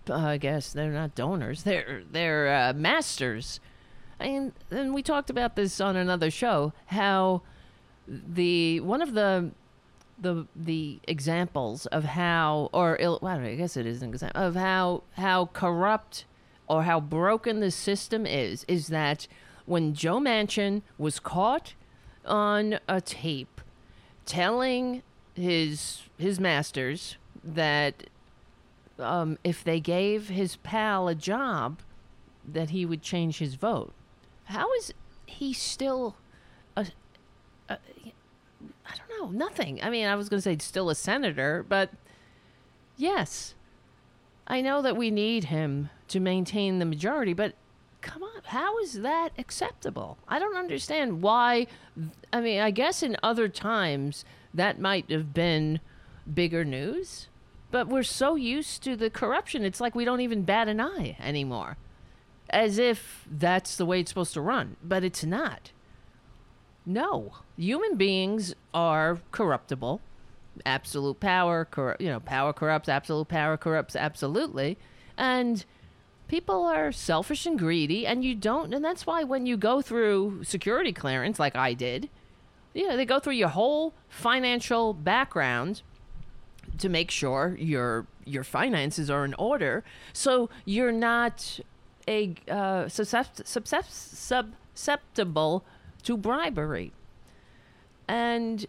uh, 0.09 0.15
I 0.15 0.37
guess 0.37 0.73
they're 0.73 0.91
not 0.91 1.15
donors. 1.15 1.63
They're 1.63 2.03
they're 2.11 2.53
uh, 2.53 2.73
masters. 2.73 3.59
And 4.19 4.53
and 4.69 4.93
we 4.93 5.03
talked 5.03 5.29
about 5.29 5.55
this 5.55 5.79
on 5.79 5.95
another 5.95 6.31
show 6.31 6.73
how 6.87 7.41
the 8.07 8.79
one 8.81 9.01
of 9.01 9.13
the 9.13 9.51
the 10.19 10.47
the 10.55 10.99
examples 11.07 11.85
of 11.87 12.03
how 12.03 12.69
or 12.73 12.97
Ill, 12.99 13.19
well, 13.21 13.39
I, 13.39 13.55
guess 13.55 13.77
it 13.77 13.85
is 13.85 14.01
an 14.01 14.09
example 14.09 14.41
of 14.41 14.55
how 14.55 15.03
how 15.13 15.47
corrupt 15.47 16.25
or 16.67 16.83
how 16.83 16.99
broken 16.99 17.59
the 17.59 17.71
system 17.71 18.25
is 18.25 18.63
is 18.67 18.87
that 18.87 19.27
when 19.71 19.93
Joe 19.93 20.19
Manchin 20.19 20.81
was 20.97 21.17
caught 21.17 21.75
on 22.25 22.77
a 22.89 22.99
tape 22.99 23.61
telling 24.25 25.01
his 25.33 26.01
his 26.17 26.41
masters 26.41 27.15
that 27.41 28.03
um, 28.99 29.37
if 29.45 29.63
they 29.63 29.79
gave 29.79 30.27
his 30.27 30.57
pal 30.57 31.07
a 31.07 31.15
job, 31.15 31.79
that 32.45 32.71
he 32.71 32.85
would 32.85 33.01
change 33.01 33.37
his 33.37 33.55
vote. 33.55 33.93
How 34.43 34.71
is 34.73 34.93
he 35.25 35.53
still 35.53 36.17
a, 36.75 36.87
a 37.69 37.77
I 37.79 38.95
don't 38.97 39.21
know, 39.21 39.45
nothing. 39.45 39.81
I 39.81 39.89
mean, 39.89 40.05
I 40.05 40.15
was 40.15 40.27
going 40.27 40.39
to 40.39 40.41
say 40.41 40.57
still 40.59 40.89
a 40.89 40.95
senator, 40.95 41.65
but 41.67 41.91
yes. 42.97 43.55
I 44.47 44.59
know 44.59 44.81
that 44.81 44.97
we 44.97 45.11
need 45.11 45.45
him 45.45 45.91
to 46.09 46.19
maintain 46.19 46.79
the 46.79 46.85
majority, 46.85 47.31
but 47.31 47.53
come 48.01 48.23
on, 48.23 48.41
how 48.45 48.77
is 48.79 49.01
that 49.01 49.29
acceptable? 49.37 50.17
I 50.27 50.39
don't 50.39 50.57
understand 50.57 51.21
why. 51.21 51.67
I 52.33 52.41
mean, 52.41 52.59
I 52.59 52.71
guess 52.71 53.03
in 53.03 53.15
other 53.23 53.47
times 53.47 54.25
that 54.53 54.79
might 54.79 55.09
have 55.09 55.33
been 55.33 55.79
bigger 56.31 56.65
news, 56.65 57.27
but 57.69 57.87
we're 57.87 58.03
so 58.03 58.35
used 58.35 58.83
to 58.83 58.95
the 58.95 59.09
corruption, 59.09 59.63
it's 59.63 59.79
like 59.79 59.95
we 59.95 60.05
don't 60.05 60.21
even 60.21 60.43
bat 60.43 60.67
an 60.67 60.81
eye 60.81 61.17
anymore. 61.19 61.77
As 62.49 62.77
if 62.77 63.25
that's 63.31 63.77
the 63.77 63.85
way 63.85 64.01
it's 64.01 64.11
supposed 64.11 64.33
to 64.33 64.41
run, 64.41 64.75
but 64.83 65.03
it's 65.03 65.23
not. 65.23 65.71
No, 66.85 67.33
human 67.55 67.95
beings 67.95 68.55
are 68.73 69.19
corruptible. 69.31 70.01
Absolute 70.65 71.19
power, 71.19 71.63
cor- 71.63 71.95
you 71.99 72.09
know, 72.09 72.19
power 72.19 72.51
corrupts, 72.51 72.89
absolute 72.89 73.29
power 73.29 73.55
corrupts 73.55 73.95
absolutely. 73.95 74.77
And 75.17 75.63
people 76.31 76.63
are 76.63 76.93
selfish 76.93 77.45
and 77.45 77.59
greedy 77.59 78.07
and 78.07 78.23
you 78.23 78.33
don't 78.33 78.73
and 78.73 78.85
that's 78.85 79.05
why 79.05 79.21
when 79.21 79.45
you 79.45 79.57
go 79.57 79.81
through 79.81 80.41
security 80.45 80.93
clearance 80.93 81.37
like 81.37 81.57
I 81.57 81.73
did, 81.73 82.09
you 82.73 82.87
know, 82.87 82.95
they 82.95 83.03
go 83.03 83.19
through 83.19 83.33
your 83.33 83.49
whole 83.49 83.93
financial 84.07 84.93
background 84.93 85.81
to 86.77 86.87
make 86.87 87.11
sure 87.11 87.57
your 87.59 88.07
your 88.23 88.45
finances 88.45 89.09
are 89.09 89.25
in 89.25 89.33
order. 89.33 89.83
So 90.13 90.49
you're 90.63 90.93
not 90.93 91.59
a 92.07 92.33
uh, 92.47 92.85
suscept- 92.85 93.43
suscept- 93.43 94.53
susceptible 94.73 95.65
to 96.03 96.15
bribery. 96.15 96.93
And 98.07 98.65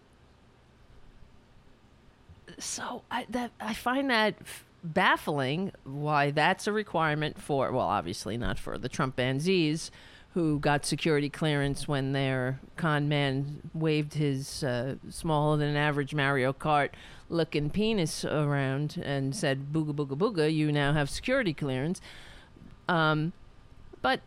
so 2.59 3.03
I 3.09 3.25
that 3.31 3.53
I 3.61 3.73
find 3.73 4.11
that 4.11 4.35
f- 4.41 4.65
baffling 4.83 5.73
why 5.85 6.31
that's 6.31 6.67
a 6.67 6.73
requirement 6.73 7.41
for 7.41 7.71
well 7.71 7.87
obviously 7.87 8.37
not 8.37 8.59
for 8.59 8.77
the 8.79 8.89
Trumpanzees 8.89 9.91
who 10.35 10.59
got 10.59 10.87
security 10.87 11.29
clearance 11.29 11.87
when 11.87 12.13
their 12.13 12.59
con 12.77 13.09
man 13.09 13.61
waved 13.75 14.15
his 14.15 14.65
uh, 14.65 14.95
smaller 15.11 15.57
than 15.59 15.77
average 15.77 16.15
Mario 16.15 16.53
Kart 16.53 16.91
looking 17.29 17.71
penis 17.71 18.25
around 18.25 19.01
and 19.05 19.37
said 19.37 19.73
booga 19.73 19.95
booga 19.95 20.17
booga 20.17 20.53
you 20.53 20.73
now 20.73 20.93
have 20.93 21.11
security 21.11 21.53
clearance. 21.53 22.01
Um, 22.89 23.33
but 24.01 24.21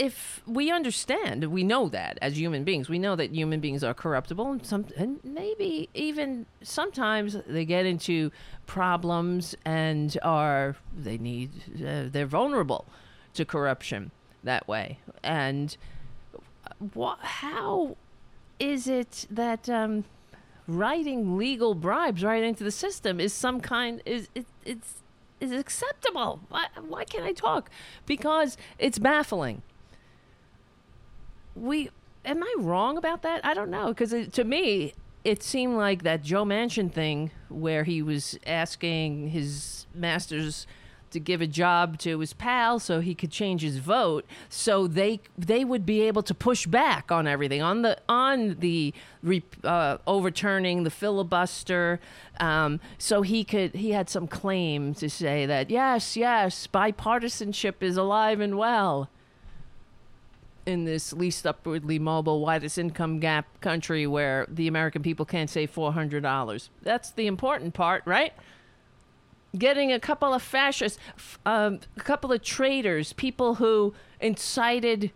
if 0.00 0.40
we 0.46 0.70
understand, 0.70 1.44
we 1.52 1.62
know 1.62 1.90
that 1.90 2.18
as 2.22 2.38
human 2.38 2.64
beings, 2.64 2.88
we 2.88 2.98
know 2.98 3.14
that 3.16 3.32
human 3.34 3.60
beings 3.60 3.84
are 3.84 3.92
corruptible, 3.92 4.50
and 4.50 4.64
some, 4.64 4.86
and 4.96 5.20
maybe 5.22 5.90
even 5.92 6.46
sometimes 6.62 7.36
they 7.46 7.66
get 7.66 7.84
into 7.84 8.32
problems 8.66 9.54
and 9.62 10.16
are 10.22 10.76
they 10.96 11.18
need 11.18 11.50
uh, 11.86 12.04
they're 12.10 12.24
vulnerable 12.24 12.86
to 13.34 13.44
corruption 13.44 14.10
that 14.42 14.66
way. 14.66 15.00
And 15.22 15.76
what? 16.94 17.18
How 17.20 17.98
is 18.58 18.88
it 18.88 19.26
that 19.30 19.68
um, 19.68 20.04
writing 20.66 21.36
legal 21.36 21.74
bribes 21.74 22.24
right 22.24 22.42
into 22.42 22.64
the 22.64 22.70
system 22.70 23.20
is 23.20 23.34
some 23.34 23.60
kind 23.60 24.00
is 24.06 24.28
it, 24.34 24.46
it's 24.64 25.02
is 25.40 25.52
acceptable? 25.52 26.40
Why, 26.48 26.68
why 26.88 27.04
can't 27.04 27.24
I 27.24 27.32
talk? 27.32 27.68
Because 28.06 28.56
it's 28.78 28.98
baffling 28.98 29.60
we 31.54 31.90
am 32.24 32.42
I 32.42 32.54
wrong 32.58 32.96
about 32.96 33.22
that? 33.22 33.44
I 33.44 33.54
don't 33.54 33.70
know 33.70 33.88
because 33.88 34.28
to 34.28 34.44
me 34.44 34.94
it 35.24 35.42
seemed 35.42 35.76
like 35.76 36.02
that 36.02 36.22
Joe 36.22 36.44
Manchin 36.44 36.92
thing 36.92 37.30
where 37.48 37.84
he 37.84 38.02
was 38.02 38.38
asking 38.46 39.30
his 39.30 39.86
masters 39.94 40.66
to 41.10 41.20
give 41.20 41.40
a 41.40 41.46
job 41.46 41.98
to 41.98 42.20
his 42.20 42.32
pal 42.32 42.78
so 42.78 43.00
he 43.00 43.14
could 43.14 43.30
change 43.30 43.62
his 43.62 43.78
vote 43.78 44.24
so 44.48 44.86
they 44.86 45.20
they 45.36 45.64
would 45.64 45.84
be 45.84 46.02
able 46.02 46.22
to 46.22 46.32
push 46.34 46.66
back 46.66 47.10
on 47.10 47.26
everything 47.26 47.60
on 47.60 47.82
the 47.82 47.98
on 48.08 48.56
the 48.60 48.94
uh, 49.64 49.98
overturning 50.06 50.84
the 50.84 50.90
filibuster 50.90 52.00
um, 52.38 52.80
so 52.96 53.22
he 53.22 53.42
could 53.42 53.74
he 53.74 53.90
had 53.90 54.08
some 54.08 54.26
claim 54.26 54.94
to 54.94 55.10
say 55.10 55.46
that 55.46 55.68
yes 55.68 56.16
yes 56.16 56.68
bipartisanship 56.68 57.82
is 57.82 57.96
alive 57.96 58.40
and 58.40 58.56
well 58.56 59.10
in 60.70 60.84
this 60.84 61.12
least 61.12 61.46
upwardly 61.46 61.98
mobile, 61.98 62.40
widest 62.40 62.78
income 62.78 63.20
gap 63.20 63.46
country 63.60 64.06
where 64.06 64.46
the 64.48 64.66
American 64.68 65.02
people 65.02 65.26
can't 65.26 65.50
save 65.50 65.74
$400. 65.74 66.68
That's 66.82 67.10
the 67.10 67.26
important 67.26 67.74
part, 67.74 68.02
right? 68.06 68.32
Getting 69.56 69.92
a 69.92 70.00
couple 70.00 70.32
of 70.32 70.42
fascists, 70.42 70.98
um, 71.44 71.80
a 71.96 72.00
couple 72.00 72.32
of 72.32 72.42
traitors, 72.42 73.12
people 73.12 73.56
who 73.56 73.92
incited 74.20 75.10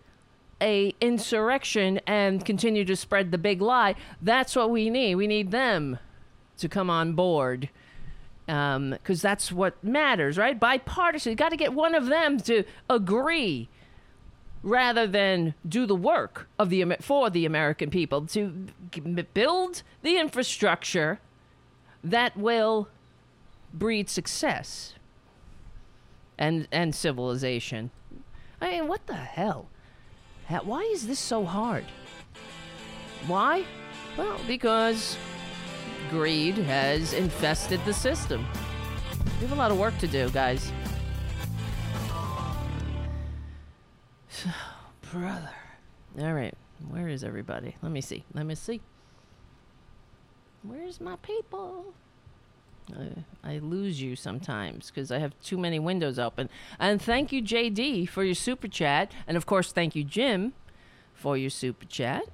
a 0.60 0.94
insurrection 1.00 2.00
and 2.06 2.44
continue 2.44 2.84
to 2.84 2.96
spread 2.96 3.30
the 3.30 3.38
big 3.38 3.62
lie. 3.62 3.94
That's 4.20 4.56
what 4.56 4.70
we 4.70 4.90
need. 4.90 5.14
We 5.14 5.26
need 5.26 5.50
them 5.50 5.98
to 6.58 6.68
come 6.68 6.90
on 6.90 7.14
board 7.14 7.70
because 8.46 8.76
um, 8.76 8.98
that's 9.06 9.50
what 9.50 9.82
matters, 9.82 10.36
right? 10.36 10.58
Bipartisan. 10.58 11.30
You 11.30 11.36
got 11.36 11.50
to 11.50 11.56
get 11.56 11.72
one 11.72 11.94
of 11.94 12.06
them 12.06 12.38
to 12.40 12.64
agree 12.90 13.68
rather 14.64 15.06
than 15.06 15.54
do 15.68 15.84
the 15.84 15.94
work 15.94 16.48
of 16.58 16.70
the 16.70 16.96
for 17.00 17.28
the 17.28 17.44
American 17.44 17.90
people 17.90 18.26
to 18.26 18.66
build 19.34 19.82
the 20.02 20.18
infrastructure 20.18 21.20
that 22.02 22.36
will 22.36 22.88
breed 23.72 24.08
success 24.08 24.94
and 26.38 26.66
and 26.72 26.94
civilization. 26.94 27.90
I 28.60 28.70
mean, 28.70 28.88
what 28.88 29.06
the 29.06 29.14
hell? 29.14 29.68
Why 30.48 30.80
is 30.92 31.06
this 31.06 31.18
so 31.18 31.44
hard? 31.44 31.84
Why? 33.26 33.64
Well, 34.16 34.40
because 34.46 35.18
greed 36.08 36.56
has 36.56 37.12
infested 37.12 37.84
the 37.84 37.92
system. 37.92 38.46
We 39.40 39.46
have 39.46 39.52
a 39.52 39.60
lot 39.60 39.70
of 39.70 39.78
work 39.78 39.96
to 39.98 40.06
do, 40.06 40.30
guys. 40.30 40.72
Brother. 45.12 45.50
All 46.20 46.32
right. 46.32 46.54
Where 46.88 47.08
is 47.08 47.24
everybody? 47.24 47.76
Let 47.82 47.92
me 47.92 48.00
see. 48.00 48.24
Let 48.34 48.46
me 48.46 48.54
see. 48.54 48.80
Where's 50.62 51.00
my 51.00 51.16
people? 51.16 51.94
Uh, 52.92 53.20
I 53.42 53.58
lose 53.58 54.00
you 54.00 54.16
sometimes 54.16 54.90
because 54.90 55.10
I 55.10 55.18
have 55.18 55.38
too 55.42 55.58
many 55.58 55.78
windows 55.78 56.18
open. 56.18 56.48
And 56.78 57.00
thank 57.00 57.32
you, 57.32 57.42
JD, 57.42 58.08
for 58.08 58.24
your 58.24 58.34
super 58.34 58.68
chat. 58.68 59.12
And 59.26 59.36
of 59.36 59.46
course, 59.46 59.72
thank 59.72 59.94
you, 59.94 60.04
Jim, 60.04 60.52
for 61.14 61.36
your 61.36 61.50
super 61.50 61.86
chat. 61.86 62.24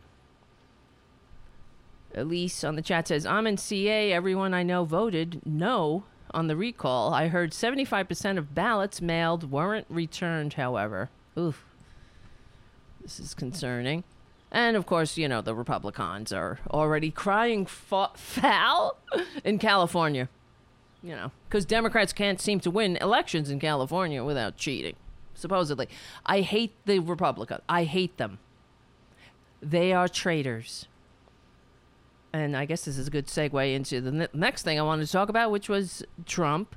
Elise 2.14 2.64
on 2.64 2.74
the 2.74 2.82
chat 2.82 3.08
says, 3.08 3.24
I'm 3.24 3.46
in 3.46 3.56
CA. 3.56 4.12
Everyone 4.12 4.52
I 4.52 4.64
know 4.64 4.84
voted 4.84 5.40
no 5.44 6.04
on 6.32 6.48
the 6.48 6.56
recall. 6.56 7.14
I 7.14 7.28
heard 7.28 7.52
75% 7.52 8.38
of 8.38 8.54
ballots 8.54 9.00
mailed 9.00 9.50
weren't 9.50 9.86
returned, 9.88 10.54
however. 10.54 11.10
Oof. 11.38 11.64
This 13.00 13.18
is 13.18 13.34
concerning. 13.34 14.04
And 14.52 14.76
of 14.76 14.86
course, 14.86 15.16
you 15.16 15.28
know, 15.28 15.40
the 15.40 15.54
Republicans 15.54 16.32
are 16.32 16.58
already 16.70 17.10
crying 17.10 17.66
foul 17.66 18.98
in 19.44 19.58
California. 19.58 20.28
You 21.02 21.16
know, 21.16 21.32
because 21.48 21.64
Democrats 21.64 22.12
can't 22.12 22.38
seem 22.38 22.60
to 22.60 22.70
win 22.70 22.96
elections 22.98 23.48
in 23.48 23.58
California 23.58 24.22
without 24.22 24.58
cheating, 24.58 24.96
supposedly. 25.32 25.88
I 26.26 26.42
hate 26.42 26.74
the 26.84 26.98
Republicans. 26.98 27.62
I 27.70 27.84
hate 27.84 28.18
them. 28.18 28.38
They 29.62 29.94
are 29.94 30.08
traitors. 30.08 30.88
And 32.34 32.54
I 32.54 32.66
guess 32.66 32.84
this 32.84 32.98
is 32.98 33.08
a 33.08 33.10
good 33.10 33.28
segue 33.28 33.74
into 33.74 34.02
the 34.02 34.12
ne- 34.12 34.28
next 34.34 34.62
thing 34.62 34.78
I 34.78 34.82
wanted 34.82 35.06
to 35.06 35.12
talk 35.12 35.30
about, 35.30 35.50
which 35.50 35.70
was 35.70 36.04
Trump 36.26 36.76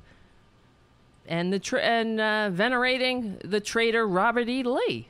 and 1.26 1.52
the 1.52 1.58
tra- 1.58 1.82
and 1.82 2.18
uh, 2.18 2.48
venerating 2.50 3.38
the 3.44 3.60
traitor 3.60 4.06
Robert 4.06 4.48
E. 4.48 4.62
Lee 4.62 5.08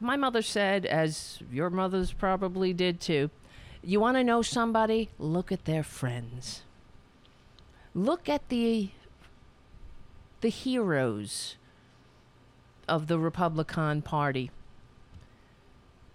my 0.00 0.16
mother 0.16 0.42
said, 0.42 0.86
as 0.86 1.40
your 1.50 1.70
mothers 1.70 2.12
probably 2.12 2.72
did 2.72 3.00
too, 3.00 3.30
you 3.82 4.00
want 4.00 4.16
to 4.16 4.24
know 4.24 4.42
somebody? 4.42 5.10
Look 5.18 5.52
at 5.52 5.64
their 5.64 5.82
friends. 5.82 6.62
Look 7.94 8.28
at 8.28 8.48
the 8.48 8.90
the 10.40 10.48
heroes 10.50 11.56
of 12.86 13.06
the 13.06 13.18
Republican 13.18 14.02
Party. 14.02 14.50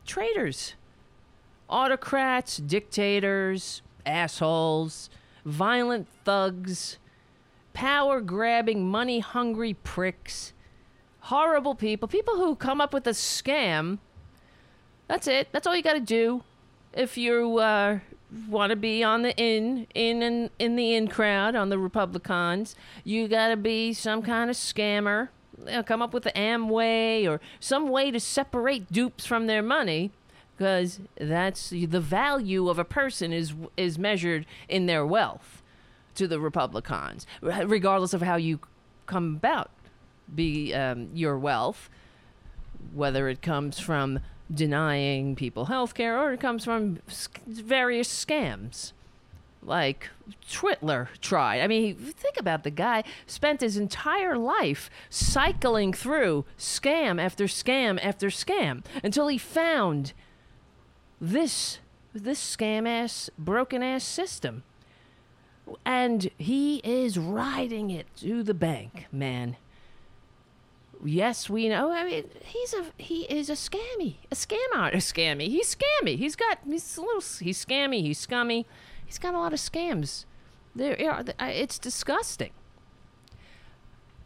Traitors, 0.05 0.75
autocrats, 1.67 2.57
dictators, 2.57 3.81
assholes, 4.05 5.09
violent 5.45 6.07
thugs, 6.25 6.97
power 7.73 8.21
grabbing, 8.21 8.87
money 8.87 9.19
hungry 9.19 9.73
pricks 9.73 10.53
horrible 11.21 11.75
people, 11.75 12.07
people 12.07 12.37
who 12.37 12.55
come 12.55 12.81
up 12.81 12.93
with 12.93 13.07
a 13.07 13.11
scam. 13.11 13.99
That's 15.07 15.27
it. 15.27 15.49
That's 15.51 15.65
all 15.65 15.75
you 15.75 15.83
got 15.83 15.93
to 15.93 15.99
do. 15.99 16.43
If 16.93 17.17
you 17.17 17.57
uh, 17.57 17.99
want 18.47 18.69
to 18.69 18.75
be 18.75 19.03
on 19.03 19.23
the 19.23 19.35
in 19.37 19.87
in 19.95 20.21
in 20.21 20.49
in 20.59 20.75
the 20.75 20.93
in 20.93 21.07
crowd 21.07 21.55
on 21.55 21.69
the 21.69 21.79
Republicans. 21.79 22.75
You 23.03 23.27
got 23.27 23.49
to 23.49 23.57
be 23.57 23.93
some 23.93 24.21
kind 24.21 24.49
of 24.49 24.55
scammer. 24.55 25.29
You 25.59 25.65
know, 25.65 25.83
come 25.83 26.01
up 26.01 26.13
with 26.13 26.23
the 26.23 26.31
Amway 26.31 27.27
or 27.27 27.41
some 27.59 27.89
way 27.89 28.11
to 28.11 28.19
separate 28.19 28.91
dupes 28.91 29.25
from 29.25 29.47
their 29.47 29.61
money, 29.61 30.11
because 30.55 31.01
that's 31.17 31.71
the 31.71 31.87
value 31.99 32.69
of 32.69 32.79
a 32.79 32.85
person 32.85 33.33
is 33.33 33.53
is 33.75 33.97
measured 33.97 34.45
in 34.67 34.85
their 34.85 35.05
wealth 35.05 35.61
to 36.15 36.27
the 36.27 36.39
Republicans, 36.39 37.25
regardless 37.41 38.13
of 38.13 38.21
how 38.21 38.35
you 38.35 38.59
come 39.05 39.35
about 39.35 39.71
be 40.35 40.73
um, 40.73 41.09
your 41.13 41.37
wealth, 41.37 41.89
whether 42.93 43.27
it 43.29 43.41
comes 43.41 43.79
from 43.79 44.19
denying 44.51 45.35
people 45.35 45.65
health 45.65 45.93
care 45.93 46.19
or 46.19 46.33
it 46.33 46.39
comes 46.39 46.65
from 46.65 46.97
sc- 47.07 47.39
various 47.45 48.07
scams 48.07 48.93
like 49.61 50.09
Twitler 50.49 51.09
tried. 51.21 51.61
I 51.61 51.67
mean, 51.67 51.95
think 51.95 52.37
about 52.37 52.63
the 52.63 52.71
guy 52.71 53.03
spent 53.27 53.61
his 53.61 53.77
entire 53.77 54.37
life 54.37 54.89
cycling 55.09 55.93
through 55.93 56.45
scam 56.57 57.21
after 57.21 57.45
scam 57.45 57.99
after 58.03 58.27
scam 58.27 58.83
until 59.03 59.27
he 59.27 59.37
found 59.37 60.13
this 61.19 61.79
this 62.13 62.39
scam 62.39 62.87
ass 62.87 63.29
broken 63.37 63.83
ass 63.83 64.03
system. 64.03 64.63
And 65.85 66.31
he 66.37 66.77
is 66.77 67.19
riding 67.19 67.91
it 67.91 68.07
to 68.17 68.41
the 68.41 68.55
bank, 68.55 69.05
man. 69.11 69.57
Yes, 71.03 71.49
we 71.49 71.69
know. 71.69 71.91
I 71.91 72.03
mean, 72.03 72.25
he's 72.43 72.73
a 72.73 72.85
he 72.97 73.21
is 73.23 73.49
a 73.49 73.53
scammy, 73.53 74.15
a 74.31 74.35
scam 74.35 74.57
out, 74.75 74.93
a 74.93 74.97
scammy. 74.97 75.47
He's 75.47 75.75
scammy. 75.75 76.17
He's 76.17 76.35
got 76.35 76.59
he's 76.65 76.97
a 76.97 77.01
little 77.01 77.23
he's 77.39 77.63
scammy. 77.63 78.01
He's 78.01 78.19
scummy. 78.19 78.65
He's 79.05 79.17
got 79.17 79.33
a 79.33 79.39
lot 79.39 79.53
of 79.53 79.59
scams. 79.59 80.25
There, 80.75 80.95
it's 81.39 81.79
disgusting. 81.79 82.51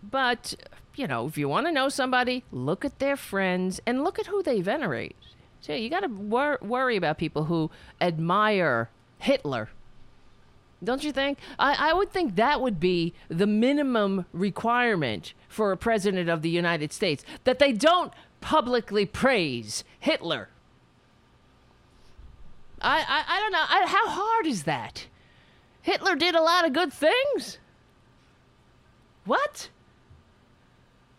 But 0.02 0.56
you 0.96 1.08
know, 1.08 1.28
if 1.28 1.38
you 1.38 1.48
want 1.48 1.68
to 1.68 1.72
know 1.72 1.90
somebody, 1.90 2.44
look 2.52 2.84
at 2.84 3.00
their 3.00 3.18
friends 3.18 3.80
and 3.86 4.04
look 4.04 4.18
at 4.20 4.28
who 4.28 4.42
they 4.42 4.62
venerate. 4.62 5.16
So 5.62 5.74
you 5.74 5.90
got 5.90 6.02
to 6.02 6.10
wor- 6.10 6.60
worry 6.62 6.98
about 6.98 7.18
people 7.18 7.46
who 7.46 7.72
admire 8.02 8.90
Hitler 9.20 9.70
don't 10.84 11.04
you 11.04 11.12
think? 11.12 11.40
I, 11.58 11.92
I 11.92 11.94
would 11.94 12.12
think 12.12 12.36
that 12.36 12.62
would 12.62 12.80
be 12.80 13.14
the 13.30 13.48
minimum 13.48 14.26
requirement 14.34 15.34
for 15.48 15.72
a 15.72 15.78
president 15.78 16.30
of 16.30 16.42
the 16.42 16.50
United 16.50 16.92
States 16.92 17.24
that 17.44 17.60
they 17.60 17.72
don't 17.72 18.12
publicly 18.42 19.06
praise 19.06 19.84
Hitler. 20.00 20.50
I, 22.82 23.00
I, 23.00 23.38
I 23.38 23.40
don't 23.40 23.52
know. 23.52 23.66
I, 23.68 23.86
how 23.88 24.10
hard 24.10 24.46
is 24.46 24.64
that? 24.64 25.08
Hitler 25.82 26.16
did 26.16 26.36
a 26.36 26.42
lot 26.42 26.66
of 26.66 26.74
good 26.74 26.92
things. 26.92 27.58
What? 29.26 29.70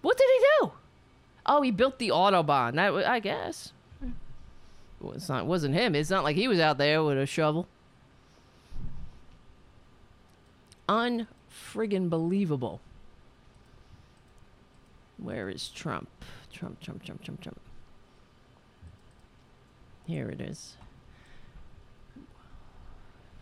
What 0.03 0.19
did 0.19 0.29
he 0.35 0.47
do? 0.61 0.73
Oh, 1.47 1.63
he 1.63 1.71
built 1.71 1.99
the 1.99 2.09
autobahn. 2.09 2.75
That 2.75 2.93
I 3.07 3.21
guess. 3.21 3.73
It's 5.15 5.29
not. 5.29 5.43
It 5.43 5.47
wasn't 5.47 5.75
him. 5.75 5.95
It's 5.95 6.11
not 6.11 6.25
like 6.25 6.37
he 6.37 6.49
was 6.49 6.59
out 6.59 6.79
there 6.79 7.03
with 7.03 7.19
a 7.19 7.27
shovel 7.27 7.67
unfriggin' 10.89 12.09
believable. 12.09 12.81
Where 15.19 15.49
is 15.49 15.69
Trump? 15.69 16.09
Trump, 16.53 16.81
Trump, 16.81 17.03
Trump, 17.03 17.23
Trump, 17.23 17.41
Trump. 17.41 17.61
Here 20.07 20.29
it 20.29 20.41
is. 20.41 20.77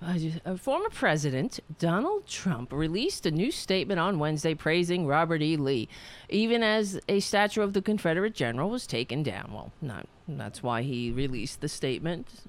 A 0.05 0.41
uh, 0.45 0.57
former 0.57 0.89
president 0.91 1.61
Donald 1.79 2.27
Trump 2.27 2.73
released 2.73 3.25
a 3.25 3.31
new 3.31 3.53
statement 3.53 4.01
on 4.01 4.19
Wednesday 4.19 4.53
praising 4.53 5.07
Robert 5.07 5.43
E. 5.43 5.57
Lee, 5.57 5.89
even 6.29 6.65
as 6.65 7.01
a 7.09 7.21
statue 7.21 7.63
of 7.63 7.73
the 7.73 7.81
Confederate 7.81 8.35
general 8.35 8.69
was 8.69 8.85
taken 8.85 9.23
down. 9.23 9.53
Well, 9.53 9.71
not, 9.81 10.09
that's 10.27 10.61
why 10.61 10.83
he 10.83 11.13
released 11.13 11.61
the 11.61 11.69
statement. 11.69 12.43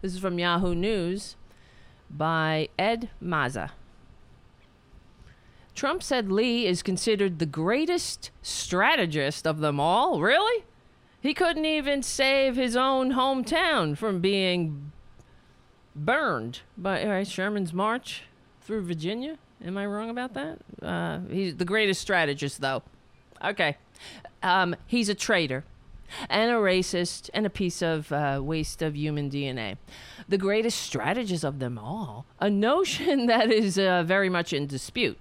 This 0.00 0.14
is 0.14 0.18
from 0.18 0.40
Yahoo 0.40 0.74
News 0.74 1.36
by 2.12 2.68
Ed 2.78 3.10
Mazza. 3.22 3.70
Trump 5.74 6.02
said 6.02 6.30
Lee 6.30 6.66
is 6.66 6.82
considered 6.82 7.38
the 7.38 7.46
greatest 7.46 8.30
strategist 8.42 9.46
of 9.46 9.60
them 9.60 9.80
all. 9.80 10.20
Really? 10.20 10.64
He 11.20 11.34
couldn't 11.34 11.64
even 11.64 12.02
save 12.02 12.56
his 12.56 12.76
own 12.76 13.12
hometown 13.12 13.96
from 13.96 14.20
being 14.20 14.92
burned 15.94 16.60
by 16.76 17.02
uh, 17.02 17.24
Sherman's 17.24 17.72
march 17.72 18.24
through 18.60 18.84
Virginia. 18.84 19.38
Am 19.64 19.78
I 19.78 19.86
wrong 19.86 20.10
about 20.10 20.34
that? 20.34 20.58
Uh, 20.82 21.20
he's 21.30 21.56
the 21.56 21.64
greatest 21.64 22.00
strategist, 22.00 22.60
though. 22.60 22.82
Okay. 23.42 23.76
Um, 24.42 24.74
he's 24.86 25.08
a 25.08 25.14
traitor 25.14 25.64
and 26.28 26.50
a 26.50 26.54
racist 26.54 27.30
and 27.34 27.46
a 27.46 27.50
piece 27.50 27.82
of 27.82 28.10
uh, 28.12 28.40
waste 28.42 28.82
of 28.82 28.96
human 28.96 29.30
DNA. 29.30 29.76
The 30.28 30.38
greatest 30.38 30.80
strategist 30.80 31.44
of 31.44 31.58
them 31.58 31.78
all, 31.78 32.26
a 32.40 32.50
notion 32.50 33.26
that 33.32 33.50
is 33.50 33.78
uh, 33.78 34.02
very 34.02 34.28
much 34.28 34.52
in 34.52 34.66
dispute. 34.66 35.18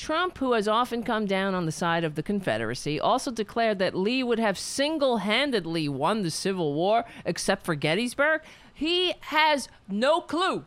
Trump, 0.00 0.38
who 0.38 0.54
has 0.54 0.66
often 0.66 1.02
come 1.02 1.26
down 1.26 1.54
on 1.54 1.66
the 1.66 1.72
side 1.72 2.04
of 2.04 2.14
the 2.14 2.22
Confederacy, 2.22 2.98
also 2.98 3.30
declared 3.30 3.78
that 3.80 3.94
Lee 3.94 4.22
would 4.22 4.38
have 4.38 4.58
single 4.58 5.18
handedly 5.18 5.90
won 5.90 6.22
the 6.22 6.30
Civil 6.30 6.72
War 6.72 7.04
except 7.26 7.66
for 7.66 7.74
Gettysburg. 7.74 8.40
He 8.72 9.12
has 9.20 9.68
no 9.88 10.22
clue. 10.22 10.64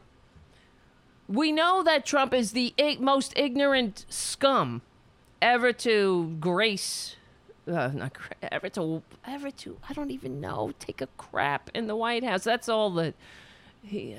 We 1.28 1.52
know 1.52 1.82
that 1.82 2.06
Trump 2.06 2.32
is 2.32 2.52
the 2.52 2.76
most 3.00 3.34
ignorant 3.36 4.06
scum 4.08 4.84
ever 5.42 5.74
to 5.74 6.38
grace 6.40 7.16
uh, 7.68 7.90
not 7.94 8.18
ever 8.52 8.70
to 8.70 9.02
ever 9.26 9.52
to 9.52 9.78
I 9.88 9.94
don't 9.94 10.12
even 10.12 10.42
know 10.42 10.74
take 10.80 11.02
a 11.02 11.08
crap 11.18 11.70
in 11.74 11.88
the 11.88 11.96
White 11.96 12.24
House. 12.24 12.44
That's 12.44 12.70
all 12.70 12.90
that 12.92 13.16
he 13.84 14.18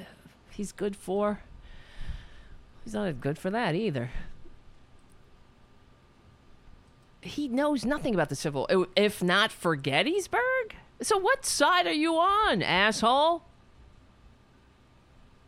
he's 0.51 0.73
good 0.73 0.97
for. 0.97 1.41
He's 2.85 2.95
not 2.95 3.21
good 3.21 3.39
for 3.39 3.51
that 3.51 3.75
either. 3.75 4.11
He 7.23 7.49
knows 7.49 7.87
nothing 7.87 8.15
about 8.15 8.29
the 8.29 8.37
civil. 8.37 8.69
If 8.95 9.23
not 9.23 9.51
for 9.51 9.77
Gettysburg, 9.77 10.77
so 11.01 11.17
what 11.19 11.47
side 11.47 11.87
are 11.87 11.93
you 11.93 12.17
on, 12.17 12.63
asshole? 12.63 13.43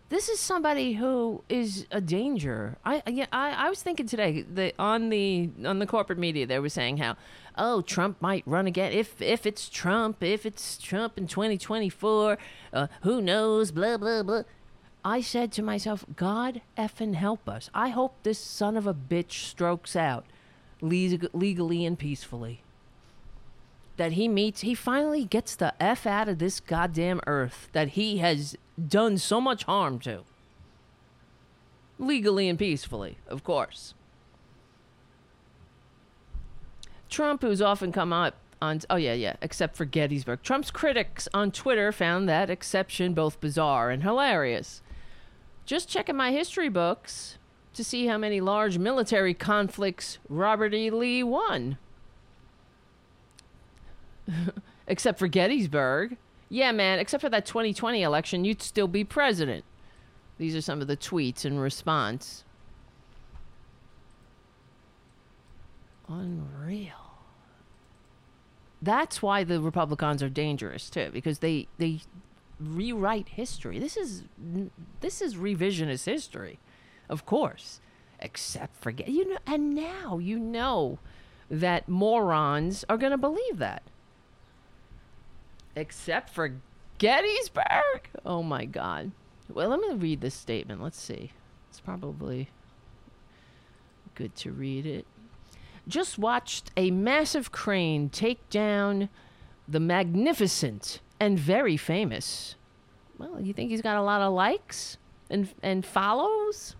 This 0.09 0.29
is 0.29 0.39
somebody 0.39 0.95
who 0.95 1.43
is 1.49 1.87
a 1.91 2.01
danger. 2.01 2.79
I 2.85 3.03
yeah, 3.09 3.27
I, 3.33 3.67
I 3.67 3.69
was 3.69 3.83
thinking 3.83 4.07
today 4.07 4.43
that 4.43 4.75
on 4.79 5.09
the 5.09 5.51
on 5.65 5.79
the 5.79 5.87
corporate 5.87 6.19
media 6.19 6.47
they 6.47 6.59
were 6.59 6.69
saying 6.69 6.99
how 6.99 7.17
oh 7.59 7.83
Trump 7.83 8.21
might 8.21 8.45
run 8.47 8.67
again 8.67 8.93
if 8.93 9.21
if 9.21 9.47
it's 9.47 9.69
Trump 9.69 10.23
if 10.23 10.47
it's 10.47 10.79
Trump 10.79 11.19
in 11.19 11.27
2024 11.27 12.39
uh, 12.73 12.87
who 13.03 13.21
knows 13.21 13.73
blah 13.73 13.97
blah 13.97 14.23
blah. 14.23 14.43
I 15.05 15.21
said 15.21 15.53
to 15.53 15.63
myself, 15.63 16.05
God 16.17 16.63
effing 16.77 17.15
help 17.15 17.49
us. 17.49 17.71
I 17.73 17.91
hope 17.91 18.17
this 18.23 18.41
son 18.41 18.77
of 18.77 18.89
a 18.89 18.95
bitch 18.95 19.49
strokes 19.49 19.95
out 19.95 20.27
legally 20.83 21.85
and 21.85 21.97
peacefully. 21.97 22.63
That 23.97 24.13
he 24.13 24.29
meets, 24.29 24.61
he 24.61 24.75
finally 24.75 25.25
gets 25.25 25.57
the 25.57 25.73
F 25.83 26.07
out 26.07 26.29
of 26.29 26.39
this 26.39 26.61
goddamn 26.61 27.21
earth 27.27 27.69
that 27.73 27.91
he 27.91 28.19
has 28.19 28.57
done 28.89 29.17
so 29.17 29.41
much 29.41 29.65
harm 29.65 29.99
to. 30.01 30.25
Legally 31.99 32.49
and 32.49 32.59
peacefully, 32.59 33.17
of 33.27 33.43
course. 33.43 33.95
Trump, 37.09 37.41
who's 37.41 37.63
often 37.63 37.91
come 37.93 38.13
up 38.13 38.35
on, 38.61 38.81
oh, 38.91 38.97
yeah, 38.97 39.15
yeah, 39.15 39.37
except 39.41 39.77
for 39.77 39.85
Gettysburg. 39.85 40.43
Trump's 40.43 40.71
critics 40.71 41.29
on 41.33 41.51
Twitter 41.51 41.93
found 41.93 42.29
that 42.29 42.51
exception 42.51 43.15
both 43.15 43.41
bizarre 43.41 43.91
and 43.91 44.03
hilarious. 44.03 44.83
Just 45.65 45.89
checking 45.89 46.17
my 46.17 46.33
history 46.33 46.69
books 46.69 47.39
to 47.73 47.85
see 47.85 48.07
how 48.07 48.19
many 48.19 48.41
large 48.41 48.79
military 48.79 49.35
conflicts 49.35 50.19
Robert 50.29 50.75
E. 50.75 50.91
Lee 50.91 51.23
won. 51.23 51.79
except 54.87 55.19
for 55.19 55.29
Gettysburg. 55.29 56.17
Yeah, 56.49 56.73
man, 56.73 56.99
except 56.99 57.21
for 57.21 57.29
that 57.31 57.45
2020 57.47 58.03
election, 58.03 58.45
you'd 58.45 58.63
still 58.63 58.89
be 58.89 59.05
president. 59.05 59.65
These 60.39 60.55
are 60.55 60.61
some 60.61 60.81
of 60.81 60.87
the 60.87 60.97
tweets 60.97 61.45
in 61.45 61.59
response. 61.59 62.45
Unreal. 66.09 66.93
That's 68.81 69.23
why 69.23 69.43
the 69.43 69.61
Republicans 69.61 70.23
are 70.23 70.29
dangerous 70.29 70.89
too, 70.91 71.11
because 71.13 71.41
they 71.41 71.67
they 71.79 72.01
rewrite 72.61 73.31
history. 73.31 73.79
This 73.79 73.97
is 73.97 74.25
this 75.01 75.21
is 75.21 75.35
revisionist 75.35 76.05
history, 76.05 76.59
of 77.09 77.27
course. 77.27 77.81
Except 78.21 78.77
for 78.77 78.91
you 78.91 79.31
know, 79.31 79.39
and 79.47 79.75
now 79.75 80.19
you 80.19 80.39
know 80.39 80.99
that 81.51 81.89
morons 81.89 82.85
are 82.89 82.97
going 82.97 83.11
to 83.11 83.19
believe 83.19 83.59
that 83.59 83.83
except 85.77 86.31
for 86.31 86.57
Gettysburg. 86.99 88.09
Oh 88.25 88.43
my 88.43 88.65
God. 88.65 89.13
Well, 89.49 89.69
let 89.69 89.81
me 89.81 89.95
read 89.95 90.23
this 90.23 90.35
statement. 90.35 90.83
Let's 90.83 91.01
see. 91.01 91.31
It's 91.71 91.79
probably 91.79 92.49
good 94.15 94.35
to 94.37 94.51
read 94.51 94.87
it. 94.87 95.07
Just 95.87 96.19
watched 96.19 96.73
a 96.77 96.91
massive 96.91 97.53
crane 97.53 98.09
take 98.09 98.49
down 98.51 99.09
the 99.69 99.79
magnificent 99.79 101.01
and 101.21 101.39
very 101.39 101.77
famous. 101.77 102.57
Well, 103.19 103.41
you 103.41 103.53
think 103.53 103.71
he's 103.71 103.83
got 103.83 103.97
a 103.97 104.03
lot 104.03 104.21
of 104.21 104.33
likes 104.33 104.99
and 105.31 105.49
and 105.63 105.85
follows? 105.85 106.75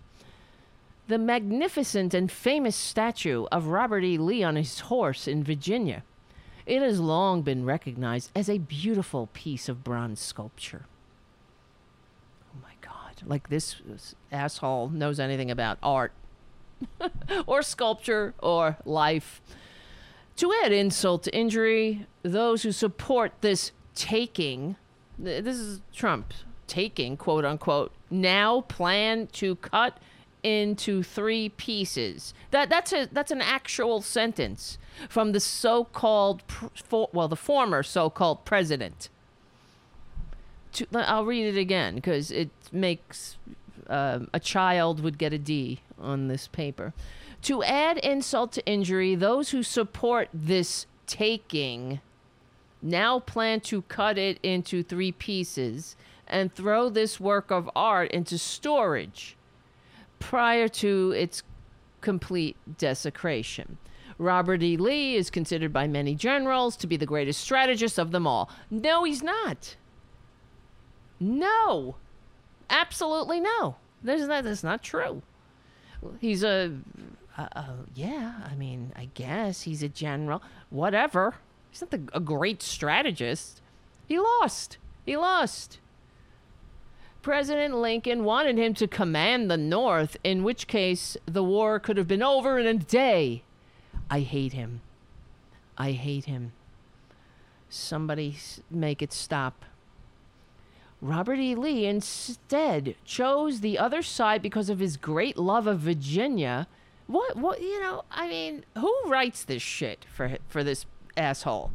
The 1.07 1.17
magnificent 1.17 2.13
and 2.13 2.29
famous 2.29 2.75
statue 2.75 3.45
of 3.49 3.67
Robert 3.67 4.03
E. 4.03 4.17
Lee 4.17 4.43
on 4.43 4.57
his 4.57 4.81
horse 4.81 5.25
in 5.25 5.41
Virginia. 5.41 6.03
It 6.67 6.81
has 6.81 6.99
long 6.99 7.43
been 7.43 7.63
recognized 7.63 8.29
as 8.35 8.49
a 8.49 8.57
beautiful 8.57 9.29
piece 9.31 9.69
of 9.69 9.85
bronze 9.85 10.19
sculpture. 10.19 10.85
Oh 12.53 12.59
my 12.61 12.73
God. 12.81 13.23
Like 13.25 13.47
this 13.47 13.77
asshole 14.33 14.89
knows 14.89 15.17
anything 15.17 15.49
about 15.49 15.77
art 15.81 16.11
or 17.47 17.61
sculpture 17.61 18.33
or 18.39 18.77
life. 18.83 19.41
To 20.35 20.53
add 20.63 20.73
insult 20.73 21.23
to 21.23 21.35
injury, 21.35 22.05
those 22.21 22.63
who 22.63 22.73
support 22.73 23.31
this 23.39 23.71
taking, 23.95 24.75
this 25.17 25.57
is 25.57 25.79
Trump 25.93 26.33
taking, 26.67 27.15
quote 27.15 27.45
unquote, 27.45 27.93
now 28.11 28.61
plan 28.61 29.27
to 29.27 29.55
cut 29.55 29.97
into 30.47 31.03
three 31.03 31.49
pieces. 31.49 32.33
That 32.51 32.69
that's 32.69 32.93
a 32.93 33.07
that's 33.11 33.31
an 33.31 33.41
actual 33.41 34.01
sentence 34.01 34.77
from 35.09 35.33
the 35.33 35.39
so-called 35.39 36.43
for, 36.47 37.09
well 37.11 37.27
the 37.27 37.35
former 37.35 37.83
so-called 37.83 38.45
president. 38.45 39.09
To, 40.73 40.87
I'll 40.93 41.25
read 41.25 41.55
it 41.55 41.59
again 41.59 41.95
because 41.95 42.31
it 42.31 42.49
makes 42.71 43.37
um, 43.87 44.29
a 44.33 44.39
child 44.39 45.01
would 45.01 45.17
get 45.17 45.33
a 45.33 45.37
D 45.37 45.81
on 45.99 46.27
this 46.27 46.47
paper. 46.47 46.93
To 47.43 47.63
add 47.63 47.97
insult 47.97 48.53
to 48.53 48.65
injury, 48.65 49.15
those 49.15 49.49
who 49.49 49.63
support 49.63 50.29
this 50.33 50.85
taking 51.05 51.99
now 52.81 53.19
plan 53.19 53.59
to 53.61 53.81
cut 53.83 54.17
it 54.17 54.39
into 54.43 54.83
three 54.83 55.11
pieces 55.11 55.95
and 56.27 56.53
throw 56.53 56.89
this 56.89 57.19
work 57.19 57.51
of 57.51 57.69
art 57.75 58.11
into 58.11 58.37
storage 58.37 59.36
prior 60.19 60.67
to 60.67 61.11
its 61.11 61.43
complete 62.01 62.55
desecration. 62.77 63.77
Robert 64.17 64.63
E. 64.63 64.77
Lee 64.77 65.15
is 65.15 65.29
considered 65.29 65.71
by 65.71 65.87
many 65.87 66.15
generals 66.15 66.75
to 66.77 66.87
be 66.87 66.97
the 66.97 67.05
greatest 67.05 67.41
strategist 67.41 67.99
of 67.99 68.11
them 68.11 68.25
all. 68.25 68.49
No, 68.71 69.03
he's 69.03 69.21
not. 69.21 69.75
No. 71.19 71.95
Absolutely 72.69 73.39
no. 73.39 73.75
There's 74.03 74.27
not, 74.27 74.43
that's 74.43 74.63
not 74.63 74.83
true. 74.83 75.21
He's 76.19 76.43
a, 76.43 76.73
uh, 77.37 77.47
uh, 77.55 77.65
yeah, 77.95 78.33
I 78.49 78.55
mean, 78.55 78.91
I 78.95 79.09
guess 79.13 79.61
he's 79.61 79.83
a 79.83 79.89
general. 79.89 80.41
Whatever. 80.69 81.35
He's 81.69 81.81
not 81.81 81.91
the, 81.91 82.01
a 82.13 82.19
great 82.19 82.61
strategist. 82.61 83.61
He 84.07 84.17
lost. 84.19 84.77
He 85.05 85.17
lost. 85.17 85.79
President 87.27 87.75
Lincoln 87.75 88.23
wanted 88.23 88.57
him 88.57 88.73
to 88.75 88.87
command 88.87 89.51
the 89.51 89.57
North, 89.57 90.15
in 90.23 90.45
which 90.45 90.65
case 90.65 91.17
the 91.25 91.43
war 91.43 91.77
could 91.77 91.97
have 91.97 92.07
been 92.07 92.23
over 92.23 92.57
in 92.57 92.65
a 92.65 92.73
day. 92.75 93.43
I 94.09 94.21
hate 94.21 94.53
him. 94.53 94.79
I 95.77 95.91
hate 95.91 96.23
him. 96.23 96.53
Somebody 97.67 98.37
make 98.71 99.01
it 99.01 99.11
stop. 99.11 99.65
Robert 101.01 101.37
E. 101.37 101.53
Lee 101.53 101.85
instead 101.85 102.95
chose 103.03 103.59
the 103.59 103.77
other 103.77 104.01
side 104.01 104.41
because 104.41 104.69
of 104.69 104.79
his 104.79 104.95
great 104.95 105.35
love 105.35 105.67
of 105.67 105.79
Virginia. 105.79 106.65
What 107.07 107.35
what 107.35 107.59
you 107.61 107.81
know, 107.81 108.05
I 108.09 108.29
mean, 108.29 108.63
who 108.77 108.95
writes 109.05 109.43
this 109.43 109.61
shit 109.61 110.05
for 110.09 110.37
for 110.47 110.63
this 110.63 110.85
asshole? 111.17 111.71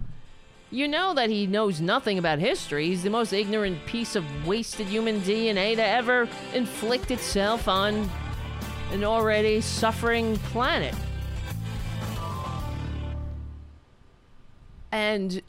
You 0.72 0.88
know 0.88 1.12
that 1.12 1.28
he 1.28 1.46
knows 1.46 1.82
nothing 1.82 2.16
about 2.16 2.38
history. 2.38 2.86
He's 2.86 3.02
the 3.02 3.10
most 3.10 3.34
ignorant 3.34 3.84
piece 3.84 4.16
of 4.16 4.24
wasted 4.46 4.86
human 4.86 5.20
DNA 5.20 5.76
to 5.76 5.84
ever 5.84 6.26
inflict 6.54 7.10
itself 7.10 7.68
on 7.68 8.10
an 8.90 9.04
already 9.04 9.60
suffering 9.60 10.38
planet. 10.38 10.94
And 14.90 15.42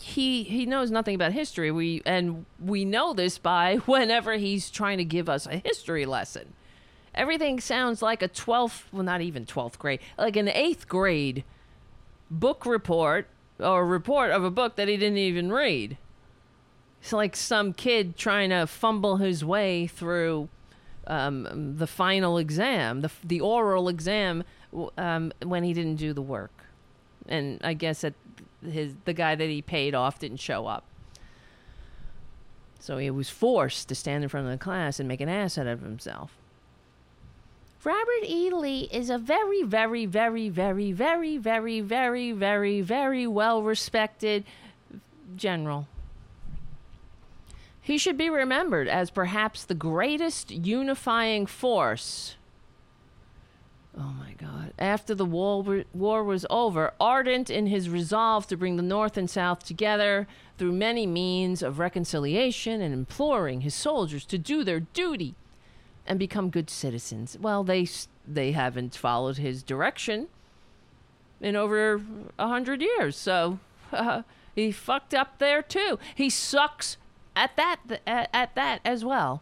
he 0.00 0.42
he 0.42 0.66
knows 0.66 0.90
nothing 0.90 1.14
about 1.14 1.30
history. 1.30 1.70
We 1.70 2.02
and 2.04 2.44
we 2.58 2.84
know 2.84 3.14
this 3.14 3.38
by 3.38 3.76
whenever 3.86 4.32
he's 4.32 4.68
trying 4.68 4.98
to 4.98 5.04
give 5.04 5.28
us 5.28 5.46
a 5.46 5.58
history 5.58 6.06
lesson. 6.06 6.54
Everything 7.14 7.60
sounds 7.60 8.02
like 8.02 8.20
a 8.20 8.28
12th, 8.28 8.82
well 8.90 9.04
not 9.04 9.20
even 9.20 9.46
12th 9.46 9.78
grade, 9.78 10.00
like 10.18 10.34
an 10.34 10.48
8th 10.48 10.88
grade 10.88 11.44
book 12.28 12.66
report 12.66 13.28
or 13.60 13.82
a 13.82 13.84
report 13.84 14.30
of 14.30 14.44
a 14.44 14.50
book 14.50 14.76
that 14.76 14.88
he 14.88 14.96
didn't 14.96 15.18
even 15.18 15.52
read. 15.52 15.96
It's 17.00 17.12
like 17.12 17.34
some 17.34 17.72
kid 17.72 18.16
trying 18.16 18.50
to 18.50 18.66
fumble 18.66 19.16
his 19.16 19.44
way 19.44 19.86
through 19.86 20.48
um, 21.06 21.76
the 21.76 21.86
final 21.86 22.38
exam, 22.38 23.00
the 23.00 23.10
the 23.24 23.40
oral 23.40 23.88
exam, 23.88 24.44
um, 24.98 25.32
when 25.42 25.64
he 25.64 25.72
didn't 25.72 25.96
do 25.96 26.12
the 26.12 26.22
work, 26.22 26.64
and 27.26 27.60
I 27.64 27.74
guess 27.74 28.02
that 28.02 28.14
his 28.64 28.94
the 29.04 29.12
guy 29.12 29.34
that 29.34 29.48
he 29.48 29.62
paid 29.62 29.94
off 29.94 30.18
didn't 30.18 30.38
show 30.38 30.66
up. 30.66 30.84
So 32.78 32.96
he 32.98 33.10
was 33.10 33.28
forced 33.28 33.88
to 33.88 33.94
stand 33.94 34.22
in 34.22 34.28
front 34.28 34.46
of 34.46 34.52
the 34.52 34.58
class 34.58 34.98
and 34.98 35.08
make 35.08 35.20
an 35.20 35.28
ass 35.28 35.58
out 35.58 35.66
of 35.66 35.82
himself. 35.82 36.39
Robert 37.82 38.24
E. 38.24 38.50
Lee 38.50 38.88
is 38.92 39.08
a 39.08 39.16
very, 39.16 39.62
very, 39.62 40.04
very, 40.04 40.50
very, 40.50 40.92
very, 40.92 41.38
very, 41.38 41.80
very, 41.80 42.32
very, 42.32 42.80
very 42.82 43.26
well 43.26 43.62
respected 43.62 44.44
general. 45.34 45.88
He 47.80 47.96
should 47.96 48.18
be 48.18 48.28
remembered 48.28 48.86
as 48.86 49.10
perhaps 49.10 49.64
the 49.64 49.74
greatest 49.74 50.50
unifying 50.50 51.46
force. 51.46 52.36
Oh 53.98 54.14
my 54.18 54.32
God. 54.36 54.74
After 54.78 55.14
the 55.14 55.24
war, 55.24 55.84
war 55.94 56.22
was 56.22 56.44
over, 56.50 56.92
ardent 57.00 57.48
in 57.48 57.66
his 57.66 57.88
resolve 57.88 58.46
to 58.48 58.58
bring 58.58 58.76
the 58.76 58.82
North 58.82 59.16
and 59.16 59.28
South 59.28 59.64
together 59.64 60.28
through 60.58 60.72
many 60.72 61.06
means 61.06 61.62
of 61.62 61.78
reconciliation 61.78 62.82
and 62.82 62.92
imploring 62.92 63.62
his 63.62 63.74
soldiers 63.74 64.26
to 64.26 64.36
do 64.36 64.62
their 64.64 64.80
duty 64.80 65.34
and 66.10 66.18
become 66.18 66.50
good 66.50 66.68
citizens. 66.68 67.38
Well, 67.40 67.62
they 67.62 67.88
they 68.26 68.50
haven't 68.50 68.96
followed 68.96 69.36
his 69.36 69.62
direction 69.62 70.26
in 71.40 71.54
over 71.54 72.02
a 72.36 72.48
hundred 72.48 72.82
years, 72.82 73.16
so 73.16 73.60
uh, 73.92 74.22
he 74.56 74.72
fucked 74.72 75.14
up 75.14 75.38
there 75.38 75.62
too. 75.62 76.00
He 76.16 76.28
sucks 76.28 76.96
at 77.36 77.54
that 77.54 77.78
at, 78.08 78.28
at 78.34 78.56
that 78.56 78.80
as 78.84 79.04
well, 79.04 79.40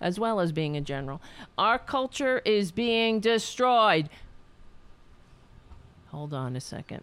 as 0.00 0.20
well 0.20 0.38
as 0.38 0.52
being 0.52 0.76
a 0.76 0.80
general. 0.80 1.20
Our 1.58 1.80
culture 1.80 2.40
is 2.44 2.70
being 2.70 3.18
destroyed. 3.18 4.08
Hold 6.12 6.32
on 6.32 6.54
a 6.54 6.60
second. 6.60 7.02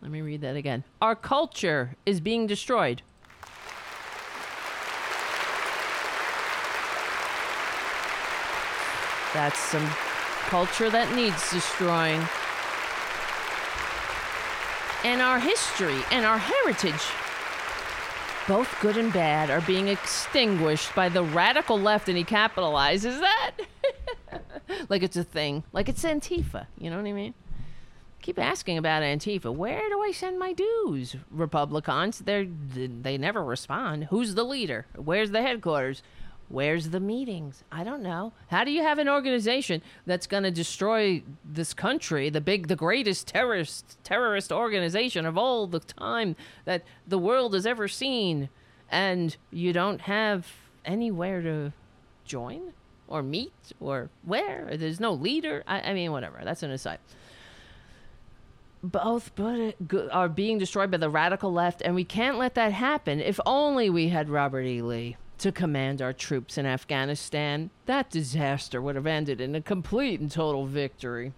Let 0.00 0.10
me 0.10 0.22
read 0.22 0.40
that 0.40 0.56
again. 0.56 0.82
Our 1.02 1.14
culture 1.14 1.94
is 2.06 2.20
being 2.20 2.46
destroyed. 2.46 3.02
That's 9.36 9.58
some 9.58 9.86
culture 10.48 10.88
that 10.88 11.14
needs 11.14 11.50
destroying. 11.52 12.26
And 15.04 15.20
our 15.20 15.38
history 15.38 16.00
and 16.10 16.24
our 16.24 16.38
heritage, 16.38 17.04
both 18.48 18.74
good 18.80 18.96
and 18.96 19.12
bad, 19.12 19.50
are 19.50 19.60
being 19.60 19.88
extinguished 19.88 20.94
by 20.94 21.10
the 21.10 21.22
radical 21.22 21.78
left, 21.78 22.08
and 22.08 22.16
he 22.16 22.24
capitalizes 22.24 23.20
that. 23.20 23.52
like 24.88 25.02
it's 25.02 25.18
a 25.18 25.22
thing. 25.24 25.64
Like 25.70 25.90
it's 25.90 26.02
Antifa. 26.02 26.66
You 26.78 26.88
know 26.88 26.96
what 26.96 27.06
I 27.06 27.12
mean? 27.12 27.34
Keep 28.22 28.38
asking 28.38 28.78
about 28.78 29.02
Antifa. 29.02 29.54
Where 29.54 29.86
do 29.90 30.00
I 30.00 30.12
send 30.12 30.38
my 30.38 30.54
dues? 30.54 31.16
Republicans, 31.30 32.20
they 32.20 32.44
they 32.46 33.18
never 33.18 33.44
respond. 33.44 34.04
Who's 34.04 34.34
the 34.34 34.44
leader? 34.44 34.86
Where's 34.96 35.30
the 35.30 35.42
headquarters? 35.42 36.02
Where's 36.48 36.90
the 36.90 37.00
meetings? 37.00 37.64
I 37.72 37.82
don't 37.82 38.02
know. 38.02 38.32
How 38.48 38.62
do 38.62 38.70
you 38.70 38.82
have 38.82 38.98
an 38.98 39.08
organization 39.08 39.82
that's 40.06 40.28
going 40.28 40.44
to 40.44 40.52
destroy 40.52 41.22
this 41.44 41.74
country, 41.74 42.30
the 42.30 42.40
big, 42.40 42.68
the 42.68 42.76
greatest 42.76 43.26
terrorist 43.26 43.98
terrorist 44.04 44.52
organization 44.52 45.26
of 45.26 45.36
all 45.36 45.66
the 45.66 45.80
time 45.80 46.36
that 46.64 46.84
the 47.06 47.18
world 47.18 47.52
has 47.54 47.66
ever 47.66 47.88
seen, 47.88 48.48
and 48.88 49.36
you 49.50 49.72
don't 49.72 50.02
have 50.02 50.46
anywhere 50.84 51.42
to 51.42 51.72
join 52.24 52.72
or 53.08 53.24
meet 53.24 53.52
or 53.80 54.10
where? 54.22 54.76
There's 54.76 55.00
no 55.00 55.12
leader. 55.12 55.64
I, 55.66 55.80
I 55.80 55.94
mean, 55.94 56.12
whatever. 56.12 56.42
That's 56.44 56.62
an 56.62 56.70
aside. 56.70 56.98
Both 58.84 59.32
but 59.34 59.74
uh, 59.92 60.06
are 60.12 60.28
being 60.28 60.58
destroyed 60.58 60.92
by 60.92 60.98
the 60.98 61.10
radical 61.10 61.52
left, 61.52 61.82
and 61.82 61.96
we 61.96 62.04
can't 62.04 62.38
let 62.38 62.54
that 62.54 62.72
happen. 62.72 63.18
If 63.18 63.40
only 63.44 63.90
we 63.90 64.10
had 64.10 64.28
Robert 64.28 64.62
E. 64.62 64.80
Lee 64.80 65.16
to 65.38 65.52
command 65.52 66.00
our 66.00 66.12
troops 66.12 66.56
in 66.56 66.66
Afghanistan, 66.66 67.70
that 67.86 68.10
disaster 68.10 68.80
would 68.80 68.96
have 68.96 69.06
ended 69.06 69.40
in 69.40 69.54
a 69.54 69.60
complete 69.60 70.20
and 70.20 70.30
total 70.30 70.66
victory. 70.66 71.32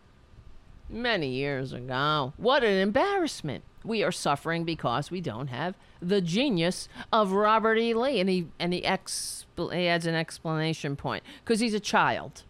Many 0.89 1.29
years 1.29 1.73
ago. 1.73 2.33
What 2.37 2.65
an 2.65 2.79
embarrassment. 2.79 3.65
We 3.85 4.03
are 4.03 4.13
suffering 4.13 4.65
because 4.65 5.11
we 5.11 5.21
don't 5.21 5.49
have 5.49 5.75
the 6.01 6.21
genius 6.21 6.89
of 7.13 7.33
Robert 7.33 7.77
E. 7.77 7.93
Lee. 7.93 8.21
And 8.21 8.31
he, 8.31 8.47
and 8.59 8.73
he, 8.73 8.81
he 8.81 9.89
adds 9.89 10.07
an 10.07 10.15
explanation 10.15 10.97
point 10.97 11.25
because 11.45 11.61
he's 11.61 11.75
a 11.75 11.81
child. 11.81 12.45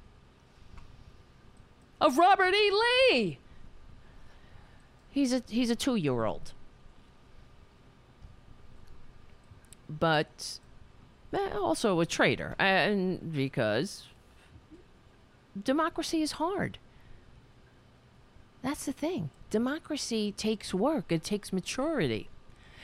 Of 2.01 2.16
Robert 2.16 2.55
E. 2.55 2.72
Lee! 3.11 3.38
He's 5.11 5.32
a, 5.32 5.42
he's 5.49 5.70
a 5.70 5.76
two 5.76 5.96
year 5.96 6.24
old. 6.24 6.53
But 9.88 10.61
also 11.35 12.01
a 12.01 12.07
traitor. 12.07 12.55
And 12.59 13.33
because 13.33 14.05
democracy 15.62 16.22
is 16.22 16.33
hard. 16.33 16.79
That's 18.62 18.87
the 18.87 18.93
thing. 18.93 19.31
Democracy 19.51 20.33
takes 20.33 20.74
work, 20.74 21.11
it 21.11 21.22
takes 21.24 21.53
maturity, 21.53 22.29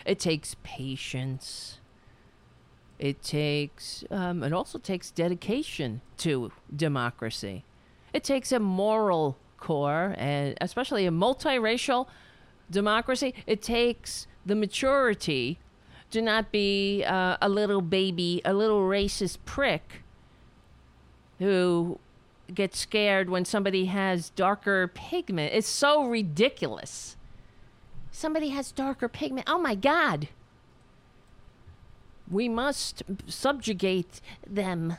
it 0.06 0.18
takes 0.18 0.56
patience. 0.62 1.78
It 2.96 3.22
takes, 3.22 4.04
um, 4.10 4.44
it 4.44 4.52
also 4.52 4.78
takes 4.78 5.10
dedication 5.10 6.00
to 6.18 6.52
democracy. 6.74 7.64
It 8.12 8.22
takes 8.22 8.52
a 8.52 8.60
moral 8.60 9.36
core, 9.58 10.14
and 10.16 10.56
especially 10.60 11.04
a 11.04 11.10
multiracial 11.10 12.06
democracy. 12.70 13.34
It 13.46 13.62
takes 13.62 14.28
the 14.46 14.54
maturity 14.54 15.58
to 16.14 16.22
not 16.22 16.50
be 16.50 17.04
uh, 17.04 17.36
a 17.42 17.48
little 17.48 17.82
baby, 17.82 18.40
a 18.44 18.54
little 18.54 18.82
racist 18.82 19.38
prick 19.44 20.02
who 21.38 21.98
gets 22.52 22.78
scared 22.78 23.28
when 23.28 23.44
somebody 23.44 23.86
has 23.86 24.30
darker 24.30 24.88
pigment. 24.88 25.52
It's 25.52 25.68
so 25.68 26.04
ridiculous. 26.04 27.16
Somebody 28.12 28.50
has 28.50 28.70
darker 28.70 29.08
pigment. 29.08 29.48
Oh 29.48 29.58
my 29.58 29.74
God. 29.74 30.28
We 32.30 32.48
must 32.48 33.02
subjugate 33.26 34.20
them. 34.46 34.96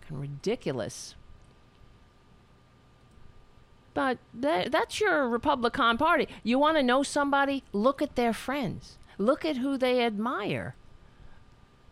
Fucking 0.00 0.20
ridiculous. 0.20 1.16
But 3.94 4.18
that, 4.32 4.70
that's 4.70 5.00
your 5.00 5.28
Republican 5.28 5.98
Party. 5.98 6.28
You 6.44 6.58
want 6.58 6.76
to 6.76 6.82
know 6.84 7.02
somebody? 7.02 7.64
Look 7.72 8.00
at 8.00 8.14
their 8.14 8.32
friends. 8.32 8.98
Look 9.18 9.44
at 9.44 9.58
who 9.58 9.76
they 9.76 10.04
admire. 10.04 10.74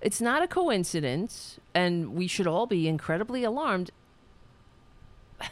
It's 0.01 0.21
not 0.21 0.43
a 0.43 0.49
coincidence, 0.49 1.61
and 1.75 2.15
we 2.15 2.27
should 2.27 2.47
all 2.47 2.67
be 2.67 2.89
incredibly 2.89 3.45
alarmed 3.45 3.91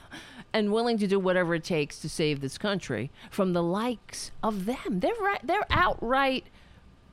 and 0.52 0.72
willing 0.72 0.98
to 0.98 1.06
do 1.06 1.18
whatever 1.18 1.54
it 1.54 1.64
takes 1.64 2.00
to 2.00 2.08
save 2.08 2.40
this 2.40 2.58
country 2.58 3.10
from 3.30 3.52
the 3.52 3.62
likes 3.62 4.32
of 4.42 4.66
them. 4.66 5.00
They're 5.00 5.14
right, 5.20 5.40
they're 5.44 5.66
outright 5.70 6.46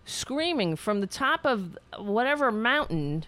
screaming 0.06 0.76
from 0.76 1.02
the 1.02 1.08
top 1.08 1.46
of 1.46 1.78
whatever 1.98 2.52
mountain 2.52 3.26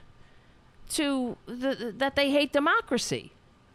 to 0.89 1.37
the, 1.45 1.93
that 1.95 2.15
they 2.15 2.31
hate 2.31 2.51
democracy. 2.51 3.31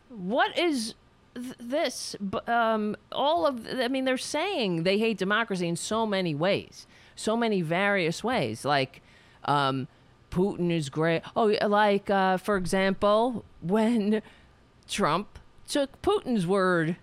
What 0.08 0.56
is 0.58 0.94
th- 1.34 1.54
this? 1.58 2.16
Um, 2.46 2.96
all 3.12 3.46
of 3.46 3.66
I 3.68 3.88
mean, 3.88 4.04
they're 4.04 4.16
saying 4.16 4.82
they 4.82 4.98
hate 4.98 5.18
democracy 5.18 5.68
in 5.68 5.76
so 5.76 6.06
many 6.06 6.34
ways, 6.34 6.86
so 7.16 7.36
many 7.36 7.62
various 7.62 8.22
ways. 8.24 8.64
Like, 8.64 9.02
um, 9.44 9.88
Putin 10.30 10.72
is 10.72 10.88
great. 10.88 11.22
Oh, 11.36 11.54
like 11.66 12.10
uh, 12.10 12.38
for 12.38 12.56
example, 12.56 13.44
when 13.62 14.20
Trump 14.88 15.38
took 15.68 16.00
Putin's 16.02 16.46
word 16.46 16.96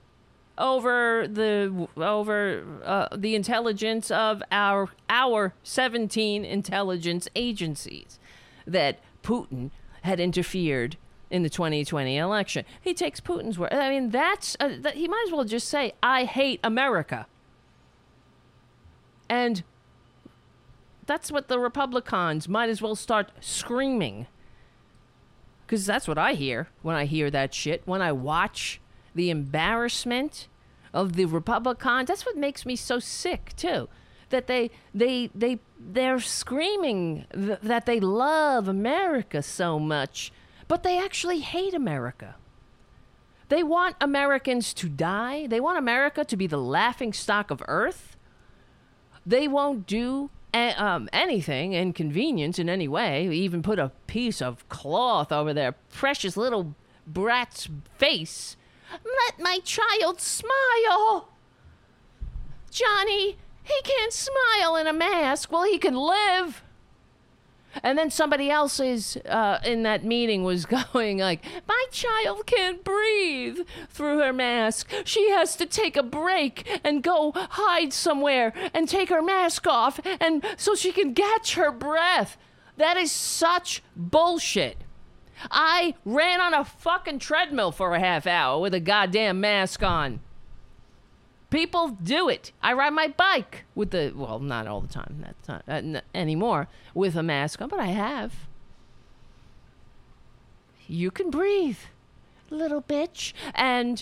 over 0.57 1.27
the 1.27 1.87
over 1.97 2.63
uh, 2.83 3.07
the 3.15 3.35
intelligence 3.35 4.11
of 4.11 4.43
our 4.51 4.89
our 5.09 5.53
17 5.63 6.43
intelligence 6.43 7.27
agencies 7.35 8.19
that 8.67 8.99
Putin 9.23 9.71
had 10.01 10.19
interfered 10.19 10.97
in 11.29 11.43
the 11.43 11.49
2020 11.49 12.17
election. 12.17 12.65
He 12.81 12.93
takes 12.93 13.21
Putin's 13.21 13.57
word. 13.57 13.73
I 13.73 13.89
mean, 13.89 14.09
that's 14.09 14.57
uh, 14.59 14.71
that, 14.81 14.95
he 14.95 15.07
might 15.07 15.23
as 15.27 15.31
well 15.31 15.45
just 15.45 15.69
say, 15.69 15.93
"I 16.03 16.25
hate 16.25 16.59
America," 16.63 17.27
and 19.29 19.63
that's 21.11 21.29
what 21.29 21.49
the 21.49 21.59
Republicans 21.59 22.47
might 22.47 22.69
as 22.69 22.81
well 22.81 22.95
start 22.95 23.31
screaming. 23.41 24.27
Because 25.65 25.85
that's 25.85 26.07
what 26.07 26.17
I 26.17 26.35
hear 26.35 26.69
when 26.83 26.95
I 26.95 27.03
hear 27.03 27.29
that 27.29 27.53
shit. 27.53 27.81
When 27.85 28.01
I 28.01 28.13
watch 28.13 28.79
the 29.13 29.29
embarrassment 29.29 30.47
of 30.93 31.17
the 31.17 31.25
Republicans, 31.25 32.07
that's 32.07 32.25
what 32.25 32.37
makes 32.37 32.65
me 32.65 32.77
so 32.77 32.99
sick 32.99 33.51
too. 33.57 33.89
That 34.29 34.47
they 34.47 34.71
they 34.93 35.29
they 35.35 35.59
they're 35.77 36.21
screaming 36.21 37.25
th- 37.33 37.59
that 37.61 37.85
they 37.85 37.99
love 37.99 38.69
America 38.69 39.41
so 39.41 39.77
much, 39.79 40.31
but 40.69 40.83
they 40.83 40.97
actually 40.97 41.39
hate 41.39 41.73
America. 41.73 42.35
They 43.49 43.63
want 43.63 43.97
Americans 43.99 44.73
to 44.75 44.87
die. 44.87 45.45
They 45.45 45.59
want 45.59 45.77
America 45.77 46.23
to 46.23 46.37
be 46.37 46.47
the 46.47 46.57
laughing 46.57 47.11
stock 47.11 47.51
of 47.51 47.61
earth. 47.67 48.15
They 49.25 49.49
won't 49.49 49.85
do 49.85 50.29
um, 50.53 51.09
anything 51.13 51.73
inconvenience 51.73 52.59
in 52.59 52.69
any 52.69 52.87
way, 52.87 53.27
even 53.29 53.61
put 53.61 53.79
a 53.79 53.91
piece 54.07 54.41
of 54.41 54.67
cloth 54.69 55.31
over 55.31 55.53
their 55.53 55.73
precious 55.93 56.35
little 56.35 56.75
brat's 57.07 57.69
face. 57.97 58.57
Let 58.91 59.39
my 59.39 59.59
child 59.63 60.19
smile. 60.19 61.29
Johnny, 62.69 63.37
he 63.63 63.81
can't 63.83 64.13
smile 64.13 64.75
in 64.75 64.87
a 64.87 64.93
mask. 64.93 65.51
Well, 65.51 65.63
he 65.63 65.77
can 65.77 65.95
live. 65.95 66.63
And 67.83 67.97
then 67.97 68.09
somebody 68.09 68.49
else 68.49 68.79
is 68.79 69.17
uh, 69.27 69.59
in 69.65 69.83
that 69.83 70.03
meeting 70.03 70.43
was 70.43 70.65
going 70.93 71.19
like, 71.19 71.43
"My 71.67 71.85
child 71.91 72.45
can't 72.45 72.83
breathe 72.83 73.59
through 73.89 74.19
her 74.19 74.33
mask. 74.33 74.91
She 75.05 75.29
has 75.31 75.55
to 75.57 75.65
take 75.65 75.97
a 75.97 76.03
break 76.03 76.81
and 76.83 77.03
go 77.03 77.31
hide 77.35 77.93
somewhere 77.93 78.53
and 78.73 78.87
take 78.87 79.09
her 79.09 79.21
mask 79.21 79.67
off, 79.67 79.99
and 80.19 80.45
so 80.57 80.75
she 80.75 80.91
can 80.91 81.13
catch 81.13 81.55
her 81.55 81.71
breath." 81.71 82.37
That 82.77 82.97
is 82.97 83.11
such 83.11 83.83
bullshit. 83.95 84.77
I 85.49 85.95
ran 86.05 86.39
on 86.41 86.53
a 86.53 86.65
fucking 86.65 87.19
treadmill 87.19 87.71
for 87.71 87.93
a 87.95 87.99
half 87.99 88.27
hour 88.27 88.59
with 88.59 88.73
a 88.73 88.79
goddamn 88.79 89.39
mask 89.39 89.83
on. 89.83 90.19
People 91.51 91.89
do 91.89 92.29
it. 92.29 92.53
I 92.63 92.71
ride 92.71 92.93
my 92.93 93.09
bike 93.09 93.65
with 93.75 93.91
the 93.91 94.13
well, 94.15 94.39
not 94.39 94.67
all 94.67 94.79
the 94.79 94.87
time. 94.87 95.17
That's 95.19 95.47
not 95.49 95.63
uh, 95.67 95.73
n- 95.73 96.01
anymore 96.15 96.69
with 96.93 97.15
a 97.17 97.21
mask 97.21 97.61
on, 97.61 97.67
but 97.67 97.79
I 97.79 97.87
have. 97.87 98.33
You 100.87 101.11
can 101.11 101.29
breathe, 101.29 101.77
little 102.49 102.81
bitch. 102.81 103.33
And 103.53 104.01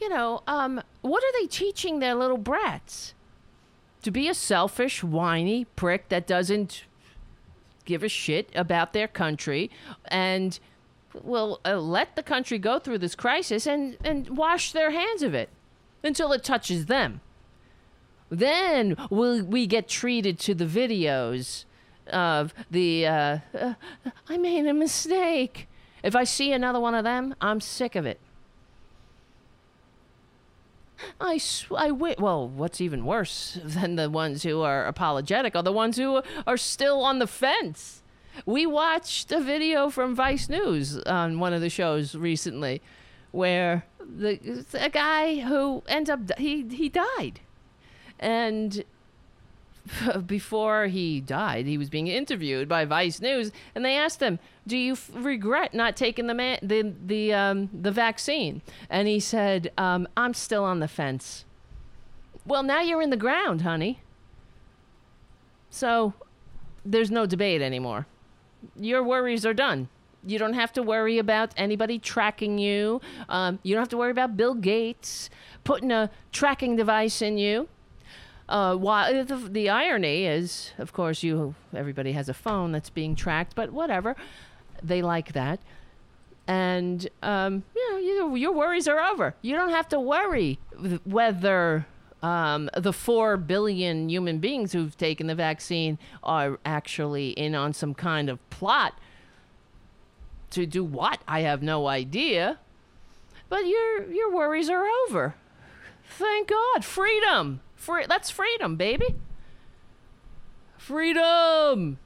you 0.00 0.08
know, 0.08 0.42
um, 0.46 0.82
what 1.02 1.22
are 1.22 1.32
they 1.38 1.46
teaching 1.46 1.98
their 1.98 2.14
little 2.14 2.38
brats? 2.38 3.12
To 4.02 4.10
be 4.10 4.28
a 4.28 4.34
selfish, 4.34 5.04
whiny 5.04 5.66
prick 5.76 6.08
that 6.08 6.26
doesn't 6.26 6.84
give 7.84 8.02
a 8.02 8.08
shit 8.08 8.48
about 8.54 8.94
their 8.94 9.08
country 9.08 9.70
and 10.06 10.58
will 11.22 11.60
uh, 11.66 11.76
let 11.76 12.16
the 12.16 12.22
country 12.22 12.58
go 12.58 12.78
through 12.78 12.98
this 12.98 13.14
crisis 13.14 13.66
and, 13.66 13.98
and 14.02 14.36
wash 14.36 14.72
their 14.72 14.90
hands 14.90 15.22
of 15.22 15.34
it 15.34 15.50
until 16.04 16.32
it 16.32 16.44
touches 16.44 16.86
them. 16.86 17.20
Then 18.30 18.96
will 19.10 19.42
we 19.42 19.66
get 19.66 19.88
treated 19.88 20.38
to 20.40 20.54
the 20.54 20.66
videos 20.66 21.64
of 22.08 22.54
the 22.70 23.06
uh, 23.06 23.38
uh, 23.58 23.74
I 24.28 24.36
made 24.36 24.66
a 24.66 24.74
mistake. 24.74 25.68
If 26.02 26.14
I 26.14 26.24
see 26.24 26.52
another 26.52 26.78
one 26.80 26.94
of 26.94 27.04
them, 27.04 27.34
I'm 27.40 27.60
sick 27.60 27.96
of 27.96 28.04
it. 28.04 28.20
I, 31.20 31.38
sw- 31.38 31.72
I 31.76 31.88
wi- 31.88 32.16
well, 32.18 32.48
what's 32.48 32.80
even 32.80 33.04
worse 33.04 33.58
than 33.64 33.96
the 33.96 34.08
ones 34.10 34.42
who 34.42 34.62
are 34.62 34.86
apologetic 34.86 35.56
are 35.56 35.62
the 35.62 35.72
ones 35.72 35.96
who 35.96 36.22
are 36.46 36.56
still 36.56 37.02
on 37.02 37.18
the 37.18 37.26
fence. 37.26 38.02
We 38.46 38.66
watched 38.66 39.30
a 39.32 39.40
video 39.40 39.90
from 39.90 40.14
Vice 40.14 40.48
News 40.48 40.98
on 41.04 41.38
one 41.38 41.52
of 41.52 41.60
the 41.60 41.70
shows 41.70 42.14
recently 42.14 42.82
where 43.32 43.84
the 44.04 44.64
a 44.74 44.90
guy 44.90 45.40
who 45.40 45.82
ends 45.88 46.08
up 46.10 46.36
he 46.38 46.62
he 46.68 46.88
died. 46.88 47.40
And 48.20 48.84
before 50.26 50.86
he 50.86 51.20
died, 51.20 51.66
he 51.66 51.76
was 51.76 51.90
being 51.90 52.06
interviewed 52.06 52.68
by 52.68 52.84
Vice 52.84 53.20
News, 53.20 53.52
and 53.74 53.84
they 53.84 53.96
asked 53.96 54.20
him, 54.20 54.38
"Do 54.66 54.76
you 54.76 54.92
f- 54.94 55.10
regret 55.14 55.74
not 55.74 55.96
taking 55.96 56.26
the 56.26 56.34
man- 56.34 56.60
the 56.62 56.92
the 57.06 57.32
um, 57.34 57.68
the 57.72 57.90
vaccine?" 57.90 58.62
And 58.88 59.08
he 59.08 59.20
said, 59.20 59.72
um, 59.76 60.08
"I'm 60.16 60.32
still 60.34 60.64
on 60.64 60.80
the 60.80 60.88
fence." 60.88 61.44
Well, 62.46 62.62
now 62.62 62.80
you're 62.80 63.02
in 63.02 63.10
the 63.10 63.16
ground, 63.16 63.62
honey. 63.62 64.00
So 65.70 66.14
there's 66.84 67.10
no 67.10 67.26
debate 67.26 67.60
anymore. 67.62 68.06
your 68.76 69.02
worries 69.02 69.44
are 69.44 69.54
done. 69.54 69.88
You 70.26 70.38
don't 70.38 70.54
have 70.54 70.72
to 70.74 70.82
worry 70.82 71.18
about 71.18 71.52
anybody 71.56 71.98
tracking 71.98 72.58
you. 72.58 73.00
Um, 73.28 73.58
you 73.62 73.74
don't 73.74 73.82
have 73.82 73.88
to 73.90 73.96
worry 73.96 74.10
about 74.10 74.36
Bill 74.36 74.54
Gates 74.54 75.30
putting 75.64 75.90
a 75.90 76.10
tracking 76.32 76.76
device 76.76 77.22
in 77.22 77.38
you. 77.38 77.68
Uh, 78.48 78.76
while 78.76 79.24
the, 79.24 79.36
the 79.36 79.70
irony 79.70 80.26
is, 80.26 80.72
of 80.78 80.92
course, 80.92 81.22
you 81.22 81.54
everybody 81.74 82.12
has 82.12 82.28
a 82.28 82.34
phone 82.34 82.72
that's 82.72 82.90
being 82.90 83.16
tracked, 83.16 83.54
but 83.54 83.72
whatever, 83.72 84.16
they 84.82 85.00
like 85.00 85.32
that. 85.32 85.60
And 86.46 87.08
um, 87.22 87.62
you 87.74 87.90
know, 87.90 87.98
you, 87.98 88.34
your 88.36 88.52
worries 88.52 88.86
are 88.86 89.00
over. 89.00 89.34
You 89.40 89.54
don't 89.56 89.70
have 89.70 89.88
to 89.88 90.00
worry 90.00 90.58
whether 91.04 91.86
um, 92.22 92.68
the 92.76 92.92
four 92.92 93.36
billion 93.36 94.08
human 94.08 94.38
beings 94.38 94.72
who've 94.72 94.96
taken 94.96 95.26
the 95.26 95.34
vaccine 95.34 95.98
are 96.22 96.58
actually 96.64 97.30
in 97.30 97.54
on 97.54 97.72
some 97.72 97.94
kind 97.94 98.28
of 98.28 98.50
plot 98.50 98.98
to 100.54 100.66
do 100.66 100.82
what? 100.82 101.20
I 101.28 101.40
have 101.40 101.62
no 101.62 101.86
idea. 101.86 102.58
But 103.48 103.66
your 103.66 104.10
your 104.12 104.32
worries 104.32 104.70
are 104.70 104.86
over. 105.06 105.34
Thank 106.08 106.48
God, 106.48 106.84
freedom. 106.84 107.60
Free. 107.76 108.06
That's 108.08 108.30
freedom, 108.30 108.76
baby. 108.76 109.14
Freedom. 110.78 111.98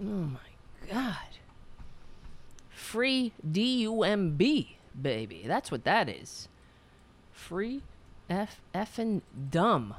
Oh 0.00 0.04
my 0.04 0.38
God. 0.90 1.16
Free 2.70 3.32
D 3.50 3.82
U 3.82 4.02
M 4.02 4.36
B, 4.36 4.76
baby. 5.00 5.44
That's 5.46 5.70
what 5.70 5.84
that 5.84 6.08
is. 6.08 6.48
Free 7.32 7.82
F 8.28 8.60
F 8.74 8.98
and 8.98 9.22
dumb. 9.50 9.94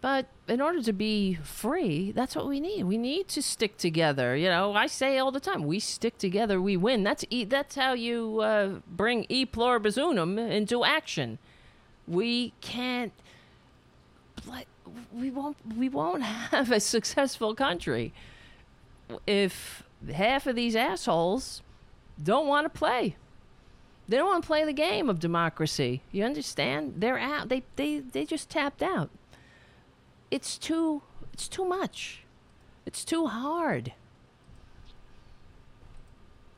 But 0.00 0.26
in 0.48 0.60
order 0.62 0.82
to 0.82 0.92
be 0.92 1.34
free, 1.34 2.10
that's 2.10 2.34
what 2.34 2.48
we 2.48 2.58
need. 2.58 2.84
We 2.84 2.96
need 2.96 3.28
to 3.28 3.42
stick 3.42 3.76
together. 3.76 4.34
You 4.34 4.48
know, 4.48 4.72
I 4.72 4.86
say 4.86 5.18
all 5.18 5.30
the 5.30 5.40
time, 5.40 5.64
we 5.64 5.78
stick 5.78 6.16
together, 6.16 6.60
we 6.60 6.76
win. 6.76 7.02
That's 7.02 7.24
e- 7.28 7.44
that's 7.44 7.74
how 7.74 7.92
you 7.92 8.40
uh, 8.40 8.68
bring 8.88 9.26
e 9.28 9.44
pluribus 9.44 9.98
unum 9.98 10.38
into 10.38 10.84
action. 10.84 11.38
We 12.08 12.54
can't. 12.60 13.12
We 15.12 15.30
won't. 15.30 15.58
We 15.76 15.90
won't 15.90 16.22
have 16.22 16.72
a 16.72 16.80
successful 16.80 17.54
country 17.54 18.14
if 19.26 19.82
half 20.12 20.46
of 20.46 20.56
these 20.56 20.74
assholes 20.74 21.60
don't 22.22 22.46
want 22.46 22.64
to 22.64 22.70
play. 22.70 23.16
They 24.08 24.16
don't 24.16 24.26
want 24.26 24.42
to 24.42 24.46
play 24.46 24.64
the 24.64 24.72
game 24.72 25.10
of 25.10 25.20
democracy. 25.20 26.02
You 26.10 26.24
understand? 26.24 26.94
They're 26.96 27.18
out. 27.18 27.50
They 27.50 27.64
they 27.76 27.98
they 27.98 28.24
just 28.24 28.48
tapped 28.48 28.82
out 28.82 29.10
it's 30.30 30.58
too 30.58 31.02
it's 31.32 31.48
too 31.48 31.64
much. 31.64 32.22
It's 32.86 33.04
too 33.04 33.26
hard. 33.26 33.92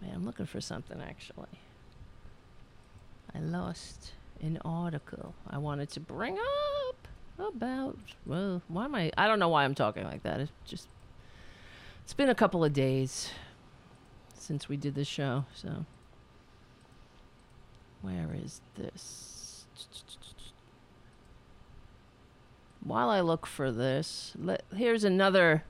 Man, 0.00 0.12
I'm 0.14 0.24
looking 0.24 0.46
for 0.46 0.60
something 0.60 1.00
actually. 1.00 1.60
I 3.34 3.38
lost 3.38 4.12
an 4.40 4.58
article 4.64 5.34
I 5.48 5.58
wanted 5.58 5.88
to 5.90 6.00
bring 6.00 6.36
up 6.38 7.08
about 7.38 7.98
well, 8.26 8.62
why 8.68 8.84
am 8.84 8.94
I 8.94 9.12
I 9.16 9.26
don't 9.26 9.38
know 9.38 9.48
why 9.48 9.64
I'm 9.64 9.74
talking 9.74 10.04
like 10.04 10.22
that. 10.24 10.40
It's 10.40 10.52
just 10.64 10.88
it's 12.04 12.12
been 12.12 12.28
a 12.28 12.34
couple 12.34 12.64
of 12.64 12.72
days 12.72 13.30
since 14.34 14.68
we 14.68 14.76
did 14.76 14.94
the 14.94 15.04
show, 15.04 15.44
so 15.54 15.86
where 18.02 18.30
is 18.34 18.60
this? 18.74 19.64
While 22.84 23.08
I 23.08 23.20
look 23.20 23.46
for 23.46 23.70
this, 23.70 24.32
let, 24.38 24.64
here's 24.74 25.04
another. 25.04 25.64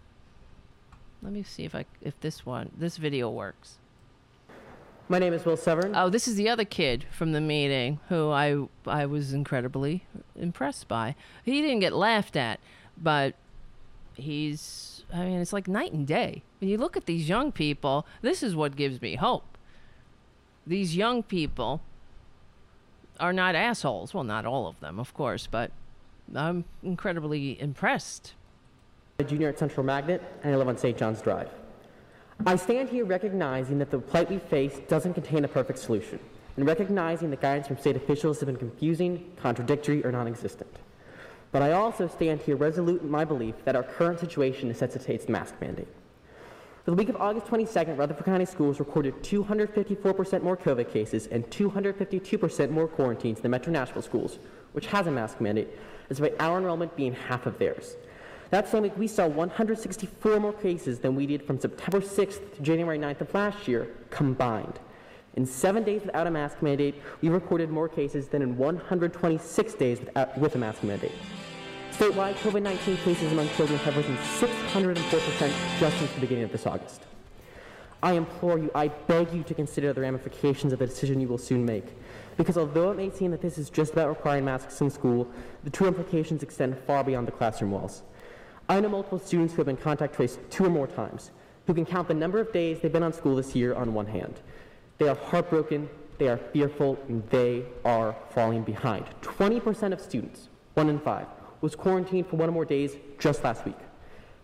Let 1.22 1.32
me 1.32 1.42
see 1.42 1.64
if 1.64 1.74
I 1.74 1.84
if 2.00 2.18
this 2.20 2.44
one 2.44 2.70
this 2.76 2.96
video 2.96 3.30
works. 3.30 3.78
My 5.08 5.18
name 5.18 5.32
is 5.32 5.44
Will 5.44 5.56
Severn. 5.56 5.94
Oh, 5.94 6.08
this 6.08 6.26
is 6.26 6.36
the 6.36 6.48
other 6.48 6.64
kid 6.64 7.04
from 7.10 7.32
the 7.32 7.40
meeting 7.40 8.00
who 8.08 8.30
I 8.30 8.66
I 8.86 9.06
was 9.06 9.32
incredibly 9.32 10.04
impressed 10.34 10.88
by. 10.88 11.14
He 11.44 11.60
didn't 11.60 11.80
get 11.80 11.92
laughed 11.92 12.36
at, 12.36 12.60
but 12.96 13.34
he's 14.14 15.04
I 15.12 15.24
mean 15.24 15.40
it's 15.40 15.52
like 15.52 15.68
night 15.68 15.92
and 15.92 16.06
day. 16.06 16.42
When 16.60 16.70
you 16.70 16.78
look 16.78 16.96
at 16.96 17.06
these 17.06 17.28
young 17.28 17.52
people, 17.52 18.06
this 18.20 18.42
is 18.42 18.56
what 18.56 18.74
gives 18.74 19.00
me 19.00 19.16
hope. 19.16 19.58
These 20.66 20.96
young 20.96 21.22
people 21.22 21.82
are 23.20 23.32
not 23.32 23.54
assholes. 23.54 24.14
Well, 24.14 24.24
not 24.24 24.46
all 24.46 24.66
of 24.66 24.80
them, 24.80 24.98
of 24.98 25.12
course, 25.14 25.46
but 25.46 25.70
I'm 26.34 26.64
incredibly 26.82 27.60
impressed. 27.60 28.34
A 29.18 29.24
junior 29.24 29.48
at 29.48 29.58
Central 29.58 29.84
Magnet, 29.84 30.22
and 30.42 30.54
I 30.54 30.56
live 30.56 30.68
on 30.68 30.78
St. 30.78 30.96
John's 30.96 31.20
Drive. 31.20 31.50
I 32.46 32.56
stand 32.56 32.88
here 32.88 33.04
recognizing 33.04 33.78
that 33.78 33.90
the 33.90 33.98
plight 33.98 34.30
we 34.30 34.38
face 34.38 34.80
doesn't 34.88 35.14
contain 35.14 35.44
a 35.44 35.48
perfect 35.48 35.78
solution, 35.78 36.18
and 36.56 36.66
recognizing 36.66 37.30
that 37.30 37.40
guidance 37.40 37.68
from 37.68 37.76
state 37.76 37.96
officials 37.96 38.40
has 38.40 38.46
been 38.46 38.56
confusing, 38.56 39.32
contradictory, 39.36 40.04
or 40.04 40.10
non 40.10 40.26
existent. 40.26 40.78
But 41.52 41.62
I 41.62 41.72
also 41.72 42.08
stand 42.08 42.40
here 42.40 42.56
resolute 42.56 43.02
in 43.02 43.10
my 43.10 43.24
belief 43.24 43.54
that 43.64 43.76
our 43.76 43.82
current 43.82 44.18
situation 44.18 44.68
necessitates 44.68 45.26
the 45.26 45.32
mask 45.32 45.54
mandate. 45.60 45.88
For 46.84 46.90
the 46.90 46.96
week 46.96 47.10
of 47.10 47.16
August 47.16 47.46
22nd, 47.46 47.96
Rutherford 47.96 48.24
County 48.24 48.46
Schools 48.46 48.80
recorded 48.80 49.22
254% 49.22 50.42
more 50.42 50.56
COVID 50.56 50.90
cases 50.90 51.28
and 51.28 51.48
252% 51.48 52.70
more 52.70 52.88
quarantines 52.88 53.40
than 53.40 53.52
Metro 53.52 53.72
Nashville 53.72 54.02
Schools, 54.02 54.40
which 54.72 54.86
has 54.86 55.06
a 55.06 55.10
mask 55.10 55.40
mandate, 55.40 55.68
despite 56.08 56.34
our 56.40 56.58
enrollment 56.58 56.96
being 56.96 57.12
half 57.12 57.46
of 57.46 57.58
theirs. 57.58 57.96
That 58.50 58.68
same 58.68 58.82
week, 58.82 58.98
we 58.98 59.08
saw 59.08 59.26
164 59.26 60.38
more 60.38 60.52
cases 60.52 60.98
than 60.98 61.14
we 61.14 61.26
did 61.26 61.42
from 61.42 61.58
September 61.58 62.00
6th 62.00 62.54
to 62.56 62.62
January 62.62 62.98
9th 62.98 63.22
of 63.22 63.34
last 63.34 63.66
year 63.66 63.88
combined. 64.10 64.78
In 65.34 65.46
seven 65.46 65.82
days 65.82 66.02
without 66.02 66.26
a 66.26 66.30
mask 66.30 66.60
mandate, 66.60 66.94
we 67.22 67.30
recorded 67.30 67.70
more 67.70 67.88
cases 67.88 68.28
than 68.28 68.42
in 68.42 68.58
126 68.58 69.74
days 69.74 70.00
without, 70.00 70.36
with 70.36 70.54
a 70.54 70.58
mask 70.58 70.82
mandate. 70.82 71.12
Statewide, 71.92 72.34
COVID 72.34 72.62
19 72.62 72.96
cases 72.98 73.32
among 73.32 73.48
children 73.50 73.78
have 73.80 73.96
risen 73.96 74.16
604% 74.16 75.78
just 75.78 75.98
since 75.98 76.12
the 76.12 76.20
beginning 76.20 76.44
of 76.44 76.52
this 76.52 76.66
August. 76.66 77.02
I 78.02 78.12
implore 78.12 78.58
you, 78.58 78.70
I 78.74 78.88
beg 78.88 79.32
you 79.32 79.44
to 79.44 79.54
consider 79.54 79.92
the 79.92 80.00
ramifications 80.00 80.72
of 80.72 80.80
the 80.80 80.86
decision 80.86 81.20
you 81.20 81.28
will 81.28 81.38
soon 81.38 81.64
make. 81.64 81.86
Because 82.36 82.56
although 82.56 82.90
it 82.90 82.96
may 82.96 83.10
seem 83.10 83.30
that 83.30 83.42
this 83.42 83.58
is 83.58 83.70
just 83.70 83.92
about 83.92 84.08
requiring 84.08 84.44
masks 84.44 84.80
in 84.80 84.90
school, 84.90 85.30
the 85.64 85.70
true 85.70 85.86
implications 85.86 86.42
extend 86.42 86.78
far 86.86 87.04
beyond 87.04 87.28
the 87.28 87.32
classroom 87.32 87.70
walls. 87.70 88.02
I 88.68 88.80
know 88.80 88.88
multiple 88.88 89.18
students 89.18 89.52
who 89.54 89.58
have 89.58 89.66
been 89.66 89.76
contact 89.76 90.14
traced 90.14 90.38
two 90.50 90.64
or 90.64 90.70
more 90.70 90.86
times, 90.86 91.30
who 91.66 91.74
can 91.74 91.84
count 91.84 92.08
the 92.08 92.14
number 92.14 92.40
of 92.40 92.52
days 92.52 92.80
they've 92.80 92.92
been 92.92 93.02
on 93.02 93.12
school 93.12 93.36
this 93.36 93.54
year 93.54 93.74
on 93.74 93.94
one 93.94 94.06
hand. 94.06 94.40
They 94.98 95.08
are 95.08 95.16
heartbroken, 95.16 95.88
they 96.18 96.28
are 96.28 96.38
fearful, 96.38 96.98
and 97.08 97.28
they 97.30 97.64
are 97.84 98.16
falling 98.30 98.62
behind. 98.62 99.04
20% 99.22 99.92
of 99.92 100.00
students, 100.00 100.48
one 100.74 100.88
in 100.88 101.00
five, 101.00 101.26
was 101.60 101.74
quarantined 101.74 102.26
for 102.28 102.36
one 102.36 102.48
or 102.48 102.52
more 102.52 102.64
days 102.64 102.96
just 103.18 103.44
last 103.44 103.64
week. 103.64 103.78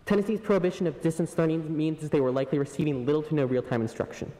Tennessee's 0.05 0.41
prohibition 0.41 0.87
of 0.87 1.01
distance 1.01 1.37
learning 1.37 1.75
means 1.75 2.09
they 2.09 2.19
were 2.19 2.31
likely 2.31 2.57
receiving 2.57 3.05
little 3.05 3.21
to 3.23 3.35
no 3.35 3.45
real-time 3.45 3.81
instruction. 3.81 4.31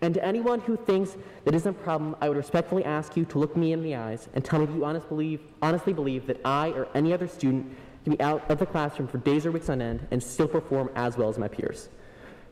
And 0.00 0.14
to 0.14 0.24
anyone 0.24 0.60
who 0.60 0.76
thinks 0.76 1.16
that 1.44 1.54
isn't 1.54 1.70
a 1.70 1.82
problem, 1.82 2.16
I 2.20 2.28
would 2.28 2.36
respectfully 2.36 2.84
ask 2.84 3.16
you 3.16 3.24
to 3.26 3.38
look 3.38 3.56
me 3.56 3.72
in 3.72 3.82
the 3.82 3.94
eyes 3.94 4.28
and 4.34 4.44
tell 4.44 4.58
me 4.58 4.64
if 4.64 4.70
you 4.70 4.84
honest 4.84 5.08
believe, 5.08 5.40
honestly 5.62 5.92
believe 5.92 6.26
that 6.26 6.40
I 6.44 6.68
or 6.70 6.88
any 6.94 7.12
other 7.12 7.28
student 7.28 7.74
can 8.04 8.14
be 8.14 8.20
out 8.20 8.48
of 8.50 8.58
the 8.58 8.66
classroom 8.66 9.08
for 9.08 9.18
days 9.18 9.46
or 9.46 9.52
weeks 9.52 9.68
on 9.68 9.80
end 9.80 10.06
and 10.10 10.22
still 10.22 10.48
perform 10.48 10.90
as 10.94 11.16
well 11.16 11.28
as 11.28 11.38
my 11.38 11.48
peers. 11.48 11.88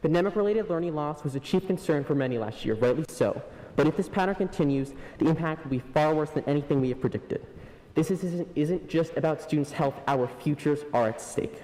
Pandemic-related 0.02 0.69
learning 0.69 0.94
loss 0.94 1.23
was 1.23 1.35
a 1.35 1.40
chief 1.40 1.66
concern 1.66 2.05
for 2.05 2.14
many 2.14 2.39
last 2.39 2.64
year, 2.64 2.74
rightly 2.74 3.05
so. 3.09 3.40
But 3.77 3.86
if 3.86 3.97
this 3.97 4.09
pattern 4.09 4.35
continues, 4.35 4.93
the 5.19 5.28
impact 5.28 5.64
will 5.64 5.70
be 5.70 5.78
far 5.78 6.14
worse 6.14 6.31
than 6.31 6.44
anything 6.44 6.81
we 6.81 6.89
have 6.89 7.01
predicted. 7.01 7.47
This 7.94 8.10
isn't, 8.10 8.48
isn't 8.55 8.89
just 8.89 9.16
about 9.16 9.43
students' 9.43 9.73
health, 9.73 9.94
our 10.09 10.27
futures 10.27 10.81
are 10.93 11.09
at 11.09 11.20
stake. 11.20 11.62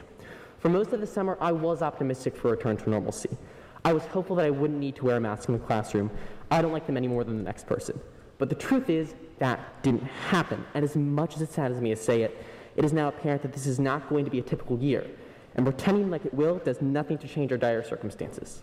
For 0.58 0.68
most 0.68 0.92
of 0.92 1.00
the 1.00 1.06
summer, 1.06 1.38
I 1.40 1.52
was 1.52 1.82
optimistic 1.82 2.36
for 2.36 2.48
a 2.48 2.50
return 2.52 2.76
to 2.78 2.90
normalcy. 2.90 3.36
I 3.84 3.92
was 3.92 4.04
hopeful 4.04 4.36
that 4.36 4.44
I 4.44 4.50
wouldn't 4.50 4.78
need 4.78 4.96
to 4.96 5.04
wear 5.04 5.16
a 5.16 5.20
mask 5.20 5.48
in 5.48 5.54
the 5.54 5.60
classroom. 5.60 6.10
I 6.50 6.62
don't 6.62 6.72
like 6.72 6.86
them 6.86 6.96
any 6.96 7.08
more 7.08 7.24
than 7.24 7.36
the 7.38 7.44
next 7.44 7.66
person. 7.66 8.00
But 8.38 8.48
the 8.48 8.54
truth 8.54 8.88
is, 8.90 9.14
that 9.38 9.82
didn't 9.82 10.02
happen. 10.02 10.64
And 10.74 10.84
as 10.84 10.96
much 10.96 11.36
as 11.36 11.42
it 11.42 11.52
saddens 11.52 11.80
me 11.80 11.90
to 11.90 11.96
say 11.96 12.22
it, 12.22 12.44
it 12.76 12.84
is 12.84 12.92
now 12.92 13.08
apparent 13.08 13.42
that 13.42 13.52
this 13.52 13.66
is 13.66 13.78
not 13.78 14.08
going 14.08 14.24
to 14.24 14.30
be 14.30 14.38
a 14.38 14.42
typical 14.42 14.78
year. 14.78 15.06
And 15.54 15.66
pretending 15.66 16.10
like 16.10 16.24
it 16.24 16.34
will 16.34 16.58
does 16.58 16.80
nothing 16.80 17.18
to 17.18 17.28
change 17.28 17.50
our 17.50 17.58
dire 17.58 17.82
circumstances. 17.82 18.62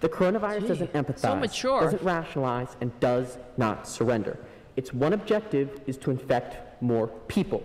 The 0.00 0.08
coronavirus 0.08 0.62
Gee, 0.62 0.68
doesn't 0.68 0.92
empathize, 0.92 1.54
so 1.54 1.80
doesn't 1.80 2.02
rationalize, 2.02 2.76
and 2.80 2.98
does 3.00 3.38
not 3.56 3.88
surrender. 3.88 4.38
Its 4.76 4.92
one 4.92 5.12
objective 5.12 5.80
is 5.86 5.96
to 5.98 6.10
infect 6.10 6.82
more 6.82 7.08
people. 7.28 7.62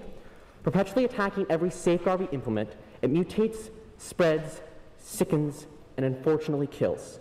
Perpetually 0.63 1.05
attacking 1.05 1.45
every 1.49 1.71
safeguard 1.71 2.19
we 2.19 2.27
implement, 2.27 2.75
it 3.01 3.11
mutates, 3.11 3.71
spreads, 3.97 4.61
sickens, 4.99 5.65
and 5.99 6.15
unfortunately 6.15 6.67
kills. 6.67 7.19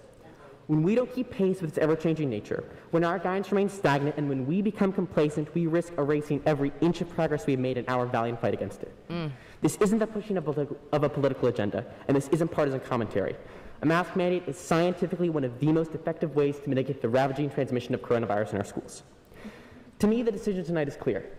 When 0.69 0.83
we 0.83 0.95
don't 0.95 1.13
keep 1.13 1.31
pace 1.31 1.61
with 1.61 1.71
its 1.71 1.79
ever 1.79 1.97
changing 1.97 2.29
nature, 2.31 2.63
when 2.91 3.03
our 3.03 3.19
guidance 3.19 3.51
remains 3.51 3.73
stagnant, 3.73 4.17
and 4.19 4.29
when 4.29 4.47
we 4.47 4.63
become 4.63 4.93
complacent, 4.93 5.53
we 5.55 5.67
risk 5.67 5.95
erasing 5.97 6.43
every 6.47 6.73
inch 6.81 7.01
of 7.01 7.09
progress 7.09 7.47
we've 7.47 7.59
made 7.59 7.79
in 7.79 7.87
our 7.89 8.07
valiant 8.07 8.41
fight 8.41 8.55
against 8.55 8.83
it. 8.83 8.93
Mm. 9.09 9.33
This 9.63 9.77
isn't 9.77 9.99
the 9.99 10.07
pushing 10.07 10.37
of 10.37 10.47
a, 10.47 10.69
of 10.93 11.05
a 11.05 11.09
political 11.09 11.49
agenda, 11.49 11.87
and 12.07 12.17
this 12.17 12.29
isn't 12.29 12.49
partisan 12.49 12.81
commentary. 12.81 13.35
A 13.81 13.87
mask 13.87 14.15
mandate 14.15 14.47
is 14.47 14.59
scientifically 14.59 15.31
one 15.31 15.43
of 15.43 15.59
the 15.59 15.73
most 15.73 15.95
effective 15.95 16.37
ways 16.37 16.59
to 16.61 16.69
mitigate 16.69 17.01
the 17.01 17.09
ravaging 17.09 17.51
transmission 17.51 17.95
of 17.95 18.03
coronavirus 18.03 18.53
in 18.53 18.59
our 18.59 18.65
schools. 18.65 19.03
To 20.01 20.07
me, 20.07 20.23
the 20.23 20.31
decision 20.31 20.65
tonight 20.65 20.87
is 20.87 20.97
clear. 20.97 21.31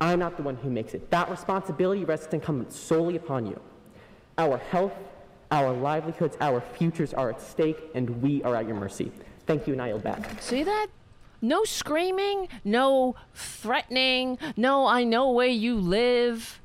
I'm 0.00 0.20
not 0.20 0.36
the 0.36 0.42
one 0.42 0.56
who 0.56 0.70
makes 0.70 0.94
it. 0.94 1.10
That 1.10 1.30
responsibility 1.30 2.04
rests 2.04 2.32
incumbent 2.32 2.72
solely 2.72 3.16
upon 3.16 3.46
you. 3.46 3.60
Our 4.38 4.56
health, 4.56 4.94
our 5.50 5.72
livelihoods, 5.72 6.36
our 6.40 6.60
futures 6.60 7.14
are 7.14 7.30
at 7.30 7.40
stake, 7.40 7.78
and 7.94 8.22
we 8.22 8.42
are 8.42 8.54
at 8.56 8.66
your 8.66 8.76
mercy. 8.76 9.10
Thank 9.46 9.66
you, 9.66 9.72
and 9.72 9.82
I 9.82 9.88
yield 9.88 10.02
back. 10.02 10.42
See 10.42 10.62
that? 10.62 10.88
No 11.40 11.64
screaming, 11.64 12.48
no 12.64 13.14
threatening, 13.34 14.38
no, 14.56 14.86
I 14.86 15.04
know 15.04 15.30
where 15.30 15.46
you 15.46 15.76
live. 15.76 16.60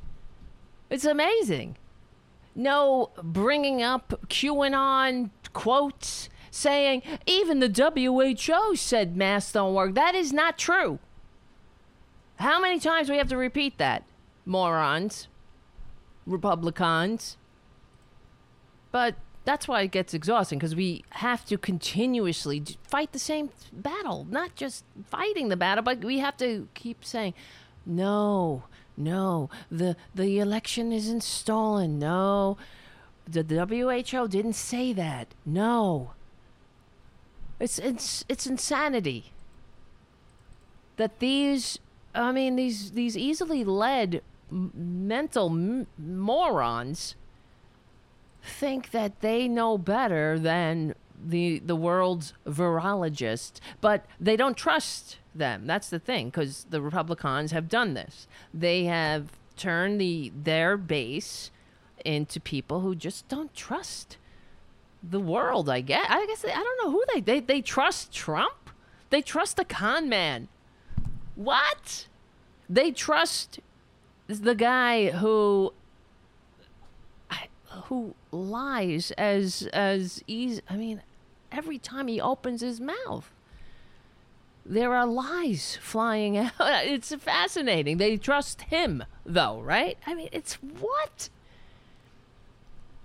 It's 0.89 1.05
amazing. 1.05 1.77
No 2.55 3.11
bringing 3.21 3.81
up 3.81 4.13
QAnon 4.27 5.29
quotes 5.53 6.29
saying, 6.49 7.01
even 7.25 7.59
the 7.59 7.69
WHO 7.69 8.75
said 8.75 9.15
masks 9.15 9.53
don't 9.53 9.73
work. 9.73 9.95
That 9.95 10.13
is 10.15 10.33
not 10.33 10.57
true. 10.57 10.99
How 12.37 12.59
many 12.59 12.79
times 12.79 13.07
do 13.07 13.13
we 13.13 13.17
have 13.17 13.29
to 13.29 13.37
repeat 13.37 13.77
that? 13.77 14.03
Morons, 14.45 15.27
Republicans. 16.25 17.37
But 18.93 19.15
that's 19.43 19.67
why 19.67 19.81
it 19.81 19.91
gets 19.91 20.13
exhausting 20.13 20.59
because 20.59 20.75
we 20.75 21.03
have 21.09 21.43
to 21.45 21.57
continuously 21.57 22.63
fight 22.87 23.11
the 23.11 23.19
same 23.19 23.49
battle, 23.73 24.25
not 24.29 24.55
just 24.55 24.85
fighting 25.09 25.49
the 25.49 25.57
battle, 25.57 25.83
but 25.83 26.05
we 26.05 26.19
have 26.19 26.37
to 26.37 26.69
keep 26.75 27.03
saying, 27.03 27.33
no, 27.85 28.63
no, 28.95 29.49
the 29.69 29.97
the 30.13 30.39
election 30.39 30.93
isn't 30.93 31.23
stolen. 31.23 31.97
No, 31.97 32.57
the 33.27 33.43
WHO 33.43 34.27
didn't 34.27 34.53
say 34.53 34.93
that. 34.93 35.33
No, 35.43 36.11
it's 37.59 37.79
it's 37.79 38.23
it's 38.29 38.45
insanity 38.45 39.33
that 40.97 41.17
these 41.17 41.79
I 42.13 42.31
mean 42.31 42.55
these 42.55 42.91
these 42.91 43.17
easily 43.17 43.63
led 43.63 44.21
mental 44.51 45.49
m- 45.49 45.87
morons 45.97 47.15
think 48.43 48.91
that 48.91 49.21
they 49.21 49.47
know 49.47 49.77
better 49.77 50.37
than 50.37 50.95
the 51.25 51.59
the 51.59 51.75
world's 51.75 52.33
virologists, 52.45 53.59
but 53.79 54.05
they 54.19 54.35
don't 54.35 54.57
trust 54.57 55.19
them. 55.33 55.65
That's 55.65 55.89
the 55.89 55.99
thing, 55.99 56.27
because 56.27 56.65
the 56.69 56.81
Republicans 56.81 57.51
have 57.51 57.69
done 57.69 57.93
this. 57.93 58.27
They 58.53 58.83
have 58.85 59.29
turned 59.55 60.01
the 60.01 60.31
their 60.35 60.75
base 60.77 61.51
into 62.03 62.39
people 62.39 62.81
who 62.81 62.95
just 62.95 63.27
don't 63.29 63.53
trust 63.55 64.17
the 65.01 65.19
world. 65.19 65.69
I 65.69 65.81
guess. 65.81 66.05
I 66.09 66.25
guess 66.25 66.41
they, 66.41 66.51
I 66.51 66.55
don't 66.55 66.83
know 66.83 66.91
who 66.91 67.03
they 67.13 67.21
they 67.21 67.39
they 67.39 67.61
trust 67.61 68.11
Trump. 68.11 68.69
They 69.09 69.21
trust 69.21 69.57
the 69.57 69.65
con 69.65 70.09
man. 70.09 70.49
What? 71.35 72.07
They 72.69 72.91
trust 72.91 73.59
the 74.27 74.55
guy 74.55 75.11
who 75.11 75.73
who 77.85 78.15
lies 78.31 79.11
as 79.11 79.67
as 79.73 80.23
easy. 80.27 80.61
I 80.69 80.77
mean, 80.77 81.01
every 81.51 81.77
time 81.77 82.07
he 82.07 82.19
opens 82.19 82.61
his 82.61 82.79
mouth, 82.79 83.31
there 84.65 84.93
are 84.93 85.05
lies 85.05 85.77
flying 85.81 86.37
out. 86.37 86.53
It's 86.59 87.13
fascinating. 87.15 87.97
They 87.97 88.17
trust 88.17 88.63
him, 88.63 89.03
though, 89.25 89.61
right? 89.61 89.97
I 90.05 90.13
mean, 90.13 90.29
it's 90.31 90.55
what 90.55 91.29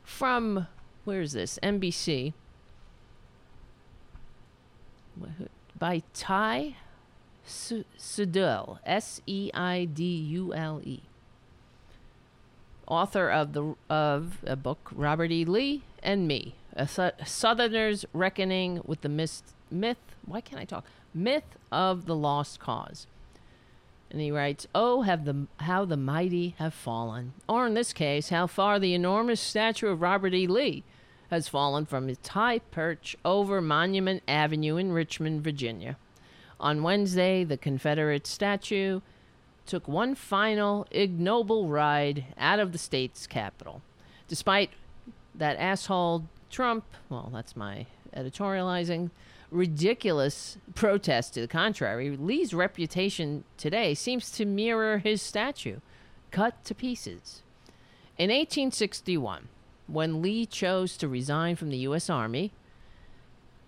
from 0.04 0.66
where 1.04 1.20
is 1.20 1.32
this 1.32 1.58
NBC 1.62 2.32
by 5.78 6.02
Ty 6.14 6.76
Seidule, 7.44 8.78
S 8.84 9.20
E 9.26 9.50
I 9.54 9.84
D 9.84 10.04
U 10.04 10.52
L 10.52 10.80
E 10.84 11.02
author 12.88 13.30
of 13.30 13.52
the 13.52 13.74
of 13.88 14.38
a 14.44 14.56
book 14.56 14.90
Robert 14.92 15.30
E. 15.30 15.44
Lee 15.44 15.82
and 16.02 16.26
Me, 16.26 16.54
a 16.74 16.88
Southerner's 17.24 18.04
Reckoning 18.12 18.80
with 18.84 19.02
the 19.02 19.08
myth, 19.08 19.54
myth. 19.70 19.98
Why 20.26 20.40
can't 20.40 20.60
I 20.60 20.64
talk? 20.64 20.84
Myth 21.14 21.56
of 21.70 22.06
the 22.06 22.16
Lost 22.16 22.60
Cause. 22.60 23.06
And 24.10 24.20
he 24.20 24.30
writes, 24.30 24.66
"Oh, 24.74 25.02
have 25.02 25.24
the 25.24 25.46
how 25.60 25.84
the 25.84 25.96
mighty 25.96 26.54
have 26.58 26.74
fallen, 26.74 27.34
or 27.46 27.66
in 27.66 27.74
this 27.74 27.92
case, 27.92 28.30
how 28.30 28.46
far 28.46 28.78
the 28.78 28.94
enormous 28.94 29.40
statue 29.40 29.88
of 29.88 30.00
Robert 30.00 30.34
E. 30.34 30.46
Lee 30.46 30.82
has 31.30 31.46
fallen 31.46 31.84
from 31.84 32.08
its 32.08 32.28
high 32.28 32.58
perch 32.58 33.16
over 33.24 33.60
Monument 33.60 34.22
Avenue 34.26 34.76
in 34.76 34.92
Richmond, 34.92 35.44
Virginia. 35.44 35.98
On 36.58 36.82
Wednesday, 36.82 37.44
the 37.44 37.58
Confederate 37.58 38.26
statue." 38.26 39.00
Took 39.68 39.86
one 39.86 40.14
final 40.14 40.86
ignoble 40.90 41.68
ride 41.68 42.24
out 42.36 42.58
of 42.58 42.72
the 42.72 42.78
state's 42.78 43.26
capital. 43.26 43.82
Despite 44.26 44.70
that 45.34 45.56
asshole 45.58 46.24
Trump, 46.50 46.84
well, 47.08 47.30
that's 47.32 47.54
my 47.54 47.86
editorializing, 48.16 49.10
ridiculous 49.50 50.58
protest 50.74 51.34
to 51.34 51.40
the 51.40 51.48
contrary, 51.48 52.16
Lee's 52.16 52.52
reputation 52.52 53.44
today 53.56 53.94
seems 53.94 54.30
to 54.32 54.44
mirror 54.44 54.98
his 54.98 55.22
statue, 55.22 55.76
cut 56.30 56.64
to 56.64 56.74
pieces. 56.74 57.42
In 58.16 58.30
1861, 58.30 59.48
when 59.86 60.20
Lee 60.20 60.44
chose 60.44 60.96
to 60.96 61.08
resign 61.08 61.56
from 61.56 61.70
the 61.70 61.78
U.S. 61.78 62.10
Army, 62.10 62.52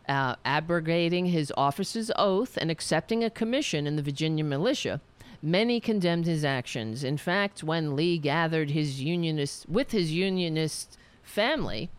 uh, 0.09 0.35
abrogating 0.45 1.27
his 1.27 1.53
officer's 1.57 2.11
oath 2.17 2.57
and 2.57 2.71
accepting 2.71 3.23
a 3.23 3.31
commission 3.31 3.87
in 3.87 3.97
the 3.97 4.03
Virginia 4.03 4.45
militia, 4.45 5.01
Many 5.43 5.81
condemned 5.81 6.27
his 6.27 6.45
actions. 6.45 7.03
In 7.03 7.17
fact, 7.17 7.63
when 7.63 7.97
Lee 7.97 8.19
gathered 8.19 8.71
his 8.71 9.01
unionist 9.01 9.69
with 9.69 9.91
his 9.91 10.13
unionist 10.13 10.99
family 11.23 11.91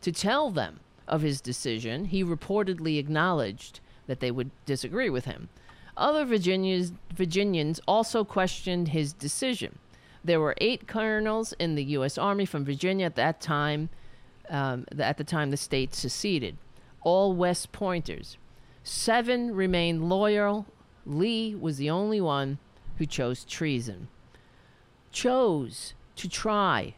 to 0.00 0.10
tell 0.10 0.50
them 0.50 0.80
of 1.06 1.22
his 1.22 1.40
decision, 1.40 2.06
he 2.06 2.24
reportedly 2.24 2.98
acknowledged 2.98 3.80
that 4.06 4.18
they 4.18 4.32
would 4.32 4.50
disagree 4.66 5.08
with 5.08 5.24
him. 5.24 5.48
Other 5.96 6.24
Virginians, 6.24 6.92
Virginians 7.14 7.80
also 7.86 8.24
questioned 8.24 8.88
his 8.88 9.12
decision. 9.12 9.78
There 10.24 10.40
were 10.40 10.54
eight 10.60 10.88
colonels 10.88 11.52
in 11.58 11.76
the 11.76 11.84
U.S. 11.84 12.18
Army 12.18 12.44
from 12.44 12.64
Virginia 12.64 13.06
at 13.06 13.16
that 13.16 13.40
time. 13.40 13.88
Um, 14.48 14.84
at 14.98 15.16
the 15.16 15.22
time 15.22 15.52
the 15.52 15.56
state 15.56 15.94
seceded, 15.94 16.56
all 17.02 17.34
West 17.34 17.70
Pointers. 17.70 18.36
Seven 18.82 19.54
remained 19.54 20.08
loyal. 20.08 20.66
Lee 21.06 21.54
was 21.54 21.76
the 21.76 21.88
only 21.88 22.20
one 22.20 22.58
who 23.00 23.06
chose 23.06 23.44
treason. 23.44 24.08
Chose 25.10 25.94
to 26.16 26.28
try, 26.28 26.92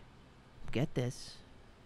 get 0.73 0.93
this, 0.95 1.37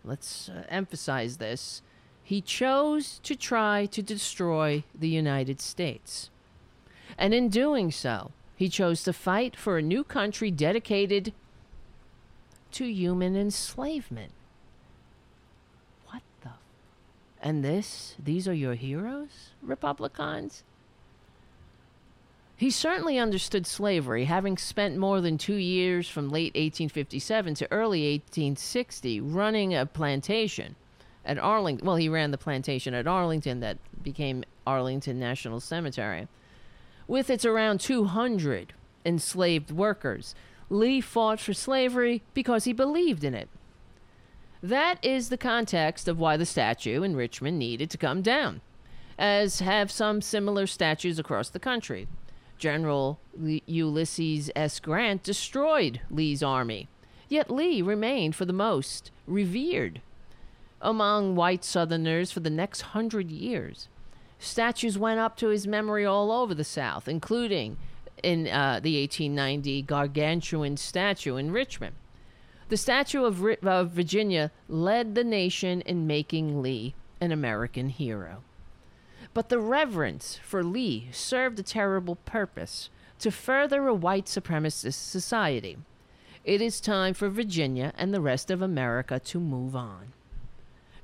let's 0.04 0.48
uh, 0.48 0.64
emphasize 0.70 1.36
this. 1.36 1.82
He 2.24 2.40
chose 2.40 3.20
to 3.24 3.36
try 3.36 3.84
to 3.84 4.02
destroy 4.02 4.84
the 4.98 5.10
United 5.10 5.60
States. 5.60 6.30
And 7.18 7.34
in 7.34 7.50
doing 7.50 7.90
so, 7.90 8.30
he 8.56 8.70
chose 8.70 9.02
to 9.02 9.12
fight 9.12 9.54
for 9.54 9.76
a 9.76 9.82
new 9.82 10.02
country 10.02 10.50
dedicated 10.50 11.34
to 12.72 12.90
human 12.90 13.36
enslavement. 13.36 14.32
What 16.06 16.22
the? 16.40 16.52
And 17.42 17.62
this, 17.62 18.14
these 18.18 18.48
are 18.48 18.54
your 18.54 18.76
heroes, 18.76 19.50
Republicans? 19.60 20.62
He 22.58 22.70
certainly 22.70 23.18
understood 23.18 23.66
slavery, 23.66 24.24
having 24.24 24.56
spent 24.56 24.96
more 24.96 25.20
than 25.20 25.36
two 25.36 25.56
years 25.56 26.08
from 26.08 26.30
late 26.30 26.54
1857 26.54 27.54
to 27.56 27.70
early 27.70 28.12
1860 28.12 29.20
running 29.20 29.74
a 29.74 29.84
plantation 29.84 30.74
at 31.26 31.38
Arlington. 31.38 31.86
Well, 31.86 31.96
he 31.96 32.08
ran 32.08 32.30
the 32.30 32.38
plantation 32.38 32.94
at 32.94 33.06
Arlington 33.06 33.60
that 33.60 33.76
became 34.02 34.42
Arlington 34.66 35.18
National 35.18 35.60
Cemetery. 35.60 36.28
With 37.06 37.28
its 37.28 37.44
around 37.44 37.80
200 37.80 38.72
enslaved 39.04 39.70
workers, 39.70 40.34
Lee 40.70 41.02
fought 41.02 41.38
for 41.38 41.52
slavery 41.52 42.22
because 42.32 42.64
he 42.64 42.72
believed 42.72 43.22
in 43.22 43.34
it. 43.34 43.50
That 44.62 44.98
is 45.04 45.28
the 45.28 45.36
context 45.36 46.08
of 46.08 46.18
why 46.18 46.38
the 46.38 46.46
statue 46.46 47.02
in 47.02 47.16
Richmond 47.16 47.58
needed 47.58 47.90
to 47.90 47.98
come 47.98 48.22
down, 48.22 48.62
as 49.18 49.60
have 49.60 49.90
some 49.90 50.22
similar 50.22 50.66
statues 50.66 51.18
across 51.18 51.50
the 51.50 51.60
country. 51.60 52.08
General 52.58 53.18
Ulysses 53.66 54.50
S. 54.56 54.80
Grant 54.80 55.22
destroyed 55.22 56.00
Lee's 56.10 56.42
army, 56.42 56.88
yet 57.28 57.50
Lee 57.50 57.82
remained, 57.82 58.34
for 58.34 58.44
the 58.44 58.52
most, 58.52 59.10
revered. 59.26 60.00
among 60.80 61.34
white 61.34 61.64
Southerners 61.64 62.30
for 62.30 62.40
the 62.40 62.50
next 62.50 62.82
hundred 62.82 63.30
years. 63.30 63.88
Statues 64.38 64.98
went 64.98 65.18
up 65.18 65.36
to 65.38 65.48
his 65.48 65.66
memory 65.66 66.04
all 66.04 66.30
over 66.30 66.54
the 66.54 66.64
South, 66.64 67.08
including 67.08 67.78
in 68.22 68.46
uh, 68.46 68.80
the 68.82 69.00
1890 69.00 69.82
gargantuan 69.82 70.76
statue 70.76 71.36
in 71.36 71.50
Richmond. 71.50 71.96
The 72.68 72.76
statue 72.76 73.24
of, 73.24 73.44
of 73.64 73.90
Virginia 73.90 74.50
led 74.68 75.14
the 75.14 75.24
nation 75.24 75.80
in 75.82 76.06
making 76.06 76.62
Lee 76.62 76.94
an 77.20 77.32
American 77.32 77.88
hero. 77.88 78.42
But 79.36 79.50
the 79.50 79.58
reverence 79.58 80.40
for 80.42 80.64
Lee 80.64 81.08
served 81.12 81.58
a 81.58 81.62
terrible 81.62 82.16
purpose 82.16 82.88
to 83.18 83.30
further 83.30 83.86
a 83.86 83.92
white 83.92 84.24
supremacist 84.24 84.94
society. 84.94 85.76
It 86.42 86.62
is 86.62 86.80
time 86.80 87.12
for 87.12 87.28
Virginia 87.28 87.92
and 87.98 88.14
the 88.14 88.22
rest 88.22 88.50
of 88.50 88.62
America 88.62 89.20
to 89.20 89.38
move 89.38 89.76
on. 89.76 90.14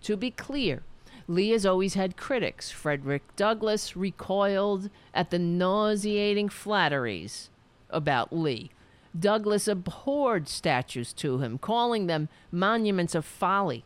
To 0.04 0.16
be 0.16 0.30
clear, 0.30 0.82
Lee 1.28 1.50
has 1.50 1.66
always 1.66 1.92
had 1.92 2.16
critics. 2.16 2.70
Frederick 2.70 3.36
Douglass 3.36 3.98
recoiled 3.98 4.88
at 5.12 5.28
the 5.28 5.38
nauseating 5.38 6.48
flatteries 6.48 7.50
about 7.90 8.32
Lee. 8.32 8.70
Douglass 9.14 9.68
abhorred 9.68 10.48
statues 10.48 11.12
to 11.12 11.40
him, 11.40 11.58
calling 11.58 12.06
them 12.06 12.30
monuments 12.50 13.14
of 13.14 13.26
folly. 13.26 13.84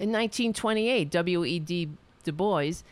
In 0.00 0.10
1928, 0.10 1.08
W.E.B. 1.08 1.90
Du 2.26 2.32
Bois 2.32 2.82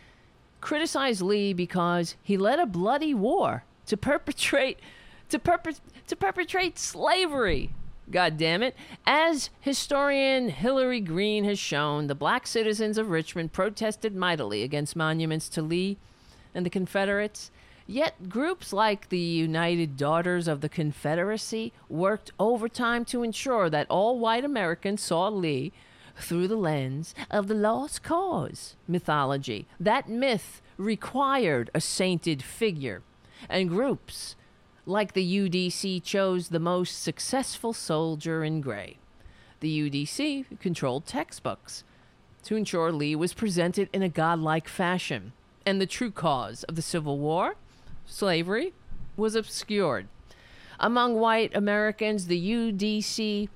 criticized 0.65 1.21
Lee 1.21 1.53
because 1.53 2.17
he 2.23 2.39
led 2.39 2.59
a 2.59 2.65
bloody 2.65 3.13
war 3.13 3.65
to 3.85 3.99
perpetrate 3.99 4.81
to, 5.29 5.39
perpe- 5.39 5.81
to 6.07 6.17
perpetrate 6.17 6.79
slavery. 6.79 7.71
God 8.11 8.39
damn 8.39 8.63
it. 8.63 8.75
As 9.07 9.51
historian 9.61 10.49
Hilary 10.49 11.01
Green 11.01 11.45
has 11.45 11.59
shown, 11.59 12.07
the 12.07 12.15
black 12.15 12.47
citizens 12.47 12.97
of 12.97 13.11
Richmond 13.11 13.53
protested 13.53 14.17
mightily 14.17 14.63
against 14.63 14.97
monuments 14.97 15.51
to 15.51 15.61
Lee 15.61 15.99
and 16.55 16.65
the 16.65 16.71
Confederates. 16.71 17.51
Yet 17.87 18.31
groups 18.31 18.73
like 18.73 19.11
the 19.11 19.19
United 19.19 19.99
Daughters 19.99 20.49
of 20.49 20.63
the 20.63 20.71
Confederacy 20.71 21.75
worked 21.91 22.33
overtime 22.41 23.05
to 23.07 23.23
ensure 23.23 23.69
that 23.69 23.87
all 23.91 24.19
white 24.19 24.47
Americans 24.47 25.03
saw 25.03 25.29
Lee 25.29 25.73
through 26.17 26.49
the 26.49 26.57
lens 26.57 27.15
of 27.31 27.49
the 27.49 27.55
lost 27.55 28.03
cause 28.03 28.77
mythology. 28.87 29.67
That 29.79 30.09
myth 30.09 30.63
required 30.77 31.71
a 31.75 31.81
sainted 31.81 32.43
figure, 32.43 33.03
and 33.49 33.69
groups 33.69 34.37
like 34.87 35.13
the 35.13 35.49
UDC 35.49 36.03
chose 36.03 36.49
the 36.49 36.61
most 36.61 37.03
successful 37.03 37.73
soldier 37.73 38.45
in 38.45 38.61
gray. 38.61 38.99
The 39.61 39.91
UDC 39.91 40.61
controlled 40.61 41.07
textbooks 41.07 41.85
to 42.43 42.57
ensure 42.57 42.93
Lee 42.93 43.17
was 43.17 43.33
presented 43.33 43.89
in 43.93 44.03
a 44.03 44.09
godlike 44.09 44.69
fashion, 44.69 45.33
and 45.65 45.81
the 45.81 45.87
true 45.87 46.11
cause 46.11 46.65
of 46.65 46.77
the 46.77 46.83
Civil 46.83 47.19
War, 47.19 47.57
slavery, 48.05 48.75
was 49.17 49.35
obscured. 49.35 50.09
Among 50.79 51.15
white 51.15 51.55
Americans, 51.57 52.27
the 52.27 52.53
UDC 52.53 53.49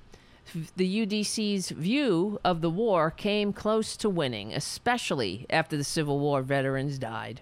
the 0.75 1.05
UDC's 1.05 1.69
view 1.69 2.39
of 2.43 2.61
the 2.61 2.69
war 2.69 3.11
came 3.11 3.53
close 3.53 3.95
to 3.97 4.09
winning, 4.09 4.53
especially 4.53 5.45
after 5.49 5.77
the 5.77 5.83
Civil 5.83 6.19
War 6.19 6.41
veterans 6.41 6.97
died. 6.97 7.41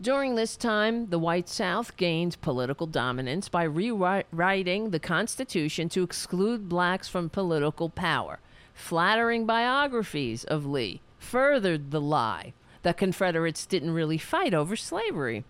During 0.00 0.34
this 0.34 0.56
time, 0.56 1.10
the 1.10 1.18
white 1.18 1.48
South 1.48 1.96
gained 1.96 2.40
political 2.40 2.86
dominance 2.86 3.48
by 3.48 3.62
rewriting 3.62 4.90
the 4.90 4.98
Constitution 4.98 5.88
to 5.90 6.02
exclude 6.02 6.68
blacks 6.68 7.08
from 7.08 7.30
political 7.30 7.88
power. 7.88 8.40
Flattering 8.74 9.46
biographies 9.46 10.44
of 10.44 10.66
Lee 10.66 11.00
furthered 11.18 11.90
the 11.90 12.00
lie 12.00 12.52
that 12.82 12.96
Confederates 12.96 13.66
didn't 13.66 13.92
really 13.92 14.18
fight 14.18 14.52
over 14.52 14.76
slavery. 14.76 15.44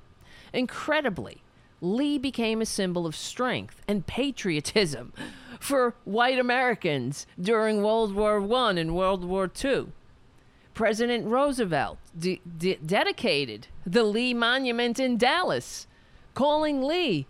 Incredibly, 0.53 1.43
Lee 1.81 2.19
became 2.19 2.61
a 2.61 2.67
symbol 2.67 3.07
of 3.07 3.17
strength 3.17 3.83
and 3.89 4.07
patriotism 4.07 5.13
for 5.61 5.95
white 6.05 6.39
Americans 6.39 7.27
during 7.41 7.83
World 7.83 8.15
War 8.15 8.39
I 8.55 8.71
and 8.73 8.95
World 8.95 9.25
War 9.25 9.51
II. 9.63 9.87
President 10.75 11.27
Roosevelt 11.27 11.99
de- 12.19 12.41
de- 12.59 12.79
dedicated 12.85 13.69
the 13.87 14.03
Lee 14.03 14.35
Monument 14.35 14.99
in 14.99 15.17
Dallas, 15.17 15.87
calling 16.35 16.83
Lee 16.83 17.27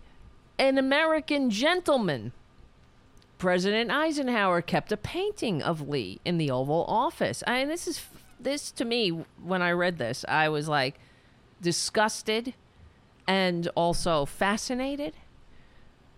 an 0.57 0.77
American 0.77 1.49
gentleman. 1.49 2.31
President 3.37 3.91
Eisenhower 3.91 4.61
kept 4.61 4.91
a 4.91 4.97
painting 4.97 5.61
of 5.61 5.87
Lee 5.87 6.19
in 6.25 6.37
the 6.37 6.49
Oval 6.49 6.85
Office. 6.87 7.43
I 7.45 7.59
mean, 7.59 7.67
this 7.67 7.87
is 7.87 8.01
this 8.39 8.71
to 8.71 8.85
me 8.85 9.09
when 9.43 9.61
I 9.61 9.71
read 9.71 9.97
this, 9.97 10.25
I 10.27 10.49
was 10.49 10.67
like 10.67 10.99
disgusted 11.61 12.53
and 13.27 13.67
also 13.75 14.25
fascinated. 14.25 15.13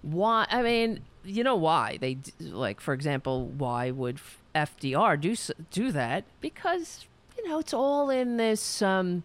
Why? 0.02 0.46
I 0.50 0.62
mean, 0.62 1.02
you 1.28 1.44
know 1.44 1.56
why 1.56 1.98
they 2.00 2.18
like, 2.40 2.80
for 2.80 2.94
example, 2.94 3.48
why 3.48 3.92
would 3.92 4.20
FDR 4.56 5.20
do 5.20 5.36
do 5.72 5.92
that? 5.92 6.24
Because 6.42 7.06
you 7.38 7.48
know 7.48 7.60
it's 7.60 7.74
all 7.74 8.10
in 8.10 8.38
this 8.38 8.82
um, 8.82 9.24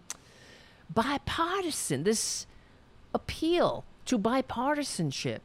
bipartisan, 0.93 2.03
this 2.03 2.45
appeal 3.13 3.85
to 4.05 4.19
bipartisanship, 4.19 5.39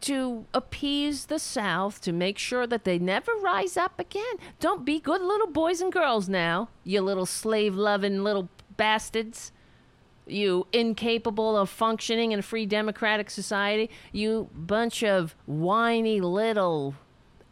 to 0.00 0.44
appease 0.52 1.26
the 1.26 1.38
South, 1.38 2.00
to 2.00 2.12
make 2.12 2.38
sure 2.38 2.66
that 2.66 2.84
they 2.84 2.98
never 2.98 3.32
rise 3.34 3.76
up 3.76 4.00
again. 4.00 4.36
Don't 4.58 4.84
be 4.84 4.98
good 4.98 5.22
little 5.22 5.46
boys 5.46 5.80
and 5.80 5.92
girls 5.92 6.28
now, 6.28 6.68
you 6.84 7.00
little 7.00 7.26
slave 7.26 7.74
loving 7.74 8.24
little 8.24 8.48
bastards 8.76 9.52
you 10.28 10.66
incapable 10.72 11.56
of 11.56 11.68
functioning 11.68 12.32
in 12.32 12.38
a 12.38 12.42
free 12.42 12.66
democratic 12.66 13.30
society, 13.30 13.90
you 14.12 14.48
bunch 14.54 15.02
of 15.02 15.34
whiny 15.46 16.20
little 16.20 16.94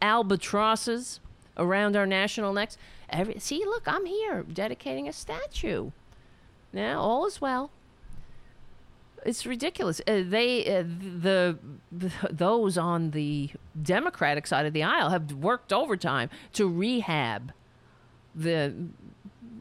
albatrosses 0.01 1.19
around 1.57 1.95
our 1.95 2.05
national 2.05 2.53
necks. 2.53 2.77
Every, 3.09 3.39
see, 3.39 3.63
look, 3.65 3.83
I'm 3.87 4.05
here 4.05 4.43
dedicating 4.43 5.07
a 5.07 5.13
statue. 5.13 5.91
Now, 6.73 6.99
all 6.99 7.25
is 7.25 7.41
well. 7.41 7.71
It's 9.25 9.45
ridiculous. 9.45 9.99
Uh, 10.07 10.23
they, 10.25 10.65
uh, 10.65 10.83
the, 10.83 11.57
the 11.91 12.11
those 12.29 12.77
on 12.77 13.11
the 13.11 13.49
Democratic 13.81 14.45
side 14.47 14.65
of 14.65 14.73
the 14.73 14.83
aisle 14.83 15.09
have 15.09 15.31
worked 15.33 15.73
overtime 15.73 16.29
to 16.53 16.67
rehab 16.67 17.51
the 18.35 18.73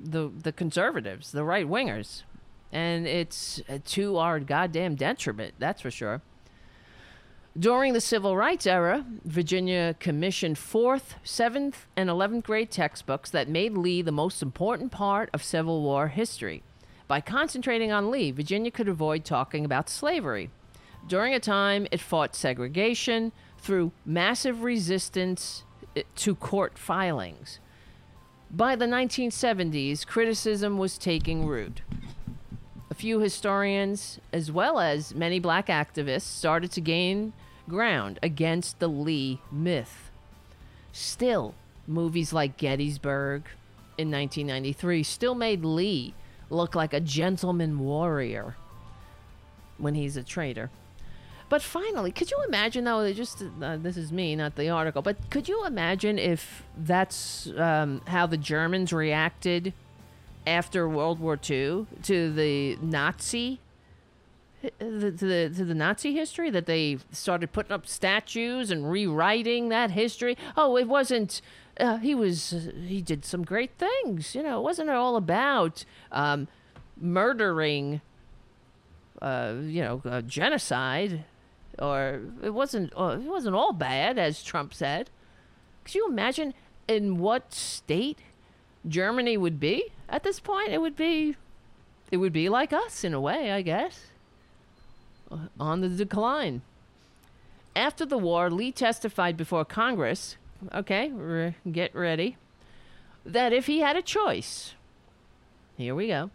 the 0.05 0.31
the 0.43 0.53
conservatives, 0.53 1.33
the 1.33 1.43
right 1.43 1.67
wingers, 1.67 2.23
and 2.73 3.07
it's 3.07 3.61
to 3.87 4.19
our 4.19 4.41
goddamn 4.41 4.95
detriment, 4.95 5.55
that's 5.59 5.83
for 5.83 5.91
sure. 5.91 6.23
During 7.59 7.95
the 7.95 8.03
civil 8.03 8.37
rights 8.37 8.67
era, 8.67 9.07
Virginia 9.25 9.97
commissioned 9.99 10.57
4th, 10.57 11.15
7th, 11.25 11.87
and 11.97 12.11
11th 12.11 12.43
grade 12.43 12.71
textbooks 12.71 13.31
that 13.31 13.49
made 13.49 13.79
Lee 13.79 14.03
the 14.03 14.13
most 14.13 14.43
important 14.43 14.93
part 14.93 15.31
of 15.33 15.43
Civil 15.43 15.81
War 15.81 16.09
history. 16.09 16.63
By 17.09 17.23
concentrating 17.23 17.91
on 17.91 18.11
Lee, 18.11 18.31
Virginia 18.31 18.71
could 18.71 18.89
avoid 18.89 19.25
talking 19.25 19.65
about 19.65 19.89
slavery. 19.89 20.51
During 21.09 21.33
a 21.33 21.41
time 21.41 21.87
it 21.91 22.01
fought 22.01 22.35
segregation 22.35 23.33
through 23.57 23.93
massive 24.05 24.63
resistance 24.63 25.65
uh, 25.97 26.03
to 26.17 26.35
court 26.35 26.77
filings. 26.77 27.59
By 28.51 28.77
the 28.77 28.87
1970s, 28.87 30.07
criticism 30.07 30.77
was 30.77 30.99
taking 30.99 31.47
root 31.47 31.81
few 32.95 33.21
historians, 33.21 34.21
as 34.33 34.51
well 34.51 34.79
as 34.79 35.15
many 35.15 35.39
black 35.39 35.67
activists, 35.67 36.23
started 36.23 36.71
to 36.73 36.81
gain 36.81 37.33
ground 37.69 38.19
against 38.23 38.79
the 38.79 38.89
Lee 38.89 39.41
myth. 39.51 40.11
Still, 40.93 41.55
movies 41.87 42.33
like 42.33 42.57
Gettysburg 42.57 43.43
in 43.99 44.11
1993 44.11 45.03
still 45.03 45.35
made 45.35 45.65
Lee 45.65 46.15
look 46.51 46.75
like 46.75 46.93
a 46.93 47.01
gentleman 47.01 47.79
warrior 47.79 48.57
when 49.79 49.95
he's 49.95 50.17
a 50.17 50.23
traitor. 50.23 50.71
But 51.49 51.63
finally, 51.63 52.11
could 52.11 52.31
you 52.31 52.43
imagine 52.47 52.85
though? 52.85 53.13
Just 53.13 53.43
uh, 53.63 53.77
this 53.77 53.97
is 53.97 54.11
me, 54.11 54.35
not 54.35 54.57
the 54.57 54.69
article. 54.69 55.01
But 55.01 55.31
could 55.31 55.49
you 55.49 55.65
imagine 55.65 56.19
if 56.19 56.65
that's 56.77 57.49
um, 57.57 58.01
how 58.07 58.27
the 58.27 58.37
Germans 58.37 58.93
reacted 58.93 59.73
after 60.47 60.89
World 60.89 61.19
War 61.19 61.39
II 61.43 61.87
to 62.03 62.33
the 62.33 62.77
Nazi 62.81 63.61
to 64.63 65.11
the 65.11 65.53
to 65.55 65.65
the 65.65 65.75
Nazi 65.75 66.15
history 66.15 66.51
that 66.51 66.67
they 66.67 66.99
started 67.13 67.53
putting 67.53 67.73
up 67.73 67.87
statues 67.87 68.71
and 68.71 68.91
rewriting 68.91 69.69
that 69.69 69.91
history. 69.93 70.37
Oh, 70.57 70.77
it 70.77 70.89
wasn't. 70.89 71.41
Uh, 71.79 71.99
he 71.99 72.15
was 72.15 72.53
uh, 72.53 72.73
he 72.87 73.03
did 73.03 73.25
some 73.25 73.45
great 73.45 73.73
things. 73.79 74.35
You 74.35 74.43
know, 74.43 74.59
it 74.61 74.63
wasn't 74.63 74.91
all 74.91 75.17
about 75.17 75.85
um, 76.13 76.49
murdering. 76.99 78.01
Uh, 79.23 79.55
you 79.63 79.81
know, 79.81 80.03
uh, 80.05 80.21
genocide, 80.21 81.25
or 81.79 82.21
it 82.43 82.51
wasn't. 82.51 82.93
Uh, 82.97 83.19
it 83.19 83.29
wasn't 83.29 83.57
all 83.57 83.73
bad, 83.73 84.19
as 84.19 84.43
Trump 84.43 84.75
said. 84.75 85.11
Could 85.85 85.95
you 85.95 86.09
imagine 86.09 86.53
in 86.89 87.19
what 87.19 87.53
state 87.53 88.19
Germany 88.89 89.37
would 89.37 89.59
be 89.59 89.91
at 90.09 90.23
this 90.23 90.41
point, 90.41 90.71
it 90.71 90.81
would 90.81 90.97
be 90.97 91.37
it 92.11 92.19
would 92.19 92.33
be 92.33 92.49
like 92.49 92.73
us 92.73 93.03
in 93.03 93.15
a 93.15 93.21
way, 93.21 93.51
I 93.51 93.63
guess. 93.63 94.07
Uh, 95.31 95.49
On 95.59 95.81
the 95.81 95.89
decline. 95.89 96.63
After 97.75 98.07
the 98.07 98.17
war, 98.19 98.49
Lee 98.49 98.73
testified 98.73 99.37
before 99.37 99.65
Congress, 99.65 100.37
okay, 100.73 101.11
re- 101.11 101.57
get 101.71 101.95
ready, 101.95 102.37
that 103.25 103.53
if 103.53 103.67
he 103.67 103.81
had 103.81 103.97
a 103.97 104.03
choice, 104.03 104.75
here 105.77 105.95
we 105.95 106.07
go, 106.07 106.31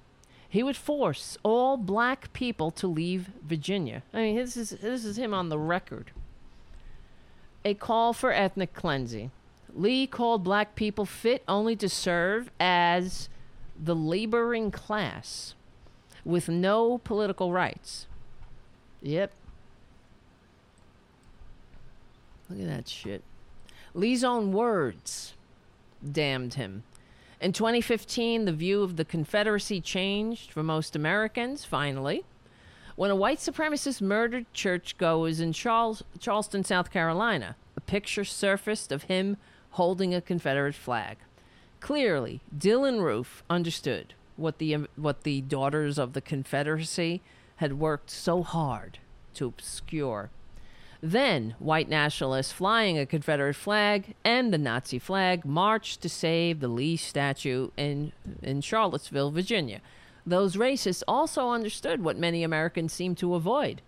he 0.47 0.61
would 0.61 0.75
force 0.75 1.37
all 1.41 1.77
black 1.77 2.33
people 2.33 2.69
to 2.71 2.85
leave 2.87 3.29
Virginia. 3.41 4.03
I 4.13 4.17
mean, 4.17 4.35
this 4.35 4.57
is 4.57 4.71
this 4.71 5.05
is 5.05 5.17
him 5.17 5.33
on 5.33 5.47
the 5.47 5.57
record. 5.57 6.11
A 7.63 7.73
call 7.73 8.11
for 8.11 8.33
ethnic 8.33 8.73
cleansing. 8.73 9.31
Lee 9.76 10.07
called 10.07 10.43
black 10.43 10.76
people 10.76 11.06
fit 11.06 11.43
only 11.48 11.76
to 11.77 11.89
serve 11.89 12.52
as 12.60 13.30
the 13.80 13.95
laboring 13.95 14.72
class 14.72 15.56
with 16.23 16.49
no 16.49 16.99
political 16.99 17.52
rights. 17.52 18.07
Yep. 19.02 19.31
Look 22.49 22.60
at 22.60 22.68
that 22.68 22.88
shit. 22.88 23.23
Lee's 23.93 24.23
own 24.23 24.52
words 24.52 25.34
damned 26.10 26.56
him. 26.56 26.84
In 27.39 27.53
2015, 27.53 28.45
the 28.45 28.52
view 28.52 28.84
of 28.84 28.98
the 28.98 29.06
Confederacy 29.06 29.81
changed 29.81 30.52
for 30.52 30.61
most 30.61 30.95
Americans, 30.95 31.65
finally, 31.65 32.23
when 32.95 33.10
a 33.10 33.15
white 33.15 33.39
supremacist 33.39 33.99
murdered 33.99 34.45
churchgoers 34.53 35.39
in 35.39 35.53
Charles- 35.53 36.03
Charleston, 36.19 36.64
South 36.64 36.91
Carolina. 36.91 37.56
A 37.76 37.81
picture 37.81 38.23
surfaced 38.23 38.91
of 38.91 39.03
him 39.03 39.38
holding 39.72 40.14
a 40.14 40.22
Confederate 40.22 40.76
flag. 40.76 41.18
Clearly, 41.80 42.41
Dylann 42.56 43.02
Roof 43.02 43.43
understood 43.49 44.14
what 44.38 44.57
the 44.57 44.76
um, 44.76 44.88
what 44.95 45.23
the 45.23 45.41
daughters 45.41 45.98
of 45.98 46.14
the 46.14 46.22
Confederacy 46.22 47.22
had 47.57 47.80
worked 47.80 48.10
so 48.10 48.43
hard 48.43 48.99
to 49.35 49.45
obscure. 49.45 50.30
Then, 51.03 51.56
white 51.57 51.89
nationalists 51.89 52.52
flying 52.52 52.99
a 52.99 53.07
Confederate 53.07 53.56
flag 53.56 54.14
and 54.23 54.53
the 54.53 54.57
Nazi 54.60 54.99
flag 54.99 55.45
marched 55.45 56.02
to 56.02 56.10
save 56.10 56.60
the 56.60 56.68
Lee 56.68 56.95
statue 56.95 57.69
in, 57.76 58.11
in 58.43 58.61
Charlottesville, 58.61 59.31
Virginia. 59.31 59.81
Those 60.27 60.56
racists 60.56 61.02
also 61.07 61.49
understood 61.49 62.03
what 62.03 62.18
many 62.18 62.43
Americans 62.43 62.93
seem 62.93 63.15
to 63.15 63.34
avoid. 63.34 63.81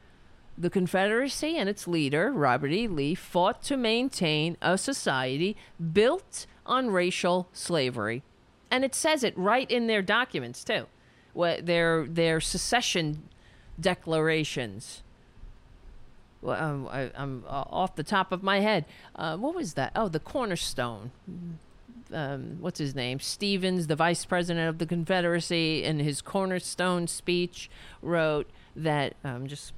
The 0.58 0.70
Confederacy 0.70 1.58
and 1.58 1.68
its 1.68 1.88
leader, 1.88 2.32
Robert 2.32 2.72
E. 2.72 2.88
Lee, 2.88 3.16
fought 3.16 3.64
to 3.64 3.78
maintain 3.78 4.58
a 4.62 4.78
society 4.78 5.58
built 5.92 6.46
on 6.66 6.92
racial 6.92 7.48
slavery. 7.54 8.24
And 8.70 8.84
it 8.84 8.96
says 8.96 9.24
it 9.24 9.38
right 9.38 9.70
in 9.70 9.88
their 9.88 10.02
documents, 10.02 10.64
too. 10.64 10.86
Their, 11.36 12.06
their 12.06 12.40
secession 12.40 13.24
declarations 13.80 15.04
well, 16.44 16.62
um, 16.62 16.88
I, 16.92 17.10
I'm 17.16 17.44
uh, 17.48 17.64
off 17.70 17.96
the 17.96 18.04
top 18.04 18.32
of 18.32 18.44
my 18.44 18.60
head. 18.60 18.86
Uh, 19.16 19.38
what 19.38 19.56
was 19.56 19.74
that? 19.76 19.94
Oh, 19.96 20.10
the 20.10 20.20
cornerstone. 20.20 21.12
Um, 22.12 22.58
what's 22.60 22.80
his 22.80 22.94
name? 22.94 23.20
Stephens, 23.20 23.88
the 23.88 23.96
vice 23.96 24.26
president 24.26 24.70
of 24.70 24.78
the 24.78 24.86
Confederacy, 24.86 25.84
in 25.84 26.00
his 26.00 26.22
cornerstone 26.22 27.08
speech, 27.08 27.70
wrote 28.02 28.50
that. 28.76 29.16
I'm 29.24 29.48
just 29.48 29.74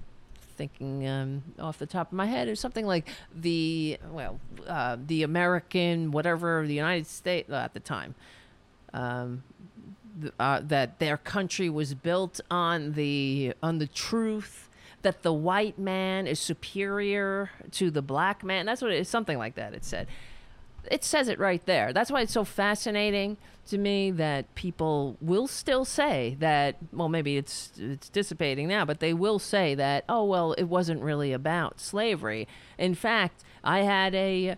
thinking 0.56 1.07
um, 1.07 1.44
off 1.60 1.77
the 1.77 1.86
top 1.86 2.11
of 2.11 2.14
my 2.14 2.26
head, 2.26 2.48
or 2.48 2.56
something 2.56 2.86
like 2.86 3.10
the 3.34 3.98
well, 4.11 4.40
uh, 4.68 4.98
the 5.06 5.23
American 5.23 6.11
whatever 6.11 6.65
the 6.65 6.73
United 6.73 7.07
States 7.07 7.49
uh, 7.49 7.56
at 7.56 7.73
the 7.73 7.80
time. 7.80 8.15
Um, 8.94 9.44
th- 10.22 10.34
uh, 10.40 10.61
that 10.64 10.99
their 10.99 11.18
country 11.18 11.69
was 11.69 11.94
built 11.94 12.40
on 12.49 12.94
the 12.94 13.53
on 13.61 13.80
the 13.80 13.88
truth 13.88 14.69
that 15.02 15.22
the 15.22 15.34
white 15.34 15.77
man 15.77 16.26
is 16.26 16.40
superior 16.40 17.52
to 17.72 17.91
the 17.91 18.02
black 18.02 18.44
man. 18.44 18.65
That's 18.65 18.82
what 18.82 18.91
it 18.91 18.99
is, 18.99 19.07
something 19.07 19.38
like 19.38 19.56
that. 19.56 19.73
It 19.73 19.86
said. 19.86 20.07
It 20.91 21.03
says 21.03 21.27
it 21.27 21.39
right 21.39 21.65
there. 21.65 21.93
That's 21.93 22.11
why 22.11 22.21
it's 22.21 22.33
so 22.33 22.43
fascinating 22.43 23.37
to 23.67 23.77
me 23.77 24.11
that 24.11 24.53
people 24.55 25.17
will 25.21 25.47
still 25.47 25.85
say 25.85 26.35
that. 26.39 26.77
Well, 26.91 27.09
maybe 27.09 27.37
it's 27.37 27.71
it's 27.77 28.09
dissipating 28.09 28.67
now, 28.67 28.85
but 28.85 28.99
they 28.99 29.13
will 29.13 29.39
say 29.39 29.75
that. 29.75 30.05
Oh 30.07 30.23
well, 30.23 30.53
it 30.53 30.65
wasn't 30.65 31.01
really 31.01 31.33
about 31.33 31.79
slavery. 31.79 32.47
In 32.77 32.95
fact, 32.95 33.43
I 33.63 33.79
had 33.79 34.13
a 34.15 34.55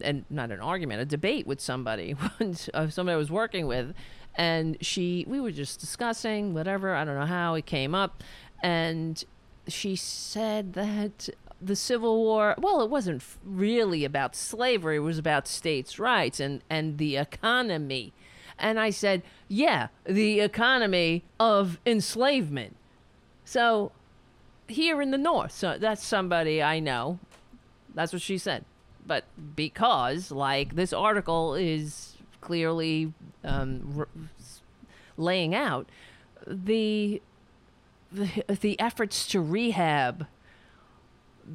and 0.00 0.24
not 0.30 0.50
an 0.50 0.60
argument, 0.60 1.00
a 1.00 1.04
debate 1.04 1.46
with 1.46 1.60
somebody, 1.60 2.14
uh, 2.74 2.88
somebody 2.88 3.14
I 3.14 3.16
was 3.16 3.30
working 3.30 3.66
with, 3.66 3.94
and 4.34 4.76
she, 4.80 5.24
we 5.28 5.40
were 5.40 5.50
just 5.50 5.80
discussing 5.80 6.54
whatever. 6.54 6.94
I 6.94 7.04
don't 7.04 7.18
know 7.18 7.26
how 7.26 7.54
it 7.54 7.66
came 7.66 7.94
up, 7.94 8.22
and 8.62 9.22
she 9.66 9.96
said 9.96 10.74
that 10.74 11.28
the 11.60 11.76
Civil 11.76 12.18
War, 12.18 12.54
well, 12.58 12.80
it 12.80 12.90
wasn't 12.90 13.22
really 13.44 14.04
about 14.04 14.36
slavery; 14.36 14.96
it 14.96 15.00
was 15.00 15.18
about 15.18 15.48
states' 15.48 15.98
rights 15.98 16.40
and 16.40 16.62
and 16.70 16.98
the 16.98 17.16
economy. 17.16 18.12
And 18.60 18.80
I 18.80 18.90
said, 18.90 19.22
yeah, 19.46 19.86
the 20.04 20.40
economy 20.40 21.22
of 21.38 21.78
enslavement. 21.86 22.74
So 23.44 23.92
here 24.66 25.00
in 25.00 25.12
the 25.12 25.18
North, 25.18 25.52
so 25.52 25.78
that's 25.78 26.04
somebody 26.04 26.60
I 26.60 26.80
know. 26.80 27.20
That's 27.94 28.12
what 28.12 28.20
she 28.20 28.36
said 28.36 28.64
but 29.08 29.24
because 29.56 30.30
like 30.30 30.76
this 30.76 30.92
article 30.92 31.54
is 31.56 32.14
clearly 32.40 33.12
um, 33.42 34.06
laying 35.16 35.54
out 35.54 35.88
the, 36.46 37.20
the 38.12 38.44
the 38.60 38.78
efforts 38.78 39.26
to 39.26 39.40
rehab 39.40 40.26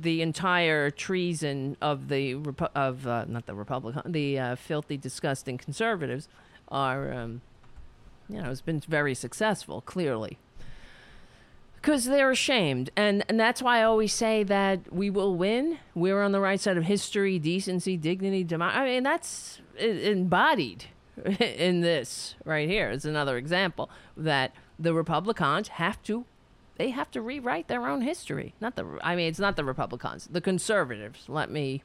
the 0.02 0.22
entire 0.22 0.90
treason 0.90 1.78
of 1.82 2.07
the 2.07 2.36
Repu- 2.36 2.70
of 2.76 3.06
uh, 3.07 3.26
not 3.28 3.45
the 3.45 3.56
Republican 3.56 4.11
the 4.11 4.40
uh, 4.40 4.56
filthy 4.56 4.98
disgusting 4.98 5.57
conservatives 5.57 6.28
are 6.70 7.14
um, 7.14 7.41
you 8.30 8.38
know 8.38 8.45
has 8.45 8.61
been 8.61 8.80
very 8.82 9.15
successful 9.15 9.82
clearly. 9.82 10.38
Because 11.76 12.06
they're 12.06 12.32
ashamed 12.32 12.91
and 12.95 13.26
and 13.28 13.38
that's 13.38 13.61
why 13.61 13.80
i 13.80 13.84
always 13.84 14.14
say 14.14 14.44
that 14.44 14.91
we 14.91 15.10
will 15.10 15.36
win. 15.36 15.80
We're 15.94 16.22
on 16.22 16.32
the 16.32 16.40
right 16.40 16.60
side 16.60 16.78
of 16.78 16.86
history 16.86 17.40
decency 17.40 17.98
dignity 17.98 18.44
democracy 18.45 18.82
i 18.82 18.86
mean 18.86 19.03
that's 19.03 19.60
embodied 19.78 20.86
in 21.40 21.82
this 21.82 22.36
right 22.45 22.70
here. 22.70 22.90
Is 22.90 23.06
another 23.06 23.38
example 23.38 23.90
that 24.15 24.56
the 24.80 24.94
republicans 24.94 25.68
have 25.68 26.02
to 26.03 26.26
they 26.77 26.89
have 26.89 27.11
to 27.11 27.21
rewrite 27.21 27.67
their 27.67 27.87
own 27.87 28.01
history. 28.01 28.53
Not 28.59 28.75
the 28.75 28.99
i 29.01 29.15
mean 29.15 29.27
it's 29.27 29.39
not 29.39 29.55
the 29.55 29.63
republicans. 29.63 30.27
The 30.31 30.41
conservatives 30.41 31.25
let 31.27 31.49
me 31.49 31.83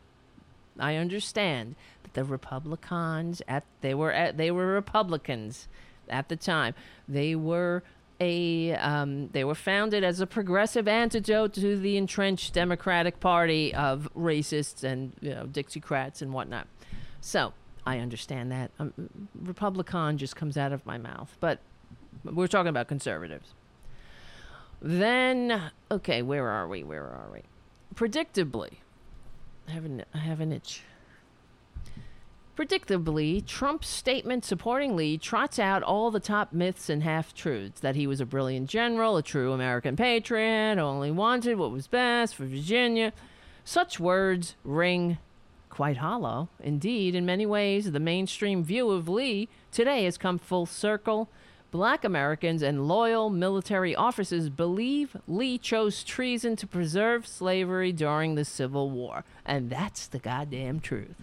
i 0.78 0.94
understand 0.94 1.74
that 2.04 2.14
the 2.14 2.24
republicans 2.24 3.42
at 3.48 3.64
they 3.80 3.94
were 3.94 4.12
at 4.12 4.36
they 4.36 4.50
were 4.50 4.66
republicans 4.66 5.68
at 6.10 6.28
the 6.28 6.36
time. 6.36 6.74
They 7.08 7.34
were 7.34 7.82
a 8.20 8.74
um, 8.74 9.28
they 9.28 9.44
were 9.44 9.54
founded 9.54 10.02
as 10.02 10.20
a 10.20 10.26
progressive 10.26 10.88
antidote 10.88 11.54
to 11.54 11.76
the 11.76 11.96
entrenched 11.96 12.54
Democratic 12.54 13.20
Party 13.20 13.72
of 13.74 14.08
racists 14.16 14.82
and 14.82 15.12
you 15.20 15.30
know 15.30 15.44
Dixiecrats 15.44 16.22
and 16.22 16.32
whatnot. 16.32 16.66
So 17.20 17.52
I 17.86 17.98
understand 17.98 18.50
that. 18.52 18.70
Um, 18.78 18.92
Republican 19.40 20.18
just 20.18 20.36
comes 20.36 20.56
out 20.56 20.72
of 20.72 20.84
my 20.84 20.98
mouth, 20.98 21.36
but 21.40 21.60
we're 22.24 22.48
talking 22.48 22.68
about 22.68 22.88
conservatives. 22.88 23.54
Then 24.80 25.70
okay, 25.90 26.22
where 26.22 26.48
are 26.48 26.68
we? 26.68 26.82
Where 26.82 27.04
are 27.04 27.28
we? 27.32 27.42
Predictably, 27.94 28.74
I 29.66 29.72
have 29.72 29.84
an 29.84 30.04
I 30.14 30.18
have 30.18 30.40
an 30.40 30.52
itch. 30.52 30.82
Predictably, 32.56 33.46
Trump's 33.46 33.86
statement 33.86 34.44
supporting 34.44 34.96
Lee 34.96 35.16
trots 35.16 35.60
out 35.60 35.84
all 35.84 36.10
the 36.10 36.18
top 36.18 36.52
myths 36.52 36.90
and 36.90 37.04
half 37.04 37.32
truths 37.32 37.80
that 37.80 37.94
he 37.94 38.04
was 38.04 38.20
a 38.20 38.26
brilliant 38.26 38.68
general, 38.68 39.16
a 39.16 39.22
true 39.22 39.52
American 39.52 39.94
patriot, 39.94 40.76
only 40.76 41.12
wanted 41.12 41.56
what 41.56 41.70
was 41.70 41.86
best 41.86 42.34
for 42.34 42.46
Virginia. 42.46 43.12
Such 43.64 44.00
words 44.00 44.56
ring 44.64 45.18
quite 45.70 45.98
hollow. 45.98 46.48
Indeed, 46.58 47.14
in 47.14 47.24
many 47.24 47.46
ways, 47.46 47.92
the 47.92 48.00
mainstream 48.00 48.64
view 48.64 48.90
of 48.90 49.08
Lee 49.08 49.48
today 49.70 50.02
has 50.02 50.18
come 50.18 50.36
full 50.36 50.66
circle. 50.66 51.28
Black 51.70 52.04
Americans 52.04 52.62
and 52.62 52.88
loyal 52.88 53.28
military 53.28 53.94
officers 53.94 54.48
believe 54.48 55.16
Lee 55.26 55.58
chose 55.58 56.02
treason 56.02 56.56
to 56.56 56.66
preserve 56.66 57.26
slavery 57.26 57.92
during 57.92 58.34
the 58.34 58.44
Civil 58.44 58.90
War. 58.90 59.24
And 59.44 59.68
that's 59.68 60.06
the 60.06 60.18
goddamn 60.18 60.80
truth 60.80 61.16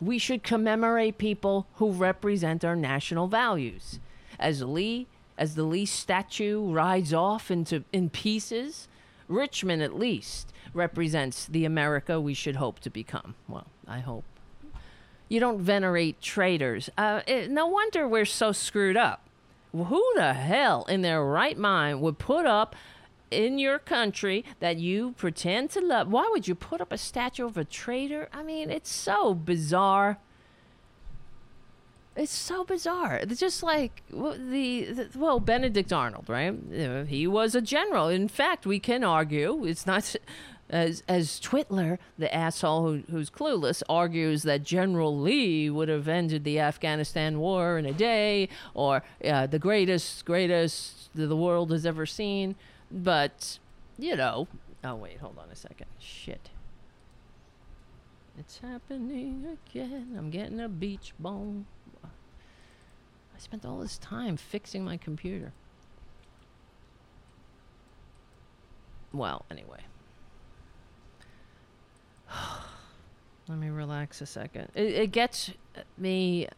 we 0.00 0.18
should 0.18 0.42
commemorate 0.42 1.18
people 1.18 1.66
who 1.74 1.90
represent 1.90 2.64
our 2.64 2.76
national 2.76 3.28
values. 3.28 3.98
As 4.38 4.62
Lee, 4.62 5.06
as 5.38 5.54
the 5.54 5.64
Lee 5.64 5.86
statue 5.86 6.70
rides 6.70 7.14
off 7.14 7.50
into 7.50 7.84
in 7.92 8.10
pieces, 8.10 8.88
Richmond 9.28 9.82
at 9.82 9.98
least 9.98 10.52
represents 10.72 11.46
the 11.46 11.64
America 11.64 12.20
we 12.20 12.34
should 12.34 12.56
hope 12.56 12.80
to 12.80 12.90
become. 12.90 13.34
Well, 13.48 13.66
I 13.86 14.00
hope. 14.00 14.24
You 15.28 15.40
don't 15.40 15.60
venerate 15.60 16.20
traitors. 16.20 16.90
Uh, 16.96 17.22
it, 17.26 17.50
no 17.50 17.66
wonder 17.66 18.06
we're 18.06 18.24
so 18.24 18.52
screwed 18.52 18.96
up. 18.96 19.26
Who 19.72 20.04
the 20.14 20.34
hell 20.34 20.84
in 20.84 21.02
their 21.02 21.24
right 21.24 21.58
mind 21.58 22.00
would 22.02 22.18
put 22.18 22.46
up 22.46 22.76
in 23.30 23.58
your 23.58 23.78
country 23.78 24.44
that 24.60 24.76
you 24.76 25.12
pretend 25.16 25.70
to 25.70 25.80
love? 25.80 26.08
Why 26.08 26.28
would 26.30 26.46
you 26.46 26.54
put 26.54 26.80
up 26.80 26.92
a 26.92 26.98
statue 26.98 27.46
of 27.46 27.56
a 27.56 27.64
traitor? 27.64 28.28
I 28.32 28.42
mean, 28.42 28.70
it's 28.70 28.90
so 28.90 29.34
bizarre. 29.34 30.18
It's 32.16 32.30
so 32.30 32.62
bizarre. 32.62 33.16
It's 33.16 33.40
just 33.40 33.64
like 33.64 34.02
the, 34.08 34.84
the 34.84 35.08
well, 35.16 35.40
Benedict 35.40 35.92
Arnold, 35.92 36.28
right? 36.28 36.54
He 37.08 37.26
was 37.26 37.56
a 37.56 37.60
general. 37.60 38.08
In 38.08 38.28
fact, 38.28 38.66
we 38.66 38.78
can 38.78 39.02
argue 39.02 39.64
it's 39.64 39.84
not 39.84 40.14
as 40.70 41.02
as 41.08 41.40
Twitler, 41.40 41.98
the 42.18 42.34
asshole 42.34 42.82
who, 42.84 43.02
who's 43.10 43.30
clueless, 43.30 43.82
argues 43.88 44.42
that 44.44 44.62
General 44.62 45.16
Lee 45.18 45.68
would 45.70 45.88
have 45.88 46.08
ended 46.08 46.44
the 46.44 46.60
Afghanistan 46.60 47.38
war 47.38 47.78
in 47.78 47.86
a 47.86 47.92
day, 47.92 48.48
or 48.72 49.02
uh, 49.24 49.46
the 49.46 49.58
greatest 49.58 50.24
greatest 50.24 51.10
the 51.14 51.36
world 51.36 51.70
has 51.70 51.84
ever 51.84 52.06
seen. 52.06 52.56
But 52.90 53.58
you 53.98 54.16
know, 54.16 54.48
oh 54.82 54.94
wait, 54.94 55.18
hold 55.18 55.38
on 55.38 55.50
a 55.50 55.56
second. 55.56 55.86
Shit. 55.98 56.50
It's 58.38 58.58
happening 58.58 59.58
again. 59.68 60.16
I'm 60.18 60.30
getting 60.30 60.58
a 60.58 60.68
beach 60.68 61.12
bone. 61.20 61.66
I 62.04 63.38
spent 63.38 63.64
all 63.64 63.78
this 63.78 63.98
time 63.98 64.36
fixing 64.36 64.84
my 64.84 64.96
computer. 64.96 65.52
Well, 69.12 69.44
anyway. 69.50 69.80
Let 73.48 73.58
me 73.58 73.68
relax 73.68 74.20
a 74.20 74.26
second. 74.26 74.68
It, 74.74 74.94
it 74.94 75.12
gets 75.12 75.50
me 75.98 76.48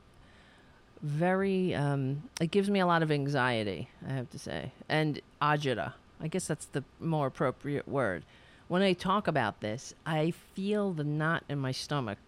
very, 1.02 1.74
um, 1.74 2.22
it 2.40 2.50
gives 2.50 2.70
me 2.70 2.80
a 2.80 2.86
lot 2.86 3.02
of 3.02 3.10
anxiety, 3.10 3.88
I 4.08 4.12
have 4.12 4.30
to 4.30 4.38
say. 4.38 4.72
And 4.88 5.20
agita. 5.40 5.94
I 6.20 6.28
guess 6.28 6.46
that's 6.46 6.66
the 6.66 6.84
more 6.98 7.26
appropriate 7.26 7.86
word. 7.86 8.24
When 8.68 8.82
I 8.82 8.94
talk 8.94 9.28
about 9.28 9.60
this, 9.60 9.94
I 10.04 10.30
feel 10.30 10.92
the 10.92 11.04
knot 11.04 11.44
in 11.48 11.58
my 11.58 11.72
stomach 11.72 12.18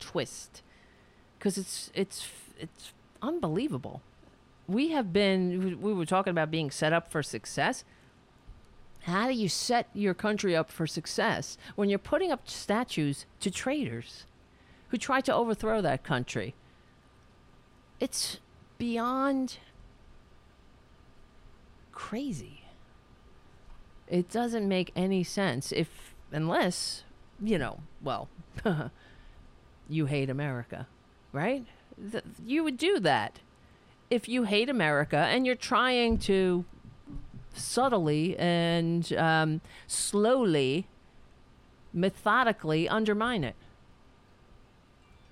twist 0.00 0.62
because 1.38 1.58
it's 1.58 1.90
it's 1.94 2.26
it's 2.58 2.92
unbelievable. 3.22 4.02
We 4.66 4.90
have 4.90 5.12
been 5.12 5.80
we 5.80 5.92
were 5.92 6.06
talking 6.06 6.30
about 6.30 6.50
being 6.50 6.70
set 6.70 6.92
up 6.92 7.12
for 7.12 7.22
success. 7.22 7.84
How 9.08 9.26
do 9.26 9.32
you 9.32 9.48
set 9.48 9.88
your 9.94 10.14
country 10.14 10.54
up 10.54 10.70
for 10.70 10.86
success 10.86 11.56
when 11.76 11.88
you're 11.88 11.98
putting 11.98 12.30
up 12.30 12.48
statues 12.48 13.26
to 13.40 13.50
traitors 13.50 14.26
who 14.88 14.98
try 14.98 15.20
to 15.22 15.34
overthrow 15.34 15.80
that 15.80 16.04
country? 16.04 16.54
It's 18.00 18.38
beyond 18.76 19.58
crazy. 21.92 22.62
It 24.06 24.30
doesn't 24.30 24.68
make 24.68 24.92
any 24.94 25.24
sense 25.24 25.72
if 25.72 26.14
unless, 26.30 27.04
you 27.42 27.58
know, 27.58 27.80
well, 28.02 28.28
you 29.88 30.06
hate 30.06 30.30
America, 30.30 30.86
right? 31.32 31.64
Th- 32.12 32.24
you 32.44 32.62
would 32.62 32.76
do 32.76 33.00
that 33.00 33.40
if 34.10 34.28
you 34.28 34.44
hate 34.44 34.68
America 34.68 35.16
and 35.16 35.46
you're 35.46 35.54
trying 35.54 36.18
to 36.18 36.64
subtly 37.52 38.36
and 38.38 39.12
um, 39.14 39.60
slowly, 39.86 40.86
methodically 41.92 42.88
undermine 42.88 43.44
it. 43.44 43.56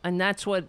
And 0.02 0.20
that's 0.20 0.46
what 0.46 0.68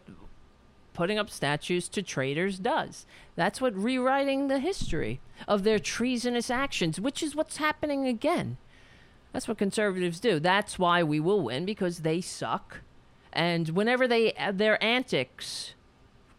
putting 0.93 1.19
up 1.19 1.29
statues 1.29 1.87
to 1.89 2.01
traitors 2.01 2.57
does. 2.57 3.05
That's 3.35 3.61
what 3.61 3.75
rewriting 3.75 4.47
the 4.47 4.59
history 4.59 5.19
of 5.47 5.63
their 5.63 5.77
treasonous 5.77 6.49
actions, 6.49 6.99
which 6.99 7.21
is 7.21 7.35
what's 7.35 7.57
happening 7.57 8.07
again. 8.07 8.57
That's 9.31 9.47
what 9.47 9.59
conservatives 9.59 10.19
do. 10.19 10.39
That's 10.39 10.79
why 10.79 11.03
we 11.03 11.19
will 11.19 11.41
win 11.41 11.65
because 11.65 11.99
they 11.99 12.19
suck. 12.21 12.81
And 13.31 13.69
whenever 13.69 14.07
they 14.07 14.33
their 14.51 14.83
antics 14.83 15.75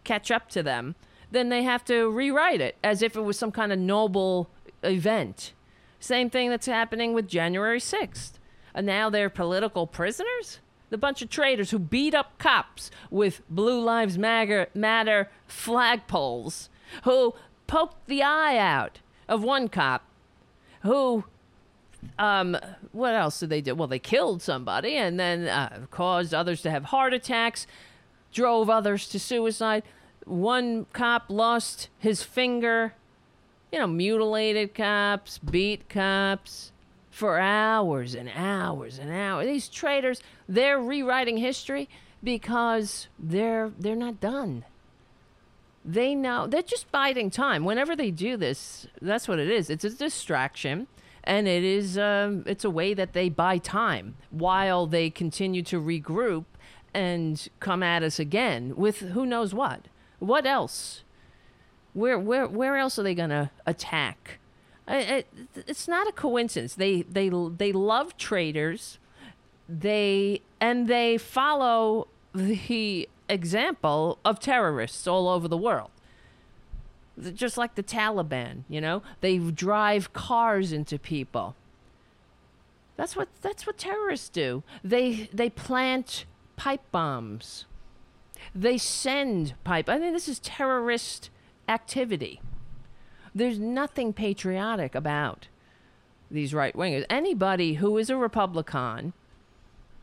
catch 0.02 0.32
up 0.32 0.48
to 0.48 0.64
them, 0.64 0.97
then 1.30 1.51
they 1.51 1.62
have 1.62 1.85
to 1.85 2.10
rewrite 2.10 2.60
it 2.60 2.76
as 2.82 3.02
if 3.02 3.14
it 3.14 3.20
was 3.20 3.39
some 3.39 3.52
kind 3.52 3.72
of 3.72 3.78
noble 3.78 4.51
event. 4.82 5.52
Same 6.00 6.30
thing 6.30 6.50
that's 6.50 6.66
happening 6.66 7.12
with 7.12 7.28
January 7.28 7.80
6th. 7.80 8.32
And 8.74 8.86
now 8.86 9.10
they're 9.10 9.30
political 9.30 9.86
prisoners? 9.86 10.60
The 10.90 10.98
bunch 10.98 11.20
of 11.20 11.28
traitors 11.28 11.70
who 11.70 11.78
beat 11.78 12.14
up 12.14 12.38
cops 12.38 12.90
with 13.10 13.42
Blue 13.50 13.80
Lives 13.80 14.16
Matter, 14.16 15.30
flagpoles, 15.48 16.68
who 17.05 17.34
poked 17.66 18.06
the 18.06 18.22
eye 18.22 18.56
out 18.56 19.00
of 19.28 19.42
one 19.42 19.68
cop, 19.68 20.05
who, 20.82 21.24
um, 22.18 22.56
what 22.92 23.14
else 23.14 23.40
did 23.40 23.50
they 23.50 23.60
do? 23.60 23.74
Well, 23.74 23.88
they 23.88 23.98
killed 23.98 24.40
somebody 24.40 24.96
and 24.96 25.18
then 25.18 25.48
uh, 25.48 25.86
caused 25.90 26.32
others 26.32 26.62
to 26.62 26.70
have 26.70 26.84
heart 26.84 27.12
attacks, 27.12 27.66
drove 28.32 28.70
others 28.70 29.09
to 29.09 29.18
suicide. 29.18 29.82
One 30.24 30.86
cop 30.92 31.24
lost 31.28 31.88
his 31.98 32.22
finger 32.22 32.94
you 33.73 33.78
know, 33.78 33.86
mutilated 33.86 34.74
cops, 34.74 35.39
beat 35.39 35.89
cops 35.89 36.73
for 37.11 37.39
hours 37.39 38.15
and 38.15 38.31
hours 38.35 38.99
and 38.99 39.11
hours. 39.11 39.47
These 39.47 39.69
traitors, 39.69 40.23
they're 40.49 40.81
rewriting 40.81 41.39
history 41.39 41.89
because 42.23 43.09
they're 43.19 43.73
they're 43.78 43.97
not 43.97 44.20
done. 44.20 44.65
They 45.85 46.15
know 46.15 46.47
they're 46.47 46.62
just 46.62 46.90
biding 46.93 47.31
time. 47.31 47.65
Whenever 47.65 47.97
they 47.97 48.11
do 48.11 48.36
this, 48.36 48.86
that's 49.01 49.28
what 49.28 49.39
it 49.39 49.51
is. 49.51 49.70
It's 49.70 49.85
a 49.85 49.90
distraction, 49.90 50.86
and 51.24 51.49
it 51.49 51.65
is 51.65 51.99
um, 51.99 52.45
it's 52.47 52.65
a 52.65 52.70
way 52.70 52.95
that 52.95 53.12
they 53.12 53.28
buy 53.28 53.59
time 53.59 54.16
while 54.31 54.86
they 54.86 55.11
continue 55.11 55.62
to 55.62 55.81
regroup 55.81 56.45
and 56.95 57.49
come 57.61 57.82
at 57.82 58.03
us 58.03 58.19
again 58.19 58.74
with 58.77 59.01
who 59.01 59.27
knows 59.27 59.55
what. 59.55 59.89
What 60.19 60.47
else? 60.47 61.05
Where 61.98 62.18
where 62.18 62.46
where 62.46 62.76
else 62.76 62.96
are 62.98 63.02
they 63.02 63.14
going 63.14 63.30
to 63.30 63.50
attack? 63.66 64.38
I, 64.86 64.96
I, 64.96 65.24
it's 65.54 65.88
not 65.88 66.06
a 66.06 66.12
coincidence. 66.12 66.74
They 66.76 67.02
they 67.02 67.28
they 67.28 67.72
love 67.72 68.16
traitors. 68.16 68.98
They 69.68 70.42
and 70.60 70.86
they 70.86 71.18
follow 71.18 72.06
the 72.32 73.08
example 73.28 74.18
of 74.24 74.38
terrorists 74.38 75.08
all 75.08 75.28
over 75.28 75.48
the 75.48 75.56
world. 75.56 75.90
Just 77.34 77.58
like 77.58 77.74
the 77.74 77.82
Taliban, 77.82 78.62
you 78.68 78.80
know, 78.80 79.02
they 79.20 79.38
drive 79.38 80.12
cars 80.12 80.72
into 80.72 81.00
people. 81.00 81.56
That's 82.96 83.16
what 83.16 83.28
that's 83.42 83.66
what 83.66 83.76
terrorists 83.76 84.28
do. 84.28 84.62
They 84.84 85.28
they 85.32 85.50
plant 85.50 86.26
pipe 86.54 86.82
bombs. 86.92 87.64
They 88.54 88.78
send 88.78 89.54
pipe. 89.64 89.88
I 89.88 89.98
mean, 89.98 90.12
this 90.12 90.28
is 90.28 90.38
terrorist 90.38 91.30
activity. 91.69 92.40
There's 93.35 93.59
nothing 93.59 94.12
patriotic 94.12 94.95
about 94.95 95.49
these 96.31 96.53
right 96.55 96.74
wingers. 96.74 97.05
Anybody 97.09 97.74
who 97.74 97.97
is 97.99 98.11
a 98.11 98.16
Republican 98.16 99.12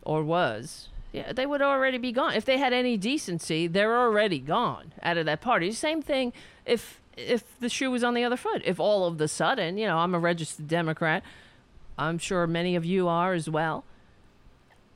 or 0.03 0.23
was, 0.23 0.89
yeah, 1.11 1.33
they 1.33 1.45
would 1.45 1.61
already 1.61 1.97
be 1.97 2.11
gone. 2.11 2.33
If 2.33 2.45
they 2.45 2.57
had 2.57 2.73
any 2.73 2.97
decency, 2.97 3.67
they're 3.67 3.97
already 3.97 4.39
gone 4.39 4.93
out 5.01 5.17
of 5.17 5.25
that 5.25 5.41
party. 5.41 5.71
Same 5.71 6.01
thing 6.01 6.33
if 6.65 7.01
if 7.17 7.57
the 7.59 7.69
shoe 7.69 7.91
was 7.91 8.03
on 8.03 8.13
the 8.13 8.23
other 8.23 8.37
foot. 8.37 8.61
If 8.65 8.79
all 8.79 9.05
of 9.05 9.17
the 9.17 9.27
sudden, 9.27 9.77
you 9.77 9.87
know, 9.87 9.99
I'm 9.99 10.13
a 10.13 10.19
registered 10.19 10.67
Democrat, 10.67 11.23
I'm 11.97 12.17
sure 12.17 12.45
many 12.47 12.75
of 12.75 12.83
you 12.83 13.07
are 13.07 13.33
as 13.33 13.49
well. 13.49 13.85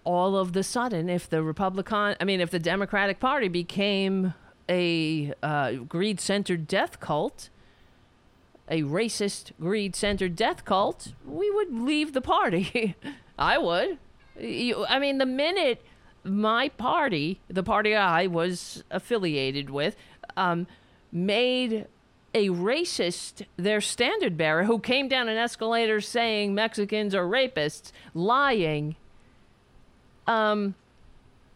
All 0.04 0.36
of 0.36 0.54
the 0.54 0.64
sudden, 0.64 1.10
if 1.10 1.30
the 1.30 1.41
Republican, 1.44 2.16
I 2.20 2.24
mean, 2.26 2.41
if 2.41 2.52
the 2.52 2.60
Democratic 2.60 3.20
Party 3.20 3.48
became 3.48 4.34
a 4.70 5.34
uh, 5.41 5.72
greed 5.74 6.20
centered 6.20 6.68
death 6.68 7.00
cult, 7.00 7.50
a 8.70 8.84
racist 8.84 9.52
greed 9.60 9.96
centered 9.96 10.36
death 10.36 10.64
cult, 10.64 11.14
we 11.26 11.50
would 11.50 11.74
leave 11.74 12.14
the 12.14 12.22
party. 12.22 12.96
I 13.40 13.58
would. 13.58 13.98
You, 14.40 14.86
I 14.86 15.00
mean, 15.00 15.18
the 15.18 15.26
minute 15.26 15.84
my 16.24 16.70
party, 16.70 17.41
the 17.48 17.64
party 17.64 17.96
I 17.96 18.28
was 18.28 18.84
affiliated 18.91 19.70
with, 19.70 19.96
um, 20.38 20.68
made 21.12 21.88
a 22.34 22.50
racist 22.50 23.46
their 23.58 23.82
standard 23.82 24.38
bearer 24.38 24.66
who 24.66 24.80
came 24.80 25.08
down 25.08 25.28
an 25.28 25.38
escalator 25.38 26.00
saying 26.00 26.54
Mexicans 26.54 27.16
are 27.16 27.26
rapists, 27.26 27.91
lying, 28.14 28.96
um, 30.28 30.76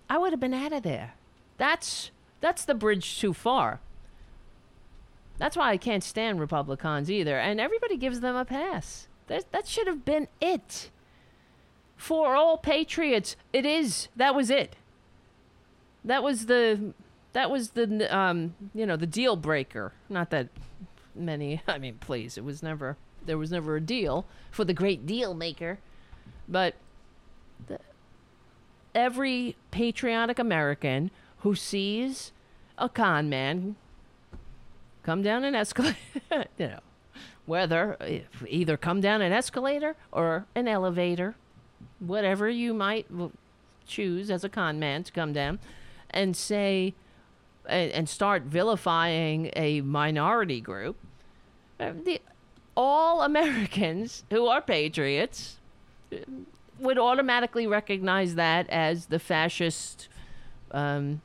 I 0.09 0.17
would 0.17 0.31
have 0.31 0.39
been 0.39 0.53
out 0.53 0.73
of 0.73 0.83
there. 0.83 1.13
That's 1.57 2.09
that's 2.43 2.65
the 2.65 2.75
bridge 2.75 3.21
too 3.21 3.31
far. 3.31 3.79
That's 5.37 5.55
why 5.55 5.71
I 5.71 5.77
can't 5.77 6.03
stand 6.03 6.41
Republicans 6.41 7.09
either. 7.09 7.39
And 7.39 7.57
everybody 7.57 7.95
gives 7.95 8.19
them 8.19 8.35
a 8.35 8.43
pass. 8.43 9.07
That, 9.27 9.49
that 9.53 9.65
should 9.65 9.87
have 9.87 10.03
been 10.03 10.27
it. 10.41 10.89
For 11.95 12.35
all 12.35 12.57
patriots, 12.57 13.37
it 13.53 13.65
is. 13.65 14.09
That 14.17 14.35
was 14.35 14.49
it. 14.49 14.75
that 16.03 16.21
was 16.21 16.47
the 16.47 16.93
that 17.31 17.49
was 17.49 17.69
the 17.71 18.13
um 18.13 18.55
you 18.75 18.85
know 18.85 18.97
the 18.97 19.07
deal 19.07 19.37
breaker. 19.37 19.93
Not 20.09 20.29
that 20.31 20.49
many. 21.15 21.61
I 21.67 21.77
mean, 21.77 21.95
please, 22.01 22.37
it 22.37 22.43
was 22.43 22.61
never 22.61 22.97
there 23.25 23.37
was 23.37 23.51
never 23.51 23.77
a 23.77 23.81
deal 23.81 24.25
for 24.51 24.65
the 24.65 24.73
great 24.73 25.05
deal 25.05 25.33
maker, 25.33 25.79
but 26.49 26.75
the, 27.67 27.79
every 28.93 29.55
patriotic 29.71 30.39
American 30.39 31.09
who 31.37 31.55
sees 31.55 32.32
a 32.77 32.89
con 32.89 33.29
man 33.29 33.75
come 35.03 35.21
down 35.21 35.43
an 35.43 35.55
escalator, 35.55 35.97
you 36.57 36.67
know, 36.67 36.79
whether 37.45 37.97
either 38.47 38.77
come 38.77 39.01
down 39.01 39.21
an 39.21 39.31
escalator 39.31 39.95
or 40.11 40.45
an 40.55 40.67
elevator, 40.67 41.35
whatever 41.99 42.49
you 42.49 42.73
might 42.73 43.05
choose 43.85 44.31
as 44.31 44.43
a 44.43 44.49
con 44.49 44.79
man 44.79 45.03
to 45.03 45.11
come 45.11 45.33
down 45.33 45.59
and 46.09 46.35
say 46.35 46.93
and, 47.65 48.09
start 48.09 48.43
vilifying 48.43 49.49
a 49.55 49.81
minority 49.81 50.59
group. 50.59 50.97
Uh, 51.79 51.91
the, 52.03 52.21
all 52.75 53.21
Americans 53.21 54.23
who 54.29 54.47
are 54.47 54.61
patriots 54.61 55.57
uh, 56.11 56.17
would 56.79 56.97
automatically 56.97 57.67
recognize 57.67 58.35
that 58.35 58.69
as 58.69 59.07
the 59.07 59.19
fascist, 59.19 60.09
um, 60.71 61.21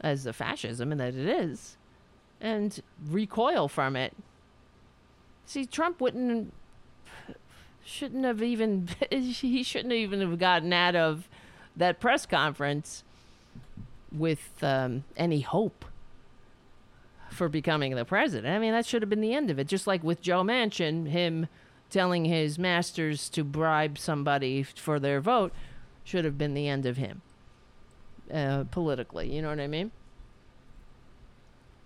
as 0.00 0.26
a 0.26 0.32
fascism, 0.32 0.92
and 0.92 1.00
that 1.00 1.14
it 1.14 1.28
is, 1.28 1.76
and 2.40 2.80
recoil 3.08 3.68
from 3.68 3.96
it. 3.96 4.14
See, 5.46 5.64
Trump 5.64 6.00
wouldn't, 6.00 6.52
shouldn't 7.84 8.24
have 8.24 8.42
even, 8.42 8.88
he 9.10 9.62
shouldn't 9.62 9.94
even 9.94 10.20
have 10.20 10.38
gotten 10.38 10.72
out 10.72 10.96
of 10.96 11.28
that 11.76 12.00
press 12.00 12.26
conference 12.26 13.04
with 14.12 14.62
um, 14.62 15.04
any 15.16 15.40
hope 15.40 15.84
for 17.30 17.48
becoming 17.48 17.94
the 17.94 18.04
president. 18.04 18.54
I 18.54 18.58
mean, 18.58 18.72
that 18.72 18.86
should 18.86 19.02
have 19.02 19.10
been 19.10 19.20
the 19.20 19.34
end 19.34 19.50
of 19.50 19.58
it. 19.58 19.66
Just 19.66 19.86
like 19.86 20.02
with 20.02 20.22
Joe 20.22 20.42
Manchin, 20.42 21.08
him 21.08 21.48
telling 21.90 22.24
his 22.24 22.58
masters 22.58 23.28
to 23.30 23.44
bribe 23.44 23.98
somebody 23.98 24.62
for 24.62 24.98
their 24.98 25.20
vote 25.20 25.52
should 26.02 26.24
have 26.24 26.38
been 26.38 26.54
the 26.54 26.68
end 26.68 26.86
of 26.86 26.96
him 26.96 27.22
uh, 28.32 28.64
politically. 28.70 29.32
You 29.34 29.42
know 29.42 29.48
what 29.48 29.60
I 29.60 29.66
mean? 29.66 29.90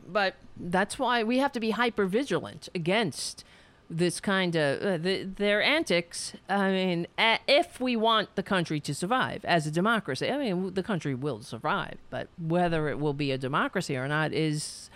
But 0.06 0.34
that's 0.56 0.98
why 0.98 1.22
we 1.22 1.38
have 1.38 1.52
to 1.52 1.60
be 1.60 1.70
hyper 1.70 2.06
vigilant 2.06 2.68
against 2.74 3.44
this 3.88 4.20
kind 4.20 4.54
of 4.54 4.82
uh, 4.82 4.96
the, 4.98 5.24
their 5.24 5.60
antics. 5.60 6.34
I 6.48 6.70
mean, 6.70 7.06
a, 7.18 7.38
if 7.48 7.80
we 7.80 7.96
want 7.96 8.34
the 8.36 8.42
country 8.42 8.78
to 8.80 8.94
survive 8.94 9.44
as 9.44 9.66
a 9.66 9.70
democracy, 9.70 10.30
I 10.30 10.38
mean, 10.38 10.74
the 10.74 10.82
country 10.82 11.14
will 11.14 11.42
survive, 11.42 11.98
but 12.08 12.28
whether 12.38 12.88
it 12.88 13.00
will 13.00 13.14
be 13.14 13.32
a 13.32 13.38
democracy 13.38 13.96
or 13.96 14.06
not 14.06 14.32
is 14.32 14.90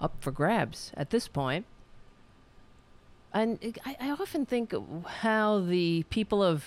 up 0.00 0.16
for 0.20 0.30
grabs 0.30 0.90
at 0.96 1.10
this 1.10 1.28
point. 1.28 1.66
And 3.34 3.78
I, 3.84 3.96
I 4.00 4.10
often 4.10 4.46
think 4.46 4.74
how 5.06 5.60
the 5.60 6.04
people 6.10 6.42
of 6.42 6.64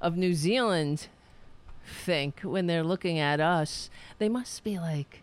of 0.00 0.16
New 0.16 0.34
Zealand 0.34 1.08
think 1.86 2.40
when 2.40 2.66
they're 2.66 2.84
looking 2.84 3.18
at 3.18 3.40
us. 3.40 3.88
They 4.18 4.28
must 4.28 4.62
be 4.64 4.78
like 4.78 5.22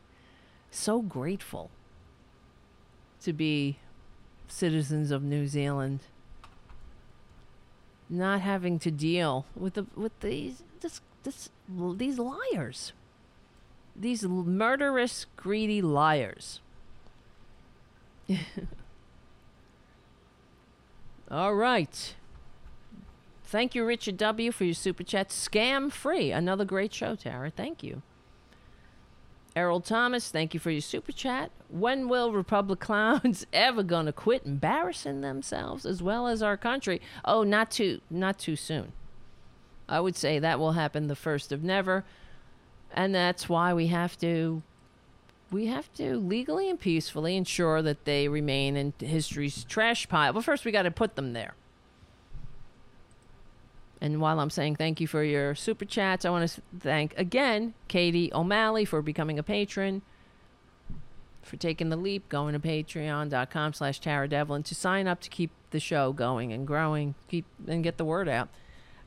so 0.72 1.02
grateful 1.02 1.70
to 3.22 3.34
be 3.34 3.78
citizens 4.48 5.12
of 5.12 5.24
New 5.24 5.48
Zealand. 5.48 6.02
Not 8.10 8.42
having 8.42 8.80
to 8.80 8.92
deal 8.92 9.46
with 9.56 9.76
the 9.76 9.86
with 9.96 10.20
these 10.20 10.64
this, 10.82 11.02
this 11.24 11.50
these 11.70 12.20
liars. 12.20 12.94
These 13.96 14.24
murderous 14.24 15.28
greedy 15.36 15.82
liars. 15.82 16.60
All 21.32 21.56
right 21.56 22.16
thank 23.54 23.76
you 23.76 23.86
richard 23.86 24.18
w 24.18 24.52
for 24.52 24.64
your 24.64 24.74
super 24.74 25.04
chat 25.04 25.30
scam 25.30 25.92
free 25.92 26.32
another 26.32 26.66
great 26.66 26.92
show 26.92 27.16
tara 27.16 27.52
thank 27.52 27.84
you 27.84 28.02
Errol 29.56 29.82
Thomas, 29.82 30.32
thank 30.32 30.56
you 30.56 30.60
for 30.60 30.72
your 30.72 30.82
super 30.82 31.12
chat. 31.12 31.52
When 31.70 32.10
will 32.10 32.32
Republic 32.32 32.80
clowns 32.80 33.46
ever 33.54 33.84
gonna 33.84 34.12
quit 34.12 34.48
embarrassing 34.48 35.22
themselves 35.22 35.86
as 35.86 36.02
well 36.02 36.26
as 36.26 36.42
our 36.42 36.58
country? 36.58 37.00
Oh, 37.24 37.44
not 37.44 37.70
too 37.70 38.02
not 38.10 38.40
too 38.40 38.56
soon. 38.56 38.94
I 39.88 40.00
would 40.00 40.16
say 40.16 40.40
that 40.40 40.58
will 40.58 40.72
happen 40.72 41.08
the 41.08 41.16
first 41.16 41.52
of 41.52 41.64
never. 41.64 42.04
And 42.96 43.14
that's 43.14 43.48
why 43.48 43.76
we 43.76 43.88
have 43.88 44.18
to 44.22 44.64
we 45.52 45.68
have 45.68 45.94
to 45.94 46.18
legally 46.18 46.68
and 46.68 46.80
peacefully 46.80 47.38
ensure 47.38 47.84
that 47.84 48.06
they 48.06 48.28
remain 48.28 48.76
in 48.76 48.94
history's 49.00 49.64
trash 49.66 50.10
pile. 50.10 50.34
But 50.34 50.44
first 50.44 50.66
we 50.66 50.72
got 50.72 50.84
to 50.84 50.92
put 50.92 51.16
them 51.16 51.34
there. 51.34 51.54
And 54.04 54.20
while 54.20 54.42
I'm 54.42 54.50
saying 54.50 54.76
thank 54.76 55.00
you 55.00 55.08
for 55.08 55.24
your 55.24 55.56
super 55.56 55.86
chats, 55.86 56.26
I 56.26 56.30
want 56.30 56.48
to 56.50 56.62
thank 56.78 57.18
again 57.18 57.74
Katie 57.88 58.34
O'Malley 58.34 58.84
for 58.84 59.02
becoming 59.02 59.40
a 59.40 59.44
patron, 59.44 60.02
for 61.42 61.56
taking 61.56 61.88
the 61.88 61.96
leap, 61.96 62.28
going 62.28 62.52
to 62.52 62.60
patreon.com 62.60 63.72
slash 63.72 64.02
Tara 64.02 64.28
Devlin 64.28 64.62
to 64.64 64.76
sign 64.76 65.08
up 65.08 65.22
to 65.22 65.30
keep 65.30 65.52
the 65.72 65.80
show 65.80 66.12
going 66.12 66.52
and 66.52 66.68
growing, 66.68 67.16
keep 67.30 67.46
and 67.66 67.82
get 67.82 67.98
the 67.98 68.04
word 68.04 68.28
out. 68.28 68.50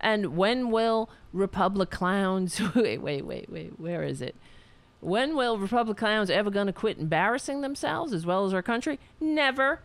And 0.01 0.35
when 0.35 0.71
will 0.71 1.11
Republic 1.31 1.91
Clowns 1.91 2.59
wait, 2.75 3.03
wait, 3.03 3.27
wait, 3.27 3.51
wait, 3.51 3.79
where 3.79 4.03
is 4.03 4.23
it? 4.23 4.35
When 5.01 5.37
will 5.37 5.59
Republic 5.59 5.99
Clowns 5.99 6.31
ever 6.31 6.49
gonna 6.49 6.73
quit 6.73 6.97
embarrassing 6.97 7.61
themselves 7.61 8.15
as 8.15 8.25
well 8.25 8.47
as 8.47 8.55
our 8.55 8.63
country? 8.63 8.99
Never. 9.21 9.81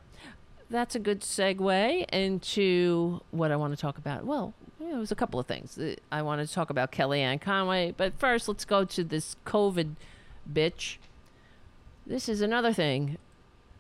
That's 0.69 0.95
a 0.95 0.99
good 0.99 1.19
segue 1.19 2.09
into 2.13 3.19
what 3.31 3.51
I 3.51 3.57
want 3.57 3.73
to 3.73 3.77
talk 3.81 3.97
about. 3.97 4.23
Well, 4.23 4.53
it 4.89 4.97
was 4.97 5.11
a 5.11 5.15
couple 5.15 5.39
of 5.39 5.45
things. 5.45 5.79
I 6.11 6.21
wanted 6.21 6.47
to 6.47 6.53
talk 6.53 6.69
about 6.69 6.91
Kellyanne 6.91 7.41
Conway, 7.41 7.93
but 7.95 8.17
first 8.17 8.47
let's 8.47 8.65
go 8.65 8.85
to 8.85 9.03
this 9.03 9.35
COVID 9.45 9.95
bitch. 10.51 10.97
This 12.05 12.27
is 12.27 12.41
another 12.41 12.73
thing. 12.73 13.17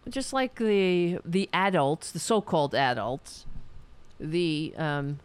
Just 0.09 0.33
like 0.33 0.55
the 0.55 1.19
the 1.23 1.49
adults, 1.53 2.11
the 2.11 2.19
so-called 2.19 2.73
adults, 2.73 3.45
the 4.19 4.73
um, 4.77 5.19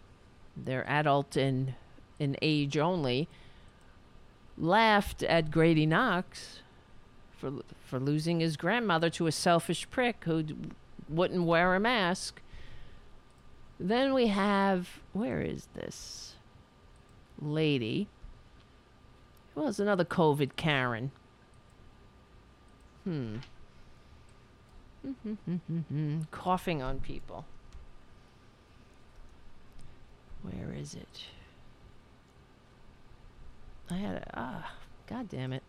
they're 0.56 0.88
adult 0.88 1.36
in 1.36 1.74
in 2.18 2.36
age 2.42 2.76
only, 2.76 3.28
laughed 4.58 5.22
at 5.22 5.50
Grady 5.50 5.86
Knox 5.86 6.60
for 7.36 7.52
for 7.86 7.98
losing 7.98 8.40
his 8.40 8.56
grandmother 8.56 9.08
to 9.10 9.26
a 9.26 9.32
selfish 9.32 9.88
prick 9.90 10.24
who 10.24 10.44
wouldn't 11.08 11.44
wear 11.44 11.74
a 11.74 11.80
mask 11.80 12.40
then 13.78 14.14
we 14.14 14.28
have, 14.28 14.88
where 15.12 15.40
is 15.40 15.68
this 15.74 16.34
lady? 17.40 18.08
Well, 19.54 19.68
it's 19.68 19.78
another 19.78 20.04
COVID 20.04 20.56
Karen. 20.56 21.10
Hmm. 23.04 23.36
Coughing 26.30 26.82
on 26.82 27.00
people. 27.00 27.44
Where 30.42 30.72
is 30.72 30.94
it? 30.94 31.24
I 33.90 33.94
had 33.94 34.16
a, 34.16 34.30
ah, 34.34 34.72
god 35.06 35.28
damn 35.28 35.52
it. 35.52 35.62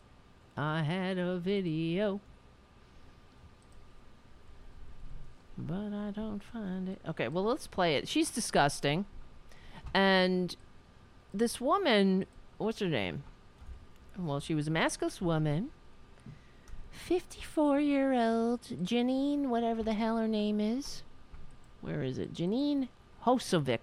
I 0.56 0.82
had 0.82 1.18
a 1.18 1.38
video. 1.38 2.20
But 5.58 5.94
I 5.94 6.12
don't 6.12 6.44
find 6.44 6.88
it. 6.88 7.00
Okay, 7.08 7.28
well, 7.28 7.44
let's 7.44 7.68
play 7.68 7.96
it. 7.96 8.08
She's 8.08 8.30
disgusting. 8.30 9.06
And 9.94 10.56
this 11.34 11.60
woman, 11.60 12.26
what's 12.58 12.80
her 12.80 12.88
name? 12.88 13.24
Well, 14.18 14.40
she 14.40 14.56
was 14.56 14.68
a 14.68 14.72
maskless 14.72 15.22
woman. 15.22 15.72
54 16.92 17.80
year 17.80 18.14
old 18.14 18.62
Janine, 18.84 19.48
whatever 19.48 19.84
the 19.84 19.94
hell 19.94 20.18
her 20.18 20.28
name 20.28 20.60
is. 20.60 21.04
Where 21.82 22.04
is 22.04 22.18
it? 22.18 22.34
Janine 22.34 22.90
Hosovic. 23.26 23.80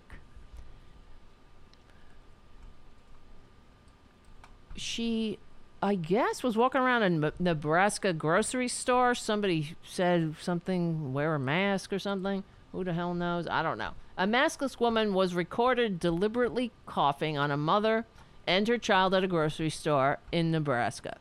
She 4.77 5.39
I 5.85 5.97
guess, 5.97 6.43
was 6.43 6.57
walking 6.57 6.81
around 6.81 7.03
a 7.03 7.33
Nebraska 7.39 8.15
grocery 8.15 8.69
store. 8.69 9.15
Somebody 9.15 9.77
said 9.85 10.35
something, 10.41 11.13
wear 11.13 11.35
a 11.35 11.39
mask 11.39 11.93
or 11.93 11.99
something. 11.99 12.43
Who 12.73 12.85
the 12.85 12.95
hell 12.95 13.13
knows? 13.13 13.47
I 13.47 13.63
don't 13.63 13.77
know. 13.77 13.91
A 14.17 14.27
maskless 14.27 14.81
woman 14.81 15.13
was 15.13 15.35
recorded 15.35 16.01
deliberately 16.01 16.73
coughing 16.87 17.37
on 17.37 17.51
a 17.51 17.59
mother 17.59 18.07
and 18.47 18.67
her 18.67 18.79
child 18.79 19.13
at 19.13 19.25
a 19.25 19.27
grocery 19.27 19.69
store 19.69 20.21
in 20.33 20.51
Nebraska. 20.51 21.19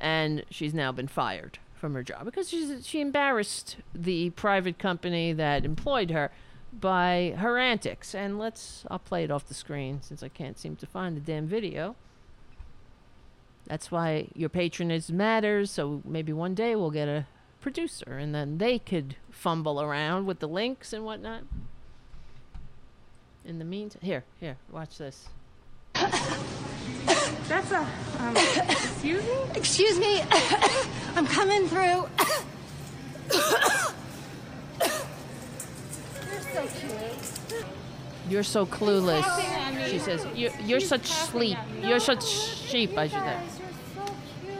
And 0.00 0.44
she's 0.48 0.72
now 0.72 0.92
been 0.92 1.06
fired 1.06 1.58
from 1.74 1.92
her 1.92 2.02
job 2.02 2.24
because 2.24 2.48
she's, 2.48 2.86
she 2.86 3.02
embarrassed 3.02 3.76
the 3.94 4.30
private 4.30 4.78
company 4.78 5.34
that 5.34 5.66
employed 5.66 6.10
her 6.10 6.30
by 6.72 7.34
her 7.36 7.58
antics. 7.58 8.14
And 8.14 8.38
let's, 8.38 8.82
I'll 8.90 8.98
play 8.98 9.24
it 9.24 9.30
off 9.30 9.44
the 9.44 9.52
screen 9.52 10.00
since 10.00 10.22
I 10.22 10.28
can't 10.28 10.58
seem 10.58 10.74
to 10.76 10.86
find 10.86 11.18
the 11.18 11.20
damn 11.20 11.46
video. 11.46 11.96
That's 13.70 13.90
why 13.92 14.26
your 14.34 14.48
patronage 14.48 15.10
matters. 15.10 15.70
So 15.70 16.02
maybe 16.04 16.32
one 16.32 16.56
day 16.56 16.74
we'll 16.74 16.90
get 16.90 17.06
a 17.06 17.28
producer 17.60 18.18
and 18.18 18.34
then 18.34 18.58
they 18.58 18.80
could 18.80 19.14
fumble 19.30 19.80
around 19.80 20.26
with 20.26 20.40
the 20.40 20.48
links 20.48 20.92
and 20.92 21.04
whatnot. 21.04 21.42
In 23.44 23.60
the 23.60 23.64
meantime, 23.64 24.02
here, 24.02 24.24
here, 24.40 24.56
watch 24.72 24.98
this. 24.98 25.28
That's 25.94 27.70
a. 27.70 27.86
Um, 28.18 28.36
excuse 28.36 29.22
me? 29.22 29.38
Excuse 29.54 30.00
me. 30.00 30.20
I'm 31.14 31.28
coming 31.28 31.68
through. 31.68 31.78
You're 36.28 36.42
so 36.54 36.66
cute. 36.80 37.79
You're 38.30 38.42
so 38.44 38.64
clueless. 38.64 39.24
She 39.90 39.98
says, 39.98 40.24
You're, 40.36 40.52
you're 40.64 40.80
such 40.80 41.06
sleep. 41.06 41.58
You're 41.82 41.98
such 42.00 42.24
sheep, 42.24 42.96
I 42.96 43.08
should 43.08 43.18
say. 43.18 43.38
You're 43.58 44.06
so 44.06 44.14
cute. 44.40 44.54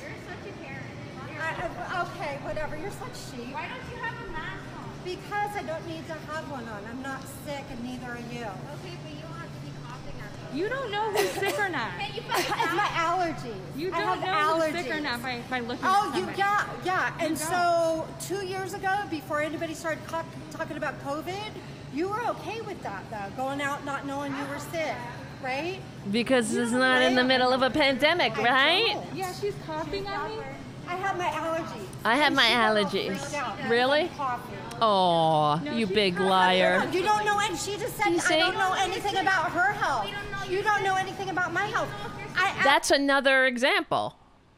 You're 0.00 0.16
such 0.24 0.48
a 0.48 0.64
parent. 0.64 1.38
I, 1.38 1.94
I, 1.94 2.00
uh, 2.00 2.06
okay, 2.08 2.38
whatever. 2.42 2.76
You're 2.78 2.90
such 2.92 3.14
sheep. 3.30 3.52
Why 3.52 3.68
don't 3.68 3.84
you 3.92 4.02
have 4.02 4.14
a 4.26 4.32
mask 4.32 4.64
on? 4.78 4.88
Because 5.04 5.50
I 5.54 5.62
don't 5.66 5.86
need 5.86 6.06
to 6.06 6.14
have 6.14 6.50
one 6.50 6.66
on. 6.66 6.82
I'm 6.90 7.02
not 7.02 7.20
sick, 7.44 7.64
and 7.70 7.84
neither 7.84 8.06
are 8.06 8.16
you. 8.32 8.46
Okay, 8.46 8.96
but 9.04 9.12
you 9.12 9.20
don't 9.20 9.36
have 9.36 9.52
to 9.52 9.60
be 9.60 9.72
coughing 9.84 10.16
at 10.24 10.54
me. 10.54 10.58
You 10.60 10.68
don't 10.70 10.90
know 10.90 11.10
who's 11.12 11.30
sick 11.32 11.58
or 11.58 11.68
not. 11.68 11.90
it's 12.00 12.26
my 12.74 12.88
allergies. 12.96 13.76
You 13.76 13.90
don't 13.90 14.00
have 14.00 14.20
know 14.22 14.26
allergies. 14.64 14.70
who's 14.76 14.84
sick 14.86 14.94
or 14.96 15.00
not 15.00 15.22
by, 15.22 15.42
by 15.50 15.60
looking 15.60 15.84
Oh, 15.84 16.08
at 16.08 16.14
you 16.16 16.24
somebody. 16.24 16.38
yeah, 16.38 16.66
yeah. 16.86 17.08
You 17.20 17.26
And 17.26 17.36
don't. 17.38 17.48
so 17.48 18.08
two 18.26 18.46
years 18.46 18.72
ago, 18.72 18.94
before 19.10 19.42
anybody 19.42 19.74
started 19.74 20.02
co- 20.06 20.24
talking 20.52 20.78
about 20.78 20.98
COVID, 21.04 21.50
you 21.94 22.08
were 22.08 22.20
okay 22.28 22.60
with 22.62 22.82
that 22.82 23.02
though, 23.10 23.36
going 23.36 23.60
out 23.62 23.84
not 23.84 24.06
knowing 24.06 24.32
you 24.36 24.44
were 24.46 24.58
sick, 24.58 24.94
right? 25.42 25.78
Because 26.10 26.54
it's 26.54 26.72
not 26.72 27.02
in 27.02 27.14
the 27.14 27.24
middle 27.24 27.52
of 27.52 27.62
a 27.62 27.70
pandemic, 27.70 28.36
right? 28.36 28.96
Yeah, 29.14 29.32
she's 29.32 29.54
coughing 29.66 30.06
on 30.06 30.30
me. 30.38 30.44
I 30.86 30.96
have 30.96 31.16
my 31.16 31.24
allergies. 31.28 31.86
I 32.04 32.16
have 32.16 32.34
my 32.34 32.42
she 32.46 32.52
got 32.52 32.76
all 32.76 32.84
allergies. 32.84 33.16
freaked 33.18 33.34
out 33.34 33.56
because 33.56 33.70
Really? 33.70 34.00
I'm 34.02 34.08
coughing. 34.10 34.58
Oh, 34.82 35.60
you 35.72 35.86
big 35.86 36.20
liar. 36.20 36.86
You 36.92 37.02
don't 37.02 37.24
know, 37.24 37.38
and 37.40 37.56
she 37.56 37.76
just 37.78 37.96
said, 37.96 38.10
You 38.10 38.16
I 38.16 38.20
see? 38.20 38.38
don't 38.38 38.54
know 38.54 38.74
anything 38.78 39.16
about 39.16 39.50
her 39.52 39.72
health. 39.72 40.08
You 40.50 40.62
don't 40.62 40.82
know 40.84 40.96
anything 40.96 41.30
about 41.30 41.52
my 41.54 41.64
health. 41.66 41.88
I, 42.36 42.60
That's 42.62 42.90
another 42.90 43.46
example 43.46 44.16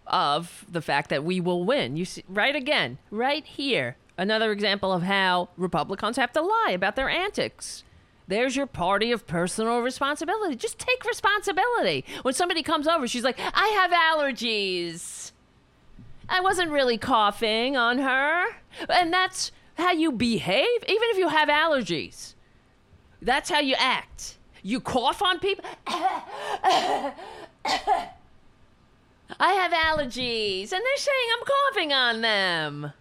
of 0.08 0.64
the 0.68 0.80
fact 0.82 1.10
that 1.10 1.22
we 1.22 1.40
will 1.40 1.64
win. 1.64 1.96
You 1.96 2.04
see, 2.04 2.24
right 2.28 2.56
again, 2.56 2.98
right 3.10 3.44
here, 3.46 3.96
another 4.18 4.52
example 4.52 4.92
of 4.92 5.02
how 5.02 5.48
Republicans 5.56 6.16
have 6.16 6.32
to 6.32 6.40
lie 6.40 6.72
about 6.74 6.96
their 6.96 7.08
antics. 7.08 7.84
There's 8.28 8.56
your 8.56 8.66
party 8.66 9.12
of 9.12 9.26
personal 9.26 9.80
responsibility. 9.80 10.56
Just 10.56 10.78
take 10.78 11.04
responsibility. 11.04 12.04
When 12.22 12.34
somebody 12.34 12.62
comes 12.62 12.88
over, 12.88 13.06
she's 13.06 13.22
like, 13.22 13.38
I 13.38 13.68
have 13.68 13.92
allergies. 13.92 15.30
I 16.28 16.40
wasn't 16.40 16.72
really 16.72 16.98
coughing 16.98 17.76
on 17.76 17.98
her. 17.98 18.46
And 18.88 19.12
that's 19.12 19.52
how 19.74 19.92
you 19.92 20.10
behave, 20.10 20.82
even 20.88 21.08
if 21.10 21.18
you 21.18 21.28
have 21.28 21.48
allergies. 21.48 22.34
That's 23.22 23.48
how 23.48 23.60
you 23.60 23.76
act. 23.78 24.38
You 24.62 24.80
cough 24.80 25.22
on 25.22 25.38
people. 25.38 25.64
I 25.86 27.12
have 29.40 29.72
allergies, 29.72 30.72
and 30.72 30.82
they're 30.82 30.96
saying 30.96 31.28
I'm 31.38 31.46
coughing 31.46 31.92
on 31.92 32.20
them. 32.20 32.92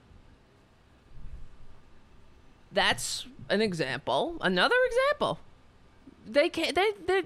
That's 2.76 3.26
an 3.50 3.62
example. 3.62 4.38
Another 4.42 4.76
example. 4.86 5.40
They 6.28 6.50
can't. 6.50 6.76
They 6.76 6.92
they 7.08 7.24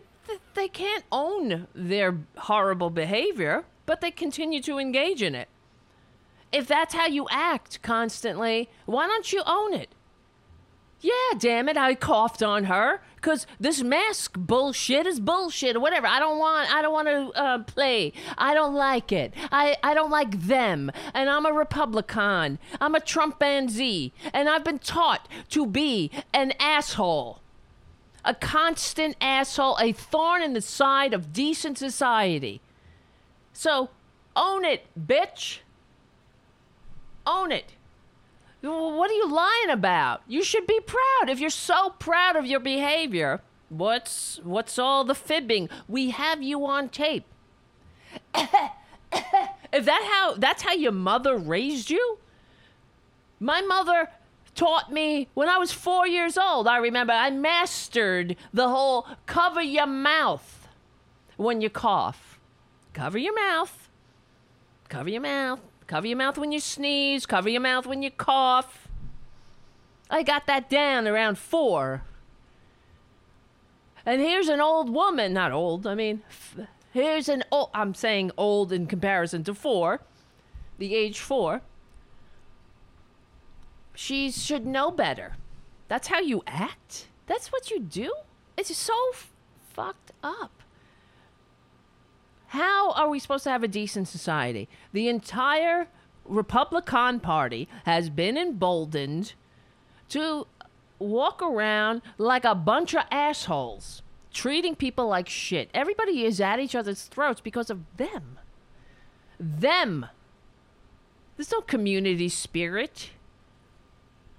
they 0.54 0.68
can't 0.68 1.04
own 1.12 1.68
their 1.74 2.18
horrible 2.38 2.92
behavior, 2.92 3.66
but 3.86 4.00
they 4.00 4.12
continue 4.12 4.62
to 4.62 4.78
engage 4.78 5.24
in 5.24 5.34
it. 5.34 5.50
If 6.52 6.68
that's 6.68 6.94
how 6.94 7.08
you 7.08 7.28
act 7.32 7.82
constantly, 7.82 8.70
why 8.86 9.08
don't 9.08 9.34
you 9.34 9.42
own 9.46 9.74
it? 9.74 9.90
Yeah, 11.02 11.38
damn 11.38 11.68
it, 11.68 11.78
I 11.78 11.96
coughed 11.96 12.44
on 12.44 12.66
her 12.66 13.02
because 13.22 13.46
this 13.60 13.84
mask 13.84 14.38
bullshit 14.38 15.06
is 15.06 15.20
bullshit 15.20 15.76
or 15.76 15.82
whatever. 15.82 16.08
I 16.08 16.20
don't 16.20 16.40
want, 16.40 16.74
I 16.74 16.82
don't 16.82 16.94
want 16.94 17.08
to 17.08 17.40
uh, 17.40 17.64
play. 17.64 18.14
I 18.38 18.54
don't 18.54 18.74
like 18.74 19.12
it. 19.12 19.34
I, 19.52 19.76
I 19.84 19.94
don't 19.94 20.10
like 20.10 20.40
them. 20.42 20.90
And 21.14 21.30
I'm 21.30 21.46
a 21.46 21.52
Republican. 21.52 22.60
I'm 22.80 22.96
a 22.96 23.00
Trumpanzee. 23.00 24.14
And 24.34 24.48
I've 24.48 24.64
been 24.64 24.80
taught 24.80 25.28
to 25.50 25.66
be 25.66 26.12
an 26.34 26.54
asshole. 26.60 27.42
A 28.24 28.34
constant 28.34 29.16
asshole, 29.20 29.78
a 29.80 29.92
thorn 29.92 30.42
in 30.42 30.54
the 30.54 30.62
side 30.62 31.14
of 31.14 31.34
decent 31.34 31.78
society. 31.78 32.62
So 33.54 33.90
own 34.36 34.64
it, 34.64 34.86
bitch. 34.98 35.60
Own 37.26 37.52
it. 37.52 37.74
What 38.62 39.10
are 39.10 39.14
you 39.14 39.32
lying 39.32 39.70
about? 39.70 40.22
You 40.28 40.44
should 40.44 40.68
be 40.68 40.80
proud. 40.82 41.30
If 41.30 41.40
you're 41.40 41.50
so 41.50 41.92
proud 41.92 42.36
of 42.36 42.46
your 42.46 42.60
behavior, 42.60 43.42
what's 43.70 44.40
what's 44.44 44.78
all 44.78 45.04
the 45.04 45.16
fibbing? 45.16 45.70
We 45.88 46.10
have 46.10 46.44
you 46.44 46.66
on 46.66 46.90
tape. 46.90 47.26
if 48.34 49.86
that 49.86 50.10
how 50.12 50.36
that's 50.36 50.64
how 50.64 50.74
your 50.74 50.92
mother 50.92 51.38
raised 51.38 51.90
you? 51.90 52.20
My 53.40 53.62
mother 53.62 54.10
taught 54.56 54.92
me 54.92 55.30
when 55.34 55.48
I 55.48 55.58
was 55.58 55.72
4 55.72 56.06
years 56.06 56.38
old. 56.38 56.68
I 56.68 56.78
remember 56.78 57.14
I 57.14 57.30
mastered 57.30 58.36
the 58.54 58.68
whole 58.68 59.08
cover 59.26 59.62
your 59.62 59.88
mouth 59.88 60.68
when 61.38 61.62
you 61.62 61.70
cough. 61.70 62.38
Cover 62.94 63.18
your 63.18 63.36
mouth. 63.36 63.90
Cover 64.90 65.10
your 65.10 65.22
mouth. 65.22 65.62
Cover 65.90 66.06
your 66.06 66.18
mouth 66.18 66.38
when 66.38 66.52
you 66.52 66.60
sneeze. 66.60 67.26
Cover 67.26 67.50
your 67.50 67.62
mouth 67.62 67.88
when 67.88 68.04
you 68.04 68.12
cough. 68.12 68.88
I 70.08 70.22
got 70.22 70.46
that 70.46 70.70
down 70.70 71.08
around 71.08 71.40
four. 71.40 72.04
And 74.06 74.22
here's 74.22 74.50
an 74.50 74.62
old 74.62 74.92
woman, 74.92 75.34
not 75.34 75.52
old, 75.52 75.88
I 75.88 75.96
mean, 75.96 76.22
here's 76.94 77.28
an 77.28 77.44
old, 77.52 77.72
I'm 77.74 77.96
saying 77.96 78.30
old 78.38 78.72
in 78.72 78.86
comparison 78.86 79.44
to 79.46 79.56
four, 79.56 80.02
the 80.78 80.94
age 80.94 81.20
four. 81.20 81.62
She 83.96 84.30
should 84.30 84.68
know 84.68 84.92
better. 84.92 85.38
That's 85.88 86.10
how 86.10 86.20
you 86.20 86.44
act? 86.46 87.08
That's 87.26 87.52
what 87.52 87.72
you 87.72 87.80
do? 87.80 88.14
It's 88.56 88.76
so 88.78 88.94
f- 89.12 89.32
fucked 89.74 90.12
up. 90.24 90.59
How 92.50 92.94
are 92.94 93.10
we 93.10 93.20
supposed 93.20 93.44
to 93.44 93.52
have 93.52 93.64
a 93.64 93.68
decent 93.68 94.08
society? 94.08 94.68
The 94.92 95.08
entire 95.08 95.88
Republican 96.26 97.20
Party 97.20 97.68
has 97.86 98.10
been 98.10 98.38
emboldened 98.38 99.34
to 100.10 100.48
walk 100.98 101.44
around 101.44 102.02
like 102.18 102.46
a 102.46 102.56
bunch 102.56 102.96
of 102.96 103.04
assholes, 103.12 104.02
treating 104.34 104.76
people 104.76 105.08
like 105.08 105.30
shit. 105.30 105.70
Everybody 105.76 106.26
is 106.26 106.42
at 106.42 106.60
each 106.60 106.74
other's 106.74 107.04
throats 107.04 107.40
because 107.40 107.70
of 107.70 107.82
them. 107.98 108.40
Them. 109.40 110.08
There's 111.38 111.52
no 111.52 111.62
community 111.62 112.30
spirit. 112.30 113.12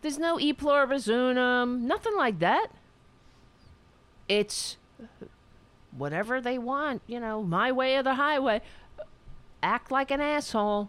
There's 0.03 0.19
no 0.19 0.41
e 0.41 0.53
pluribus 0.53 1.07
unum, 1.07 1.87
nothing 1.87 2.17
like 2.17 2.41
that. 2.41 2.73
It's 4.29 4.79
whatever 5.97 6.41
they 6.41 6.59
want, 6.59 7.03
you 7.07 7.21
know, 7.21 7.43
my 7.43 7.73
way 7.73 7.97
or 7.97 8.03
the 8.03 8.15
highway. 8.15 8.61
Act 9.63 9.91
like 9.91 10.11
an 10.11 10.21
asshole. 10.21 10.89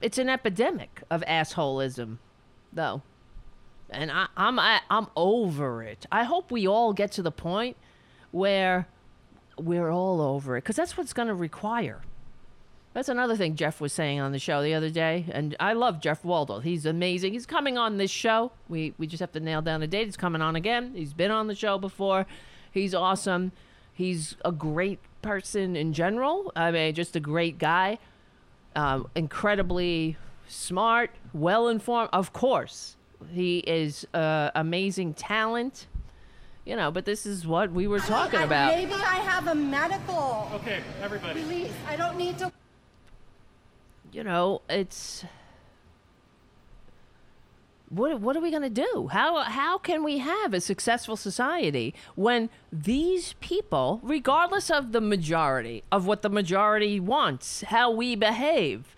It's 0.00 0.18
an 0.18 0.28
epidemic 0.28 1.02
of 1.10 1.22
assholism, 1.22 2.18
though. 2.72 3.02
And 3.90 4.10
I, 4.10 4.28
I'm 4.36 4.58
I, 4.58 4.80
I'm 4.88 5.08
over 5.16 5.82
it. 5.82 6.06
I 6.10 6.24
hope 6.24 6.50
we 6.50 6.66
all 6.66 6.92
get 6.92 7.12
to 7.12 7.22
the 7.22 7.32
point 7.32 7.76
where 8.30 8.86
we're 9.58 9.90
all 9.90 10.20
over 10.20 10.56
it, 10.56 10.62
because 10.62 10.76
that's 10.76 10.96
what's 10.96 11.12
going 11.12 11.28
to 11.28 11.34
require. 11.34 12.00
That's 12.92 13.08
another 13.08 13.36
thing 13.36 13.54
Jeff 13.56 13.80
was 13.80 13.92
saying 13.92 14.18
on 14.20 14.32
the 14.32 14.38
show 14.38 14.62
the 14.62 14.74
other 14.74 14.90
day, 14.90 15.26
and 15.30 15.54
I 15.60 15.74
love 15.74 16.00
Jeff 16.00 16.24
Waldo. 16.24 16.60
He's 16.60 16.86
amazing. 16.86 17.34
He's 17.34 17.46
coming 17.46 17.78
on 17.78 17.98
this 17.98 18.10
show. 18.10 18.52
We 18.68 18.94
we 18.98 19.06
just 19.06 19.20
have 19.20 19.32
to 19.32 19.40
nail 19.40 19.62
down 19.62 19.82
a 19.82 19.86
date. 19.86 20.06
He's 20.06 20.16
coming 20.16 20.40
on 20.40 20.56
again. 20.56 20.92
He's 20.94 21.12
been 21.12 21.30
on 21.30 21.46
the 21.46 21.54
show 21.54 21.78
before. 21.78 22.26
He's 22.72 22.94
awesome. 22.94 23.52
He's 23.92 24.36
a 24.44 24.52
great 24.52 24.98
person 25.22 25.76
in 25.76 25.92
general. 25.92 26.52
I 26.56 26.70
mean, 26.70 26.94
just 26.94 27.16
a 27.16 27.20
great 27.20 27.58
guy. 27.58 27.98
Um, 28.76 29.08
incredibly 29.14 30.16
smart, 30.48 31.10
well 31.32 31.68
informed. 31.68 32.10
Of 32.12 32.32
course, 32.32 32.96
he 33.32 33.58
is 33.58 34.06
uh, 34.14 34.50
amazing 34.54 35.14
talent. 35.14 35.86
You 36.64 36.76
know, 36.76 36.90
but 36.90 37.04
this 37.04 37.26
is 37.26 37.46
what 37.46 37.72
we 37.72 37.86
were 37.88 37.98
talking 38.00 38.38
I- 38.40 38.44
about. 38.44 38.74
Maybe 38.76 38.92
I 38.92 39.16
have 39.16 39.48
a 39.48 39.54
medical 39.54 40.48
Okay, 40.54 40.80
everybody. 41.02 41.40
release. 41.40 41.72
I 41.88 41.96
don't 41.96 42.16
need 42.16 42.38
to. 42.38 42.52
you 44.12 44.22
know, 44.24 44.60
it's 44.68 45.24
what 47.90 48.20
what 48.20 48.36
are 48.36 48.40
we 48.40 48.50
going 48.50 48.62
to 48.62 48.70
do? 48.70 49.08
How 49.12 49.42
how 49.42 49.76
can 49.76 50.02
we 50.02 50.18
have 50.18 50.54
a 50.54 50.60
successful 50.60 51.16
society 51.16 51.92
when 52.14 52.48
these 52.72 53.34
people, 53.40 54.00
regardless 54.02 54.70
of 54.70 54.92
the 54.92 55.00
majority 55.00 55.82
of 55.90 56.06
what 56.06 56.22
the 56.22 56.30
majority 56.30 57.00
wants, 57.00 57.62
how 57.62 57.90
we 57.90 58.14
behave, 58.14 58.94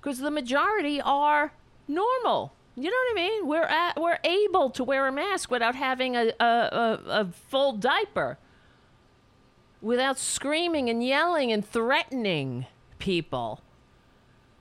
because 0.00 0.18
the 0.18 0.30
majority 0.30 1.00
are 1.00 1.52
normal. 1.86 2.52
You 2.74 2.84
know 2.84 2.96
what 2.96 3.20
I 3.20 3.28
mean? 3.28 3.46
We're 3.48 3.64
at, 3.64 4.00
we're 4.00 4.18
able 4.22 4.70
to 4.70 4.84
wear 4.84 5.06
a 5.06 5.12
mask 5.12 5.50
without 5.50 5.74
having 5.74 6.16
a, 6.16 6.32
a, 6.40 6.44
a, 6.44 7.00
a 7.08 7.28
full 7.50 7.72
diaper, 7.72 8.38
without 9.82 10.18
screaming 10.18 10.88
and 10.88 11.04
yelling 11.04 11.50
and 11.50 11.66
threatening 11.66 12.66
people. 12.98 13.60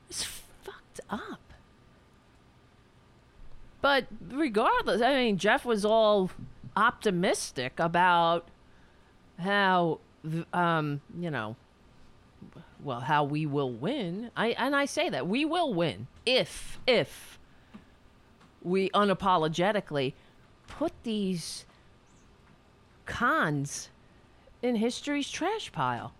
It's 0.09 0.23
fucked 0.23 0.99
up. 1.09 1.39
But 3.81 4.07
regardless, 4.29 5.01
I 5.01 5.13
mean, 5.15 5.37
Jeff 5.37 5.65
was 5.65 5.85
all 5.85 6.31
optimistic 6.75 7.79
about 7.79 8.47
how, 9.39 9.99
um, 10.53 11.01
you 11.17 11.29
know, 11.29 11.55
well, 12.83 13.01
how 13.01 13.23
we 13.23 13.45
will 13.45 13.71
win. 13.71 14.31
I 14.35 14.49
and 14.49 14.75
I 14.75 14.85
say 14.85 15.09
that 15.09 15.27
we 15.27 15.45
will 15.45 15.73
win 15.73 16.07
if 16.25 16.79
if 16.85 17.39
we 18.61 18.89
unapologetically 18.91 20.13
put 20.67 20.91
these 21.03 21.65
cons 23.05 23.89
in 24.61 24.75
history's 24.75 25.29
trash 25.29 25.71
pile. 25.71 26.13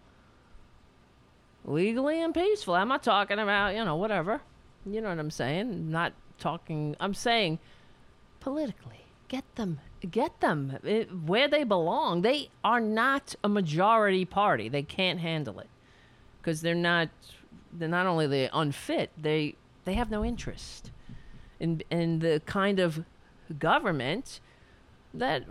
Legally 1.66 2.22
and 2.22 2.34
peaceful. 2.34 2.76
I'm 2.76 2.88
not 2.88 3.04
talking 3.04 3.40
about, 3.40 3.76
you 3.76 3.84
know, 3.84 3.98
whatever. 3.98 4.42
You 4.86 5.02
know 5.02 5.10
what 5.10 5.20
I'm 5.20 5.32
saying? 5.32 5.92
Not 5.92 6.14
talking, 6.38 6.95
I'm 6.99 7.14
saying 7.14 7.59
politically. 8.39 9.05
Get 9.27 9.43
them, 9.55 9.81
get 10.09 10.39
them 10.39 10.77
it, 10.84 11.09
where 11.14 11.49
they 11.49 11.65
belong. 11.65 12.22
They 12.22 12.49
are 12.64 12.80
not 12.80 13.35
a 13.43 13.49
majority 13.49 14.23
party. 14.23 14.69
They 14.69 14.84
can't 14.84 15.19
handle 15.19 15.59
it 15.59 15.68
because 16.39 16.61
they're 16.61 16.76
not. 16.76 17.09
They're 17.73 17.89
not 17.89 18.05
only 18.05 18.26
they 18.26 18.49
unfit. 18.53 19.11
They 19.18 19.55
they 19.84 19.95
have 19.95 20.09
no 20.09 20.23
interest 20.23 20.91
in 21.59 21.81
in 21.89 22.19
the 22.19 22.41
kind 22.45 22.80
of 22.80 23.03
government 23.59 24.39
that 25.14 25.43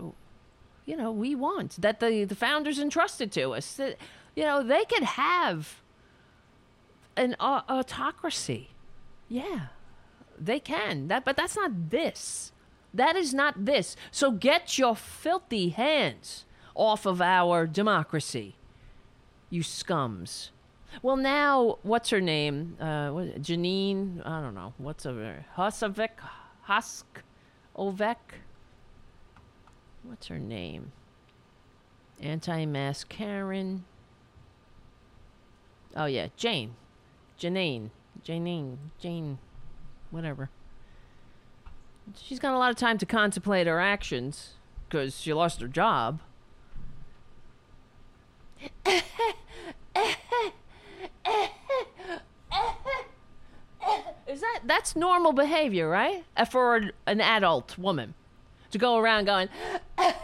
you 0.86 0.96
know 0.96 1.12
we 1.12 1.34
want 1.34 1.80
that 1.82 2.00
the 2.00 2.24
the 2.24 2.34
founders 2.34 2.78
entrusted 2.78 3.30
to 3.32 3.52
us. 3.52 3.74
That 3.74 3.96
you 4.34 4.44
know 4.44 4.62
they 4.62 4.86
could 4.86 5.02
have 5.02 5.82
an 7.16 7.36
uh, 7.40 7.60
autocracy. 7.68 8.70
Yeah, 9.28 9.66
they 10.38 10.60
can. 10.60 11.08
That 11.08 11.24
but 11.24 11.36
that's 11.36 11.56
not 11.56 11.90
this. 11.90 12.52
That 12.92 13.16
is 13.16 13.34
not 13.34 13.64
this. 13.64 13.96
So 14.10 14.30
get 14.30 14.78
your 14.78 14.96
filthy 14.96 15.70
hands 15.70 16.44
off 16.74 17.06
of 17.06 17.20
our 17.20 17.66
democracy. 17.66 18.56
You 19.50 19.62
scums. 19.62 20.50
Well, 21.02 21.16
now 21.16 21.78
what's 21.82 22.10
her 22.10 22.20
name? 22.20 22.76
Uh, 22.80 23.10
Janine. 23.38 24.26
I 24.26 24.40
don't 24.40 24.54
know. 24.54 24.72
What's 24.78 25.04
her 25.04 25.44
Husavik, 25.56 26.20
Husk, 26.62 27.22
Ovek. 27.76 28.16
What's 30.02 30.28
her 30.28 30.38
name? 30.38 30.92
Anti-mask 32.20 33.08
Karen. 33.08 33.84
Oh 35.94 36.06
yeah, 36.06 36.28
Jane, 36.36 36.76
Janine, 37.38 37.90
Janine, 38.24 38.76
Jane, 39.00 39.38
whatever. 40.10 40.50
She's 42.14 42.38
got 42.38 42.54
a 42.54 42.58
lot 42.58 42.70
of 42.70 42.76
time 42.76 42.98
to 42.98 43.06
contemplate 43.06 43.66
her 43.66 43.80
actions 43.80 44.54
because 44.88 45.20
she 45.20 45.32
lost 45.32 45.60
her 45.60 45.68
job. 45.68 46.20
Is 54.26 54.40
that 54.40 54.60
that's 54.64 54.96
normal 54.96 55.32
behavior, 55.32 55.88
right? 55.88 56.24
Uh, 56.36 56.44
For 56.44 56.90
an 57.06 57.20
adult 57.20 57.78
woman 57.78 58.14
to 58.70 58.78
go 58.78 58.96
around 58.98 59.26
going, 59.26 59.48
"I 59.96 60.14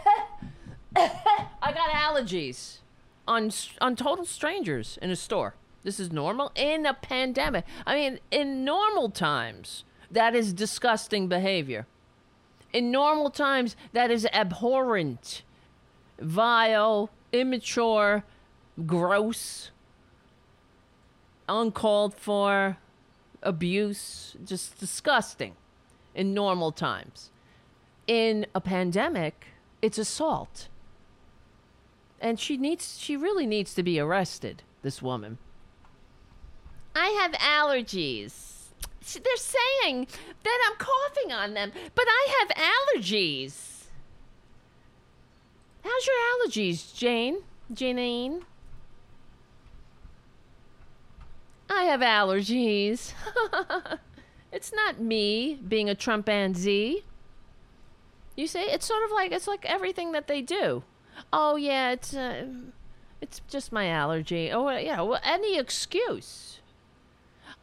got 1.61 1.89
allergies," 1.89 2.79
on 3.27 3.51
on 3.79 3.95
total 3.95 4.25
strangers 4.25 4.97
in 5.01 5.09
a 5.09 5.15
store. 5.15 5.55
This 5.83 5.99
is 5.99 6.11
normal 6.11 6.51
in 6.55 6.85
a 6.85 6.93
pandemic. 6.93 7.65
I 7.85 7.95
mean, 7.95 8.19
in 8.31 8.63
normal 8.63 9.09
times, 9.09 9.83
that 10.09 10.35
is 10.35 10.53
disgusting 10.53 11.27
behavior. 11.27 11.87
In 12.71 12.89
normal 12.89 13.29
times, 13.29 13.75
that 13.91 14.09
is 14.09 14.25
abhorrent, 14.33 15.43
vile, 16.19 17.09
immature, 17.31 18.23
gross, 18.85 19.71
uncalled 21.47 22.15
for, 22.15 22.77
abuse, 23.41 24.35
just 24.45 24.79
disgusting 24.79 25.53
in 26.15 26.33
normal 26.33 26.71
times. 26.71 27.29
In 28.07 28.45
a 28.55 28.61
pandemic, 28.61 29.47
it's 29.81 29.97
assault. 29.97 30.69
And 32.19 32.39
she 32.39 32.55
needs 32.55 32.97
she 32.97 33.17
really 33.17 33.45
needs 33.45 33.73
to 33.73 33.83
be 33.83 33.99
arrested, 33.99 34.63
this 34.81 35.01
woman. 35.01 35.37
I 36.95 37.09
have 37.21 37.31
allergies. 37.33 38.53
They're 39.13 39.35
saying 39.35 40.07
that 40.43 40.59
I'm 40.69 40.77
coughing 40.77 41.31
on 41.31 41.53
them, 41.53 41.71
but 41.93 42.05
I 42.07 42.35
have 42.39 42.57
allergies. 42.57 43.85
How's 45.83 46.07
your 46.07 46.15
allergies, 46.15 46.95
Jane? 46.95 47.39
Janine? 47.73 48.43
I 51.69 51.83
have 51.83 52.01
allergies. 52.01 53.13
it's 54.51 54.71
not 54.73 55.01
me 55.01 55.59
being 55.67 55.89
a 55.89 55.95
Trumpanzee. 55.95 57.03
You 58.35 58.47
see, 58.47 58.59
it's 58.59 58.85
sort 58.85 59.03
of 59.03 59.11
like 59.11 59.31
it's 59.31 59.47
like 59.47 59.65
everything 59.65 60.11
that 60.13 60.27
they 60.27 60.41
do. 60.41 60.83
Oh 61.31 61.55
yeah, 61.55 61.91
it's 61.91 62.15
uh, 62.15 62.45
it's 63.21 63.41
just 63.49 63.71
my 63.71 63.89
allergy. 63.89 64.51
Oh 64.51 64.69
yeah, 64.69 65.01
well 65.01 65.19
any 65.23 65.57
excuse. 65.57 66.59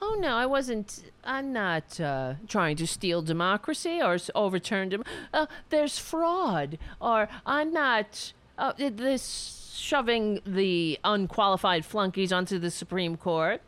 Oh 0.02 0.16
no, 0.18 0.36
I 0.36 0.47
wasn't. 0.47 1.10
I'm 1.24 1.52
not 1.52 2.01
uh, 2.01 2.35
trying 2.48 2.77
to 2.77 2.86
steal 2.86 3.20
democracy 3.20 4.01
or 4.02 4.18
overturn 4.35 4.89
dem. 4.89 5.05
Uh, 5.32 5.47
there's 5.68 5.98
fraud, 5.98 6.78
or 7.01 7.28
I'm 7.44 7.72
not. 7.72 8.32
Uh, 8.56 8.72
this 8.77 9.72
shoving 9.74 10.40
the 10.47 10.98
unqualified 11.05 11.85
flunkies 11.85 12.32
onto 12.32 12.59
the 12.59 12.70
Supreme 12.70 13.16
Court. 13.16 13.60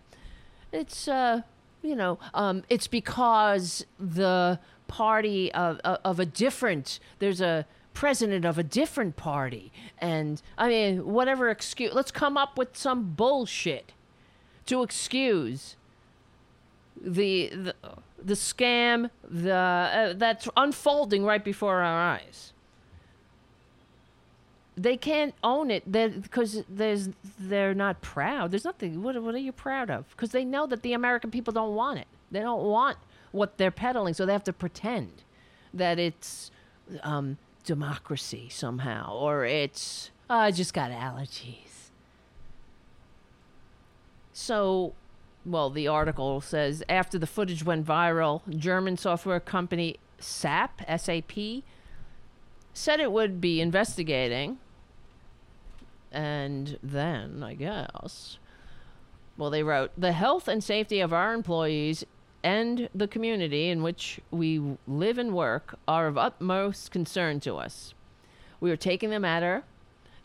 It's 0.72 1.06
uh, 1.06 1.42
you 1.82 1.94
know, 1.94 2.18
um, 2.32 2.62
it's 2.70 2.86
because 2.86 3.84
the 3.98 4.59
party 4.88 5.52
of 5.52 5.80
of, 5.80 5.98
of 6.04 6.20
a 6.20 6.26
different. 6.26 6.98
There's 7.18 7.42
a 7.42 7.66
president 7.92 8.46
of 8.46 8.56
a 8.56 8.62
different 8.62 9.16
party, 9.16 9.70
and 9.98 10.40
I 10.56 10.68
mean, 10.68 11.04
whatever 11.04 11.50
excuse. 11.50 11.92
Let's 11.92 12.10
come 12.10 12.38
up 12.38 12.56
with 12.56 12.74
some 12.74 13.12
bullshit 13.12 13.92
to 14.64 14.82
excuse 14.82 15.76
the 17.03 17.49
the, 17.49 17.74
the 18.23 18.35
scam 18.35 19.11
the 19.29 19.55
uh, 19.55 20.12
that's 20.16 20.49
unfolding 20.57 21.24
right 21.24 21.45
before 21.45 21.83
our 21.83 22.01
eyes. 22.15 22.53
They 24.74 24.97
can't 24.97 25.35
own 25.45 25.70
it 25.70 25.91
because 25.91 26.65
there's 26.69 27.11
they're 27.39 27.74
not 27.74 28.01
proud. 28.01 28.53
There's 28.53 28.65
nothing. 28.65 29.03
What 29.03 29.20
what 29.23 29.35
are 29.35 29.39
you 29.39 29.53
proud 29.53 29.91
of? 29.91 30.09
Because 30.11 30.31
they 30.31 30.45
know 30.45 30.66
that 30.66 30.83
the 30.83 30.93
American 30.93 31.31
people 31.31 31.53
don't 31.53 31.74
want 31.74 31.99
it. 31.99 32.07
They 32.31 32.41
don't 32.41 32.65
want 32.65 32.97
what 33.33 33.59
they're 33.59 33.70
peddling, 33.70 34.15
so 34.15 34.24
they 34.24 34.33
have 34.33 34.45
to 34.45 34.53
pretend 34.53 35.24
that 35.74 35.99
it's 35.99 36.51
um, 37.03 37.39
democracy 37.65 38.49
somehow, 38.49 39.15
or 39.15 39.45
it's 39.45 40.11
oh, 40.31 40.37
I 40.37 40.51
just 40.51 40.73
got 40.73 40.91
allergies. 40.91 41.91
So 44.33 44.95
well, 45.44 45.70
the 45.70 45.89
article 45.89 46.40
says 46.40 46.82
after 46.89 47.19
the 47.19 47.27
footage 47.27 47.64
went 47.64 47.86
viral, 47.86 48.43
German 48.48 48.97
software 48.97 49.40
company 49.40 49.97
SAP, 50.19 50.82
SAP, 50.98 51.62
said 52.73 53.01
it 53.01 53.12
would 53.12 53.40
be 53.40 53.60
investigating. 53.60 54.59
And 56.10 56.78
then, 56.82 57.43
I 57.43 57.55
guess, 57.55 58.39
well, 59.36 59.51
they 59.51 59.62
wrote 59.62 59.93
the 59.97 60.12
health 60.12 60.47
and 60.47 60.62
safety 60.62 61.01
of 61.01 61.12
our 61.12 61.32
employees 61.35 62.05
and 62.44 62.89
the 62.94 63.09
community 63.09 63.69
in 63.69 63.82
which 63.82 64.20
we 64.31 64.77
live 64.86 65.19
and 65.19 65.32
work 65.32 65.78
are 65.86 66.06
of 66.06 66.19
utmost 66.19 66.90
concern 66.90 67.40
to 67.40 67.56
us. 67.56 67.94
We 68.60 68.70
are 68.70 68.77
taking 68.77 69.10
the 69.10 69.20
matter 69.20 69.64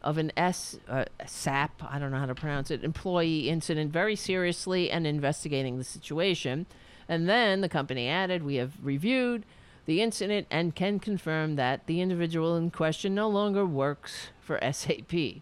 of 0.07 0.17
an 0.17 0.31
S 0.37 0.79
uh, 0.87 1.03
SAP, 1.25 1.83
I 1.83 1.99
don't 1.99 2.11
know 2.11 2.19
how 2.19 2.27
to 2.27 2.33
pronounce 2.33 2.71
it, 2.71 2.81
employee 2.81 3.49
incident 3.49 3.91
very 3.91 4.15
seriously 4.15 4.89
and 4.89 5.05
investigating 5.05 5.77
the 5.77 5.83
situation. 5.83 6.65
And 7.09 7.27
then 7.27 7.59
the 7.59 7.67
company 7.67 8.07
added, 8.07 8.41
We 8.41 8.55
have 8.55 8.71
reviewed 8.81 9.43
the 9.85 10.01
incident 10.01 10.47
and 10.49 10.73
can 10.73 10.99
confirm 10.99 11.57
that 11.57 11.87
the 11.87 11.99
individual 11.99 12.55
in 12.55 12.71
question 12.71 13.15
no 13.15 13.27
longer 13.27 13.65
works 13.65 14.29
for 14.39 14.57
SAP. 14.71 15.41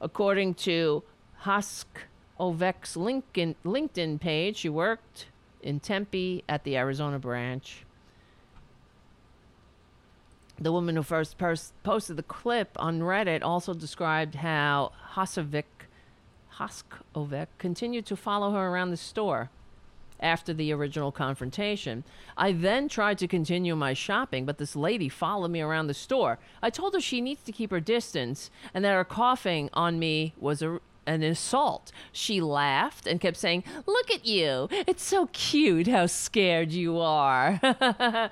According 0.00 0.54
to 0.54 1.04
Husk 1.42 1.86
Ovek's 2.40 2.96
LinkedIn, 2.96 3.54
LinkedIn 3.64 4.18
page, 4.18 4.56
she 4.56 4.68
worked 4.68 5.26
in 5.62 5.78
Tempe 5.78 6.42
at 6.48 6.64
the 6.64 6.76
Arizona 6.76 7.20
branch. 7.20 7.84
The 10.60 10.72
woman 10.72 10.96
who 10.96 11.02
first 11.02 11.38
pers- 11.38 11.72
posted 11.82 12.16
the 12.16 12.22
clip 12.22 12.70
on 12.76 13.00
Reddit 13.00 13.42
also 13.42 13.74
described 13.74 14.36
how 14.36 14.92
Hasovic, 15.14 15.64
Hoskovec 16.56 17.46
continued 17.58 18.06
to 18.06 18.16
follow 18.16 18.52
her 18.52 18.68
around 18.68 18.90
the 18.90 18.96
store 18.96 19.50
after 20.20 20.52
the 20.52 20.72
original 20.72 21.12
confrontation. 21.12 22.02
I 22.36 22.50
then 22.50 22.88
tried 22.88 23.18
to 23.18 23.28
continue 23.28 23.76
my 23.76 23.94
shopping, 23.94 24.44
but 24.44 24.58
this 24.58 24.74
lady 24.74 25.08
followed 25.08 25.52
me 25.52 25.60
around 25.60 25.86
the 25.86 25.94
store. 25.94 26.40
I 26.60 26.70
told 26.70 26.94
her 26.94 27.00
she 27.00 27.20
needs 27.20 27.42
to 27.42 27.52
keep 27.52 27.70
her 27.70 27.78
distance 27.78 28.50
and 28.74 28.84
that 28.84 28.94
her 28.94 29.04
coughing 29.04 29.70
on 29.72 30.00
me 30.00 30.34
was 30.36 30.60
a, 30.60 30.80
an 31.06 31.22
assault. 31.22 31.92
She 32.10 32.40
laughed 32.40 33.06
and 33.06 33.20
kept 33.20 33.36
saying, 33.36 33.62
Look 33.86 34.10
at 34.10 34.26
you. 34.26 34.68
It's 34.70 35.04
so 35.04 35.26
cute 35.32 35.86
how 35.86 36.06
scared 36.06 36.72
you 36.72 36.98
are. 36.98 37.60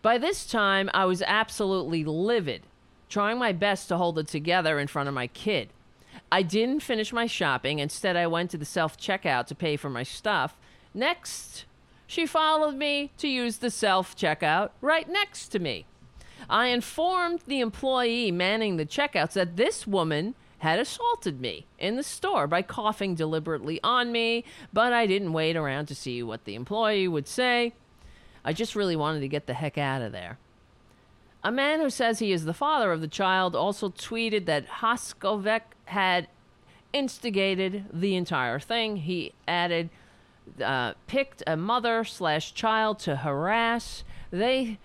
By 0.00 0.18
this 0.18 0.46
time, 0.46 0.88
I 0.94 1.04
was 1.06 1.22
absolutely 1.22 2.04
livid, 2.04 2.62
trying 3.08 3.38
my 3.38 3.52
best 3.52 3.88
to 3.88 3.96
hold 3.96 4.18
it 4.18 4.28
together 4.28 4.78
in 4.78 4.86
front 4.86 5.08
of 5.08 5.14
my 5.14 5.26
kid. 5.26 5.70
I 6.30 6.42
didn't 6.42 6.80
finish 6.80 7.12
my 7.12 7.26
shopping. 7.26 7.78
Instead, 7.78 8.16
I 8.16 8.26
went 8.26 8.50
to 8.52 8.58
the 8.58 8.64
self 8.64 8.96
checkout 8.96 9.46
to 9.46 9.54
pay 9.54 9.76
for 9.76 9.90
my 9.90 10.02
stuff. 10.02 10.56
Next, 10.94 11.64
she 12.06 12.26
followed 12.26 12.74
me 12.74 13.10
to 13.18 13.28
use 13.28 13.58
the 13.58 13.70
self 13.70 14.16
checkout 14.16 14.70
right 14.80 15.08
next 15.08 15.48
to 15.48 15.58
me. 15.58 15.84
I 16.48 16.68
informed 16.68 17.40
the 17.46 17.60
employee 17.60 18.30
manning 18.30 18.76
the 18.76 18.86
checkouts 18.86 19.32
that 19.32 19.56
this 19.56 19.86
woman 19.86 20.34
had 20.58 20.78
assaulted 20.78 21.40
me 21.40 21.66
in 21.78 21.96
the 21.96 22.02
store 22.02 22.46
by 22.46 22.62
coughing 22.62 23.14
deliberately 23.14 23.80
on 23.82 24.10
me, 24.10 24.44
but 24.72 24.92
I 24.92 25.06
didn't 25.06 25.32
wait 25.32 25.56
around 25.56 25.86
to 25.86 25.94
see 25.94 26.22
what 26.22 26.44
the 26.44 26.54
employee 26.54 27.08
would 27.08 27.28
say. 27.28 27.74
I 28.48 28.54
just 28.54 28.74
really 28.74 28.96
wanted 28.96 29.20
to 29.20 29.28
get 29.28 29.46
the 29.46 29.52
heck 29.52 29.76
out 29.76 30.00
of 30.00 30.10
there. 30.10 30.38
A 31.44 31.52
man 31.52 31.80
who 31.80 31.90
says 31.90 32.18
he 32.18 32.32
is 32.32 32.46
the 32.46 32.54
father 32.54 32.92
of 32.92 33.02
the 33.02 33.06
child 33.06 33.54
also 33.54 33.90
tweeted 33.90 34.46
that 34.46 34.66
Hoskovec 34.80 35.60
had 35.84 36.28
instigated 36.94 37.84
the 37.92 38.14
entire 38.14 38.58
thing. 38.58 38.96
He 38.96 39.34
added, 39.46 39.90
uh, 40.64 40.94
picked 41.06 41.42
a 41.46 41.58
mother 41.58 42.04
slash 42.04 42.54
child 42.54 43.00
to 43.00 43.16
harass. 43.16 44.02
They 44.30 44.78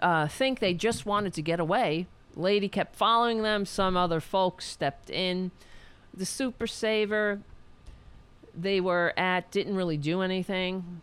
uh, 0.00 0.26
think 0.26 0.60
they 0.60 0.72
just 0.72 1.04
wanted 1.04 1.34
to 1.34 1.42
get 1.42 1.60
away. 1.60 2.06
Lady 2.34 2.70
kept 2.70 2.96
following 2.96 3.42
them. 3.42 3.66
Some 3.66 3.98
other 3.98 4.20
folks 4.20 4.64
stepped 4.64 5.10
in. 5.10 5.50
The 6.14 6.24
super 6.24 6.66
saver 6.66 7.40
they 8.56 8.80
were 8.80 9.12
at 9.18 9.50
didn't 9.50 9.76
really 9.76 9.98
do 9.98 10.22
anything. 10.22 11.02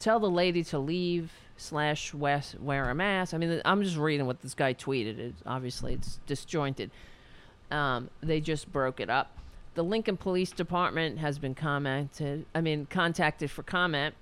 Tell 0.00 0.18
the 0.18 0.28
lady 0.28 0.64
to 0.64 0.80
leave 0.80 1.30
slash 1.56 2.12
wear 2.14 2.90
a 2.90 2.94
mask. 2.94 3.34
I 3.34 3.38
mean, 3.38 3.60
I'm 3.64 3.82
just 3.82 3.96
reading 3.96 4.26
what 4.26 4.40
this 4.42 4.54
guy 4.54 4.74
tweeted. 4.74 5.18
It, 5.18 5.34
obviously, 5.46 5.94
it's 5.94 6.18
disjointed. 6.26 6.90
Um, 7.70 8.10
they 8.22 8.40
just 8.40 8.70
broke 8.72 9.00
it 9.00 9.10
up. 9.10 9.38
The 9.74 9.82
Lincoln 9.82 10.16
Police 10.16 10.52
Department 10.52 11.18
has 11.18 11.38
been 11.38 11.54
commented. 11.54 12.46
I 12.54 12.60
mean, 12.60 12.86
contacted 12.86 13.50
for 13.50 13.62
comment, 13.62 14.14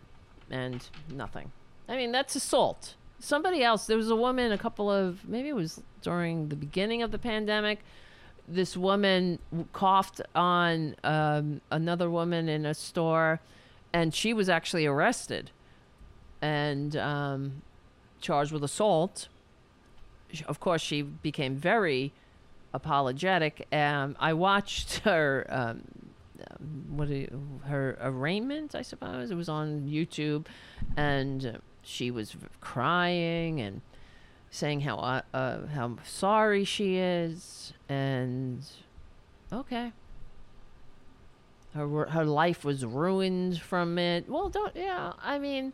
and 0.50 0.86
nothing. 1.10 1.52
I 1.88 1.96
mean, 1.96 2.12
that's 2.12 2.34
assault. 2.36 2.94
Somebody 3.18 3.62
else. 3.62 3.86
There 3.86 3.96
was 3.96 4.10
a 4.10 4.16
woman. 4.16 4.52
A 4.52 4.58
couple 4.58 4.90
of 4.90 5.28
maybe 5.28 5.48
it 5.48 5.54
was 5.54 5.82
during 6.00 6.48
the 6.48 6.56
beginning 6.56 7.02
of 7.02 7.10
the 7.10 7.18
pandemic. 7.18 7.80
This 8.48 8.76
woman 8.76 9.38
coughed 9.72 10.20
on 10.34 10.96
um, 11.04 11.60
another 11.70 12.10
woman 12.10 12.48
in 12.48 12.66
a 12.66 12.74
store, 12.74 13.40
and 13.92 14.12
she 14.14 14.32
was 14.32 14.48
actually 14.48 14.84
arrested 14.86 15.50
and 16.42 16.96
um, 16.96 17.62
charged 18.20 18.52
with 18.52 18.64
assault. 18.64 19.28
Of 20.46 20.60
course, 20.60 20.82
she 20.82 21.02
became 21.02 21.56
very 21.56 22.12
apologetic. 22.74 23.66
Um, 23.72 24.16
I 24.18 24.32
watched 24.32 24.98
her, 25.04 25.46
um, 25.48 25.82
um, 26.50 26.84
what 26.96 27.08
you, 27.08 27.60
her 27.66 27.96
arraignment, 28.00 28.74
I 28.74 28.82
suppose. 28.82 29.30
It 29.30 29.36
was 29.36 29.48
on 29.48 29.88
YouTube, 29.88 30.46
and 30.96 31.60
she 31.82 32.10
was 32.10 32.36
crying 32.60 33.60
and 33.60 33.80
saying 34.50 34.80
how 34.82 34.96
uh, 34.96 35.22
uh, 35.32 35.66
how 35.68 35.96
sorry 36.04 36.64
she 36.64 36.96
is, 36.96 37.72
and 37.88 38.64
okay. 39.52 39.92
Her 41.74 42.06
her 42.06 42.24
life 42.24 42.64
was 42.64 42.84
ruined 42.84 43.60
from 43.60 43.98
it. 43.98 44.28
Well, 44.28 44.50
don't 44.50 44.76
yeah. 44.76 45.14
I 45.22 45.38
mean, 45.38 45.72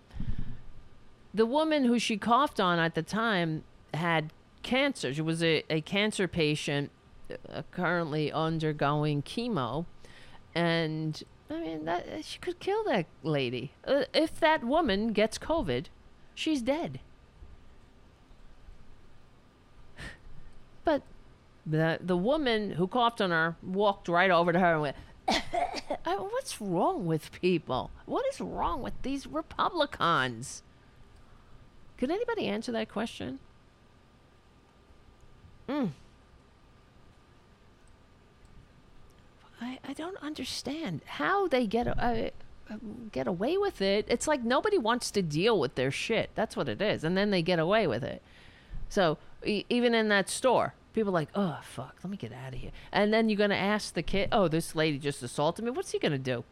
the 1.38 1.46
woman 1.46 1.84
who 1.84 1.98
she 2.00 2.16
coughed 2.16 2.58
on 2.58 2.78
at 2.80 2.94
the 2.96 3.02
time 3.02 3.62
had 3.94 4.32
cancer. 4.62 5.14
She 5.14 5.22
was 5.22 5.42
a, 5.42 5.62
a 5.70 5.80
cancer 5.80 6.26
patient 6.26 6.90
uh, 7.48 7.62
currently 7.70 8.32
undergoing 8.32 9.22
chemo. 9.22 9.86
And 10.52 11.22
I 11.48 11.60
mean, 11.60 11.84
that 11.84 12.24
she 12.24 12.40
could 12.40 12.58
kill 12.58 12.82
that 12.84 13.06
lady. 13.22 13.72
Uh, 13.86 14.04
if 14.12 14.40
that 14.40 14.64
woman 14.64 15.12
gets 15.12 15.38
COVID, 15.38 15.86
she's 16.34 16.60
dead. 16.60 17.00
But 20.84 21.02
the 21.64 21.98
the 22.00 22.16
woman 22.16 22.72
who 22.72 22.88
coughed 22.88 23.20
on 23.20 23.30
her 23.30 23.56
walked 23.62 24.08
right 24.08 24.30
over 24.30 24.52
to 24.52 24.58
her 24.58 24.72
and 24.72 24.82
went, 24.82 24.96
I, 25.28 26.16
"What's 26.16 26.60
wrong 26.60 27.06
with 27.06 27.30
people? 27.40 27.90
What 28.06 28.24
is 28.32 28.40
wrong 28.40 28.82
with 28.82 28.94
these 29.02 29.26
Republicans?" 29.26 30.62
Could 31.98 32.10
anybody 32.10 32.46
answer 32.46 32.72
that 32.72 32.88
question? 32.88 33.40
Mm. 35.68 35.90
I, 39.60 39.78
I 39.86 39.92
don't 39.92 40.16
understand 40.22 41.02
how 41.04 41.48
they 41.48 41.66
get 41.66 41.88
uh, 41.88 42.30
get 43.12 43.26
away 43.26 43.58
with 43.58 43.82
it. 43.82 44.06
It's 44.08 44.28
like 44.28 44.44
nobody 44.44 44.78
wants 44.78 45.10
to 45.10 45.22
deal 45.22 45.58
with 45.58 45.74
their 45.74 45.90
shit. 45.90 46.30
That's 46.34 46.56
what 46.56 46.68
it 46.68 46.80
is, 46.80 47.02
and 47.02 47.16
then 47.16 47.30
they 47.30 47.42
get 47.42 47.58
away 47.58 47.86
with 47.86 48.04
it. 48.04 48.22
So 48.88 49.18
e- 49.44 49.64
even 49.68 49.94
in 49.94 50.08
that 50.08 50.28
store, 50.28 50.74
people 50.94 51.12
like, 51.12 51.28
oh 51.34 51.58
fuck, 51.62 51.96
let 52.04 52.10
me 52.10 52.16
get 52.16 52.32
out 52.32 52.54
of 52.54 52.60
here. 52.60 52.70
And 52.92 53.12
then 53.12 53.28
you're 53.28 53.36
gonna 53.36 53.56
ask 53.56 53.94
the 53.94 54.02
kid, 54.02 54.28
oh, 54.30 54.46
this 54.46 54.76
lady 54.76 54.98
just 54.98 55.22
assaulted 55.22 55.64
me. 55.64 55.72
What's 55.72 55.90
he 55.90 55.98
gonna 55.98 56.18
do? 56.18 56.44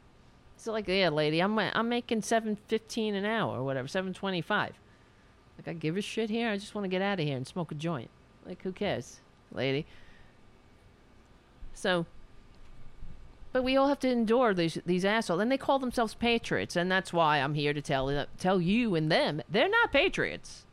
It's 0.56 0.66
like, 0.66 0.88
yeah, 0.88 1.10
lady, 1.10 1.40
I'm 1.40 1.56
I'm 1.58 1.88
making 1.88 2.22
seven 2.22 2.56
fifteen 2.66 3.14
an 3.14 3.24
hour 3.24 3.58
or 3.58 3.64
whatever, 3.64 3.86
seven 3.86 4.12
twenty 4.12 4.40
five. 4.40 4.72
Like 5.58 5.68
I 5.68 5.72
give 5.72 5.96
a 5.96 6.02
shit 6.02 6.30
here. 6.30 6.50
I 6.50 6.56
just 6.56 6.74
want 6.74 6.84
to 6.84 6.88
get 6.88 7.02
out 7.02 7.20
of 7.20 7.26
here 7.26 7.36
and 7.36 7.46
smoke 7.46 7.72
a 7.72 7.74
joint. 7.74 8.10
Like 8.44 8.62
who 8.62 8.72
cares, 8.72 9.20
lady? 9.52 9.86
So, 11.74 12.06
but 13.52 13.62
we 13.64 13.76
all 13.76 13.88
have 13.88 14.00
to 14.00 14.10
endure 14.10 14.54
these 14.54 14.78
these 14.86 15.04
assholes, 15.04 15.40
and 15.40 15.50
they 15.50 15.58
call 15.58 15.78
themselves 15.78 16.14
patriots, 16.14 16.76
and 16.76 16.90
that's 16.90 17.12
why 17.12 17.38
I'm 17.38 17.54
here 17.54 17.72
to 17.72 17.82
tell 17.82 18.08
uh, 18.08 18.26
tell 18.38 18.60
you 18.60 18.94
and 18.94 19.10
them 19.10 19.42
they're 19.48 19.68
not 19.68 19.92
patriots. 19.92 20.64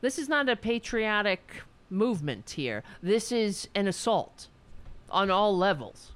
This 0.00 0.18
is 0.18 0.28
not 0.28 0.48
a 0.48 0.56
patriotic 0.56 1.62
movement 1.90 2.50
here. 2.50 2.82
This 3.02 3.32
is 3.32 3.68
an 3.74 3.88
assault 3.88 4.48
on 5.10 5.30
all 5.30 5.56
levels. 5.56 6.12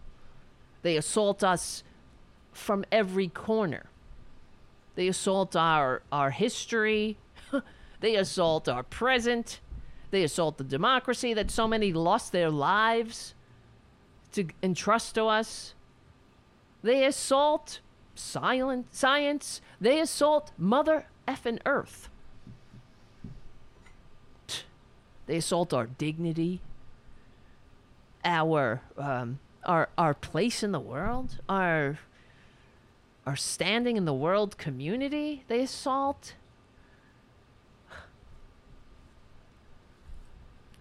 They 0.82 0.96
assault 0.96 1.42
us 1.42 1.82
from 2.52 2.84
every 2.90 3.28
corner. 3.28 3.86
They 4.94 5.08
assault 5.08 5.56
our 5.56 6.02
our 6.10 6.30
history. 6.30 7.16
They 8.00 8.16
assault 8.16 8.68
our 8.68 8.82
present. 8.82 9.60
They 10.10 10.24
assault 10.24 10.58
the 10.58 10.64
democracy 10.64 11.34
that 11.34 11.50
so 11.50 11.68
many 11.68 11.92
lost 11.92 12.32
their 12.32 12.50
lives 12.50 13.34
to 14.32 14.46
entrust 14.62 15.14
to 15.14 15.26
us. 15.26 15.74
They 16.82 17.04
assault 17.04 17.80
silent 18.14 18.94
science. 18.94 19.60
They 19.80 20.00
assault 20.00 20.52
Mother 20.58 21.06
effing 21.28 21.58
Earth. 21.66 22.08
They 25.26 25.36
assault 25.36 25.72
our 25.72 25.86
dignity, 25.86 26.60
our 28.24 28.82
um, 28.98 29.38
our 29.64 29.88
our 29.96 30.14
place 30.14 30.64
in 30.64 30.72
the 30.72 30.80
world, 30.80 31.38
our 31.48 32.00
our 33.24 33.36
standing 33.36 33.96
in 33.96 34.06
the 34.06 34.14
world 34.14 34.58
community. 34.58 35.44
They 35.46 35.60
assault. 35.60 36.34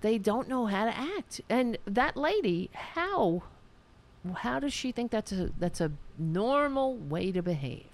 They 0.02 0.18
don't 0.18 0.48
know 0.48 0.66
how 0.68 0.86
to 0.86 0.98
act, 0.98 1.42
and 1.50 1.78
that 1.86 2.16
lady, 2.16 2.70
how, 2.74 3.44
how 4.38 4.60
does 4.60 4.74
she 4.74 4.92
think 4.92 5.12
that's 5.12 5.32
a 5.32 5.52
that's 5.60 5.82
a 5.82 5.92
normal 6.18 6.96
way 6.96 7.32
to 7.32 7.42
behave? 7.42 7.86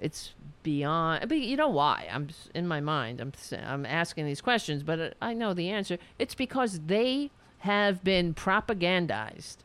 It's 0.00 0.34
beyond. 0.64 1.28
But 1.28 1.38
you 1.38 1.56
know 1.56 1.68
why? 1.68 2.08
I'm 2.10 2.28
in 2.54 2.66
my 2.66 2.80
mind. 2.80 3.20
I'm 3.20 3.32
I'm 3.64 3.86
asking 3.86 4.26
these 4.26 4.40
questions, 4.40 4.82
but 4.82 4.98
uh, 4.98 5.10
I 5.20 5.34
know 5.34 5.54
the 5.54 5.68
answer. 5.68 5.98
It's 6.18 6.34
because 6.34 6.80
they 6.86 7.30
have 7.58 8.02
been 8.02 8.34
propagandized 8.34 9.58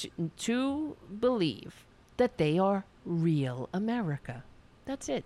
to, 0.00 0.10
to 0.36 0.96
believe 1.20 1.86
that 2.16 2.38
they 2.38 2.58
are 2.58 2.84
real 3.04 3.68
America. 3.72 4.42
That's 4.84 5.08
it. 5.08 5.24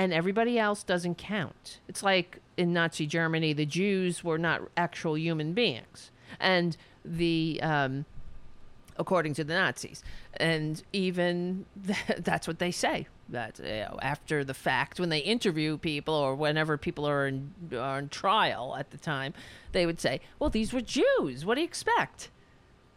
And 0.00 0.14
everybody 0.14 0.58
else 0.58 0.82
doesn't 0.82 1.16
count. 1.16 1.78
It's 1.86 2.02
like 2.02 2.38
in 2.56 2.72
Nazi 2.72 3.06
Germany, 3.06 3.52
the 3.52 3.66
Jews 3.66 4.24
were 4.24 4.38
not 4.38 4.62
actual 4.74 5.18
human 5.18 5.52
beings. 5.52 6.10
And 6.40 6.74
the, 7.04 7.60
um, 7.62 8.06
according 8.96 9.34
to 9.34 9.44
the 9.44 9.52
Nazis. 9.52 10.02
And 10.38 10.82
even 10.94 11.66
that's 12.16 12.48
what 12.48 12.60
they 12.60 12.70
say. 12.70 13.08
That 13.28 13.58
you 13.58 13.66
know, 13.66 13.98
after 14.00 14.42
the 14.42 14.54
fact, 14.54 14.98
when 14.98 15.10
they 15.10 15.18
interview 15.18 15.76
people 15.76 16.14
or 16.14 16.34
whenever 16.34 16.78
people 16.78 17.06
are 17.06 17.26
in, 17.26 17.52
are 17.78 17.98
in 17.98 18.08
trial 18.08 18.76
at 18.78 18.92
the 18.92 18.96
time, 18.96 19.34
they 19.72 19.84
would 19.84 20.00
say, 20.00 20.22
well, 20.38 20.48
these 20.48 20.72
were 20.72 20.80
Jews. 20.80 21.44
What 21.44 21.56
do 21.56 21.60
you 21.60 21.66
expect? 21.66 22.30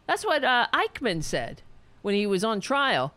That's 0.07 0.25
what 0.25 0.45
uh, 0.45 0.67
Eichmann 0.73 1.21
said 1.21 1.63
when 2.01 2.15
he 2.15 2.25
was 2.25 2.45
on 2.45 2.61
trial. 2.61 3.13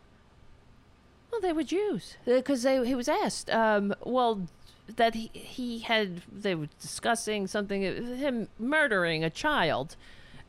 Well, 1.30 1.40
they 1.40 1.52
were 1.52 1.64
Jews 1.64 2.16
because 2.24 2.62
he 2.62 2.94
was 2.94 3.08
asked. 3.08 3.50
Um, 3.50 3.94
well, 4.04 4.46
that 4.94 5.14
he, 5.14 5.30
he 5.32 5.80
had 5.80 6.22
they 6.32 6.54
were 6.54 6.68
discussing 6.80 7.46
something 7.46 7.82
him 7.82 8.48
murdering 8.58 9.24
a 9.24 9.30
child, 9.30 9.96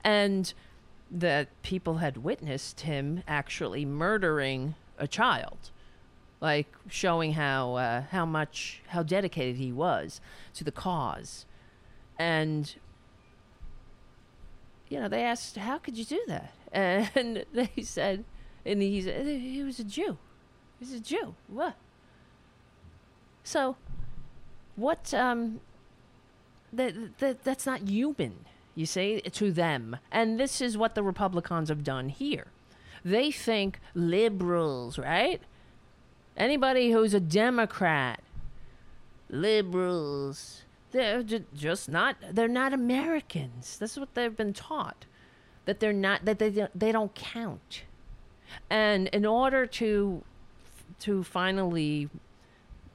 and 0.04 0.54
that 1.10 1.50
people 1.64 1.96
had 1.96 2.18
witnessed 2.18 2.82
him 2.82 3.24
actually 3.28 3.86
murdering 3.86 4.76
a 4.98 5.08
child, 5.08 5.72
like 6.40 6.68
showing 6.90 7.34
how 7.34 7.76
uh, 7.76 8.04
how 8.12 8.26
much 8.26 8.82
how 8.90 9.04
dedicated 9.04 9.56
he 9.58 9.72
was 9.72 10.22
to 10.54 10.64
the 10.64 10.72
cause, 10.72 11.46
and 12.20 12.76
you 14.90 15.00
know 15.00 15.08
they 15.08 15.24
asked 15.24 15.58
how 15.58 15.80
could 15.80 15.98
you 15.98 16.06
do 16.06 16.22
that, 16.28 16.54
and 16.72 17.46
they 17.54 17.82
said, 17.82 18.24
and 18.66 18.82
he 18.82 19.02
he 19.02 19.64
was 19.64 19.80
a 19.80 19.84
Jew, 19.84 20.18
he's 20.80 20.94
a 20.94 21.00
Jew. 21.00 21.36
What? 21.48 21.76
So, 23.44 23.78
what? 24.76 25.14
Um, 25.14 25.62
that 26.74 27.18
that 27.20 27.44
that's 27.44 27.66
not 27.66 27.88
human. 27.88 28.46
You 28.76 28.86
see, 28.86 29.22
to 29.22 29.52
them, 29.52 29.98
and 30.12 30.40
this 30.40 30.62
is 30.62 30.78
what 30.78 30.94
the 30.94 31.02
Republicans 31.02 31.70
have 31.70 31.84
done 31.84 32.10
here. 32.10 32.48
They 33.04 33.32
think 33.32 33.80
liberals, 33.96 35.00
right? 35.00 35.42
Anybody 36.36 36.92
who's 36.92 37.16
a 37.16 37.20
Democrat, 37.20 38.22
liberals, 39.30 40.64
they're 40.92 41.24
ju- 41.24 41.46
just 41.56 41.90
not. 41.90 42.18
They're 42.32 42.48
not 42.48 42.74
Americans. 42.74 43.78
That's 43.80 43.98
what 43.98 44.14
they've 44.14 44.36
been 44.36 44.54
taught. 44.54 45.06
That 45.66 45.80
they're 45.80 45.94
not. 45.94 46.26
That 46.26 46.38
they 46.38 46.68
they 46.76 46.92
don't 46.92 47.16
count. 47.16 47.84
And 48.70 49.08
in 49.08 49.26
order 49.26 49.66
to 49.66 50.24
to 51.00 51.24
finally 51.24 52.10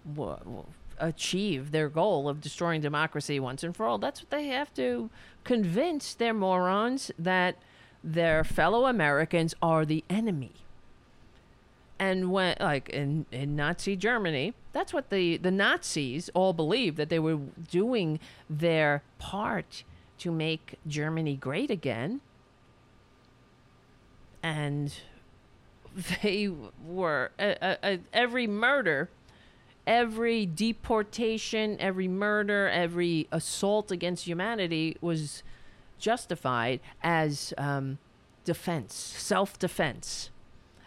wa- 0.04 0.38
wa- 0.44 0.64
achieve 0.98 1.70
their 1.72 1.88
goal 1.88 2.28
of 2.28 2.40
destroying 2.40 2.80
democracy 2.80 3.40
once 3.40 3.62
and 3.62 3.74
for 3.74 3.86
all. 3.86 3.98
That's 3.98 4.20
what 4.20 4.30
they 4.30 4.46
have 4.48 4.72
to 4.74 5.10
convince 5.44 6.14
their 6.14 6.34
morons 6.34 7.10
that 7.18 7.56
their 8.04 8.44
fellow 8.44 8.86
Americans 8.86 9.54
are 9.62 9.84
the 9.84 10.04
enemy. 10.08 10.52
And 11.98 12.32
when, 12.32 12.56
like 12.58 12.88
in, 12.88 13.26
in 13.30 13.54
Nazi 13.54 13.94
Germany, 13.94 14.54
that's 14.72 14.92
what 14.92 15.10
the, 15.10 15.36
the 15.36 15.52
Nazis 15.52 16.30
all 16.34 16.52
believed 16.52 16.96
that 16.96 17.10
they 17.10 17.20
were 17.20 17.38
doing 17.70 18.18
their 18.50 19.02
part 19.18 19.84
to 20.18 20.32
make 20.32 20.74
Germany 20.86 21.36
great 21.36 21.70
again. 21.70 22.20
And 24.42 24.92
they 26.22 26.48
were, 26.84 27.30
uh, 27.38 27.54
uh, 27.82 27.96
every 28.12 28.46
murder 28.46 29.08
every 29.86 30.46
deportation, 30.46 31.76
every 31.80 32.08
murder, 32.08 32.68
every 32.68 33.28
assault 33.32 33.90
against 33.90 34.26
humanity 34.26 34.96
was 35.00 35.42
justified 35.98 36.80
as 37.02 37.52
um, 37.58 37.98
defense, 38.44 38.94
self 38.94 39.58
defense. 39.58 40.30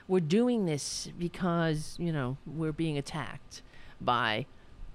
We're 0.07 0.19
doing 0.19 0.65
this 0.65 1.10
because, 1.18 1.95
you 1.99 2.11
know, 2.11 2.38
we're 2.45 2.72
being 2.72 2.98
attacked 2.98 3.61
by 3.99 4.45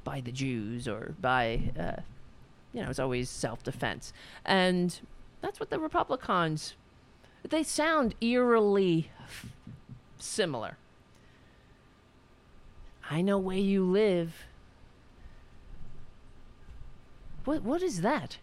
by 0.02 0.20
the 0.20 0.32
Jews 0.32 0.88
or 0.88 1.14
by, 1.20 1.60
uh, 1.78 2.00
you 2.72 2.82
know, 2.82 2.90
it's 2.90 2.98
always 2.98 3.28
self 3.28 3.62
defense. 3.62 4.12
And 4.44 4.98
that's 5.40 5.58
what 5.58 5.70
the 5.70 5.78
Republicans, 5.78 6.74
they 7.48 7.62
sound 7.62 8.14
eerily 8.20 9.10
similar. 10.22 10.76
I 13.10 13.22
know 13.22 13.38
where 13.38 13.56
you 13.56 13.84
live. 13.84 14.44
What 17.44 17.62
what 17.62 17.82
is 17.82 18.02
that? 18.02 18.38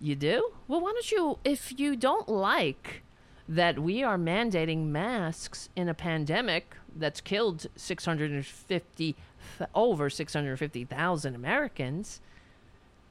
You 0.00 0.16
do? 0.16 0.52
Well, 0.68 0.80
why 0.80 0.92
don't 0.92 1.10
you 1.10 1.38
if 1.44 1.78
you 1.78 1.96
don't 1.96 2.28
like 2.28 3.02
that 3.48 3.78
we 3.78 4.02
are 4.02 4.18
mandating 4.18 4.86
masks 4.86 5.68
in 5.74 5.88
a 5.88 5.94
pandemic 5.94 6.76
that's 6.94 7.20
killed 7.20 7.66
650 7.74 9.16
th- 9.58 9.70
over 9.74 10.10
650,000 10.10 11.34
Americans 11.34 12.20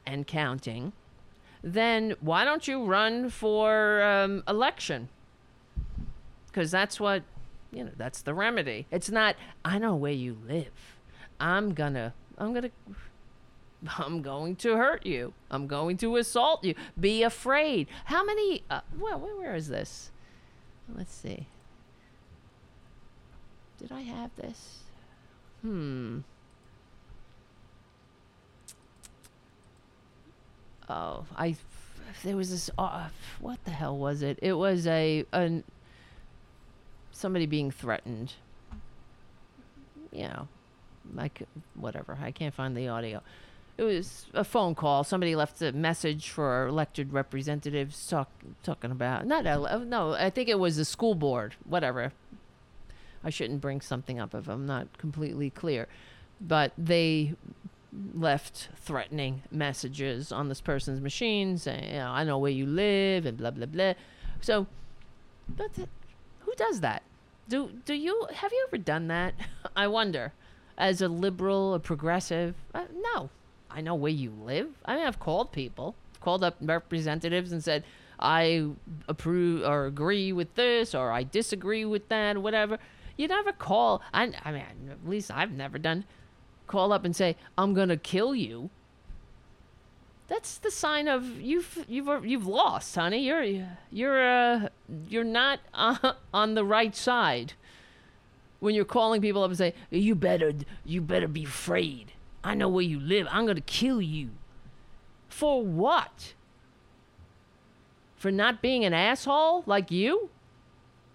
and 0.06 0.26
counting, 0.26 0.94
then 1.64 2.16
why 2.22 2.44
don't 2.44 2.68
you 2.68 2.84
run 2.84 3.30
for 3.30 4.02
um, 4.02 4.44
election? 4.48 5.10
Because 6.52 6.72
that's 6.72 6.99
what 6.99 7.23
you 7.72 7.84
know 7.84 7.91
that's 7.98 8.22
the 8.22 8.34
remedy. 8.34 8.88
It's 8.91 9.10
not 9.10 9.36
i 9.64 9.78
know 9.78 9.95
where 9.95 10.11
you 10.11 10.38
live. 10.48 10.98
I'm 11.40 11.73
gonna 11.73 12.14
i'm 12.38 12.53
gonna 12.53 12.72
i'm 13.98 14.22
going 14.22 14.56
to 14.57 14.76
hurt 14.78 15.06
you. 15.06 15.34
I'm 15.49 15.68
going 15.68 15.98
to 15.98 16.18
assault 16.18 16.64
you. 16.64 16.76
Be 16.99 17.23
afraid. 17.23 17.88
How 18.06 18.23
many 18.23 18.64
uh, 18.69 18.82
well 18.99 19.19
where, 19.19 19.36
where 19.36 19.56
is 19.56 19.69
this? 19.69 20.11
Let's 20.94 21.14
see. 21.14 21.48
Did 23.80 23.91
i 23.91 24.02
have 24.02 24.32
this? 24.36 24.80
Hmm. 25.61 26.19
Oh 30.90 31.26
i 31.38 31.56
there 32.23 32.36
was 32.36 32.49
this 32.52 32.69
uh, 32.78 33.07
what 33.40 33.64
the 33.64 33.72
hell 33.72 33.98
was 33.98 34.22
it? 34.22 34.38
It 34.41 34.53
was 34.53 34.86
a 34.86 35.26
an 35.32 35.64
somebody 37.11 37.45
being 37.45 37.71
threatened. 37.71 38.33
You 40.11 40.23
know, 40.23 40.47
like 41.15 41.43
whatever. 41.75 42.17
I 42.21 42.31
can't 42.31 42.53
find 42.53 42.75
the 42.75 42.88
audio. 42.88 43.21
It 43.77 43.83
was 43.83 44.27
a 44.33 44.43
phone 44.43 44.75
call. 44.75 45.03
Somebody 45.03 45.35
left 45.35 45.61
a 45.61 45.71
message 45.71 46.29
for 46.29 46.67
elected 46.67 47.13
representatives 47.13 48.07
talk, 48.07 48.29
talking 48.63 48.91
about 48.91 49.25
not 49.25 49.45
ele- 49.45 49.67
oh, 49.69 49.79
no. 49.79 50.13
I 50.13 50.29
think 50.29 50.49
it 50.49 50.59
was 50.59 50.75
the 50.77 50.85
school 50.85 51.15
board. 51.15 51.55
Whatever. 51.65 52.11
I 53.23 53.29
shouldn't 53.29 53.61
bring 53.61 53.81
something 53.81 54.19
up 54.19 54.35
if 54.35 54.47
I'm 54.47 54.65
not 54.65 54.97
completely 54.97 55.49
clear, 55.49 55.88
but 56.39 56.73
they 56.77 57.35
left 58.13 58.69
threatening 58.75 59.43
messages 59.51 60.31
on 60.31 60.49
this 60.49 60.61
person's 60.61 61.01
machine 61.01 61.57
saying, 61.57 61.89
you 61.89 61.99
know, 61.99 62.09
I 62.09 62.23
know 62.23 62.38
where 62.38 62.51
you 62.51 62.65
live 62.65 63.25
and 63.25 63.38
blah 63.38 63.51
blah 63.51 63.65
blah. 63.65 63.93
So, 64.41 64.67
but 65.47 65.73
th- 65.75 65.89
who 66.52 66.56
does 66.65 66.82
that? 66.82 67.03
Do 67.48 67.72
do 67.86 67.94
you 67.94 68.28
have 68.34 68.52
you 68.52 68.65
ever 68.68 68.78
done 68.78 69.07
that? 69.07 69.34
I 69.76 69.88
wonder. 69.88 70.34
As 70.78 71.02
a 71.02 71.07
liberal, 71.07 71.76
a 71.76 71.80
progressive, 71.80 72.56
uh, 72.73 72.86
no. 73.14 73.30
I 73.69 73.82
know 73.82 73.94
where 73.94 74.11
you 74.11 74.32
live. 74.32 74.69
I 74.84 74.95
mean, 74.95 75.06
I've 75.06 75.19
called 75.19 75.52
people, 75.52 75.95
called 76.22 76.44
up 76.44 76.57
representatives, 76.60 77.52
and 77.52 77.64
said 77.64 77.84
I 78.19 78.72
approve 79.07 79.64
or 79.64 79.86
agree 79.86 80.34
with 80.34 80.56
this, 80.56 80.95
or 80.95 81.11
I 81.11 81.23
disagree 81.23 81.86
with 81.86 82.10
that, 82.10 82.38
whatever. 82.40 82.80
You 83.15 83.28
never 83.28 83.52
call. 83.52 84.02
I, 84.14 84.34
I 84.44 84.52
mean, 84.52 84.64
at 84.90 85.07
least 85.07 85.30
I've 85.32 85.52
never 85.52 85.78
done. 85.78 86.06
Call 86.68 86.91
up 86.91 87.06
and 87.06 87.15
say 87.15 87.36
I'm 87.57 87.73
gonna 87.73 87.98
kill 87.98 88.34
you. 88.34 88.69
That's 90.32 90.60
the 90.60 90.72
sign 90.72 91.10
of 91.10 91.41
you've 91.41 91.84
you've 91.90 92.26
you've 92.26 92.48
lost, 92.48 92.95
honey. 92.95 93.18
You're 93.18 93.68
you're 93.91 94.26
uh 94.26 94.70
you're 95.10 95.26
not 95.26 95.60
uh, 95.74 96.14
on 96.34 96.53
the 96.53 96.64
right 96.64 96.95
side. 96.95 97.52
When 98.62 98.74
you're 98.74 98.86
calling 98.86 99.20
people 99.20 99.44
up 99.44 99.49
and 99.49 99.58
say 99.58 99.74
you 99.90 100.16
better 100.16 100.53
you 100.86 101.02
better 101.02 101.28
be 101.28 101.44
afraid. 101.44 102.14
I 102.45 102.56
know 102.56 102.70
where 102.70 102.82
you 102.82 102.98
live. 102.98 103.28
I'm 103.30 103.45
gonna 103.45 103.60
kill 103.60 104.02
you. 104.02 104.30
For 105.28 105.66
what? 105.66 106.34
For 108.16 108.32
not 108.32 108.62
being 108.62 108.86
an 108.86 108.94
asshole 108.94 109.64
like 109.66 109.91
you, 109.91 110.30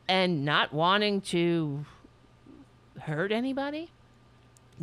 and 0.07 0.45
not 0.45 0.75
wanting 0.75 1.23
to 1.23 1.87
hurt 3.01 3.33
anybody? 3.33 3.89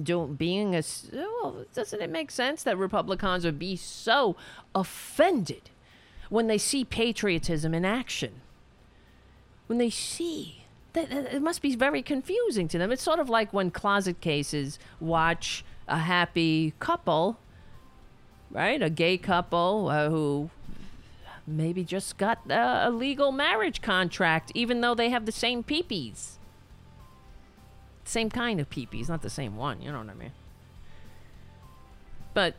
Don't 0.02 0.38
being 0.38 0.76
a 0.76 0.82
well, 1.12 1.66
doesn't 1.74 2.02
it 2.02 2.10
make 2.10 2.32
sense 2.32 2.64
that 2.64 2.78
Republicans 2.78 3.46
would 3.46 3.60
be 3.60 3.76
so 3.76 4.36
offended 4.74 5.70
when 6.30 6.48
they 6.48 6.58
see 6.58 6.84
patriotism 6.84 7.76
in 7.76 7.86
action? 7.86 8.42
When 9.68 9.78
they 9.78 9.92
see 9.92 10.64
that- 10.94 11.12
it 11.12 11.42
must 11.42 11.62
be 11.62 11.76
very 11.76 12.02
confusing 12.02 12.68
to 12.70 12.78
them. 12.78 12.92
It's 12.92 13.04
sort 13.04 13.20
of 13.20 13.30
like 13.30 13.54
when 13.54 13.70
closet 13.70 14.20
cases 14.20 14.80
watch 15.00 15.64
a 15.88 15.98
happy 16.00 16.74
couple, 16.80 17.38
right? 18.50 18.82
A 18.82 18.90
gay 18.90 19.18
couple 19.18 19.90
uh, 19.90 20.10
who 20.10 20.50
maybe 21.46 21.84
just 21.84 22.18
got 22.18 22.40
uh, 22.50 22.82
a 22.84 22.90
legal 22.90 23.32
marriage 23.32 23.82
contract, 23.82 24.52
even 24.56 24.82
though 24.82 24.96
they 24.96 25.10
have 25.10 25.26
the 25.26 25.32
same 25.32 25.64
peepees. 25.64 26.38
Same 28.06 28.30
kind 28.30 28.60
of 28.60 28.70
peepees, 28.70 29.10
not 29.10 29.22
the 29.22 29.30
same 29.30 29.56
one, 29.56 29.82
you 29.82 29.92
know 29.92 30.00
what 30.00 30.10
I 30.10 30.14
mean? 30.14 30.32
But 32.34 32.56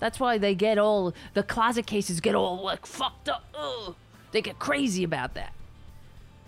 that's 0.00 0.18
why 0.18 0.38
they 0.38 0.54
get 0.54 0.78
all, 0.78 1.14
the 1.34 1.42
closet 1.42 1.86
cases 1.86 2.20
get 2.20 2.34
all 2.34 2.62
like 2.62 2.86
fucked 2.86 3.28
up. 3.28 3.44
Ugh. 3.54 3.94
They 4.32 4.42
get 4.42 4.58
crazy 4.58 5.04
about 5.04 5.34
that. 5.34 5.52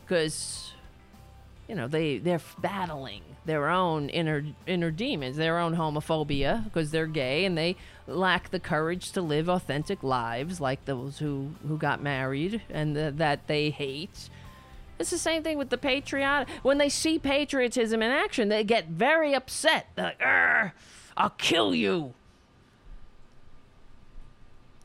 Because, 0.05 0.73
you 1.69 1.75
know, 1.75 1.87
they, 1.89 2.19
they're 2.19 2.41
battling 2.59 3.23
their 3.45 3.69
own 3.69 4.09
inner, 4.09 4.45
inner 4.67 4.91
demons, 4.91 5.37
their 5.37 5.59
own 5.59 5.77
homophobia, 5.77 6.65
because 6.65 6.91
they're 6.91 7.07
gay 7.07 7.45
and 7.45 7.57
they 7.57 7.77
lack 8.07 8.51
the 8.51 8.61
courage 8.61 9.13
to 9.13 9.23
live 9.23 9.49
authentic 9.49 10.03
lives 10.03 10.61
like 10.61 10.85
those 10.85 11.19
who, 11.19 11.51
who 11.67 11.79
got 11.79 12.03
married 12.03 12.61
and 12.69 12.97
the, 12.97 13.13
that 13.17 13.47
they 13.47 13.71
hate. 13.71 14.29
It's 15.01 15.11
the 15.11 15.19
same 15.19 15.43
thing 15.43 15.57
with 15.57 15.71
the 15.71 15.79
patriotic. 15.79 16.51
When 16.63 16.77
they 16.77 16.91
see 16.91 17.19
patriotism 17.19 18.03
in 18.03 18.11
action, 18.11 18.51
they 18.51 18.63
get 18.63 18.89
very 18.89 19.35
upset. 19.35 19.87
They're 19.95 20.15
like, 20.21 20.73
I'll 21.17 21.31
kill 21.31 21.75
you. 21.75 22.13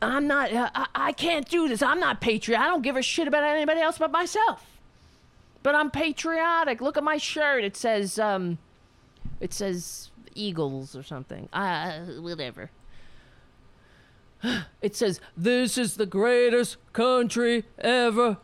I'm 0.02 0.26
not, 0.26 0.54
uh, 0.54 0.70
I, 0.74 0.88
I 0.96 1.12
can't 1.12 1.50
do 1.50 1.68
this. 1.68 1.82
I'm 1.82 2.00
not 2.00 2.22
patriot. 2.22 2.62
I 2.62 2.68
don't 2.68 2.82
give 2.82 2.96
a 2.96 3.02
shit 3.02 3.28
about 3.28 3.44
anybody 3.44 3.82
else 3.82 3.98
but 3.98 4.10
myself. 4.10 4.66
But 5.64 5.76
I'm 5.76 5.92
patriotic. 5.92 6.80
Look 6.80 6.96
at 6.96 7.04
my 7.04 7.18
shirt. 7.18 7.66
It 7.66 7.76
says, 7.76 8.18
um, 8.18 8.58
it 9.42 9.52
says 9.52 10.12
Eagles 10.34 10.96
or 10.96 11.04
something. 11.04 11.50
Uh, 11.52 12.00
whatever. 12.22 12.72
It 14.82 14.96
says, 14.96 15.20
This 15.36 15.78
is 15.78 15.96
the 15.96 16.06
greatest 16.06 16.78
country 16.94 17.66
ever 17.80 18.38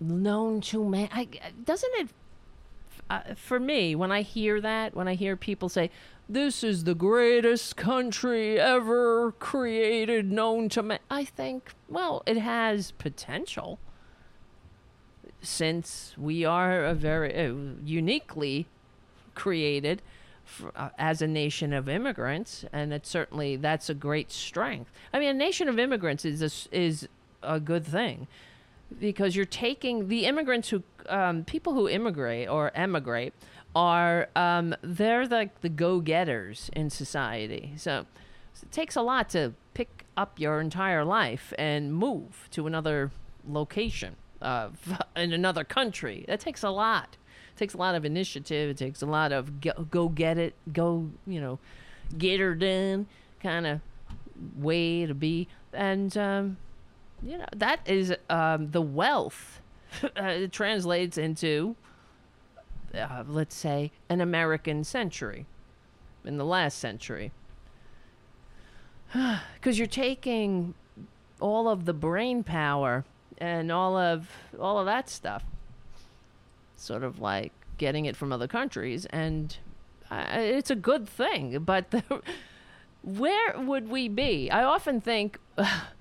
known 0.00 0.60
to 0.62 0.84
man. 0.84 1.08
I, 1.12 1.28
doesn't 1.64 1.92
it, 1.96 2.08
uh, 3.08 3.20
for 3.36 3.60
me, 3.60 3.94
when 3.94 4.10
I 4.10 4.22
hear 4.22 4.60
that, 4.60 4.94
when 4.94 5.08
I 5.08 5.14
hear 5.14 5.36
people 5.36 5.68
say, 5.68 5.90
This 6.28 6.64
is 6.64 6.84
the 6.84 6.94
greatest 6.94 7.76
country 7.76 8.58
ever 8.58 9.32
created, 9.32 10.30
known 10.30 10.68
to 10.70 10.82
man, 10.82 10.98
I 11.10 11.24
think, 11.24 11.72
well, 11.88 12.22
it 12.26 12.38
has 12.38 12.90
potential 12.92 13.78
since 15.40 16.14
we 16.18 16.44
are 16.44 16.84
a 16.84 16.94
very 16.94 17.46
uh, 17.46 17.54
uniquely 17.84 18.66
created 19.34 20.02
f- 20.44 20.72
uh, 20.74 20.88
as 20.98 21.22
a 21.22 21.28
nation 21.28 21.72
of 21.72 21.88
immigrants, 21.88 22.64
and 22.72 22.92
it's 22.92 23.08
certainly 23.08 23.54
that's 23.54 23.88
a 23.88 23.94
great 23.94 24.32
strength. 24.32 24.90
I 25.12 25.20
mean, 25.20 25.28
a 25.28 25.34
nation 25.34 25.68
of 25.68 25.78
immigrants 25.78 26.24
is 26.24 26.42
a, 26.42 26.76
is 26.76 27.08
a 27.42 27.60
good 27.60 27.84
thing 27.84 28.26
because 29.00 29.36
you're 29.36 29.44
taking 29.44 30.08
the 30.08 30.26
immigrants 30.26 30.68
who 30.70 30.82
um, 31.08 31.44
people 31.44 31.74
who 31.74 31.88
immigrate 31.88 32.48
or 32.48 32.72
emigrate 32.74 33.34
are 33.74 34.28
um, 34.34 34.74
they're 34.82 35.26
like 35.26 35.60
the 35.60 35.68
go-getters 35.68 36.70
in 36.72 36.90
society. 36.90 37.74
So 37.76 38.06
it 38.62 38.72
takes 38.72 38.96
a 38.96 39.02
lot 39.02 39.28
to 39.30 39.52
pick 39.74 40.06
up 40.16 40.38
your 40.40 40.60
entire 40.60 41.04
life 41.04 41.52
and 41.58 41.94
move 41.94 42.48
to 42.52 42.66
another 42.66 43.10
location 43.46 44.16
uh, 44.40 44.70
in 45.16 45.32
another 45.32 45.64
country. 45.64 46.24
That 46.26 46.40
takes 46.40 46.62
a 46.62 46.70
lot. 46.70 47.16
It 47.54 47.58
takes 47.58 47.74
a 47.74 47.78
lot 47.78 47.94
of 47.94 48.04
initiative. 48.04 48.70
It 48.70 48.78
takes 48.78 49.02
a 49.02 49.06
lot 49.06 49.32
of 49.32 49.60
go, 49.60 49.86
go 49.90 50.08
get 50.08 50.38
it, 50.38 50.54
go 50.72 51.10
you 51.26 51.40
know, 51.40 51.58
get 52.16 52.40
her 52.40 52.54
done 52.54 53.06
kind 53.42 53.66
of 53.66 53.80
way 54.56 55.06
to 55.06 55.14
be. 55.14 55.48
And 55.72 56.16
um, 56.16 56.56
you 57.22 57.38
know 57.38 57.46
that 57.56 57.80
is 57.86 58.14
um, 58.30 58.70
the 58.70 58.82
wealth. 58.82 59.60
uh, 60.02 60.24
it 60.24 60.52
translates 60.52 61.16
into, 61.16 61.76
uh, 62.94 63.24
let's 63.26 63.54
say, 63.54 63.92
an 64.08 64.20
American 64.20 64.84
century, 64.84 65.46
in 66.24 66.36
the 66.36 66.44
last 66.44 66.78
century. 66.78 67.32
Because 69.54 69.78
you're 69.78 69.86
taking 69.86 70.74
all 71.40 71.68
of 71.68 71.84
the 71.84 71.92
brain 71.92 72.42
power 72.42 73.04
and 73.38 73.70
all 73.70 73.96
of 73.96 74.28
all 74.58 74.78
of 74.78 74.86
that 74.86 75.08
stuff, 75.08 75.44
sort 76.76 77.02
of 77.02 77.20
like 77.20 77.52
getting 77.78 78.06
it 78.06 78.16
from 78.16 78.32
other 78.32 78.48
countries, 78.48 79.06
and 79.06 79.58
uh, 80.10 80.24
it's 80.30 80.70
a 80.70 80.76
good 80.76 81.08
thing. 81.08 81.58
But 81.60 81.90
the, 81.90 82.02
where 83.02 83.58
would 83.58 83.88
we 83.88 84.08
be? 84.08 84.50
I 84.50 84.64
often 84.64 85.00
think 85.00 85.38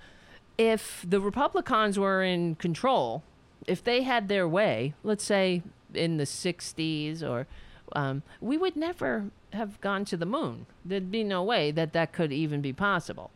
if 0.58 1.06
the 1.08 1.20
Republicans 1.20 2.00
were 2.00 2.24
in 2.24 2.56
control, 2.56 3.24
if 3.68 3.84
they 3.84 4.04
had 4.04 4.28
their 4.28 4.48
way, 4.48 4.94
let's 5.04 5.24
say 5.24 5.62
in 5.94 6.18
the 6.18 6.24
60s 6.24 7.24
or 7.24 7.48
um, 7.94 8.24
we 8.42 8.58
would 8.58 8.76
never 8.76 9.32
have 9.54 9.80
gone 9.82 10.06
to 10.06 10.18
the 10.18 10.26
moon. 10.26 10.66
There'd 10.84 11.12
be 11.12 11.24
no 11.24 11.44
way 11.44 11.72
that 11.72 11.94
that 11.94 12.14
could 12.14 12.32
even 12.32 12.62
be 12.62 12.74
possible. 12.74 13.32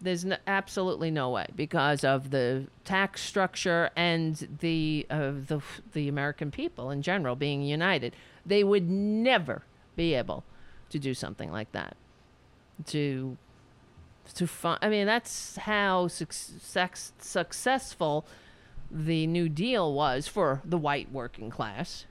There's 0.00 0.24
no, 0.24 0.36
absolutely 0.46 1.10
no 1.10 1.30
way 1.30 1.46
because 1.54 2.04
of 2.04 2.30
the 2.30 2.66
tax 2.84 3.22
structure 3.22 3.90
and 3.96 4.58
the 4.60 5.06
uh, 5.08 5.32
the 5.46 5.62
the 5.94 6.06
American 6.06 6.50
people 6.50 6.90
in 6.90 7.00
general 7.00 7.34
being 7.34 7.62
united. 7.62 8.14
They 8.44 8.62
would 8.62 8.90
never 8.90 9.62
be 9.94 10.12
able 10.12 10.44
to 10.90 10.98
do 10.98 11.14
something 11.14 11.50
like 11.50 11.72
that. 11.72 11.96
To 12.88 13.38
to 14.34 14.46
find. 14.46 14.78
I 14.82 14.88
mean, 14.88 15.06
that's 15.06 15.56
how 15.56 16.08
success, 16.08 17.12
successful 17.18 18.26
the 18.90 19.26
New 19.26 19.48
Deal 19.48 19.92
was 19.92 20.28
for 20.28 20.62
the 20.64 20.78
white 20.78 21.10
working 21.12 21.50
class. 21.50 22.06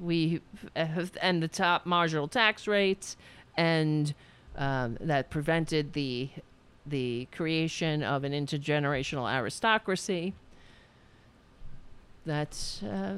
We 0.00 0.40
and 0.74 1.42
the 1.42 1.48
top 1.48 1.86
marginal 1.86 2.28
tax 2.28 2.66
rates, 2.68 3.16
and 3.56 4.14
um, 4.56 4.96
that 5.00 5.30
prevented 5.30 5.92
the 5.92 6.30
the 6.86 7.28
creation 7.32 8.02
of 8.02 8.24
an 8.24 8.32
intergenerational 8.32 9.32
aristocracy. 9.32 10.34
That's 12.24 12.82
uh, 12.82 13.16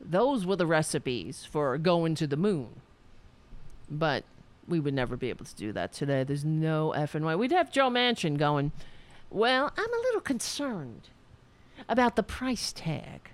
those 0.00 0.46
were 0.46 0.56
the 0.56 0.66
recipes 0.66 1.46
for 1.50 1.76
going 1.78 2.14
to 2.16 2.26
the 2.26 2.36
moon. 2.36 2.80
But 3.90 4.24
we 4.68 4.80
would 4.80 4.94
never 4.94 5.16
be 5.16 5.30
able 5.30 5.44
to 5.46 5.54
do 5.54 5.72
that 5.72 5.92
today. 5.92 6.24
There's 6.24 6.44
no 6.44 6.92
effing 6.96 7.24
way. 7.24 7.34
We'd 7.34 7.52
have 7.52 7.72
Joe 7.72 7.88
Manchin 7.88 8.36
going, 8.36 8.72
Well, 9.30 9.72
I'm 9.76 9.92
a 9.92 10.02
little 10.02 10.20
concerned 10.20 11.08
about 11.88 12.16
the 12.16 12.22
price 12.22 12.72
tag 12.72 13.30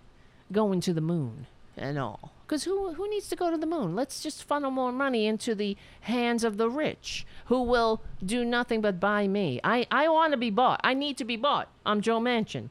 going 0.52 0.80
to 0.82 0.92
the 0.92 1.00
moon 1.00 1.46
and 1.76 1.98
all. 1.98 2.32
Because 2.46 2.64
who, 2.64 2.92
who 2.92 3.08
needs 3.08 3.28
to 3.28 3.36
go 3.36 3.50
to 3.50 3.56
the 3.56 3.66
moon? 3.66 3.96
Let's 3.96 4.22
just 4.22 4.44
funnel 4.44 4.70
more 4.70 4.92
money 4.92 5.26
into 5.26 5.54
the 5.54 5.76
hands 6.02 6.44
of 6.44 6.58
the 6.58 6.68
rich 6.68 7.26
who 7.46 7.62
will 7.62 8.02
do 8.24 8.44
nothing 8.44 8.80
but 8.80 9.00
buy 9.00 9.26
me. 9.26 9.60
I, 9.64 9.86
I 9.90 10.08
want 10.08 10.32
to 10.32 10.36
be 10.36 10.50
bought. 10.50 10.80
I 10.84 10.94
need 10.94 11.16
to 11.18 11.24
be 11.24 11.36
bought. 11.36 11.68
I'm 11.86 12.00
Joe 12.00 12.20
Manchin. 12.20 12.68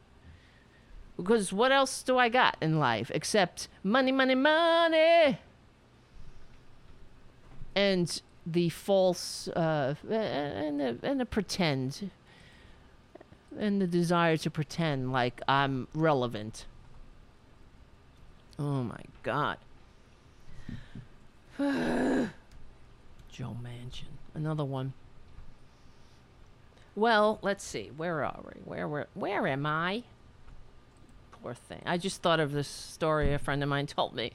Because 1.17 1.51
what 1.51 1.71
else 1.71 2.03
do 2.03 2.17
I 2.17 2.29
got 2.29 2.55
in 2.61 2.79
life 2.79 3.11
except 3.13 3.67
money, 3.83 4.11
money, 4.11 4.35
money? 4.35 5.39
And 7.75 8.21
the 8.45 8.69
false 8.69 9.47
uh, 9.49 9.95
and 10.09 10.79
the, 10.79 10.97
and 11.03 11.19
the 11.19 11.25
pretend 11.25 12.11
and 13.57 13.81
the 13.81 13.87
desire 13.87 14.37
to 14.37 14.49
pretend 14.49 15.11
like 15.11 15.41
I'm 15.47 15.87
relevant. 15.93 16.65
Oh 18.59 18.83
my 18.83 19.01
god. 19.23 19.57
Joe 21.59 23.57
Manchin, 23.61 24.13
another 24.33 24.65
one. 24.65 24.93
Well, 26.95 27.39
let's 27.41 27.63
see. 27.63 27.91
Where 27.95 28.23
are 28.23 28.39
we? 28.43 28.61
Where 28.65 28.87
where 28.87 29.07
where 29.13 29.47
am 29.47 29.65
I? 29.65 30.03
Poor 31.31 31.53
thing. 31.53 31.81
I 31.85 31.97
just 31.97 32.21
thought 32.21 32.39
of 32.39 32.51
this 32.51 32.67
story 32.67 33.33
a 33.33 33.39
friend 33.39 33.63
of 33.63 33.69
mine 33.69 33.87
told 33.87 34.15
me. 34.15 34.31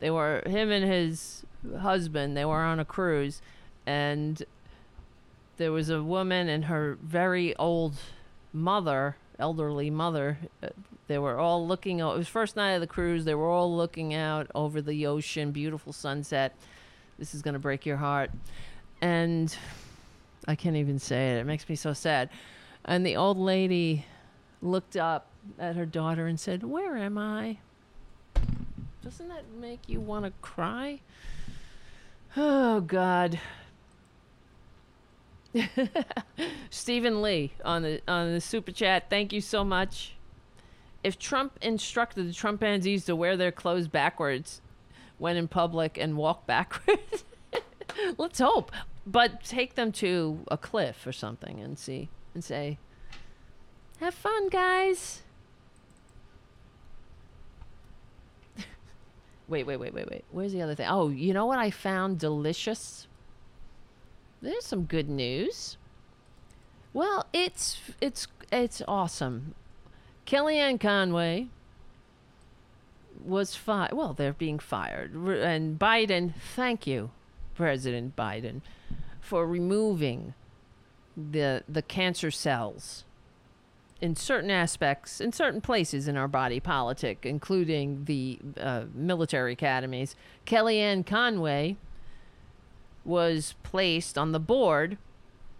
They 0.00 0.10
were 0.10 0.42
him 0.46 0.70
and 0.70 0.90
his 0.90 1.44
husband. 1.80 2.36
They 2.36 2.44
were 2.44 2.62
on 2.62 2.78
a 2.80 2.84
cruise, 2.84 3.40
and 3.86 4.42
there 5.56 5.72
was 5.72 5.90
a 5.90 6.02
woman 6.02 6.48
and 6.48 6.66
her 6.66 6.96
very 7.02 7.54
old 7.56 7.94
mother 8.52 9.16
elderly 9.38 9.88
mother. 9.90 10.38
Uh, 10.62 10.68
They 11.06 11.18
were 11.18 11.38
all 11.38 11.66
looking. 11.66 12.00
o- 12.02 12.12
It 12.12 12.18
was 12.18 12.28
first 12.28 12.54
night 12.56 12.72
of 12.72 12.80
the 12.80 12.86
cruise. 12.86 13.24
They 13.24 13.34
were 13.34 13.48
all 13.48 13.74
looking 13.74 14.14
out 14.14 14.50
over 14.54 14.80
the 14.82 15.06
ocean, 15.06 15.50
beautiful 15.50 15.92
sunset. 15.92 16.54
This 17.18 17.34
is 17.34 17.42
gonna 17.42 17.58
break 17.58 17.84
your 17.86 17.96
heart, 17.96 18.30
and 19.00 19.54
I 20.46 20.54
can't 20.54 20.76
even 20.76 20.98
say 20.98 21.30
it. 21.32 21.40
It 21.40 21.44
makes 21.46 21.68
me 21.68 21.74
so 21.74 21.92
sad. 21.94 22.28
And 22.84 23.04
the 23.04 23.16
old 23.16 23.38
lady 23.38 24.04
looked 24.62 24.96
up 24.96 25.26
at 25.58 25.74
her 25.76 25.86
daughter 25.86 26.26
and 26.26 26.38
said, 26.38 26.62
"Where 26.62 26.96
am 26.96 27.16
I?" 27.18 27.58
Doesn't 29.02 29.28
that 29.28 29.44
make 29.58 29.88
you 29.88 30.00
want 30.00 30.26
to 30.26 30.32
cry? 30.42 31.00
Oh 32.36 32.80
God. 32.80 33.40
Stephen 36.70 37.22
Lee 37.22 37.52
on 37.64 37.82
the 37.82 38.00
on 38.06 38.32
the 38.32 38.40
super 38.40 38.70
chat. 38.70 39.10
Thank 39.10 39.32
you 39.32 39.40
so 39.40 39.64
much. 39.64 40.14
If 41.02 41.18
Trump 41.18 41.58
instructed 41.60 42.28
the 42.28 42.32
Trumpanzees 42.32 43.04
to 43.06 43.16
wear 43.16 43.36
their 43.36 43.50
clothes 43.50 43.88
backwards 43.88 44.60
when 45.18 45.36
in 45.36 45.48
public 45.48 45.98
and 45.98 46.16
walk 46.16 46.46
backwards, 46.46 47.24
let's 48.16 48.38
hope. 48.38 48.70
But 49.06 49.42
take 49.42 49.74
them 49.74 49.90
to 49.92 50.40
a 50.48 50.56
cliff 50.56 51.06
or 51.06 51.12
something 51.12 51.58
and 51.58 51.78
see 51.78 52.10
and 52.34 52.44
say, 52.44 52.78
"Have 53.98 54.14
fun, 54.14 54.48
guys." 54.50 55.22
Wait, 59.50 59.66
wait, 59.66 59.78
wait, 59.78 59.92
wait, 59.92 60.08
wait. 60.08 60.24
Where's 60.30 60.52
the 60.52 60.62
other 60.62 60.74
thing? 60.74 60.86
Oh, 60.88 61.08
you 61.08 61.34
know 61.34 61.46
what 61.46 61.58
I 61.58 61.70
found 61.70 62.18
delicious? 62.18 63.06
There's 64.40 64.64
some 64.64 64.84
good 64.84 65.08
news. 65.08 65.76
Well, 66.92 67.26
it's 67.32 67.78
it's 68.00 68.26
it's 68.50 68.82
awesome. 68.88 69.54
Kellyanne 70.26 70.80
Conway 70.80 71.48
was 73.22 73.54
fired. 73.54 73.92
Well, 73.92 74.14
they're 74.14 74.32
being 74.32 74.58
fired, 74.58 75.14
and 75.14 75.78
Biden. 75.78 76.32
Thank 76.56 76.86
you, 76.86 77.10
President 77.54 78.16
Biden, 78.16 78.62
for 79.20 79.46
removing 79.46 80.34
the 81.16 81.62
the 81.68 81.82
cancer 81.82 82.30
cells 82.30 83.04
in 84.00 84.16
certain 84.16 84.50
aspects, 84.50 85.20
in 85.20 85.32
certain 85.32 85.60
places 85.60 86.08
in 86.08 86.16
our 86.16 86.28
body 86.28 86.60
politic, 86.60 87.26
including 87.26 88.04
the 88.04 88.38
uh, 88.58 88.84
military 88.94 89.52
academies. 89.52 90.16
Kellyanne 90.46 91.04
Conway 91.04 91.76
was 93.04 93.54
placed 93.62 94.16
on 94.16 94.32
the 94.32 94.40
board 94.40 94.98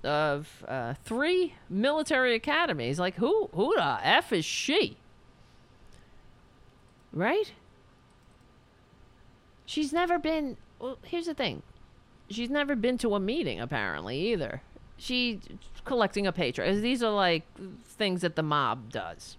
of 0.03 0.65
uh, 0.67 0.95
three 1.05 1.55
military 1.69 2.35
academies. 2.35 2.99
Like 2.99 3.17
who? 3.17 3.51
Who 3.53 3.75
the 3.77 3.99
f 4.03 4.33
is 4.33 4.45
she? 4.45 4.97
Right? 7.13 7.53
She's 9.67 9.93
never 9.93 10.19
been. 10.19 10.57
Well, 10.79 10.99
here's 11.03 11.27
the 11.27 11.35
thing. 11.35 11.63
She's 12.31 12.51
never 12.51 12.75
been 12.77 12.97
to 12.99 13.15
a 13.15 13.21
meeting 13.21 13.61
apparently 13.61 14.33
either. 14.33 14.63
She 15.01 15.41
collecting 15.85 16.27
a 16.27 16.33
paycheck. 16.33 16.75
These 16.77 17.03
are 17.03 17.13
like 17.13 17.45
things 17.87 18.21
that 18.21 18.37
the 18.37 18.43
mob 18.43 18.93
does. 18.93 19.39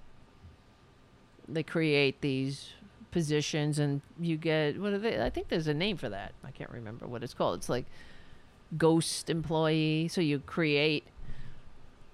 They 1.48 1.62
create 1.64 2.22
these 2.22 2.72
positions 3.12 3.78
and 3.78 4.02
you 4.20 4.38
get 4.38 4.80
what 4.82 4.94
are 4.94 4.98
they? 4.98 5.22
I 5.22 5.30
think 5.30 5.50
there's 5.50 5.68
a 5.68 5.74
name 5.74 5.98
for 5.98 6.10
that. 6.10 6.34
I 6.44 6.50
can't 6.50 6.72
remember 6.72 7.06
what 7.06 7.24
it's 7.24 7.36
called. 7.36 7.60
It's 7.60 7.70
like 7.70 7.86
ghost 8.76 9.30
employee. 9.30 10.08
So 10.08 10.20
you 10.20 10.40
create 10.40 11.04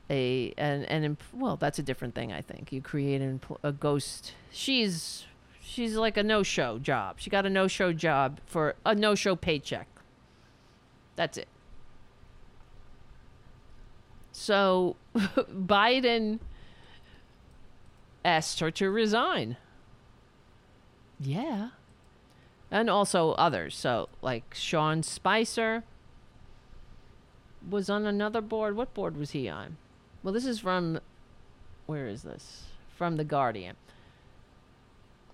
a 0.09 0.53
an 0.57 0.83
an 0.83 1.17
well, 1.33 1.55
that's 1.55 1.79
a 1.79 1.83
different 1.83 2.15
thing. 2.15 2.33
I 2.33 2.41
think 2.41 2.73
you 2.73 2.81
create 2.81 3.21
an 3.21 3.39
a 3.63 3.71
ghost. 3.71 4.33
She's 4.51 5.25
she's 5.61 5.95
like 5.95 6.17
a 6.17 6.23
no 6.23 6.43
show 6.43 6.79
job. 6.79 7.15
She 7.19 7.29
got 7.29 7.45
a 7.45 7.49
no 7.49 7.67
show 7.67 7.93
job 7.93 8.41
for 8.45 8.75
a 8.85 8.93
no 8.93 9.15
show 9.15 9.37
paycheck. 9.37 9.87
That's 11.15 11.37
it. 11.37 11.47
So 14.37 14.95
Biden 15.15 16.39
asked 18.23 18.59
her 18.59 18.69
to 18.69 18.91
resign. 18.91 19.57
Yeah. 21.19 21.69
And 22.69 22.87
also 22.87 23.31
others. 23.31 23.75
So, 23.75 24.09
like 24.21 24.53
Sean 24.53 25.01
Spicer 25.01 25.83
was 27.67 27.89
on 27.89 28.05
another 28.05 28.41
board. 28.41 28.75
What 28.75 28.93
board 28.93 29.17
was 29.17 29.31
he 29.31 29.49
on? 29.49 29.77
Well, 30.21 30.33
this 30.33 30.45
is 30.45 30.59
from, 30.59 30.99
where 31.87 32.07
is 32.07 32.21
this? 32.21 32.65
From 32.95 33.17
The 33.17 33.23
Guardian. 33.23 33.75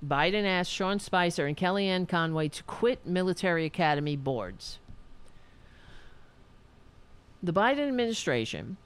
Biden 0.05 0.45
asked 0.45 0.71
Sean 0.71 0.99
Spicer 0.99 1.45
and 1.45 1.57
Kellyanne 1.57 2.07
Conway 2.07 2.47
to 2.47 2.63
quit 2.63 3.05
military 3.05 3.65
academy 3.65 4.15
boards. 4.15 4.80
The 7.41 7.53
Biden 7.53 7.89
administration, 7.89 8.77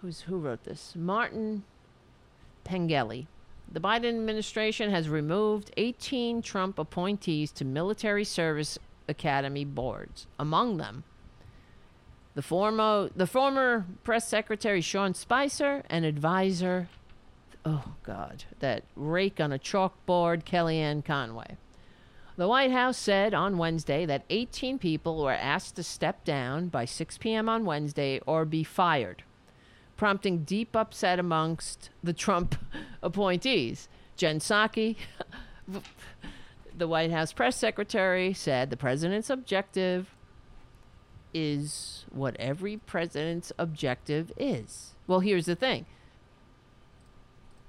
who's 0.00 0.22
who 0.22 0.38
wrote 0.38 0.64
this? 0.64 0.94
Martin 0.96 1.64
Pengelly. 2.64 3.26
The 3.70 3.80
Biden 3.80 4.08
administration 4.08 4.90
has 4.90 5.08
removed 5.08 5.70
18 5.76 6.40
Trump 6.42 6.78
appointees 6.78 7.52
to 7.52 7.64
military 7.64 8.24
service 8.24 8.78
academy 9.08 9.64
boards. 9.64 10.26
Among 10.38 10.78
them, 10.78 11.04
the 12.34 12.42
former 12.42 13.10
the 13.14 13.26
former 13.26 13.84
press 14.04 14.28
secretary 14.28 14.80
Sean 14.80 15.14
Spicer 15.14 15.82
and 15.90 16.04
advisor 16.04 16.88
oh 17.64 17.94
god, 18.02 18.44
that 18.60 18.84
rake 18.96 19.40
on 19.40 19.52
a 19.52 19.58
chalkboard 19.58 20.44
Kellyanne 20.44 21.04
Conway. 21.04 21.56
The 22.36 22.48
White 22.48 22.70
House 22.70 22.96
said 22.96 23.34
on 23.34 23.58
Wednesday 23.58 24.06
that 24.06 24.24
18 24.30 24.78
people 24.78 25.22
were 25.22 25.32
asked 25.32 25.74
to 25.76 25.82
step 25.82 26.24
down 26.24 26.68
by 26.68 26.84
6 26.84 27.18
p.m. 27.18 27.48
on 27.48 27.64
Wednesday 27.64 28.20
or 28.26 28.44
be 28.44 28.62
fired, 28.62 29.24
prompting 29.98 30.44
deep 30.44 30.74
upset 30.74 31.18
amongst 31.18 31.90
the 32.02 32.14
Trump 32.14 32.56
appointees. 33.02 33.88
Jen 34.16 34.38
Psaki, 34.38 34.96
the 36.76 36.88
White 36.88 37.10
House 37.10 37.34
press 37.34 37.56
secretary, 37.56 38.32
said 38.32 38.70
the 38.70 38.76
president's 38.76 39.28
objective 39.28 40.14
is 41.34 42.06
what 42.10 42.34
every 42.38 42.78
president's 42.78 43.52
objective 43.58 44.32
is. 44.38 44.94
Well, 45.06 45.20
here's 45.20 45.46
the 45.46 45.56
thing 45.56 45.84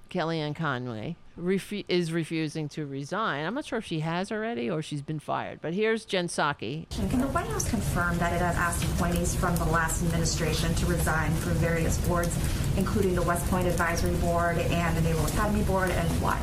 Kellyanne 0.10 0.56
Conway 0.56 1.18
refu- 1.40 1.86
is 1.88 2.11
refusing 2.11 2.70
to 2.70 2.86
resign. 2.86 3.45
I'm 3.45 3.53
not 3.53 3.66
sure 3.66 3.80
if 3.80 3.86
she 3.86 3.99
has 4.02 4.32
already 4.32 4.70
or 4.70 4.82
she's 4.82 5.02
been 5.02 5.20
fired. 5.20 5.60
But 5.61 5.74
here's 5.74 6.06
Jen 6.06 6.28
Psaki. 6.28 6.90
Can 7.10 7.20
the 7.22 7.28
White 7.28 7.48
House 7.48 7.70
confirm 7.70 8.18
that 8.18 8.34
it 8.34 8.40
has 8.40 8.56
asked 8.56 8.84
appointees 8.84 9.36
from 9.36 9.56
the 9.56 9.66
last 9.66 10.03
administration 10.03 10.74
to 10.76 10.86
resign 10.86 11.32
from 11.36 11.53
various 11.53 11.98
boards, 12.07 12.38
including 12.78 13.16
the 13.16 13.22
West 13.24 13.45
Point 13.49 13.68
Advisory 13.68 14.16
Board 14.16 14.57
and 14.57 14.98
the 14.98 15.02
Naval 15.02 15.26
Academy 15.26 15.64
Board, 15.64 15.90
and 15.91 16.07
why? 16.22 16.40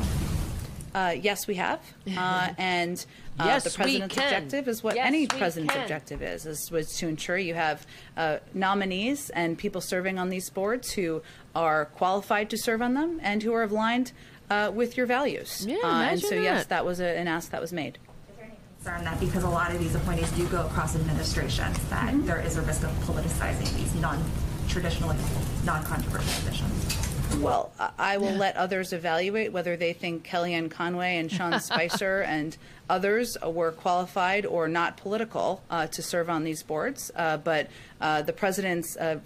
Uh, 0.95 1.11
yes, 1.11 1.45
we 1.45 1.53
have, 1.55 1.79
uh, 2.17 2.49
and 2.57 3.05
uh, 3.39 3.43
Yes, 3.45 3.65
the 3.65 3.69
president's 3.69 4.17
objective 4.17 4.67
is 4.67 4.83
what 4.83 4.95
Yes, 4.95 5.05
any 5.05 5.27
president's 5.27 5.73
can. 5.75 5.83
objective 5.83 6.23
is: 6.23 6.47
is 6.47 6.71
was 6.71 6.97
to 6.97 7.07
ensure 7.07 7.37
you 7.37 7.53
have 7.53 7.85
uh, 8.15 8.37
nominees 8.55 9.29
and 9.29 9.57
people 9.59 9.79
serving 9.79 10.17
on 10.17 10.29
these 10.29 10.49
boards 10.49 10.91
who 10.93 11.21
are 11.53 11.85
qualified 11.85 12.49
to 12.49 12.57
serve 12.57 12.81
on 12.81 12.95
them 12.95 13.19
and 13.21 13.43
who 13.43 13.53
are 13.53 13.63
aligned 13.63 14.11
uh, 14.49 14.71
with 14.73 14.97
your 14.97 15.05
values. 15.05 15.65
Yeah, 15.67 15.75
uh, 15.77 15.87
and 15.87 16.01
imagine 16.01 16.29
so, 16.29 16.35
yes, 16.35 16.59
that. 16.63 16.69
that 16.69 16.85
was 16.85 16.99
a, 16.99 17.17
an 17.17 17.27
ask 17.27 17.51
that 17.51 17.61
was 17.61 17.73
made. 17.73 17.97
Is 18.29 18.35
there 18.35 18.45
any 18.45 18.55
concern 18.77 19.03
that 19.03 19.19
because 19.19 19.43
a 19.43 19.49
lot 19.49 19.71
of 19.71 19.79
these 19.79 19.95
appointees 19.95 20.31
do 20.31 20.47
go 20.47 20.65
across 20.65 20.95
administrations, 20.95 21.77
that 21.89 22.13
there 22.25 22.39
is 22.39 22.57
a 22.57 22.61
risk 22.61 22.83
of 22.83 22.91
politicizing 23.05 23.73
these 23.75 23.93
non-traditionally 23.95 25.17
non-controversial 25.65 26.33
positions. 26.41 27.07
Well, 27.41 27.71
I- 27.77 27.91
I 27.97 28.17
will 28.17 28.31
let 28.33 28.55
others 28.55 28.93
evaluate 28.93 29.51
whether 29.51 29.75
they 29.75 29.91
think 29.93 30.25
Kellyanne 30.25 30.71
Conway 30.71 31.17
and 31.17 31.29
Sean 31.31 31.59
Spicer 31.59 32.21
and 32.21 32.55
others 32.89 33.37
were 33.45 33.73
qualified 33.73 34.45
or 34.45 34.69
not 34.69 34.95
political 34.95 35.61
uh, 35.69 35.87
to 35.87 36.01
serve 36.01 36.29
on 36.29 36.45
these 36.45 36.63
boards. 36.63 37.11
Uh, 37.15 37.35
but 37.37 37.67
uh, 37.99 38.21
the 38.21 38.31
president's 38.33 38.95
uh, 38.95 39.19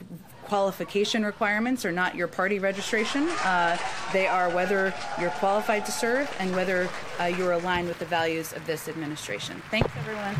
qualification 0.52 1.24
requirements 1.24 1.86
are 1.86 1.94
not 1.94 2.14
your 2.14 2.28
party 2.28 2.60
registration. 2.60 3.26
Uh, 3.46 3.78
they 4.12 4.28
are 4.28 4.50
whether 4.50 4.94
you're 5.18 5.30
qualified 5.30 5.86
to 5.86 5.94
serve 5.94 6.30
and 6.40 6.54
whether 6.54 6.90
uh, 7.22 7.24
you're 7.24 7.54
aligned 7.54 7.88
with 7.88 7.98
the 8.00 8.06
values 8.06 8.52
of 8.52 8.66
this 8.66 8.90
administration. 8.90 9.62
Thanks, 9.72 9.90
everyone. 9.96 10.36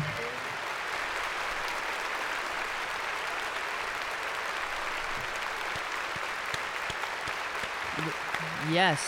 Yes. 8.70 9.00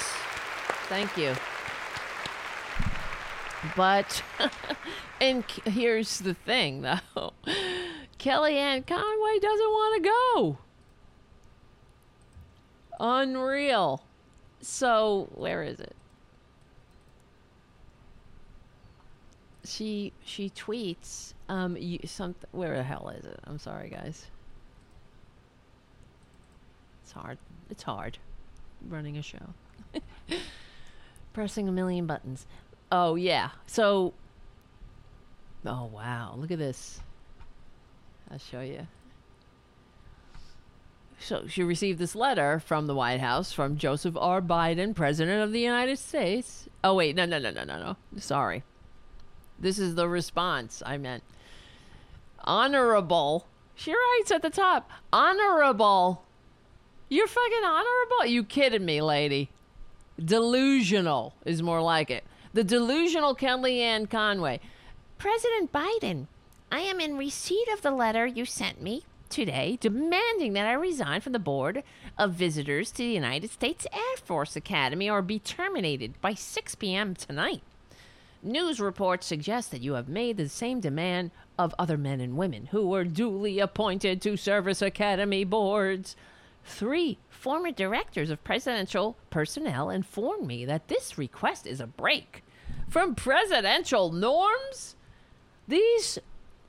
Thank 0.88 1.18
you. 1.18 1.34
But, 3.76 4.22
and 5.20 5.44
here's 5.66 6.20
the 6.20 6.32
thing, 6.32 6.80
though 6.80 7.34
Kellyanne 8.18 8.86
Conway 8.86 9.38
doesn't 9.38 9.68
want 9.68 10.02
to 10.02 10.10
go. 10.10 10.63
Unreal. 13.00 14.02
So, 14.60 15.28
where 15.34 15.62
is 15.62 15.80
it? 15.80 15.94
She 19.64 20.12
she 20.24 20.50
tweets 20.50 21.32
um 21.48 21.76
you, 21.76 21.98
something 22.04 22.48
where 22.52 22.76
the 22.76 22.82
hell 22.82 23.08
is 23.08 23.24
it? 23.24 23.40
I'm 23.44 23.58
sorry 23.58 23.88
guys. 23.88 24.26
It's 27.02 27.12
hard. 27.12 27.38
It's 27.70 27.82
hard 27.82 28.18
running 28.88 29.16
a 29.16 29.22
show. 29.22 29.54
Pressing 31.32 31.68
a 31.68 31.72
million 31.72 32.06
buttons. 32.06 32.46
Oh 32.92 33.14
yeah. 33.14 33.50
So 33.66 34.12
Oh 35.66 35.86
wow, 35.86 36.34
look 36.36 36.50
at 36.50 36.58
this. 36.58 37.00
I'll 38.30 38.38
show 38.38 38.60
you. 38.60 38.86
So 41.18 41.46
she 41.46 41.62
received 41.62 41.98
this 41.98 42.14
letter 42.14 42.60
from 42.60 42.86
the 42.86 42.94
White 42.94 43.20
House 43.20 43.52
from 43.52 43.78
Joseph 43.78 44.16
R. 44.16 44.42
Biden, 44.42 44.94
President 44.94 45.42
of 45.42 45.52
the 45.52 45.60
United 45.60 45.98
States. 45.98 46.68
Oh 46.82 46.94
wait, 46.94 47.16
no, 47.16 47.24
no, 47.24 47.38
no, 47.38 47.50
no, 47.50 47.64
no, 47.64 47.78
no. 47.78 47.96
Sorry. 48.18 48.62
This 49.58 49.78
is 49.78 49.94
the 49.94 50.08
response 50.08 50.82
I 50.84 50.98
meant. 50.98 51.22
Honorable. 52.40 53.46
She 53.74 53.92
writes 53.92 54.30
at 54.30 54.42
the 54.42 54.50
top. 54.50 54.90
Honorable. 55.12 56.24
You're 57.08 57.26
fucking 57.26 57.64
honorable? 57.64 58.26
You 58.26 58.44
kidding 58.44 58.84
me, 58.84 59.00
lady? 59.00 59.50
Delusional 60.22 61.34
is 61.44 61.62
more 61.62 61.80
like 61.80 62.10
it. 62.10 62.24
The 62.52 62.64
delusional 62.64 63.34
Kellyanne 63.34 64.08
Conway. 64.08 64.60
President 65.18 65.72
Biden, 65.72 66.26
I 66.70 66.80
am 66.80 67.00
in 67.00 67.16
receipt 67.16 67.68
of 67.72 67.82
the 67.82 67.90
letter 67.90 68.26
you 68.26 68.44
sent 68.44 68.82
me 68.82 69.04
today 69.34 69.76
demanding 69.80 70.52
that 70.52 70.66
I 70.66 70.74
resign 70.74 71.20
from 71.20 71.32
the 71.32 71.40
board 71.40 71.82
of 72.16 72.34
visitors 72.34 72.92
to 72.92 72.98
the 72.98 73.08
United 73.08 73.50
States 73.50 73.84
Air 73.92 74.16
Force 74.22 74.54
Academy 74.54 75.10
or 75.10 75.22
be 75.22 75.40
terminated 75.40 76.20
by 76.20 76.34
6 76.34 76.76
p.m. 76.76 77.16
tonight. 77.16 77.62
News 78.44 78.78
reports 78.78 79.26
suggest 79.26 79.72
that 79.72 79.80
you 79.82 79.94
have 79.94 80.08
made 80.08 80.36
the 80.36 80.48
same 80.48 80.78
demand 80.78 81.32
of 81.58 81.74
other 81.80 81.98
men 81.98 82.20
and 82.20 82.36
women 82.36 82.66
who 82.66 82.86
were 82.86 83.02
duly 83.02 83.58
appointed 83.58 84.22
to 84.22 84.36
service 84.36 84.80
academy 84.80 85.42
boards. 85.42 86.14
Three 86.64 87.18
former 87.28 87.72
directors 87.72 88.30
of 88.30 88.44
presidential 88.44 89.16
personnel 89.30 89.90
informed 89.90 90.46
me 90.46 90.64
that 90.64 90.86
this 90.86 91.18
request 91.18 91.66
is 91.66 91.80
a 91.80 91.88
break 91.88 92.44
from 92.88 93.16
presidential 93.16 94.12
norms. 94.12 94.94
These 95.66 96.20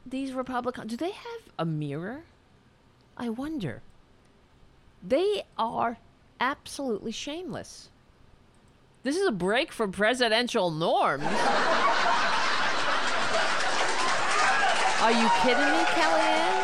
these 0.03 0.33
Republicans, 0.33 0.89
do 0.89 0.97
they 0.97 1.11
have 1.11 1.41
a 1.59 1.65
mirror? 1.65 2.23
I 3.17 3.29
wonder. 3.29 3.81
They 5.01 5.43
are 5.57 5.97
absolutely 6.39 7.11
shameless. 7.11 7.89
This 9.03 9.15
is 9.15 9.27
a 9.27 9.31
break 9.31 9.71
from 9.71 9.91
presidential 9.91 10.71
norms. 10.71 11.23
Are 15.01 15.11
you 15.11 15.29
kidding 15.43 15.63
me, 15.63 15.83
Kellyanne? 15.93 16.55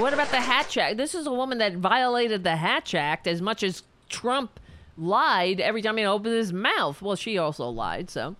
What 0.00 0.14
about 0.14 0.30
the 0.30 0.40
Hatch 0.40 0.78
Act? 0.78 0.96
This 0.96 1.14
is 1.14 1.26
a 1.26 1.32
woman 1.32 1.58
that 1.58 1.76
violated 1.76 2.42
the 2.42 2.56
Hatch 2.56 2.94
Act 2.94 3.26
as 3.26 3.42
much 3.42 3.62
as 3.62 3.82
Trump 4.08 4.58
lied 4.96 5.60
every 5.60 5.82
time 5.82 5.98
he 5.98 6.04
opened 6.04 6.34
his 6.34 6.52
mouth. 6.52 7.02
Well, 7.02 7.16
she 7.16 7.36
also 7.36 7.68
lied, 7.68 8.10
so. 8.10 8.36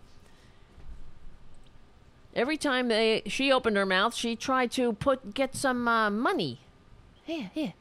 Every 2.34 2.56
time 2.56 2.88
they 2.88 3.22
she 3.26 3.52
opened 3.52 3.76
her 3.76 3.86
mouth, 3.86 4.14
she 4.14 4.34
tried 4.34 4.72
to 4.72 4.94
put 4.94 5.34
get 5.34 5.54
some 5.54 5.86
uh, 5.86 6.10
money. 6.10 6.60
Here, 7.24 7.50
here, 7.54 7.72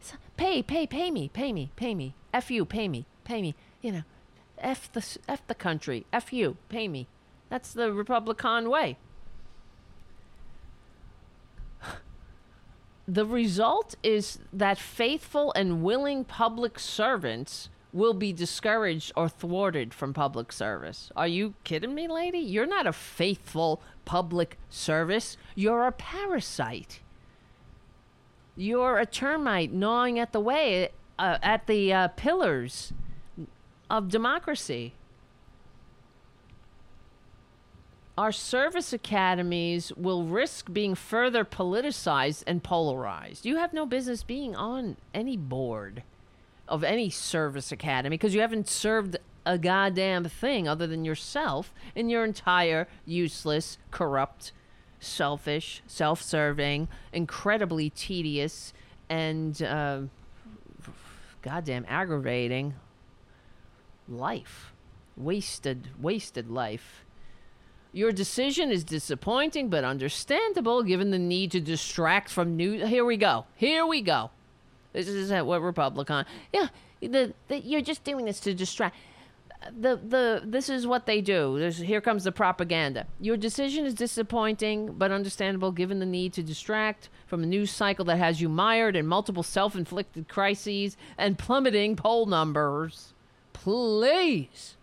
S- 0.00 0.14
pay, 0.36 0.62
pay, 0.62 0.86
pay 0.86 1.10
me, 1.10 1.28
pay 1.28 1.52
me, 1.52 1.70
pay 1.76 1.94
me. 1.94 2.14
F 2.32 2.50
you, 2.50 2.64
pay 2.64 2.88
me, 2.88 3.04
pay 3.24 3.42
me. 3.42 3.54
You 3.80 3.92
know, 3.92 4.02
f 4.58 4.90
the 4.92 5.04
F 5.28 5.46
the 5.46 5.54
country, 5.54 6.06
f 6.12 6.32
you, 6.32 6.56
pay 6.68 6.88
me. 6.88 7.08
That's 7.48 7.72
the 7.72 7.92
Republican 7.92 8.70
way. 8.70 8.96
The 13.08 13.26
result 13.26 13.96
is 14.04 14.38
that 14.52 14.78
faithful 14.78 15.52
and 15.54 15.82
willing 15.82 16.24
public 16.24 16.78
servants 16.78 17.68
will 17.92 18.14
be 18.14 18.32
discouraged 18.32 19.12
or 19.16 19.28
thwarted 19.28 19.92
from 19.92 20.14
public 20.14 20.52
service. 20.52 21.10
Are 21.16 21.26
you 21.26 21.54
kidding 21.64 21.94
me, 21.94 22.06
lady? 22.06 22.38
You're 22.38 22.64
not 22.64 22.86
a 22.86 22.92
faithful 22.92 23.82
public 24.04 24.56
service. 24.70 25.36
You're 25.56 25.86
a 25.86 25.92
parasite. 25.92 27.00
You're 28.56 28.98
a 28.98 29.06
termite 29.06 29.72
gnawing 29.72 30.18
at 30.18 30.32
the 30.32 30.40
way, 30.40 30.90
uh, 31.18 31.38
at 31.42 31.66
the 31.66 31.92
uh, 31.92 32.08
pillars 32.08 32.92
of 33.90 34.08
democracy. 34.08 34.94
Our 38.18 38.32
service 38.32 38.92
academies 38.92 39.90
will 39.96 40.24
risk 40.24 40.70
being 40.72 40.94
further 40.94 41.46
politicized 41.46 42.44
and 42.46 42.62
polarized. 42.62 43.46
You 43.46 43.56
have 43.56 43.72
no 43.72 43.86
business 43.86 44.22
being 44.22 44.54
on 44.54 44.96
any 45.14 45.38
board 45.38 46.02
of 46.68 46.84
any 46.84 47.08
service 47.08 47.72
academy 47.72 48.16
because 48.16 48.34
you 48.34 48.42
haven't 48.42 48.68
served 48.68 49.16
a 49.46 49.58
goddamn 49.58 50.24
thing 50.24 50.68
other 50.68 50.86
than 50.86 51.04
yourself 51.04 51.74
in 51.94 52.10
your 52.10 52.24
entire 52.24 52.86
useless, 53.06 53.78
corrupt, 53.90 54.52
selfish, 55.02 55.82
self 55.86 56.22
serving, 56.22 56.88
incredibly 57.12 57.90
tedious, 57.90 58.72
and 59.08 59.62
uh, 59.62 60.00
goddamn 61.42 61.84
aggravating 61.88 62.74
life. 64.08 64.72
Wasted, 65.16 65.88
wasted 66.00 66.50
life. 66.50 67.04
Your 67.92 68.12
decision 68.12 68.70
is 68.70 68.84
disappointing 68.84 69.68
but 69.68 69.84
understandable 69.84 70.82
given 70.82 71.10
the 71.10 71.18
need 71.18 71.50
to 71.50 71.60
distract 71.60 72.30
from 72.30 72.56
news. 72.56 72.88
Here 72.88 73.04
we 73.04 73.18
go. 73.18 73.44
Here 73.54 73.86
we 73.86 74.00
go. 74.00 74.30
This 74.94 75.08
is 75.08 75.30
what 75.30 75.60
Republican. 75.60 76.24
Yeah, 76.52 76.68
the, 77.00 77.34
the, 77.48 77.58
you're 77.58 77.82
just 77.82 78.04
doing 78.04 78.24
this 78.24 78.40
to 78.40 78.54
distract. 78.54 78.96
The 79.70 79.96
the 79.96 80.42
this 80.44 80.68
is 80.68 80.86
what 80.86 81.06
they 81.06 81.20
do. 81.20 81.58
There's, 81.58 81.78
here 81.78 82.00
comes 82.00 82.24
the 82.24 82.32
propaganda. 82.32 83.06
Your 83.20 83.36
decision 83.36 83.86
is 83.86 83.94
disappointing 83.94 84.94
but 84.94 85.10
understandable 85.10 85.72
given 85.72 85.98
the 85.98 86.06
need 86.06 86.32
to 86.34 86.42
distract 86.42 87.08
from 87.26 87.42
a 87.42 87.46
news 87.46 87.70
cycle 87.70 88.04
that 88.06 88.18
has 88.18 88.40
you 88.40 88.48
mired 88.48 88.96
in 88.96 89.06
multiple 89.06 89.42
self-inflicted 89.42 90.28
crises 90.28 90.96
and 91.16 91.38
plummeting 91.38 91.96
poll 91.96 92.26
numbers. 92.26 93.14
Please 93.52 94.76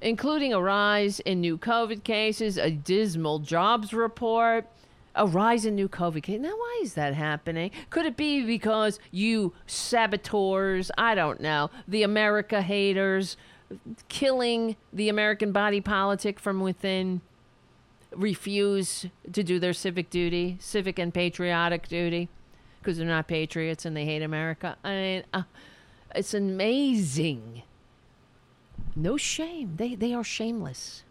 including 0.00 0.52
a 0.52 0.60
rise 0.60 1.20
in 1.20 1.40
new 1.40 1.58
COVID 1.58 2.04
cases, 2.04 2.56
a 2.56 2.70
dismal 2.70 3.38
jobs 3.38 3.92
report, 3.92 4.66
a 5.14 5.26
rise 5.26 5.64
in 5.64 5.74
new 5.74 5.88
COVID 5.88 6.22
cases. 6.22 6.42
Now, 6.42 6.56
why 6.56 6.80
is 6.82 6.94
that 6.94 7.14
happening? 7.14 7.70
Could 7.90 8.06
it 8.06 8.16
be 8.16 8.44
because 8.44 8.98
you 9.10 9.54
saboteurs, 9.66 10.90
I 10.98 11.14
don't 11.14 11.40
know, 11.40 11.70
the 11.88 12.02
America 12.02 12.62
haters, 12.62 13.36
killing 14.08 14.76
the 14.92 15.08
American 15.08 15.52
body 15.52 15.80
politic 15.80 16.38
from 16.38 16.60
within, 16.60 17.20
refuse 18.14 19.06
to 19.32 19.42
do 19.42 19.58
their 19.58 19.72
civic 19.72 20.10
duty, 20.10 20.56
civic 20.60 20.98
and 20.98 21.12
patriotic 21.12 21.88
duty, 21.88 22.28
because 22.78 22.98
they're 22.98 23.06
not 23.06 23.26
patriots 23.26 23.84
and 23.84 23.96
they 23.96 24.04
hate 24.04 24.22
America? 24.22 24.76
I 24.84 24.90
mean, 24.90 25.24
uh, 25.32 25.42
it's 26.14 26.34
amazing. 26.34 27.62
No 28.94 29.16
shame. 29.16 29.74
They 29.76 29.94
they 29.94 30.14
are 30.14 30.24
shameless. 30.24 31.02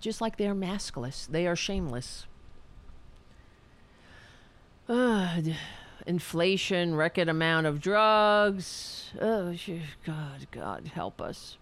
Just 0.00 0.20
like 0.20 0.36
they 0.36 0.46
are 0.46 0.54
maskless, 0.54 1.26
they 1.26 1.46
are 1.46 1.56
shameless. 1.56 2.26
Uh, 4.88 5.42
inflation, 6.08 6.94
record 6.94 7.28
amount 7.28 7.66
of 7.66 7.80
drugs. 7.80 9.12
Oh, 9.20 9.54
God, 10.04 10.46
God, 10.50 10.90
help 10.94 11.20
us. 11.20 11.58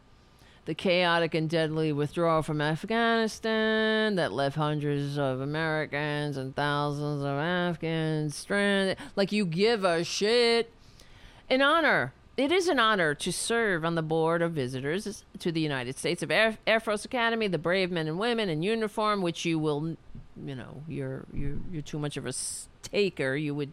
The 0.65 0.75
chaotic 0.75 1.35
and 1.35 1.51
deadly 1.51 1.93
withdrawal 1.93 2.43
from 2.43 2.61
Afghanistan 2.61 4.15
that 4.15 4.33
left 4.33 4.57
hundreds 4.57 5.19
of 5.19 5.41
Americans 5.41 6.37
and 6.37 6.55
thousands 6.57 7.23
of 7.23 7.39
Afghans 7.39 8.35
stranded. 8.35 8.99
Like, 9.17 9.33
you 9.33 9.45
give 9.45 9.85
a 9.85 10.03
shit. 10.05 10.73
An 11.51 11.63
honor. 11.63 12.13
It 12.37 12.53
is 12.53 12.69
an 12.69 12.79
honor 12.79 13.15
to 13.15 13.33
serve 13.33 13.85
on 13.85 13.95
the 13.95 14.03
board 14.03 14.43
of 14.43 14.53
visitors 14.53 15.25
to 15.39 15.51
the 15.51 15.61
United 15.61 15.97
States 15.99 16.23
of 16.23 16.31
Air, 16.31 16.59
Air 16.67 16.81
Force 16.81 17.05
Academy, 17.05 17.49
the 17.49 17.59
brave 17.59 17.91
men 17.91 18.09
and 18.09 18.19
women 18.19 18.49
in 18.49 18.63
uniform, 18.63 19.23
which 19.23 19.45
you 19.45 19.59
will, 19.59 19.97
you 20.45 20.55
know, 20.55 20.83
you're 20.87 21.25
you're 21.33 21.59
you're 21.73 21.83
too 21.83 21.99
much 21.99 22.17
of 22.17 22.27
a 22.27 22.35
taker. 22.83 23.37
You 23.37 23.55
would, 23.55 23.73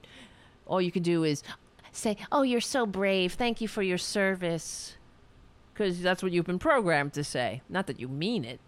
all 0.73 0.81
you 0.81 0.91
can 0.91 1.03
do 1.03 1.23
is 1.23 1.43
say, 1.91 2.17
"Oh, 2.31 2.41
you're 2.41 2.59
so 2.59 2.87
brave. 2.87 3.33
Thank 3.33 3.61
you 3.61 3.67
for 3.67 3.83
your 3.83 3.99
service," 3.99 4.97
because 5.71 6.01
that's 6.01 6.23
what 6.23 6.31
you've 6.31 6.47
been 6.47 6.57
programmed 6.57 7.13
to 7.13 7.23
say. 7.23 7.61
Not 7.69 7.85
that 7.85 7.99
you 7.99 8.07
mean 8.07 8.43
it. 8.43 8.59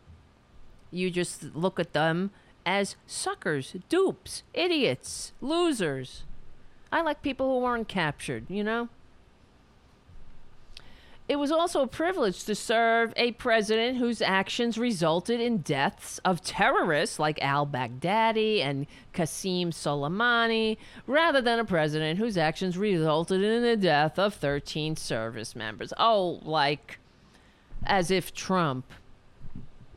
You 0.92 1.10
just 1.10 1.56
look 1.56 1.80
at 1.80 1.94
them 1.94 2.30
as 2.64 2.96
suckers, 3.08 3.76
dupes, 3.90 4.44
idiots, 4.54 5.34
losers. 5.42 6.26
I 6.92 7.02
like 7.02 7.24
people 7.24 7.60
who 7.60 7.66
aren't 7.66 7.88
captured, 7.88 8.46
you 8.50 8.64
know? 8.64 8.90
It 11.28 11.38
was 11.38 11.52
also 11.52 11.82
a 11.82 11.88
privilege 11.88 12.44
to 12.44 12.54
serve 12.54 13.12
a 13.16 13.32
president 13.32 13.98
whose 13.98 14.22
actions 14.22 14.78
resulted 14.78 15.42
in 15.42 15.58
deaths 15.58 16.20
of 16.24 16.44
terrorists 16.44 17.18
like 17.18 17.42
al 17.42 17.66
Baghdadi 17.66 18.62
and 18.62 18.86
Qasem 19.12 19.70
Soleimani, 19.70 20.78
rather 21.08 21.42
than 21.42 21.58
a 21.58 21.66
president 21.66 22.20
whose 22.20 22.38
actions 22.38 22.78
resulted 22.78 23.42
in 23.42 23.64
the 23.64 23.76
death 23.76 24.20
of 24.20 24.36
13 24.36 24.96
service 24.96 25.56
members. 25.56 25.92
Oh, 25.98 26.42
like 26.44 27.00
as 27.84 28.12
if 28.12 28.32
Trump 28.32 28.86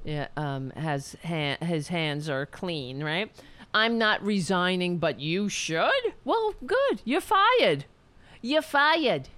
yeah, 0.07 0.29
um, 0.35 0.71
has 0.71 1.15
ha- 1.25 1.59
his 1.61 1.89
hands 1.89 2.31
are 2.31 2.47
clean, 2.47 3.05
right? 3.05 3.31
I'm 3.75 3.99
not 3.99 4.23
resigning, 4.23 4.97
but 4.97 5.21
you 5.21 5.51
should? 5.51 6.15
Well, 6.25 6.55
good. 6.65 7.03
You're 7.05 7.21
fired. 7.21 7.85
You're 8.41 8.63
fired 8.63 9.29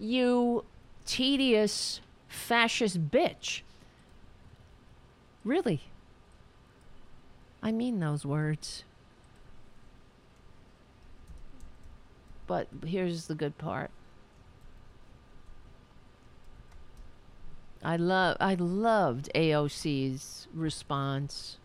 you 0.00 0.64
tedious 1.06 2.00
fascist 2.28 3.10
bitch. 3.10 3.62
Really. 5.44 5.82
I 7.62 7.72
mean 7.72 8.00
those 8.00 8.24
words. 8.24 8.84
But 12.46 12.68
here's 12.84 13.26
the 13.26 13.34
good 13.34 13.58
part. 13.58 13.90
I 17.82 17.96
love 17.96 18.36
I 18.40 18.54
loved 18.54 19.30
AOC's 19.34 20.48
response. 20.52 21.58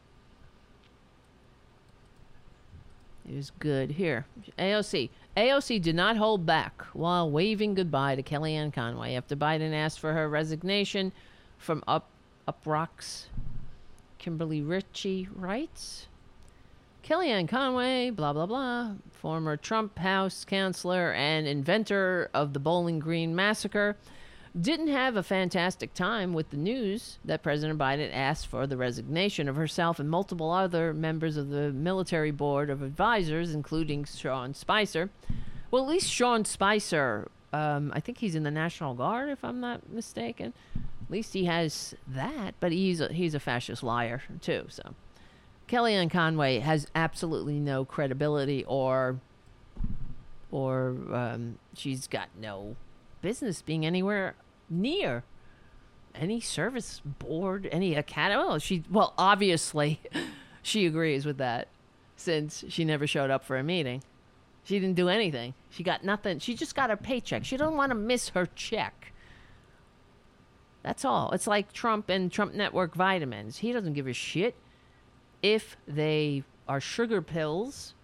It 3.27 3.35
was 3.35 3.51
good. 3.59 3.91
Here, 3.91 4.25
AOC. 4.59 5.09
AOC 5.35 5.81
did 5.81 5.95
not 5.95 6.17
hold 6.17 6.45
back 6.45 6.83
while 6.93 7.29
waving 7.29 7.73
goodbye 7.73 8.15
to 8.15 8.21
Kellyanne 8.21 8.71
Conway 8.71 9.15
after 9.15 9.35
Biden 9.35 9.73
asked 9.73 9.99
for 9.99 10.13
her 10.13 10.29
resignation 10.29 11.11
from 11.57 11.83
Up 11.87 12.07
Uproxx. 12.47 13.25
Kimberly 14.19 14.61
Ritchie 14.61 15.27
writes 15.35 16.05
Kellyanne 17.03 17.47
Conway, 17.47 18.11
blah, 18.11 18.31
blah, 18.31 18.45
blah, 18.45 18.91
former 19.11 19.57
Trump 19.57 19.97
House 19.97 20.45
counselor 20.45 21.11
and 21.13 21.47
inventor 21.47 22.29
of 22.33 22.53
the 22.53 22.59
Bowling 22.59 22.99
Green 22.99 23.35
Massacre, 23.35 23.97
didn't 24.59 24.89
have 24.89 25.15
a 25.15 25.23
fantastic 25.23 25.93
time 25.93 26.33
with 26.33 26.51
the 26.51 26.57
news 26.57 27.17
that 27.25 27.41
President 27.41 27.79
Biden 27.79 28.11
asked 28.13 28.45
for 28.47 28.67
the 28.67 28.77
resignation 28.77 29.49
of 29.49 29.55
herself 29.55 29.99
and 29.99 30.09
multiple 30.09 30.51
other 30.51 30.93
members 30.93 31.37
of 31.37 31.49
the 31.49 31.71
military 31.71 32.29
board 32.29 32.69
of 32.69 32.83
advisors, 32.83 33.53
including 33.53 34.05
Sean 34.05 34.53
Spicer. 34.53 35.09
Well, 35.71 35.83
at 35.83 35.89
least 35.89 36.11
Sean 36.11 36.45
Spicer, 36.45 37.29
um, 37.51 37.91
I 37.95 37.99
think 37.99 38.19
he's 38.19 38.35
in 38.35 38.43
the 38.43 38.51
National 38.51 38.93
Guard, 38.93 39.29
if 39.29 39.43
I'm 39.43 39.59
not 39.59 39.91
mistaken. 39.91 40.53
At 40.75 41.11
least 41.11 41.33
he 41.33 41.45
has 41.45 41.95
that, 42.07 42.53
but 42.59 42.71
he's 42.71 43.01
a, 43.01 43.11
he's 43.11 43.33
a 43.33 43.39
fascist 43.39 43.81
liar 43.81 44.21
too. 44.39 44.65
So 44.69 44.93
Kellyanne 45.67 46.11
Conway 46.11 46.59
has 46.59 46.87
absolutely 46.93 47.59
no 47.59 47.85
credibility, 47.85 48.63
or 48.65 49.19
or 50.51 50.95
um, 51.11 51.57
she's 51.73 52.05
got 52.05 52.29
no 52.39 52.75
business 53.23 53.63
being 53.63 53.83
anywhere 53.83 54.35
near 54.69 55.23
any 56.13 56.39
service 56.39 57.01
board, 57.03 57.67
any 57.71 57.95
academy. 57.95 58.43
Well, 58.43 58.59
she 58.59 58.83
well, 58.91 59.15
obviously, 59.17 59.99
she 60.61 60.85
agrees 60.85 61.25
with 61.25 61.37
that, 61.37 61.69
since 62.15 62.63
she 62.69 62.85
never 62.85 63.07
showed 63.07 63.31
up 63.31 63.43
for 63.43 63.57
a 63.57 63.63
meeting. 63.63 64.03
She 64.63 64.79
didn't 64.79 64.95
do 64.95 65.09
anything. 65.09 65.55
She 65.71 65.83
got 65.83 66.03
nothing. 66.03 66.39
She 66.39 66.53
just 66.53 66.75
got 66.75 66.91
her 66.91 66.97
paycheck. 66.97 67.43
She 67.43 67.57
don't 67.57 67.75
want 67.75 67.89
to 67.89 67.95
miss 67.95 68.29
her 68.29 68.45
check. 68.55 69.11
That's 70.83 71.03
all. 71.03 71.31
It's 71.31 71.47
like 71.47 71.73
Trump 71.73 72.09
and 72.09 72.31
Trump 72.31 72.53
Network 72.53 72.93
vitamins. 72.93 73.57
He 73.57 73.71
doesn't 73.71 73.93
give 73.93 74.07
a 74.07 74.13
shit 74.13 74.55
if 75.41 75.75
they 75.87 76.43
are 76.67 76.79
sugar 76.79 77.21
pills, 77.21 77.95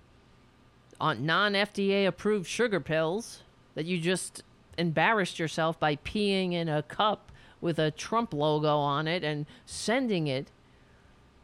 on 1.00 1.26
non 1.26 1.54
FDA 1.54 2.08
approved 2.08 2.48
sugar 2.48 2.80
pills 2.80 3.44
that 3.76 3.86
you 3.86 4.00
just 4.00 4.44
embarrassed 4.80 5.40
yourself 5.40 5.80
by 5.80 5.96
peeing 5.98 6.54
in 6.54 6.70
a 6.70 6.82
cup 6.82 7.32
with 7.62 7.78
a 7.78 7.92
Trump 7.92 8.34
logo 8.34 8.78
on 8.78 9.08
it 9.08 9.24
and 9.24 9.46
sending 9.66 10.28
it 10.28 10.52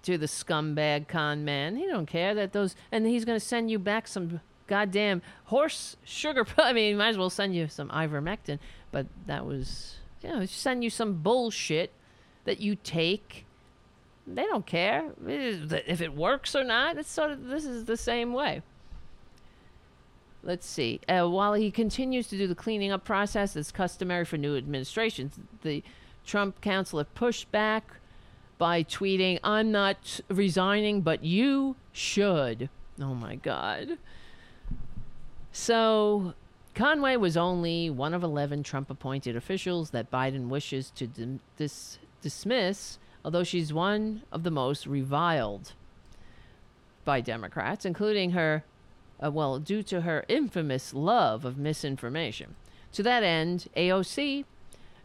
to 0.03 0.17
the 0.17 0.27
scumbag 0.27 1.07
con 1.07 1.43
man. 1.43 1.75
He 1.75 1.87
don't 1.87 2.05
care 2.05 2.33
that 2.35 2.53
those, 2.53 2.75
and 2.91 3.05
he's 3.05 3.25
going 3.25 3.39
to 3.39 3.45
send 3.45 3.69
you 3.69 3.79
back 3.79 4.07
some 4.07 4.39
goddamn 4.67 5.21
horse 5.45 5.97
sugar. 6.03 6.45
I 6.57 6.73
mean, 6.73 6.91
he 6.91 6.93
might 6.93 7.09
as 7.09 7.17
well 7.17 7.29
send 7.29 7.55
you 7.55 7.67
some 7.67 7.89
ivermectin, 7.89 8.59
but 8.91 9.07
that 9.25 9.45
was, 9.45 9.97
you 10.21 10.29
know, 10.29 10.45
send 10.45 10.83
you 10.83 10.89
some 10.89 11.21
bullshit 11.21 11.91
that 12.45 12.59
you 12.59 12.75
take. 12.75 13.45
They 14.27 14.43
don't 14.43 14.65
care 14.65 15.11
if 15.27 16.01
it 16.01 16.15
works 16.15 16.55
or 16.55 16.63
not. 16.63 16.97
It's 16.97 17.11
sort 17.11 17.31
of 17.31 17.45
this 17.45 17.65
is 17.65 17.85
the 17.85 17.97
same 17.97 18.33
way. 18.33 18.61
Let's 20.45 20.67
see. 20.67 21.01
Uh, 21.09 21.27
while 21.27 21.55
he 21.55 21.71
continues 21.71 22.27
to 22.27 22.37
do 22.37 22.45
the 22.45 22.53
cleaning 22.53 22.91
up 22.91 23.03
process 23.03 23.53
that's 23.53 23.71
customary 23.71 24.25
for 24.25 24.37
new 24.37 24.55
administrations, 24.55 25.39
the 25.63 25.83
Trump 26.23 26.61
counselor 26.61 27.03
pushed 27.03 27.51
back 27.51 27.95
by 28.59 28.83
tweeting, 28.83 29.39
I'm 29.43 29.71
not 29.71 30.19
resigning, 30.29 31.01
but 31.01 31.23
you 31.23 31.75
should. 31.91 32.69
Oh 33.01 33.15
my 33.15 33.35
God. 33.35 33.97
So, 35.51 36.35
Conway 36.75 37.15
was 37.15 37.35
only 37.35 37.89
one 37.89 38.13
of 38.13 38.21
11 38.21 38.61
Trump 38.63 38.91
appointed 38.91 39.35
officials 39.35 39.89
that 39.89 40.11
Biden 40.11 40.49
wishes 40.49 40.91
to 40.91 41.07
dim- 41.07 41.39
dis- 41.57 41.97
dismiss, 42.21 42.99
although 43.23 43.43
she's 43.43 43.73
one 43.73 44.21
of 44.31 44.43
the 44.43 44.51
most 44.51 44.85
reviled 44.85 45.73
by 47.03 47.19
Democrats, 47.21 47.85
including 47.85 48.31
her 48.31 48.63
uh, 49.23 49.31
well, 49.31 49.59
due 49.59 49.83
to 49.83 50.01
her 50.01 50.25
infamous 50.27 50.93
love 50.93 51.45
of 51.45 51.57
misinformation. 51.57 52.55
To 52.93 53.03
that 53.03 53.23
end, 53.23 53.67
AOC 53.75 54.45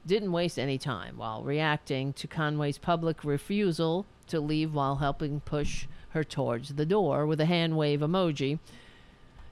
didn't 0.06 0.32
waste 0.32 0.58
any 0.58 0.78
time 0.78 1.16
while 1.16 1.42
reacting 1.42 2.12
to 2.14 2.26
Conway's 2.26 2.78
public 2.78 3.24
refusal 3.24 4.06
to 4.28 4.40
leave 4.40 4.72
while 4.72 4.96
helping 4.96 5.40
push 5.40 5.86
her 6.10 6.24
towards 6.24 6.74
the 6.74 6.86
door 6.86 7.26
with 7.26 7.40
a 7.40 7.46
hand 7.46 7.76
wave 7.76 8.00
emoji. 8.00 8.58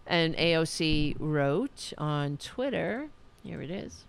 And 0.06 0.34
AOC 0.36 1.16
wrote 1.18 1.92
on 1.98 2.38
Twitter, 2.38 3.10
here 3.42 3.60
it 3.60 3.70
is. 3.70 4.04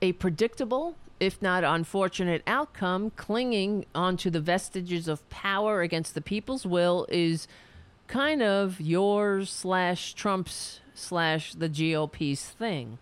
A 0.00 0.12
predictable, 0.12 0.96
if 1.20 1.40
not 1.42 1.62
unfortunate 1.62 2.42
outcome, 2.46 3.10
clinging 3.10 3.84
onto 3.94 4.30
the 4.30 4.40
vestiges 4.40 5.06
of 5.06 5.28
power 5.28 5.82
against 5.82 6.14
the 6.14 6.20
people's 6.20 6.66
will 6.66 7.06
is 7.08 7.46
kind 8.06 8.42
of 8.42 8.80
yours 8.80 9.50
slash 9.50 10.14
Trump's 10.14 10.80
slash 10.94 11.54
the 11.54 11.68
GOP's 11.68 12.44
thing. 12.44 12.98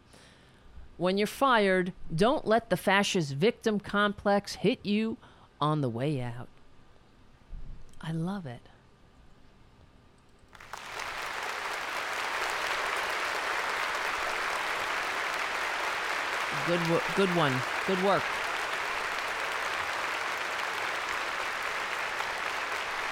When 0.96 1.16
you're 1.16 1.26
fired, 1.26 1.92
don't 2.14 2.46
let 2.46 2.70
the 2.70 2.76
fascist 2.76 3.32
victim 3.32 3.80
complex 3.80 4.56
hit 4.56 4.84
you 4.84 5.16
on 5.60 5.80
the 5.80 5.88
way 5.88 6.20
out. 6.20 6.48
I 8.00 8.12
love 8.12 8.46
it. 8.46 8.60
Good, 16.66 16.80
good 17.16 17.34
one. 17.34 17.54
Good 17.86 18.02
work. 18.04 18.22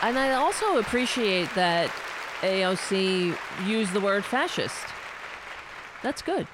And 0.02 0.16
I 0.16 0.34
also 0.34 0.78
appreciate 0.78 1.52
that 1.54 1.90
AOC 2.40 3.36
used 3.66 3.92
the 3.92 4.00
word 4.00 4.24
fascist. 4.24 4.86
That's 6.02 6.22
good. 6.22 6.46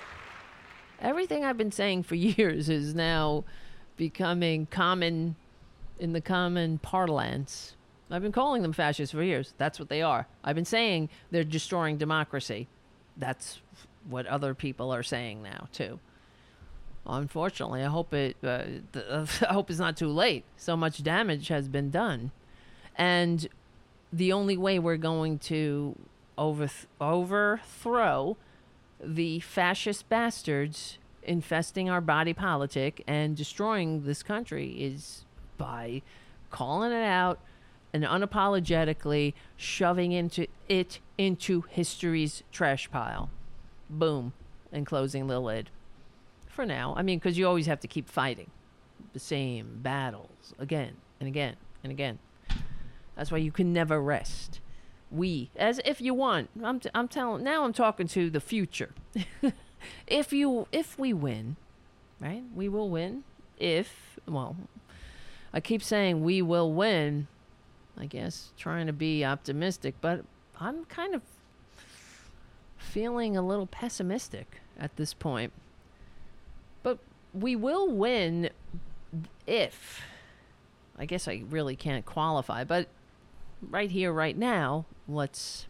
Everything 1.01 1.45
I've 1.45 1.59
been 1.59 1.73
saying 1.73 2.05
for 2.05 2.15
years 2.15 2.71
is 2.71 2.95
now 2.95 3.45
becoming 3.97 4.67
common 4.67 5.37
in 5.99 6.15
the 6.15 6.21
common 6.23 6.79
parlance. 6.79 7.77
I've 8.11 8.23
been 8.23 8.33
calling 8.33 8.63
them 8.63 8.73
fascists 8.73 9.13
for 9.13 9.23
years. 9.23 9.55
That's 9.59 9.79
what 9.79 9.89
they 9.89 10.01
are. 10.01 10.27
I've 10.43 10.55
been 10.55 10.65
saying 10.65 11.11
they're 11.31 11.45
destroying 11.45 11.99
democracy. 11.99 12.69
That's 13.17 13.61
what 14.09 14.27
other 14.27 14.55
people 14.55 14.93
are 14.93 15.03
saying 15.03 15.43
now 15.43 15.69
too. 15.73 15.99
Unfortunately, 17.07 17.83
I 17.83 17.89
hope 17.89 18.15
it. 18.15 18.37
Uh, 18.43 18.65
I 19.49 19.53
hope 19.53 19.69
it's 19.71 19.79
not 19.79 19.97
too 19.97 20.09
late. 20.09 20.45
So 20.57 20.77
much 20.77 21.03
damage 21.03 21.49
has 21.49 21.69
been 21.69 21.91
done. 21.91 22.33
And 22.97 23.49
the 24.13 24.33
only 24.33 24.57
way 24.57 24.79
we're 24.79 24.97
going 24.97 25.39
to 25.41 25.97
overth- 26.39 26.87
overthrow 27.01 28.37
the 29.03 29.41
fascist 29.41 30.09
bastards 30.09 30.99
infesting 31.23 31.91
our 31.91 32.01
body 32.01 32.33
politic 32.33 33.03
and 33.07 33.37
destroying 33.37 34.05
this 34.05 34.23
country 34.23 34.73
is 34.73 35.25
by 35.57 36.03
calling 36.51 36.93
it 36.93 37.03
out, 37.03 37.41
and 37.93 38.05
unapologetically 38.05 39.35
shoving 39.57 40.13
into 40.13 40.47
it 40.69 41.01
into 41.17 41.63
history's 41.69 42.43
trash 42.53 42.91
pile. 42.91 43.31
Boom, 43.89 44.33
and 44.73 44.85
closing 44.85 45.29
the 45.29 45.39
lid. 45.41 45.71
For 46.49 46.67
now, 46.67 46.95
I 46.97 47.03
mean, 47.03 47.19
because 47.19 47.39
you 47.39 47.47
always 47.47 47.67
have 47.67 47.81
to 47.81 47.89
keep 47.89 48.09
fighting 48.09 48.51
the 49.13 49.21
same 49.21 49.79
battles 49.83 50.55
again 50.59 50.97
and 51.21 51.29
again 51.29 51.57
and 51.83 51.93
again. 51.93 52.19
That's 53.17 53.31
why 53.31 53.39
you 53.39 53.53
can 53.53 53.73
never 53.73 54.01
rest. 54.01 54.61
We, 55.11 55.51
as 55.57 55.81
if 55.85 56.01
you 56.01 56.15
want, 56.15 56.51
I'm, 56.63 56.81
t- 56.81 56.91
I'm 56.95 57.09
telling. 57.09 57.45
Now 57.45 57.65
I'm 57.65 57.73
talking 57.73 58.09
to 58.09 58.31
the 58.31 58.41
future. 58.41 58.91
if 60.07 60.33
you, 60.33 60.67
if 60.73 60.99
we 60.99 61.13
win, 61.13 61.57
right? 62.21 62.43
We 62.55 62.69
will 62.69 62.91
win. 62.91 63.23
If 63.59 64.19
well, 64.27 64.57
I 65.53 65.61
keep 65.61 65.83
saying 65.83 66.25
we 66.25 66.43
will 66.43 66.73
win. 66.73 67.29
I 67.97 68.07
guess 68.07 68.51
trying 68.57 68.89
to 68.89 68.93
be 68.93 69.25
optimistic, 69.25 69.95
but 70.01 70.25
I'm 70.59 70.85
kind 70.87 71.15
of 71.15 71.23
feeling 72.77 73.37
a 73.37 73.43
little 73.43 73.67
pessimistic 73.67 74.61
at 74.79 74.97
this 74.97 75.15
point. 75.15 75.53
But 76.83 76.99
we 77.33 77.55
will 77.55 77.89
win 77.89 78.51
if 79.47 80.03
I 80.99 81.07
guess 81.07 81.29
I 81.29 81.43
really 81.49 81.77
can't 81.77 82.05
qualify, 82.05 82.65
but 82.65 82.89
right 83.71 83.91
here, 83.91 84.13
right 84.13 84.37
now, 84.37 84.87
let's 85.09 85.67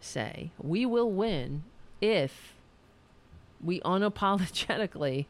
say 0.00 0.50
we 0.58 0.84
will 0.84 1.10
win 1.10 1.64
if 2.00 2.54
we 3.62 3.80
unapologetically 3.80 5.26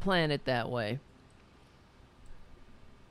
plan 0.00 0.30
it 0.30 0.44
that 0.44 0.68
way. 0.68 0.98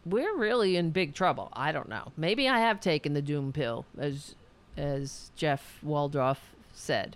We're 0.06 0.36
really 0.36 0.76
in 0.76 0.90
big 0.92 1.14
trouble. 1.14 1.50
I 1.54 1.72
don't 1.72 1.88
know. 1.88 2.12
Maybe 2.18 2.50
I 2.50 2.60
have 2.60 2.82
taken 2.82 3.14
the 3.14 3.22
doom 3.22 3.54
pill, 3.54 3.86
as 3.98 4.36
as 4.76 5.32
Jeff 5.36 5.80
Waldorf 5.82 6.54
said. 6.74 7.16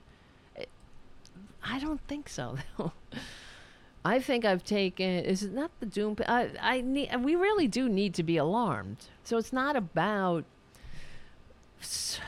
I 1.63 1.79
don't 1.79 1.99
think 2.07 2.29
so, 2.29 2.57
though. 2.77 2.93
I 4.05 4.19
think 4.19 4.45
I've 4.45 4.63
taken. 4.63 5.05
Is 5.05 5.43
it 5.43 5.51
not 5.51 5.71
the 5.81 5.85
doom? 5.85 6.15
I 6.27 6.51
I 6.61 6.81
need. 6.81 7.13
We 7.19 7.35
really 7.35 7.67
do 7.67 7.89
need 7.89 8.13
to 8.13 8.23
be 8.23 8.37
alarmed. 8.37 9.05
So 9.23 9.37
it's 9.37 9.51
not 9.51 9.75
about. 9.75 10.45
It's 11.79 12.19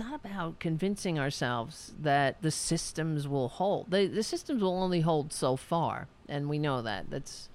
not 0.00 0.14
about 0.14 0.58
convincing 0.58 1.18
ourselves 1.18 1.94
that 2.00 2.42
the 2.42 2.50
systems 2.50 3.28
will 3.28 3.48
hold. 3.48 3.90
The 3.90 4.06
the 4.06 4.22
systems 4.22 4.62
will 4.62 4.82
only 4.82 5.00
hold 5.00 5.32
so 5.32 5.56
far, 5.56 6.08
and 6.28 6.48
we 6.48 6.58
know 6.58 6.82
that. 6.82 7.10
That's 7.10 7.48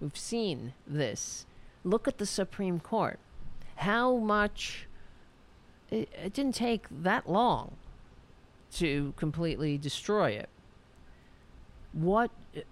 we've 0.00 0.16
seen 0.16 0.74
this. 0.86 1.46
Look 1.84 2.06
at 2.06 2.18
the 2.18 2.26
Supreme 2.26 2.78
Court. 2.78 3.18
How 3.76 4.16
much? 4.16 4.86
It, 5.90 6.08
it 6.24 6.32
didn't 6.32 6.54
take 6.54 6.86
that 6.90 7.28
long 7.28 7.72
to 8.74 9.12
completely 9.16 9.76
destroy 9.76 10.30
it 10.30 10.48
what 11.92 12.30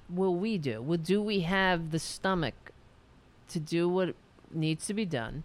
will 0.09 0.35
we 0.35 0.59
do? 0.59 0.83
Well, 0.83 0.99
do 0.99 1.23
we 1.23 1.41
have 1.41 1.91
the 1.91 1.99
stomach 1.99 2.73
to 3.49 3.61
do 3.61 3.89
what 3.89 4.15
needs 4.51 4.87
to 4.87 4.95
be 4.95 5.05
done 5.05 5.45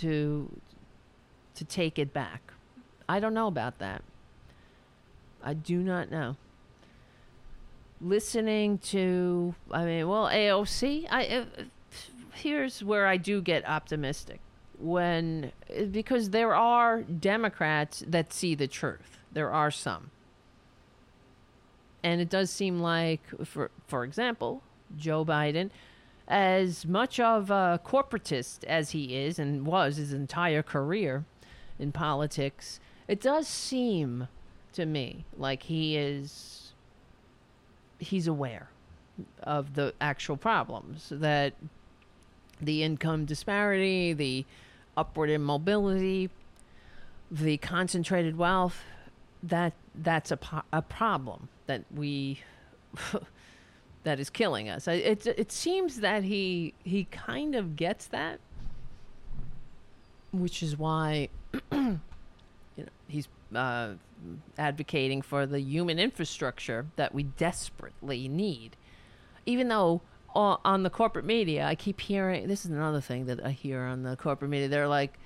to 0.00 0.60
to 1.54 1.64
take 1.64 1.98
it 1.98 2.12
back? 2.12 2.52
I 3.08 3.20
don't 3.20 3.34
know 3.34 3.46
about 3.46 3.78
that. 3.78 4.02
I 5.42 5.54
do 5.54 5.78
not 5.78 6.10
know. 6.10 6.36
Listening 8.00 8.78
to, 8.78 9.54
I 9.70 9.84
mean, 9.84 10.08
well, 10.08 10.26
AOC. 10.26 11.06
I 11.10 11.26
uh, 11.26 11.44
here's 12.32 12.82
where 12.82 13.06
I 13.06 13.16
do 13.16 13.40
get 13.40 13.68
optimistic 13.68 14.40
when 14.78 15.52
because 15.90 16.30
there 16.30 16.54
are 16.54 17.02
Democrats 17.02 18.02
that 18.06 18.32
see 18.32 18.54
the 18.54 18.66
truth. 18.66 19.18
There 19.32 19.50
are 19.50 19.70
some 19.70 20.10
and 22.02 22.20
it 22.20 22.28
does 22.28 22.50
seem 22.50 22.80
like, 22.80 23.20
for 23.44 23.70
for 23.86 24.04
example, 24.04 24.62
Joe 24.96 25.24
Biden, 25.24 25.70
as 26.32 26.86
much 26.86 27.20
of 27.20 27.50
a 27.50 27.78
corporatist 27.84 28.64
as 28.64 28.92
he 28.92 29.14
is 29.14 29.38
and 29.38 29.66
was 29.66 29.96
his 29.96 30.14
entire 30.14 30.62
career 30.62 31.26
in 31.78 31.92
politics, 31.92 32.80
it 33.06 33.20
does 33.20 33.46
seem 33.46 34.28
to 34.72 34.86
me 34.86 35.26
like 35.36 35.64
he 35.64 35.98
is 35.98 36.72
he's 37.98 38.26
aware 38.26 38.70
of 39.42 39.74
the 39.74 39.92
actual 40.00 40.38
problems 40.38 41.12
that 41.14 41.52
the 42.62 42.82
income 42.82 43.26
disparity, 43.26 44.14
the 44.14 44.46
upward 44.96 45.28
immobility, 45.28 46.30
the 47.30 47.58
concentrated 47.58 48.38
wealth, 48.38 48.82
that 49.42 49.74
that's 49.94 50.30
a, 50.30 50.38
po- 50.38 50.62
a 50.72 50.80
problem 50.80 51.50
that 51.66 51.84
we 51.94 52.40
that 54.04 54.18
is 54.18 54.30
killing 54.30 54.68
us. 54.68 54.88
It 54.88 55.26
it 55.26 55.52
seems 55.52 56.00
that 56.00 56.24
he 56.24 56.74
he 56.84 57.04
kind 57.04 57.54
of 57.54 57.76
gets 57.76 58.06
that, 58.06 58.40
which 60.32 60.62
is 60.62 60.76
why 60.76 61.28
you 61.72 62.00
know 62.76 62.84
he's 63.08 63.28
uh, 63.54 63.94
advocating 64.58 65.22
for 65.22 65.46
the 65.46 65.60
human 65.60 65.98
infrastructure 65.98 66.86
that 66.96 67.14
we 67.14 67.24
desperately 67.24 68.28
need. 68.28 68.76
Even 69.46 69.68
though 69.68 70.00
uh, 70.34 70.56
on 70.64 70.82
the 70.82 70.90
corporate 70.90 71.24
media, 71.24 71.64
I 71.64 71.74
keep 71.74 72.00
hearing 72.00 72.48
this 72.48 72.64
is 72.64 72.70
another 72.70 73.00
thing 73.00 73.26
that 73.26 73.44
I 73.44 73.50
hear 73.50 73.82
on 73.82 74.02
the 74.02 74.16
corporate 74.16 74.50
media. 74.50 74.68
They're 74.68 74.88
like, 74.88 75.18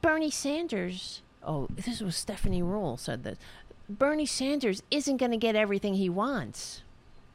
Bernie 0.00 0.30
Sanders. 0.30 1.22
Oh, 1.42 1.68
this 1.70 2.00
was 2.00 2.16
Stephanie 2.16 2.62
Ruhle 2.62 2.98
said 2.98 3.22
that 3.24 3.38
Bernie 3.88 4.26
Sanders 4.26 4.82
isn't 4.90 5.16
going 5.16 5.30
to 5.30 5.36
get 5.36 5.56
everything 5.56 5.94
he 5.94 6.08
wants. 6.08 6.82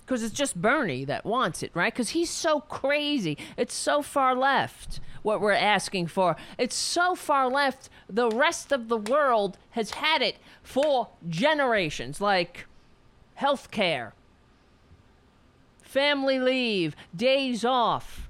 Because 0.05 0.23
it's 0.23 0.33
just 0.33 0.61
Bernie 0.61 1.05
that 1.05 1.25
wants 1.25 1.63
it, 1.63 1.71
right? 1.73 1.93
Because 1.93 2.09
he's 2.09 2.29
so 2.29 2.59
crazy. 2.59 3.37
It's 3.55 3.73
so 3.73 4.01
far 4.01 4.35
left 4.35 4.99
what 5.21 5.39
we're 5.39 5.53
asking 5.53 6.07
for. 6.07 6.35
It's 6.57 6.75
so 6.75 7.15
far 7.15 7.49
left, 7.49 7.89
the 8.09 8.29
rest 8.29 8.71
of 8.71 8.89
the 8.89 8.97
world 8.97 9.57
has 9.71 9.91
had 9.91 10.21
it 10.21 10.37
for 10.61 11.09
generations, 11.29 12.19
like 12.19 12.65
health 13.35 13.71
care, 13.71 14.13
family 15.81 16.39
leave, 16.39 16.95
days 17.15 17.63
off, 17.63 18.29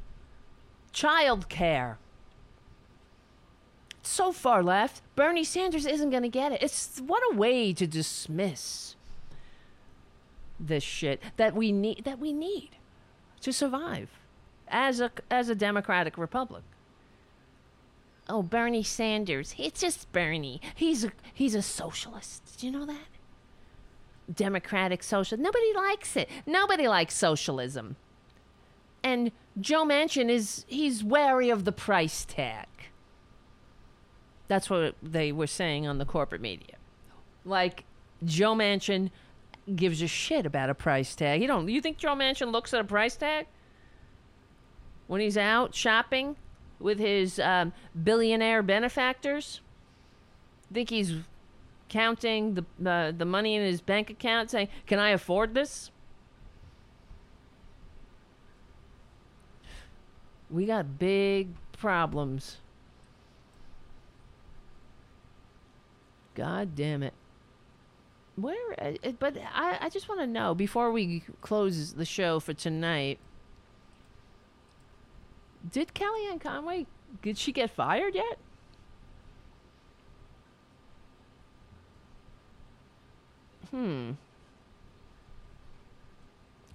child 0.92 1.50
care 1.50 1.98
so 4.04 4.32
far 4.32 4.62
left. 4.62 5.02
Bernie 5.16 5.44
Sanders 5.44 5.86
isn't 5.86 6.10
going 6.10 6.24
to 6.24 6.30
get 6.30 6.52
it. 6.52 6.62
It's 6.62 7.00
what 7.00 7.24
a 7.32 7.36
way 7.36 7.74
to 7.74 7.88
dismiss 7.88 8.93
this 10.60 10.84
shit 10.84 11.22
that 11.38 11.56
we 11.56 11.72
need 11.72 12.04
that 12.06 12.20
we 12.20 12.32
need 12.34 12.70
to 13.42 13.52
survive 13.52 14.10
as 14.68 15.00
a 15.00 15.12
as 15.30 15.50
a 15.50 15.56
democratic 15.56 16.18
republic. 16.18 16.64
Oh, 18.30 18.42
Bernie 18.42 18.84
Sanders. 18.84 19.54
It's 19.58 19.82
just 19.82 20.12
Bernie. 20.12 20.62
He's 20.76 21.04
a 21.04 21.12
he's 21.34 21.56
a 21.56 21.62
socialist. 21.62 22.58
Do 22.60 22.68
you 22.68 22.72
know 22.72 22.86
that? 22.86 23.08
Democratic 24.34 25.04
social. 25.04 25.38
Nobody 25.38 25.74
likes 25.74 26.16
it. 26.16 26.30
Nobody 26.46 26.88
likes 26.88 27.16
socialism. 27.16 27.98
And 29.04 29.32
Joe 29.60 29.86
Manchin 29.86 30.30
is 30.30 30.66
he's 30.68 31.04
wary 31.04 31.50
of 31.50 31.66
the 31.66 31.74
price 31.74 32.24
tag. 32.26 32.68
That's 34.48 34.70
what 34.70 34.96
they 35.02 35.32
were 35.32 35.48
saying 35.48 35.88
on 35.88 35.98
the 35.98 36.06
corporate 36.06 36.42
media. 36.42 36.76
Like 37.44 37.84
Joe 38.24 38.56
Manchin 38.56 39.12
gives 39.76 40.02
a 40.02 40.08
shit 40.08 40.46
about 40.46 40.70
a 40.70 40.74
price 40.74 41.16
tag. 41.16 41.42
You 41.42 41.48
don't 41.48 41.68
you 41.68 41.82
think 41.82 41.98
Joe 41.98 42.16
Manchin 42.16 42.52
looks 42.52 42.74
at 42.74 42.80
a 42.80 42.84
price 42.84 43.16
tag? 43.16 43.48
When 45.08 45.22
he's 45.22 45.38
out 45.38 45.76
shopping 45.76 46.36
with 46.80 47.00
his 47.00 47.40
um, 47.40 47.74
billionaire 48.04 48.64
benefactors? 48.64 49.62
Think 50.74 50.90
he's 50.90 51.16
counting 51.90 52.56
the 52.56 52.90
uh, 52.90 53.12
the 53.12 53.26
money 53.26 53.56
in 53.56 53.62
his 53.62 53.82
bank 53.82 54.10
account 54.10 54.50
saying, 54.50 54.70
"Can 54.88 55.00
I 55.00 55.10
afford 55.10 55.54
this?" 55.54 55.92
We 60.50 60.66
got 60.66 61.00
big 61.00 61.50
problems 61.72 62.58
God 66.36 66.76
damn 66.76 67.04
it. 67.04 67.14
Where, 68.36 68.56
uh, 68.80 69.12
but 69.20 69.38
I, 69.54 69.78
I 69.82 69.90
just 69.90 70.10
want 70.10 70.22
to 70.22 70.28
know 70.28 70.56
before 70.56 70.92
we 70.92 71.24
close 71.42 71.94
the 71.94 72.06
show 72.06 72.40
for 72.40 72.54
tonight. 72.54 73.20
Did 75.72 75.94
Kellyanne 75.94 76.42
Conway, 76.42 76.88
did 77.22 77.38
she 77.38 77.52
get 77.52 77.70
fired 77.70 78.16
yet? 78.16 78.38
Hmm. 83.70 84.12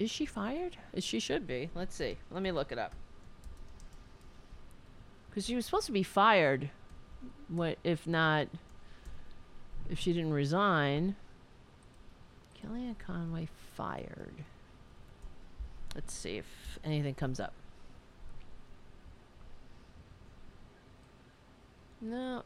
is 0.00 0.10
she 0.10 0.26
fired? 0.26 0.76
She 0.98 1.20
should 1.20 1.46
be. 1.46 1.70
Let's 1.74 1.94
see. 1.94 2.16
Let 2.30 2.42
me 2.42 2.50
look 2.50 2.72
it 2.72 2.78
up. 2.78 2.92
Because 5.30 5.46
she 5.46 5.54
was 5.54 5.64
supposed 5.64 5.86
to 5.86 5.92
be 5.92 6.02
fired. 6.02 6.70
What 7.48 7.78
if 7.84 8.04
not? 8.06 8.48
If 9.88 10.00
she 10.00 10.12
didn't 10.12 10.32
resign. 10.32 11.14
Kellyanne 12.68 12.98
Conway 12.98 13.48
fired. 13.76 14.44
Let's 15.94 16.12
see 16.12 16.36
if 16.36 16.78
anything 16.84 17.14
comes 17.14 17.40
up. 17.40 17.52
No. 22.00 22.42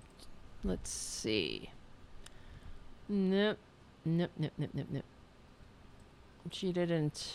Let's 0.64 0.90
see. 0.90 1.70
Nope. 3.08 3.58
Nope, 4.04 4.30
nope, 4.38 4.52
nope, 4.58 4.70
nope, 4.74 4.86
nope. 4.90 5.04
She 6.50 6.72
didn't. 6.72 7.34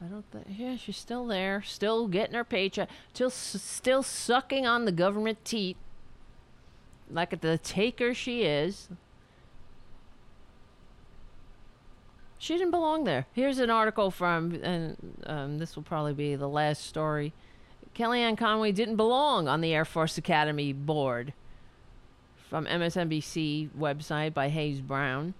I 0.00 0.06
don't 0.06 0.24
think. 0.30 0.46
Yeah, 0.48 0.76
she's 0.76 0.96
still 0.96 1.26
there. 1.26 1.62
Still 1.62 2.08
getting 2.08 2.34
her 2.34 2.44
paycheck. 2.44 2.88
Still, 3.12 3.30
still 3.30 4.02
sucking 4.02 4.66
on 4.66 4.84
the 4.84 4.92
government 4.92 5.44
teat. 5.44 5.76
Like 7.10 7.40
the 7.40 7.58
taker 7.58 8.14
she 8.14 8.42
is. 8.42 8.88
She 12.38 12.56
didn't 12.56 12.70
belong 12.70 13.04
there. 13.04 13.26
Here's 13.32 13.58
an 13.58 13.68
article 13.68 14.10
from, 14.10 14.54
and 14.62 14.96
um, 15.26 15.58
this 15.58 15.74
will 15.74 15.82
probably 15.82 16.14
be 16.14 16.36
the 16.36 16.48
last 16.48 16.86
story. 16.86 17.32
Kellyanne 17.96 18.38
Conway 18.38 18.70
didn't 18.70 18.96
belong 18.96 19.48
on 19.48 19.60
the 19.60 19.74
Air 19.74 19.84
Force 19.84 20.16
Academy 20.16 20.72
board. 20.72 21.32
From 22.48 22.64
MSNBC 22.64 23.70
website 23.76 24.32
by 24.32 24.48
Hayes 24.48 24.80
Brown. 24.80 25.34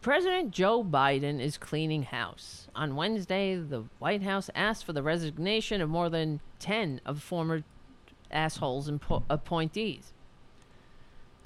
President 0.00 0.50
Joe 0.50 0.84
Biden 0.84 1.40
is 1.40 1.56
cleaning 1.56 2.02
house. 2.02 2.68
On 2.76 2.94
Wednesday, 2.94 3.56
the 3.56 3.84
White 3.98 4.22
House 4.22 4.50
asked 4.54 4.84
for 4.84 4.92
the 4.92 5.02
resignation 5.02 5.80
of 5.80 5.88
more 5.88 6.10
than 6.10 6.40
10 6.60 7.00
of 7.06 7.22
former 7.22 7.64
assholes 8.30 8.86
and 8.86 9.00
appointees 9.30 10.12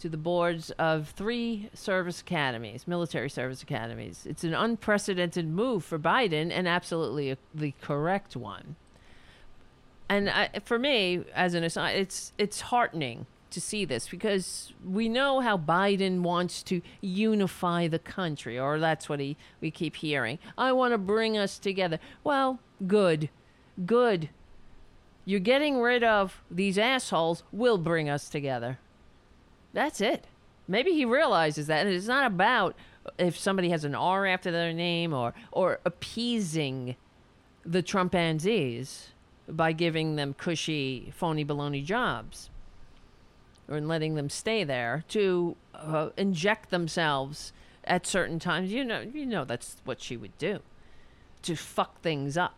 to 0.01 0.09
the 0.09 0.17
boards 0.17 0.71
of 0.73 1.09
three 1.11 1.71
service 1.75 2.21
academies, 2.21 2.87
military 2.87 3.31
service 3.31 3.63
academies. 3.63 4.27
It's 4.27 4.45
an 4.45 4.55
unprecedented 4.55 5.49
move 5.49 5.85
for 5.85 5.99
Biden 5.99 6.51
and 6.53 6.69
absolutely 6.69 7.31
a, 7.31 7.39
the 7.55 7.75
correct 7.81 8.37
one. 8.37 8.77
And 10.09 10.31
I, 10.31 10.51
for 10.65 10.79
me, 10.79 11.25
as 11.35 11.55
an 11.55 11.65
aside, 11.65 11.97
it's 11.97 12.33
it's 12.39 12.63
heartening 12.63 13.27
to 13.51 13.61
see 13.61 13.85
this 13.85 14.09
because 14.09 14.73
we 14.85 15.09
know 15.09 15.41
how 15.41 15.57
Biden 15.59 16.21
wants 16.21 16.63
to 16.65 16.81
unify 17.01 17.89
the 17.89 17.99
country, 17.99 18.59
or 18.59 18.79
that's 18.79 19.09
what 19.09 19.21
he 19.21 19.37
we 19.61 19.71
keep 19.71 19.97
hearing. 19.97 20.39
I 20.57 20.73
want 20.73 20.93
to 20.93 20.99
bring 20.99 21.37
us 21.37 21.59
together. 21.59 21.99
Well, 22.25 22.59
good, 22.87 23.29
good. 23.85 24.31
You're 25.25 25.41
getting 25.41 25.79
rid 25.79 26.03
of 26.03 26.43
these 26.51 26.79
assholes. 26.79 27.43
Will 27.53 27.77
bring 27.77 28.09
us 28.09 28.31
together. 28.31 28.79
That's 29.73 30.01
it. 30.01 30.27
Maybe 30.67 30.93
he 30.93 31.05
realizes 31.05 31.67
that 31.67 31.87
and 31.87 31.95
it's 31.95 32.07
not 32.07 32.27
about 32.27 32.77
if 33.19 33.39
somebody 33.39 33.71
has 33.71 33.85
an 33.85 33.95
R 33.95 34.27
after 34.27 34.51
their 34.51 34.73
name 34.73 35.15
or 35.15 35.35
or 35.51 35.81
appeasing 35.85 36.97
the 37.65 37.83
Trumpanzees 37.83 39.09
by 39.49 39.73
giving 39.73 40.17
them 40.17 40.35
cushy, 40.35 41.11
phony 41.15 41.45
baloney 41.45 41.85
jobs 41.85 42.51
or 43.69 43.81
letting 43.81 44.15
them 44.15 44.31
stay 44.31 44.65
there 44.65 45.05
to 45.09 45.57
uh, 45.75 46.09
inject 46.17 46.71
themselves 46.71 47.53
at 47.85 48.07
certain 48.07 48.39
times. 48.39 48.73
You 48.73 48.85
know, 48.85 49.01
you 49.01 49.27
know 49.27 49.45
that's 49.45 49.77
what 49.85 50.01
she 50.01 50.17
would 50.17 50.37
do 50.39 50.61
to 51.43 51.57
fuck 51.57 52.01
things 52.01 52.37
up. 52.37 52.55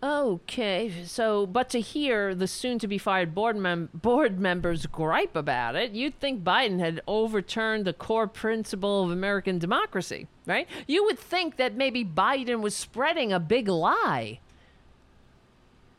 Okay, 0.00 0.92
so 1.04 1.44
but 1.44 1.68
to 1.70 1.80
hear 1.80 2.32
the 2.32 2.46
soon-to-be 2.46 2.98
fired 2.98 3.34
board 3.34 3.56
mem- 3.56 3.88
board 3.92 4.38
members 4.38 4.86
gripe 4.86 5.34
about 5.34 5.74
it, 5.74 5.90
you'd 5.90 6.20
think 6.20 6.44
Biden 6.44 6.78
had 6.78 7.00
overturned 7.08 7.84
the 7.84 7.92
core 7.92 8.28
principle 8.28 9.02
of 9.02 9.10
American 9.10 9.58
democracy, 9.58 10.28
right? 10.46 10.68
You 10.86 11.04
would 11.04 11.18
think 11.18 11.56
that 11.56 11.74
maybe 11.74 12.04
Biden 12.04 12.60
was 12.60 12.76
spreading 12.76 13.32
a 13.32 13.40
big 13.40 13.66
lie. 13.66 14.38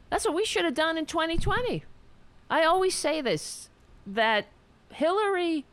That's 0.10 0.26
what 0.26 0.36
we 0.36 0.46
should 0.46 0.64
have 0.64 0.76
done 0.76 0.98
in 0.98 1.06
2020. 1.06 1.84
I 2.50 2.64
always 2.64 2.96
say 2.96 3.20
this 3.20 3.70
that 4.08 4.48
Hillary 4.94 5.66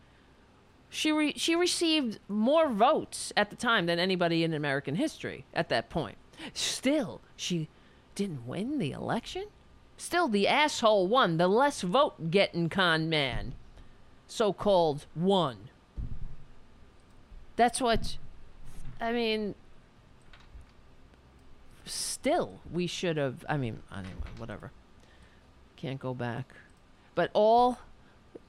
she 0.90 1.12
re- 1.12 1.34
she 1.36 1.54
received 1.54 2.18
more 2.28 2.68
votes 2.68 3.32
at 3.36 3.50
the 3.50 3.56
time 3.56 3.86
than 3.86 4.00
anybody 4.00 4.42
in 4.42 4.52
American 4.52 4.96
history 4.96 5.44
at 5.54 5.68
that 5.68 5.90
point. 5.90 6.16
Still, 6.52 7.20
she 7.36 7.68
didn't 8.16 8.48
win 8.48 8.78
the 8.78 8.90
election? 8.90 9.44
Still, 9.96 10.26
the 10.26 10.48
asshole 10.48 11.06
won, 11.06 11.36
the 11.36 11.46
less 11.46 11.82
vote 11.82 12.32
getting 12.32 12.68
con 12.68 13.08
man. 13.08 13.54
So 14.26 14.52
called 14.52 15.06
won. 15.14 15.70
That's 17.54 17.80
what. 17.80 18.18
I 19.00 19.12
mean. 19.12 19.54
Still, 21.84 22.58
we 22.72 22.88
should 22.88 23.16
have. 23.16 23.44
I 23.48 23.56
mean, 23.56 23.80
anyway, 23.92 24.12
whatever. 24.36 24.72
Can't 25.76 26.00
go 26.00 26.12
back. 26.12 26.52
But 27.14 27.30
all 27.32 27.78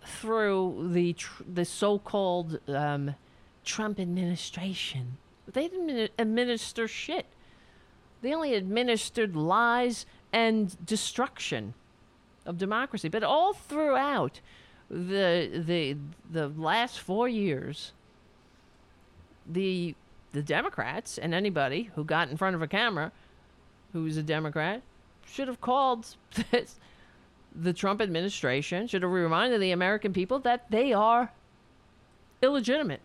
through 0.04 0.90
the 0.94 1.16
the 1.52 1.66
so-called 1.66 2.60
um, 2.68 3.16
Trump 3.64 4.00
administration, 4.00 5.18
they 5.52 5.68
didn't 5.68 6.12
administer 6.18 6.88
shit. 6.88 7.26
They 8.22 8.34
only 8.34 8.56
administered 8.56 9.36
lies 9.36 10.06
and 10.34 10.76
destruction 10.86 11.74
of 12.46 12.58
democracy. 12.58 13.10
But 13.10 13.24
all 13.24 13.54
throughout 13.54 14.40
the 14.90 15.64
the 15.66 15.98
the 16.32 16.48
last 16.48 17.00
four 17.00 17.28
years, 17.28 17.94
the 19.46 19.96
the 20.32 20.42
Democrats 20.42 21.18
and 21.18 21.34
anybody 21.34 21.90
who 21.96 22.04
got 22.04 22.30
in 22.30 22.38
front 22.38 22.56
of 22.56 22.62
a 22.62 22.68
camera 22.68 23.12
who's 23.94 24.18
a 24.18 24.24
Democrat 24.24 24.82
should 25.26 25.48
have 25.48 25.62
called 25.62 26.16
this 26.52 26.80
the 27.60 27.74
Trump 27.74 28.02
administration 28.02 28.88
should 28.88 29.02
have 29.02 29.12
reminded 29.12 29.62
the 29.62 29.72
American 29.72 30.14
people 30.14 30.40
that 30.40 30.70
they 30.70 30.94
are 30.94 31.32
illegitimate. 32.42 33.02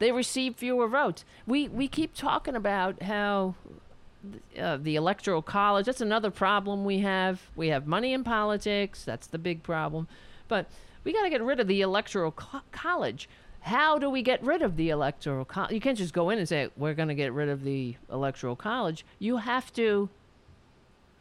They 0.00 0.10
receive 0.12 0.56
fewer 0.56 0.88
votes. 0.88 1.24
We 1.46 1.68
we 1.68 1.86
keep 1.86 2.14
talking 2.14 2.56
about 2.56 3.02
how 3.02 3.54
uh, 4.58 4.78
the 4.78 4.96
electoral 4.96 5.42
college. 5.42 5.86
That's 5.86 6.00
another 6.00 6.30
problem 6.30 6.84
we 6.84 6.98
have. 7.00 7.42
We 7.54 7.68
have 7.68 7.86
money 7.86 8.12
in 8.12 8.24
politics. 8.24 9.04
That's 9.04 9.26
the 9.26 9.38
big 9.38 9.62
problem. 9.62 10.08
But 10.48 10.66
we 11.04 11.12
got 11.12 11.22
to 11.22 11.30
get 11.30 11.42
rid 11.42 11.60
of 11.60 11.68
the 11.68 11.82
electoral 11.82 12.32
co- 12.32 12.62
college. 12.72 13.28
How 13.60 13.98
do 13.98 14.08
we 14.08 14.22
get 14.22 14.42
rid 14.42 14.62
of 14.62 14.76
the 14.76 14.88
electoral 14.88 15.44
college? 15.44 15.72
You 15.72 15.80
can't 15.80 15.98
just 15.98 16.14
go 16.14 16.30
in 16.30 16.38
and 16.38 16.48
say 16.48 16.70
we're 16.76 16.94
going 16.94 17.08
to 17.08 17.14
get 17.14 17.32
rid 17.32 17.50
of 17.50 17.62
the 17.62 17.96
electoral 18.10 18.56
college. 18.56 19.04
You 19.18 19.36
have 19.36 19.72
to 19.74 20.08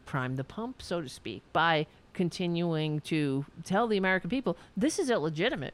prime 0.05 0.37
the 0.37 0.45
pump, 0.45 0.81
so 0.81 1.01
to 1.01 1.09
speak, 1.09 1.43
by 1.51 1.85
continuing 2.13 3.01
to 3.01 3.45
tell 3.65 3.87
the 3.87 3.97
American 3.97 4.29
people 4.29 4.57
this 4.75 4.99
is 4.99 5.09
illegitimate. 5.09 5.73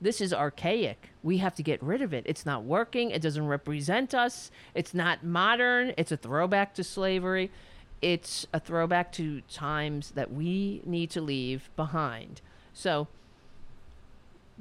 This 0.00 0.20
is 0.20 0.32
archaic. 0.32 1.10
We 1.22 1.38
have 1.38 1.54
to 1.54 1.62
get 1.62 1.82
rid 1.82 2.02
of 2.02 2.12
it. 2.12 2.24
It's 2.26 2.44
not 2.44 2.64
working. 2.64 3.10
It 3.10 3.22
doesn't 3.22 3.46
represent 3.46 4.14
us. 4.14 4.50
It's 4.74 4.94
not 4.94 5.24
modern. 5.24 5.94
It's 5.96 6.12
a 6.12 6.16
throwback 6.16 6.74
to 6.74 6.84
slavery. 6.84 7.50
It's 8.02 8.46
a 8.52 8.60
throwback 8.60 9.12
to 9.12 9.40
times 9.42 10.10
that 10.12 10.32
we 10.32 10.82
need 10.84 11.10
to 11.10 11.20
leave 11.20 11.70
behind. 11.76 12.40
So, 12.74 13.08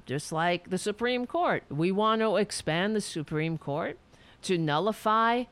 just 0.05 0.31
like 0.31 0.69
the 0.69 0.77
Supreme 0.77 1.25
Court, 1.25 1.63
we 1.69 1.91
want 1.91 2.21
to 2.21 2.37
expand 2.37 2.95
the 2.95 3.01
Supreme 3.01 3.57
Court 3.57 3.97
to 4.43 4.57
nullify 4.57 5.43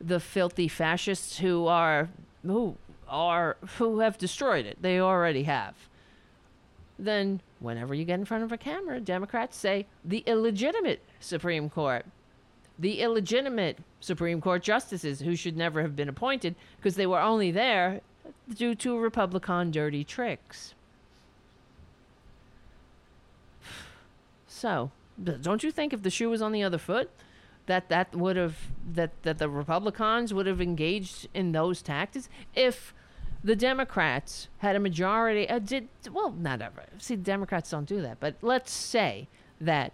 the 0.00 0.20
filthy 0.20 0.68
fascists 0.68 1.38
who 1.38 1.66
are 1.66 2.08
who 2.44 2.76
are 3.08 3.56
who 3.78 4.00
have 4.00 4.18
destroyed 4.18 4.66
it. 4.66 4.78
They 4.80 5.00
already 5.00 5.44
have. 5.44 5.74
Then 6.98 7.40
whenever 7.60 7.94
you 7.94 8.04
get 8.04 8.18
in 8.18 8.24
front 8.24 8.42
of 8.42 8.52
a 8.52 8.58
camera, 8.58 8.98
Democrats 9.00 9.56
say 9.56 9.86
the 10.04 10.24
illegitimate 10.26 11.00
Supreme 11.20 11.70
Court, 11.70 12.04
the 12.78 13.00
illegitimate 13.00 13.78
Supreme 14.00 14.40
Court 14.40 14.62
justices 14.62 15.20
who 15.20 15.36
should 15.36 15.56
never 15.56 15.82
have 15.82 15.94
been 15.94 16.08
appointed 16.08 16.56
because 16.76 16.96
they 16.96 17.06
were 17.06 17.20
only 17.20 17.50
there 17.50 18.00
due 18.54 18.74
to 18.74 18.98
Republican 18.98 19.70
dirty 19.70 20.02
tricks. 20.02 20.74
So, 24.46 24.90
don't 25.22 25.62
you 25.62 25.70
think 25.70 25.92
if 25.92 26.02
the 26.02 26.10
shoe 26.10 26.30
was 26.30 26.42
on 26.42 26.52
the 26.52 26.62
other 26.62 26.78
foot, 26.78 27.10
that 27.66 27.88
that 27.88 28.14
would 28.14 28.36
have 28.36 28.56
that 28.94 29.10
that 29.22 29.38
the 29.38 29.48
Republicans 29.48 30.34
would 30.34 30.46
have 30.46 30.60
engaged 30.60 31.28
in 31.34 31.52
those 31.52 31.82
tactics 31.82 32.28
if 32.54 32.92
the 33.42 33.56
Democrats 33.56 34.48
had 34.58 34.76
a 34.76 34.80
majority. 34.80 35.48
Uh, 35.48 35.58
did 35.58 35.88
well, 36.12 36.32
not 36.32 36.60
ever. 36.60 36.84
See, 36.98 37.16
Democrats 37.16 37.70
don't 37.70 37.88
do 37.88 38.02
that. 38.02 38.20
But 38.20 38.36
let's 38.42 38.72
say 38.72 39.28
that 39.60 39.92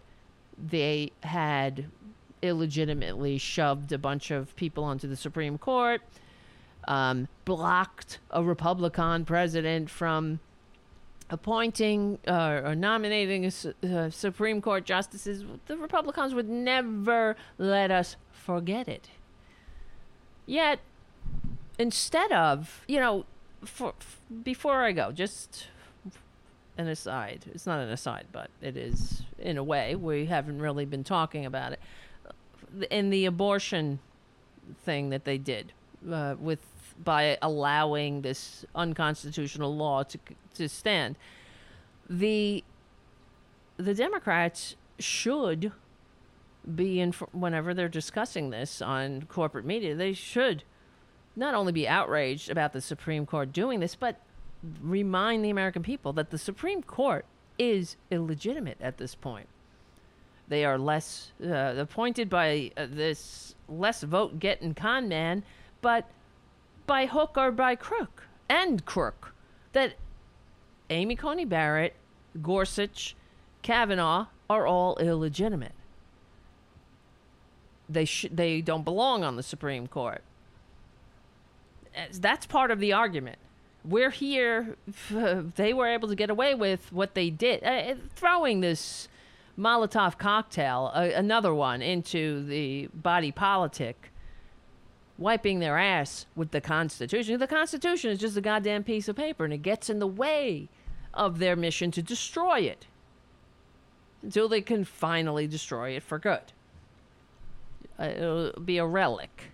they 0.59 1.13
had 1.23 1.87
illegitimately 2.43 3.39
shoved 3.39 3.93
a 3.93 3.99
bunch 3.99 4.31
of 4.31 4.55
people 4.57 4.85
onto 4.85 5.09
the 5.09 5.17
Supreme 5.17 5.59
Court, 5.59 6.01
um, 6.89 7.29
blocked 7.45 8.19
a 8.31 8.43
Republican 8.43 9.25
president 9.25 9.91
from 9.91 10.41
appointing 11.31 12.19
uh, 12.27 12.61
or 12.65 12.75
nominating 12.75 13.45
a 13.45 13.97
uh, 13.97 14.11
Supreme 14.11 14.61
Court 14.61 14.85
justices. 14.85 15.45
The 15.67 15.77
Republicans 15.77 16.35
would 16.35 16.49
never 16.49 17.37
let 17.59 17.91
us 17.91 18.17
forget 18.31 18.89
it. 18.89 19.09
Yet, 20.47 20.79
instead 21.79 22.31
of, 22.31 22.85
you 22.87 23.01
know, 23.01 23.25
for, 23.65 23.95
before 24.43 24.83
I 24.83 24.93
go, 24.93 25.13
just 25.13 25.69
an 26.79 26.89
aside. 26.89 27.47
It's 27.55 27.67
not 27.67 27.81
an 27.81 27.89
aside, 27.89 28.27
but 28.33 28.51
it 28.61 28.77
is 28.77 29.23
in 29.39 29.57
a 29.57 29.65
way. 29.65 29.95
We 29.95 30.27
haven't 30.27 30.61
really 30.61 30.85
been 30.85 31.05
talking 31.05 31.47
about 31.47 31.73
it. 31.73 31.81
In 32.91 33.11
the 33.11 33.27
abortion 33.27 34.01
thing 34.85 35.11
that 35.11 35.25
they 35.25 35.39
did 35.39 35.73
uh, 36.11 36.35
with 36.39 36.61
by 37.03 37.37
allowing 37.43 38.23
this 38.23 38.65
unconstitutional 38.75 39.75
law 39.75 40.03
to 40.03 40.19
to 40.55 40.69
stand, 40.69 41.17
the 42.09 42.65
the 43.77 43.95
Democrats 43.95 44.77
should 44.99 45.73
be 46.75 47.01
in 47.01 47.13
whenever 47.33 47.75
they're 47.75 47.89
discussing 47.89 48.51
this 48.51 48.83
on 48.83 49.23
corporate 49.29 49.65
media. 49.65 49.95
They 49.95 50.13
should 50.13 50.65
not 51.37 51.55
only 51.55 51.73
be 51.73 51.87
outraged 51.87 52.51
about 52.51 52.73
the 52.73 52.81
Supreme 52.81 53.27
Court 53.27 53.53
doing 53.53 53.81
this, 53.81 53.95
but 53.95 54.21
remind 54.81 55.45
the 55.45 55.51
American 55.51 55.83
people 55.83 56.13
that 56.15 56.31
the 56.31 56.39
Supreme 56.39 56.83
Court 56.83 57.25
is 57.59 57.97
illegitimate 58.11 58.79
at 58.81 58.97
this 58.97 59.15
point. 59.15 59.49
They 60.49 60.65
are 60.65 60.79
less 60.79 61.33
uh, 61.45 61.75
appointed 61.77 62.31
by 62.31 62.71
uh, 62.77 62.87
this 62.89 63.55
less 63.69 64.03
vote 64.03 64.39
getting 64.39 64.75
con 64.75 65.09
man, 65.09 65.43
but 65.83 66.09
by 66.87 67.07
hook 67.07 67.35
or 67.37 67.51
by 67.51 67.75
crook 67.75 68.25
and 68.49 68.85
crook. 68.85 69.35
That 69.73 69.95
Amy 70.89 71.17
Coney 71.17 71.45
Barrett, 71.45 71.95
Gorsuch, 72.41 73.17
Kavanaugh 73.63 74.27
are 74.49 74.67
all 74.67 74.97
illegitimate. 74.99 75.73
They 77.89 78.05
sh- 78.05 78.27
they 78.31 78.61
don't 78.61 78.85
belong 78.85 79.25
on 79.25 79.37
the 79.37 79.43
Supreme 79.43 79.87
Court. 79.87 80.23
That's 82.21 82.47
part 82.47 82.71
of 82.71 82.81
the 82.81 82.93
argument 82.93 83.39
we're 83.87 84.11
here. 84.11 84.77
They 85.57 85.73
were 85.73 85.87
able 85.87 86.09
to 86.09 86.15
get 86.15 86.31
away 86.31 86.55
with 86.55 86.93
what 86.93 87.15
they 87.15 87.31
did, 87.31 87.65
uh, 87.65 87.95
throwing 88.15 88.61
this 88.61 89.09
Molotov 89.59 90.19
cocktail, 90.19 90.91
uh, 90.95 91.11
another 91.15 91.55
one, 91.55 91.81
into 91.81 92.45
the 92.45 92.89
body 92.93 93.33
politic, 93.33 94.11
wiping 95.17 95.61
their 95.61 95.79
ass 95.79 96.27
with 96.35 96.51
the 96.51 96.61
Constitution. 96.61 97.39
The 97.39 97.47
Constitution 97.47 98.11
is 98.11 98.19
just 98.19 98.37
a 98.37 98.41
goddamn 98.41 98.85
piece 98.85 99.09
of 99.09 99.17
paper, 99.17 99.45
and 99.45 99.55
it 99.55 99.63
gets 99.63 99.89
in 99.89 99.99
the 99.99 100.07
way 100.07 100.69
of 101.15 101.39
their 101.39 101.57
mission 101.57 101.91
to 101.93 102.03
destroy 102.03 102.61
it 102.61 102.87
until 104.23 104.49
they 104.49 104.61
can 104.61 104.85
finally 104.85 105.47
destroy 105.47 105.91
it 105.91 106.03
for 106.03 106.19
good. 106.19 106.53
Uh, 107.99 108.05
it'll 108.05 108.61
be 108.61 108.77
a 108.77 108.87
relic 108.87 109.53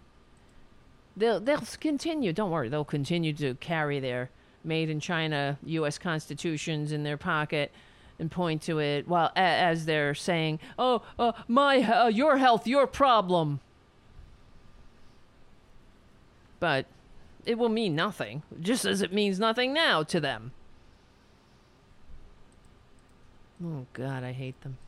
they'll 1.17 1.41
they'll 1.41 1.63
continue. 1.81 2.33
Don't 2.33 2.51
worry, 2.51 2.69
they'll 2.69 2.85
continue 2.85 3.33
to 3.35 3.55
carry 3.57 4.01
their 4.01 4.31
made 4.65 4.89
in 4.91 5.01
China 5.01 5.59
U.S. 5.65 5.99
constitutions 5.99 6.93
in 6.93 7.03
their 7.03 7.17
pocket 7.17 7.73
and 8.19 8.31
point 8.31 8.63
to 8.63 8.79
it 8.79 9.09
while 9.09 9.33
as 9.35 9.87
they're 9.87 10.15
saying, 10.15 10.61
"Oh, 10.79 11.03
uh, 11.19 11.33
my 11.49 11.83
uh, 11.83 12.09
your 12.09 12.39
health, 12.39 12.67
your 12.67 12.87
problem." 12.87 13.61
But 16.61 16.87
it 17.45 17.59
will 17.59 17.69
mean 17.69 17.97
nothing, 17.97 18.43
just 18.61 18.85
as 18.85 19.03
it 19.03 19.13
means 19.13 19.41
nothing 19.41 19.73
now 19.73 20.05
to 20.05 20.21
them. 20.21 20.53
Oh 23.65 23.87
God, 23.93 24.23
I 24.23 24.33
hate 24.33 24.61
them. 24.63 24.79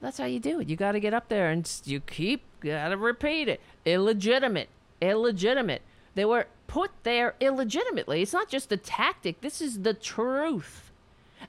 That's 0.00 0.18
how 0.18 0.24
you 0.26 0.38
do 0.38 0.60
it. 0.60 0.68
You 0.68 0.76
got 0.76 0.92
to 0.92 1.00
get 1.00 1.14
up 1.14 1.28
there 1.28 1.50
and 1.50 1.70
you 1.84 2.00
keep 2.00 2.42
got 2.60 2.88
to 2.88 2.96
repeat 2.96 3.48
it. 3.48 3.60
Illegitimate, 3.84 4.68
illegitimate. 5.00 5.82
They 6.14 6.24
were 6.24 6.46
put 6.66 6.90
there 7.02 7.34
illegitimately. 7.40 8.22
It's 8.22 8.32
not 8.32 8.48
just 8.48 8.72
a 8.72 8.76
tactic. 8.76 9.40
This 9.40 9.60
is 9.60 9.82
the 9.82 9.94
truth, 9.94 10.90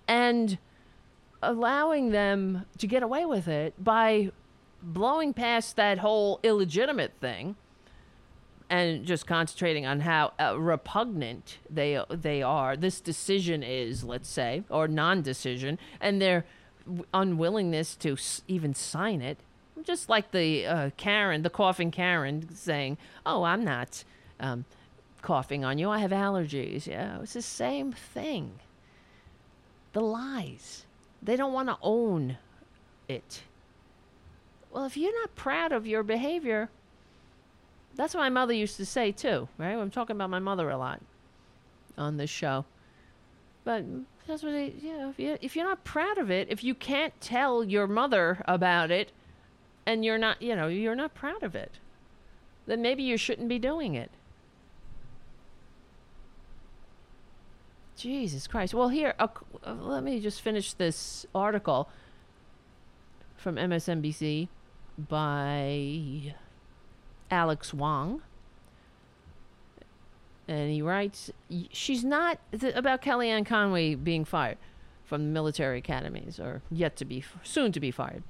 and 0.07 0.57
allowing 1.41 2.11
them 2.11 2.65
to 2.77 2.87
get 2.87 3.03
away 3.03 3.25
with 3.25 3.47
it 3.47 3.73
by 3.83 4.31
blowing 4.81 5.33
past 5.33 5.75
that 5.75 5.99
whole 5.99 6.39
illegitimate 6.43 7.13
thing 7.19 7.55
and 8.69 9.05
just 9.05 9.25
concentrating 9.25 9.85
on 9.85 10.01
how 10.01 10.33
uh, 10.39 10.59
repugnant 10.59 11.57
they 11.69 12.01
they 12.09 12.41
are. 12.41 12.75
This 12.75 12.99
decision 12.99 13.63
is, 13.63 14.03
let's 14.03 14.29
say, 14.29 14.63
or 14.69 14.87
non-decision, 14.87 15.79
and 16.01 16.21
their 16.21 16.45
unwillingness 17.13 17.95
to 17.97 18.17
even 18.47 18.73
sign 18.73 19.21
it. 19.21 19.37
Just 19.83 20.09
like 20.09 20.31
the 20.31 20.65
uh, 20.65 20.89
Karen, 20.97 21.43
the 21.43 21.49
coughing 21.49 21.91
Karen, 21.91 22.53
saying, 22.55 22.97
"Oh, 23.25 23.43
I'm 23.43 23.63
not 23.63 24.03
um, 24.39 24.65
coughing 25.21 25.63
on 25.63 25.77
you. 25.77 25.89
I 25.89 25.99
have 25.99 26.11
allergies." 26.11 26.87
Yeah, 26.87 27.21
it's 27.21 27.33
the 27.33 27.41
same 27.41 27.91
thing. 27.91 28.59
The 29.93 30.01
lies. 30.01 30.85
They 31.21 31.35
don't 31.35 31.53
want 31.53 31.69
to 31.69 31.77
own 31.81 32.37
it. 33.07 33.41
Well, 34.71 34.85
if 34.85 34.97
you're 34.97 35.19
not 35.21 35.35
proud 35.35 35.71
of 35.71 35.87
your 35.87 36.03
behavior, 36.03 36.69
that's 37.95 38.13
what 38.13 38.21
my 38.21 38.29
mother 38.29 38.53
used 38.53 38.77
to 38.77 38.85
say 38.85 39.11
too, 39.11 39.47
right? 39.57 39.73
I'm 39.73 39.89
talking 39.89 40.15
about 40.15 40.29
my 40.29 40.39
mother 40.39 40.69
a 40.69 40.77
lot 40.77 41.01
on 41.97 42.17
this 42.17 42.29
show. 42.29 42.65
But 43.63 43.83
that's 44.27 44.43
what 44.43 44.51
they, 44.51 44.73
you 44.81 44.97
know, 44.97 45.09
if, 45.09 45.19
you, 45.19 45.37
if 45.41 45.55
you're 45.55 45.65
not 45.65 45.83
proud 45.83 46.17
of 46.17 46.29
it, 46.29 46.47
if 46.49 46.63
you 46.63 46.75
can't 46.75 47.19
tell 47.19 47.63
your 47.63 47.87
mother 47.87 48.41
about 48.45 48.91
it 48.91 49.11
and 49.87 50.03
you're 50.03 50.17
not, 50.17 50.41
you 50.41 50.53
know, 50.53 50.67
you're 50.67 50.95
not 50.95 51.15
proud 51.15 51.41
of 51.41 51.55
it, 51.55 51.79
then 52.67 52.81
maybe 52.81 53.01
you 53.01 53.15
shouldn't 53.15 53.47
be 53.47 53.57
doing 53.57 53.95
it. 53.95 54.11
Jesus 57.95 58.45
Christ. 58.47 58.73
Well, 58.73 58.89
here, 58.89 59.15
uh, 59.17 59.27
let 59.65 60.03
me 60.03 60.19
just 60.19 60.41
finish 60.41 60.73
this 60.73 61.25
article 61.33 61.89
from 63.37 63.55
MSNBC 63.55 64.49
by 64.97 66.35
Alex 67.31 67.73
Wong. 67.73 68.21
And 70.49 70.71
he 70.71 70.81
writes, 70.81 71.31
she's 71.71 72.03
not 72.03 72.39
th- 72.57 72.75
about 72.75 73.01
Kellyanne 73.01 73.45
Conway 73.45 73.95
being 73.95 74.25
fired 74.25 74.57
from 75.05 75.23
the 75.23 75.29
military 75.29 75.79
academies 75.79 76.39
or 76.39 76.61
yet 76.69 76.97
to 76.97 77.05
be, 77.05 77.19
f- 77.19 77.37
soon 77.43 77.71
to 77.71 77.79
be 77.79 77.89
fired. 77.89 78.23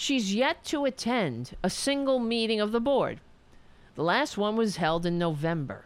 She's 0.00 0.34
yet 0.34 0.64
to 0.64 0.86
attend 0.86 1.58
a 1.62 1.68
single 1.68 2.18
meeting 2.20 2.58
of 2.58 2.72
the 2.72 2.80
board. 2.80 3.20
The 3.96 4.02
last 4.02 4.38
one 4.38 4.56
was 4.56 4.78
held 4.78 5.04
in 5.04 5.18
November. 5.18 5.84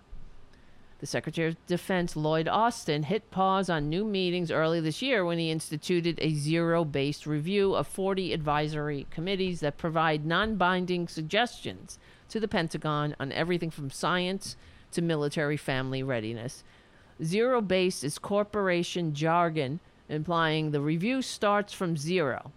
The 1.01 1.07
Secretary 1.09 1.49
of 1.49 1.67
Defense, 1.67 2.15
Lloyd 2.15 2.47
Austin, 2.47 3.03
hit 3.03 3.33
pause 3.33 3.69
on 3.69 3.89
new 3.89 4.05
meetings 4.05 4.53
early 4.53 4.79
this 4.79 5.03
year 5.03 5.25
when 5.25 5.41
he 5.41 5.51
instituted 5.51 6.21
a 6.21 6.33
zero 6.33 6.85
based 6.85 7.27
review 7.27 7.75
of 7.75 7.89
40 7.89 8.33
advisory 8.33 9.09
committees 9.11 9.59
that 9.59 9.79
provide 9.79 10.25
non 10.25 10.55
binding 10.55 11.09
suggestions 11.09 11.99
to 12.29 12.39
the 12.39 12.47
Pentagon 12.47 13.17
on 13.19 13.33
everything 13.33 13.73
from 13.73 13.91
science 13.91 14.57
to 14.93 15.03
military 15.03 15.57
family 15.57 16.05
readiness. 16.05 16.63
Zero 17.21 17.61
based 17.61 18.05
is 18.05 18.21
corporation 18.21 19.13
jargon 19.13 19.81
implying 20.09 20.71
the 20.71 20.81
review 20.81 21.21
starts 21.21 21.73
from 21.73 21.97
zero. 21.97 22.53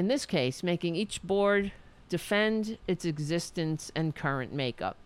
In 0.00 0.08
this 0.08 0.24
case, 0.24 0.62
making 0.62 0.96
each 0.96 1.22
board 1.22 1.72
defend 2.08 2.78
its 2.88 3.04
existence 3.04 3.92
and 3.94 4.16
current 4.16 4.50
makeup. 4.50 4.96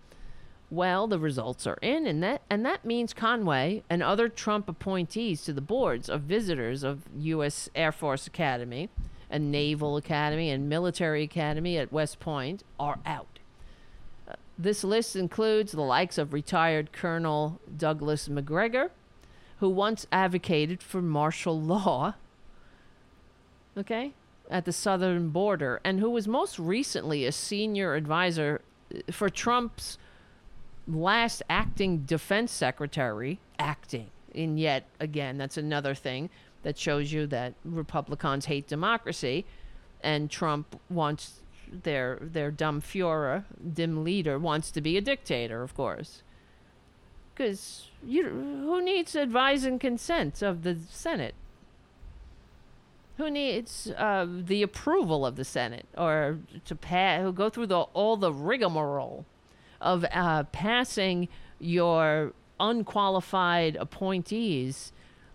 Well, 0.70 1.08
the 1.08 1.18
results 1.18 1.66
are 1.66 1.81
in, 1.82 2.06
and 2.06 2.23
that 2.23 2.42
and 2.48 2.64
that 2.64 2.84
means 2.84 3.12
Conway 3.12 3.82
and 3.90 4.05
other 4.05 4.28
Trump 4.28 4.68
appointees 4.68 5.42
to 5.47 5.52
the 5.52 5.60
boards 5.60 6.08
of 6.08 6.20
visitors 6.20 6.84
of 6.84 7.08
U.S. 7.18 7.68
Air 7.74 7.90
Force 7.90 8.28
Academy, 8.28 8.89
and 9.28 9.50
Naval 9.50 9.97
Academy, 9.97 10.48
and 10.48 10.68
Military 10.68 11.24
Academy 11.24 11.76
at 11.76 11.92
West 11.92 12.20
Point 12.20 12.62
are 12.78 13.00
out. 13.05 13.40
Uh, 14.28 14.34
this 14.56 14.84
list 14.84 15.16
includes 15.16 15.73
the 15.73 15.82
likes 15.82 16.18
of 16.18 16.32
retired 16.32 16.92
Colonel 16.92 17.60
Douglas 17.76 18.28
Macgregor, 18.28 18.92
who 19.58 19.70
once 19.70 20.06
advocated 20.12 20.84
for 20.84 21.02
martial 21.02 21.60
law. 21.60 22.14
Okay, 23.76 24.12
at 24.50 24.64
the 24.64 24.73
southern 24.73 25.31
border, 25.31 25.81
and 25.84 26.00
who 26.00 26.10
was 26.10 26.28
most 26.28 26.58
recently 26.58 27.24
a 27.24 27.32
senior 27.32 27.94
advisor 27.94 28.60
uh, 28.94 29.12
for 29.12 29.28
Trump's 29.31 29.98
last 30.86 31.42
acting 31.48 32.00
defense 32.00 32.52
secretary 32.52 33.39
acting 33.58 34.10
and 34.34 34.60
yet 34.60 34.84
again 35.00 35.39
that's 35.39 35.56
another 35.56 35.94
thing 35.94 36.28
that 36.62 36.76
shows 36.76 37.10
you 37.10 37.26
that 37.26 37.55
republicans 37.64 38.44
hate 38.44 38.66
democracy 38.66 39.47
and 40.05 40.31
Trump 40.31 40.78
wants 40.89 41.40
their 41.73 42.18
their 42.20 42.52
dumb 42.52 42.81
Führer, 42.81 43.44
dim 43.73 44.05
leader, 44.05 44.39
wants 44.39 44.70
to 44.70 44.81
be 44.81 44.97
a 44.97 45.00
dictator, 45.00 45.62
of 45.62 45.74
course. 45.74 46.23
Because 47.34 47.90
you, 48.06 48.28
who 48.28 48.81
needs 48.81 49.16
advice 49.16 49.64
and 49.64 49.81
consent 49.81 50.40
of 50.42 50.62
the 50.62 50.78
Senate? 50.89 51.34
Who 53.16 53.30
needs 53.30 53.92
uh, 53.96 54.26
the 54.28 54.62
approval 54.62 55.24
of 55.24 55.36
the 55.36 55.44
Senate 55.44 55.86
or 55.96 56.38
to 56.64 56.74
pass? 56.74 57.22
Who 57.22 57.32
go 57.32 57.48
through 57.48 57.68
the 57.68 57.80
all 57.80 58.16
the 58.16 58.32
rigmarole 58.32 59.24
of 59.80 60.04
uh, 60.12 60.44
passing 60.44 61.28
your 61.60 62.32
unqualified 62.58 63.76
appointees 63.76 64.92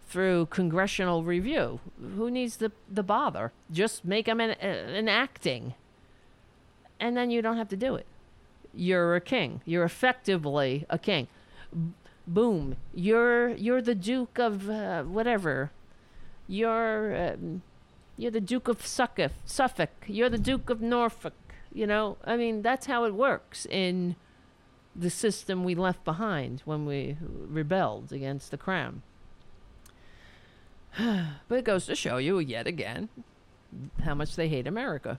through 0.10 0.48
congressional 0.48 1.24
review? 1.24 1.80
Who 2.18 2.30
needs 2.30 2.58
the 2.58 2.74
the 2.90 3.04
bother? 3.04 3.54
Just 3.72 4.04
make 4.04 4.26
them 4.26 4.42
an, 4.42 4.58
uh, 4.62 4.66
enacting, 4.66 5.74
and 7.00 7.16
then 7.16 7.32
you 7.32 7.42
don't 7.42 7.58
have 7.58 7.70
to 7.70 7.78
do 7.78 7.96
it. 7.96 8.06
You're 8.74 9.16
a 9.16 9.22
king. 9.22 9.62
You're 9.66 9.86
effectively 9.86 10.86
a 10.90 11.00
king. 11.00 11.28
B- 11.74 11.94
boom. 12.28 12.76
You're 12.94 13.50
you're 13.52 13.82
the 13.82 13.96
Duke 13.96 14.38
of 14.38 14.70
uh, 14.70 15.04
whatever. 15.04 15.72
You're 16.48 17.34
um, 17.34 17.62
you're 18.20 18.32
the 18.32 18.42
Duke 18.42 18.68
of 18.68 18.86
Suffolk. 18.86 19.32
Suffolk. 19.46 19.92
You're 20.06 20.30
the 20.30 20.38
Duke 20.38 20.70
of 20.70 20.82
Norfolk. 20.82 21.34
You 21.74 21.88
know, 21.88 22.18
I 22.26 22.36
mean, 22.36 22.62
that's 22.62 22.86
how 22.86 23.06
it 23.06 23.14
works 23.14 23.66
in 23.66 24.18
the 24.94 25.10
system 25.10 25.64
we 25.64 25.74
left 25.74 26.04
behind 26.04 26.62
when 26.66 26.86
we 26.86 27.16
rebelled 27.22 28.12
against 28.12 28.52
the 28.52 28.58
crown. 28.58 29.04
but 30.98 31.60
it 31.60 31.64
goes 31.64 31.86
to 31.86 31.96
show 31.96 32.18
you 32.18 32.40
yet 32.40 32.68
again 32.68 33.08
how 34.04 34.16
much 34.16 34.36
they 34.36 34.50
hate 34.50 34.68
America. 34.68 35.18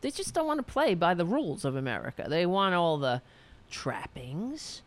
They 0.00 0.10
just 0.10 0.34
don't 0.34 0.48
want 0.48 0.58
to 0.58 0.72
play 0.72 0.94
by 0.96 1.14
the 1.14 1.24
rules 1.24 1.64
of 1.64 1.76
America. 1.76 2.26
They 2.28 2.44
want 2.44 2.74
all 2.74 2.98
the 2.98 3.22
trappings, 3.70 4.82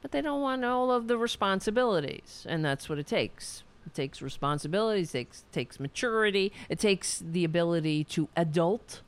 but 0.00 0.12
they 0.12 0.22
don't 0.22 0.40
want 0.40 0.64
all 0.64 0.90
of 0.90 1.08
the 1.08 1.18
responsibilities, 1.18 2.46
and 2.48 2.64
that's 2.64 2.88
what 2.88 2.98
it 2.98 3.06
takes. 3.06 3.64
It 3.88 3.94
takes 3.94 4.20
responsibility, 4.20 5.00
it 5.00 5.10
takes 5.10 5.44
takes 5.50 5.80
maturity, 5.80 6.52
it 6.68 6.78
takes 6.78 7.24
the 7.24 7.42
ability 7.42 8.04
to 8.04 8.28
adult. 8.36 9.00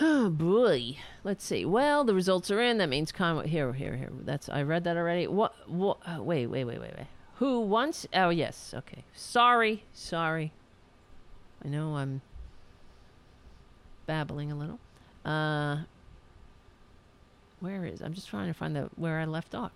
Oh 0.00 0.30
boy. 0.30 0.96
Let's 1.24 1.44
see. 1.44 1.66
Well, 1.66 2.04
the 2.04 2.14
results 2.14 2.50
are 2.50 2.58
in. 2.58 2.78
That 2.78 2.88
means 2.88 3.12
Conway. 3.12 3.48
Here, 3.48 3.74
here, 3.74 3.96
here. 3.96 4.08
That's 4.24 4.48
I 4.48 4.62
read 4.62 4.84
that 4.84 4.96
already. 4.96 5.26
What? 5.26 5.68
What? 5.68 5.98
Uh, 6.06 6.22
wait, 6.22 6.46
wait, 6.46 6.64
wait, 6.64 6.80
wait, 6.80 6.96
wait. 6.96 7.06
Who 7.34 7.60
once? 7.60 8.06
Oh 8.14 8.30
yes. 8.30 8.72
Okay. 8.74 9.04
Sorry, 9.14 9.84
sorry. 9.92 10.52
I 11.62 11.68
know 11.68 11.96
I'm 11.96 12.22
babbling 14.06 14.50
a 14.50 14.54
little. 14.54 14.78
Uh, 15.22 15.82
where 17.60 17.84
is? 17.84 18.00
I'm 18.00 18.14
just 18.14 18.30
trying 18.30 18.48
to 18.48 18.54
find 18.54 18.74
the 18.74 18.88
where 18.96 19.18
I 19.18 19.26
left 19.26 19.54
off. 19.54 19.72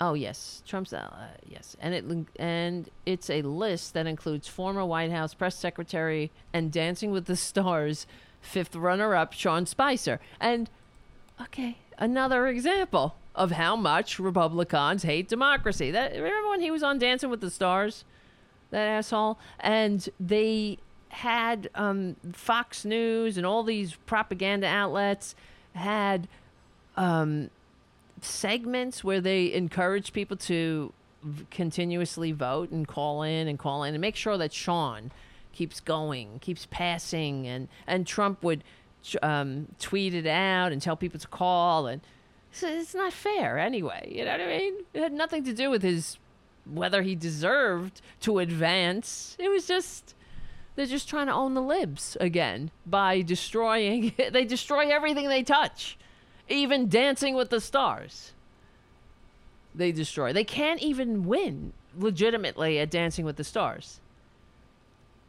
Oh 0.00 0.14
yes, 0.14 0.62
Trump's 0.66 0.92
uh, 0.92 1.28
yes, 1.48 1.76
and 1.80 1.94
it 1.94 2.04
and 2.38 2.90
it's 3.06 3.30
a 3.30 3.42
list 3.42 3.94
that 3.94 4.06
includes 4.06 4.48
former 4.48 4.84
White 4.84 5.12
House 5.12 5.34
press 5.34 5.56
secretary 5.56 6.30
and 6.52 6.72
Dancing 6.72 7.10
with 7.10 7.26
the 7.26 7.36
Stars 7.36 8.06
fifth 8.40 8.76
runner-up 8.76 9.32
Sean 9.32 9.66
Spicer. 9.66 10.20
And 10.40 10.68
okay, 11.40 11.78
another 11.98 12.46
example 12.48 13.14
of 13.34 13.52
how 13.52 13.76
much 13.76 14.18
Republicans 14.18 15.04
hate 15.04 15.28
democracy. 15.28 15.90
That 15.90 16.12
remember 16.12 16.48
when 16.50 16.60
he 16.60 16.70
was 16.70 16.82
on 16.82 16.98
Dancing 16.98 17.30
with 17.30 17.40
the 17.40 17.50
Stars, 17.50 18.04
that 18.70 18.86
asshole, 18.86 19.38
and 19.60 20.08
they 20.18 20.78
had 21.08 21.70
um, 21.76 22.16
Fox 22.32 22.84
News 22.84 23.36
and 23.36 23.46
all 23.46 23.62
these 23.62 23.94
propaganda 24.06 24.66
outlets 24.66 25.36
had 25.74 26.26
um, 26.96 27.50
segments 28.24 29.04
where 29.04 29.20
they 29.20 29.52
encourage 29.52 30.12
people 30.12 30.36
to 30.36 30.92
v- 31.22 31.46
continuously 31.50 32.32
vote 32.32 32.70
and 32.70 32.86
call 32.86 33.22
in 33.22 33.48
and 33.48 33.58
call 33.58 33.84
in 33.84 33.94
and 33.94 34.00
make 34.00 34.16
sure 34.16 34.38
that 34.38 34.52
Sean 34.52 35.10
keeps 35.52 35.80
going, 35.80 36.38
keeps 36.40 36.66
passing, 36.70 37.46
and 37.46 37.68
and 37.86 38.06
Trump 38.06 38.42
would 38.42 38.64
um, 39.22 39.68
tweet 39.78 40.14
it 40.14 40.26
out 40.26 40.72
and 40.72 40.80
tell 40.80 40.96
people 40.96 41.20
to 41.20 41.28
call, 41.28 41.86
and 41.86 42.00
so 42.52 42.68
it's 42.68 42.94
not 42.94 43.12
fair 43.12 43.58
anyway. 43.58 44.12
You 44.14 44.24
know 44.24 44.32
what 44.32 44.40
I 44.40 44.46
mean? 44.46 44.74
It 44.92 45.00
had 45.02 45.12
nothing 45.12 45.44
to 45.44 45.52
do 45.52 45.70
with 45.70 45.82
his 45.82 46.18
whether 46.66 47.02
he 47.02 47.14
deserved 47.14 48.00
to 48.20 48.38
advance. 48.38 49.36
It 49.38 49.48
was 49.48 49.66
just 49.66 50.14
they're 50.76 50.86
just 50.86 51.08
trying 51.08 51.26
to 51.26 51.32
own 51.32 51.54
the 51.54 51.62
libs 51.62 52.16
again 52.20 52.70
by 52.86 53.22
destroying. 53.22 54.12
they 54.32 54.44
destroy 54.44 54.88
everything 54.88 55.28
they 55.28 55.42
touch 55.42 55.96
even 56.48 56.88
Dancing 56.88 57.34
with 57.34 57.50
the 57.50 57.60
Stars. 57.60 58.32
They 59.74 59.92
destroy. 59.92 60.32
They 60.32 60.44
can't 60.44 60.80
even 60.80 61.24
win 61.24 61.72
legitimately 61.96 62.78
at 62.78 62.90
Dancing 62.90 63.24
with 63.24 63.36
the 63.36 63.44
Stars. 63.44 64.00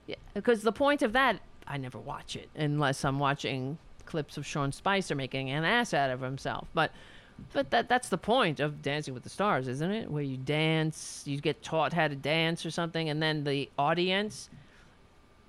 Yeah, 0.08 0.16
because 0.34 0.62
the 0.62 0.72
point 0.72 1.02
of 1.02 1.14
that, 1.14 1.40
I 1.68 1.78
never 1.78 1.98
watch 1.98 2.36
it 2.36 2.50
unless 2.56 3.04
I'm 3.04 3.18
watching 3.18 3.78
clips 4.06 4.38
of 4.38 4.46
Sean 4.46 4.72
Spicer 4.72 5.16
making 5.16 5.50
an 5.50 5.64
ass 5.64 5.94
out 5.94 6.12
of 6.12 6.22
himself. 6.22 6.68
But 6.74 6.92
but 7.54 7.72
that 7.72 7.90
that's 7.90 8.10
the 8.10 8.18
point 8.18 8.60
of 8.60 8.82
Dancing 8.82 9.14
with 9.14 9.24
the 9.24 9.30
Stars, 9.30 9.68
isn't 9.68 9.92
it? 9.92 10.12
Where 10.12 10.24
you 10.24 10.38
dance, 10.38 11.24
you 11.26 11.42
get 11.42 11.64
taught 11.64 11.92
how 11.92 12.08
to 12.08 12.16
dance 12.16 12.66
or 12.66 12.72
something, 12.72 13.10
and 13.10 13.22
then 13.22 13.44
the 13.44 13.70
audience 13.80 14.50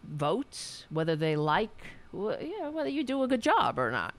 votes 0.05 0.87
whether 0.89 1.17
they 1.17 1.37
like, 1.37 1.85
wh- 2.13 2.41
yeah, 2.41 2.69
whether 2.71 2.89
you 2.89 3.05
do 3.05 3.23
a 3.23 3.29
good 3.29 3.43
job 3.43 3.79
or 3.79 3.91
not 3.91 4.15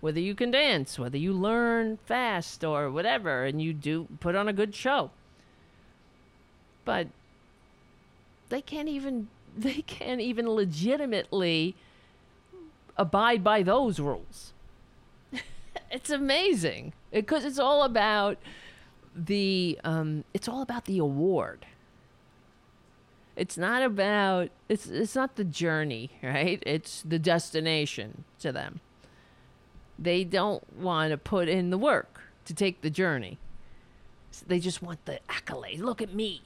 whether 0.00 0.20
you 0.20 0.34
can 0.34 0.50
dance, 0.50 0.98
whether 0.98 1.18
you 1.18 1.32
learn 1.32 1.98
fast 2.06 2.62
or 2.62 2.90
whatever, 2.90 3.44
and 3.44 3.60
you 3.60 3.72
do 3.72 4.06
put 4.20 4.36
on 4.36 4.48
a 4.48 4.52
good 4.52 4.74
show. 4.74 5.10
But 6.84 7.08
they 8.48 8.62
can't 8.62 8.88
even 8.88 9.28
they 9.56 9.82
can't 9.82 10.20
even 10.20 10.48
legitimately 10.48 11.74
abide 12.96 13.42
by 13.42 13.62
those 13.62 13.98
rules. 13.98 14.52
it's 15.90 16.10
amazing 16.10 16.92
because 17.12 17.44
it's 17.44 17.58
all 17.58 17.82
about 17.82 18.38
the 19.14 19.78
um, 19.82 20.24
it's 20.32 20.48
all 20.48 20.62
about 20.62 20.84
the 20.84 20.98
award. 20.98 21.66
It's 23.34 23.56
not 23.56 23.82
about 23.82 24.50
it's 24.68 24.86
it's 24.86 25.16
not 25.16 25.34
the 25.34 25.44
journey, 25.44 26.10
right? 26.22 26.62
It's 26.64 27.02
the 27.02 27.18
destination 27.18 28.24
to 28.40 28.52
them 28.52 28.80
they 29.98 30.24
don't 30.24 30.62
want 30.76 31.10
to 31.10 31.18
put 31.18 31.48
in 31.48 31.70
the 31.70 31.78
work 31.78 32.20
to 32.44 32.54
take 32.54 32.80
the 32.80 32.90
journey. 32.90 33.38
They 34.46 34.60
just 34.60 34.82
want 34.82 35.04
the 35.04 35.20
accolade. 35.28 35.80
Look 35.80 36.00
at 36.00 36.14
me. 36.14 36.42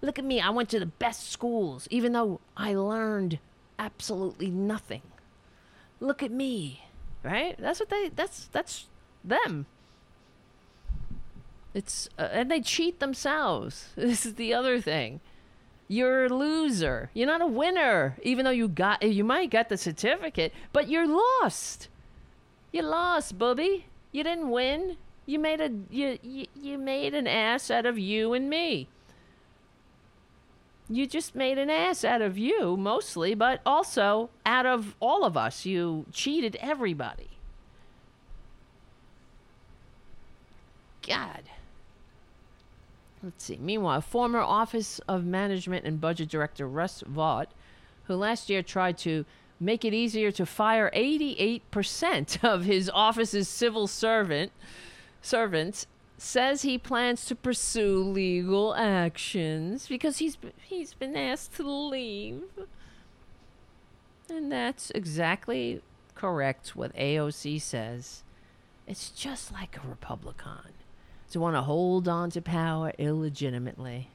Look 0.00 0.18
at 0.18 0.24
me. 0.24 0.40
I 0.40 0.50
went 0.50 0.68
to 0.70 0.78
the 0.78 0.86
best 0.86 1.30
schools, 1.30 1.88
even 1.90 2.12
though 2.12 2.40
I 2.56 2.74
learned 2.74 3.38
absolutely 3.78 4.50
nothing. 4.50 5.02
Look 6.00 6.22
at 6.22 6.30
me. 6.30 6.84
Right? 7.22 7.56
That's 7.58 7.80
what 7.80 7.88
they 7.88 8.10
that's 8.14 8.46
that's 8.52 8.86
them. 9.24 9.66
It's 11.72 12.08
uh, 12.18 12.28
and 12.30 12.50
they 12.50 12.60
cheat 12.60 13.00
themselves. 13.00 13.88
This 13.96 14.26
is 14.26 14.34
the 14.34 14.54
other 14.54 14.80
thing. 14.80 15.20
You're 15.88 16.26
a 16.26 16.28
loser. 16.28 17.10
You're 17.14 17.26
not 17.26 17.42
a 17.42 17.46
winner, 17.46 18.16
even 18.22 18.44
though 18.44 18.50
you 18.50 18.68
got 18.68 19.02
you 19.02 19.24
might 19.24 19.50
get 19.50 19.68
the 19.68 19.76
certificate, 19.76 20.52
but 20.72 20.88
you're 20.88 21.08
lost. 21.08 21.88
You 22.74 22.82
lost, 22.82 23.38
Bubby. 23.38 23.86
You 24.10 24.24
didn't 24.24 24.50
win. 24.50 24.96
You 25.26 25.38
made 25.38 25.60
a 25.60 25.70
you, 25.90 26.18
you 26.24 26.46
you 26.60 26.76
made 26.76 27.14
an 27.14 27.28
ass 27.28 27.70
out 27.70 27.86
of 27.86 28.00
you 28.00 28.32
and 28.32 28.50
me. 28.50 28.88
You 30.88 31.06
just 31.06 31.36
made 31.36 31.56
an 31.56 31.70
ass 31.70 32.04
out 32.04 32.20
of 32.20 32.36
you 32.36 32.76
mostly, 32.76 33.36
but 33.36 33.60
also 33.64 34.28
out 34.44 34.66
of 34.66 34.96
all 34.98 35.24
of 35.24 35.36
us. 35.36 35.64
You 35.64 36.06
cheated 36.10 36.56
everybody. 36.60 37.28
God. 41.06 41.42
Let's 43.22 43.44
see. 43.44 43.56
Meanwhile, 43.56 44.00
former 44.00 44.40
Office 44.40 45.00
of 45.06 45.24
Management 45.24 45.86
and 45.86 46.00
Budget 46.00 46.28
Director 46.28 46.66
Russ 46.66 47.04
Vought, 47.06 47.52
who 48.06 48.16
last 48.16 48.50
year 48.50 48.64
tried 48.64 48.98
to 48.98 49.24
make 49.60 49.84
it 49.84 49.94
easier 49.94 50.30
to 50.32 50.46
fire 50.46 50.90
88% 50.94 52.44
of 52.44 52.64
his 52.64 52.90
office's 52.92 53.48
civil 53.48 53.86
servant 53.86 54.52
servants 55.22 55.86
says 56.16 56.62
he 56.62 56.78
plans 56.78 57.24
to 57.26 57.34
pursue 57.34 57.98
legal 57.98 58.74
actions 58.74 59.88
because 59.88 60.18
he's 60.18 60.38
he's 60.62 60.94
been 60.94 61.16
asked 61.16 61.54
to 61.56 61.68
leave. 61.68 62.42
And 64.30 64.50
that's 64.50 64.90
exactly 64.92 65.82
correct 66.14 66.74
what 66.74 66.94
AOC 66.96 67.60
says. 67.60 68.22
It's 68.86 69.10
just 69.10 69.52
like 69.52 69.76
a 69.76 69.86
Republican 69.86 70.72
to 71.30 71.40
want 71.40 71.56
to 71.56 71.62
hold 71.62 72.08
on 72.08 72.30
to 72.30 72.40
power 72.40 72.92
illegitimately. 72.98 74.08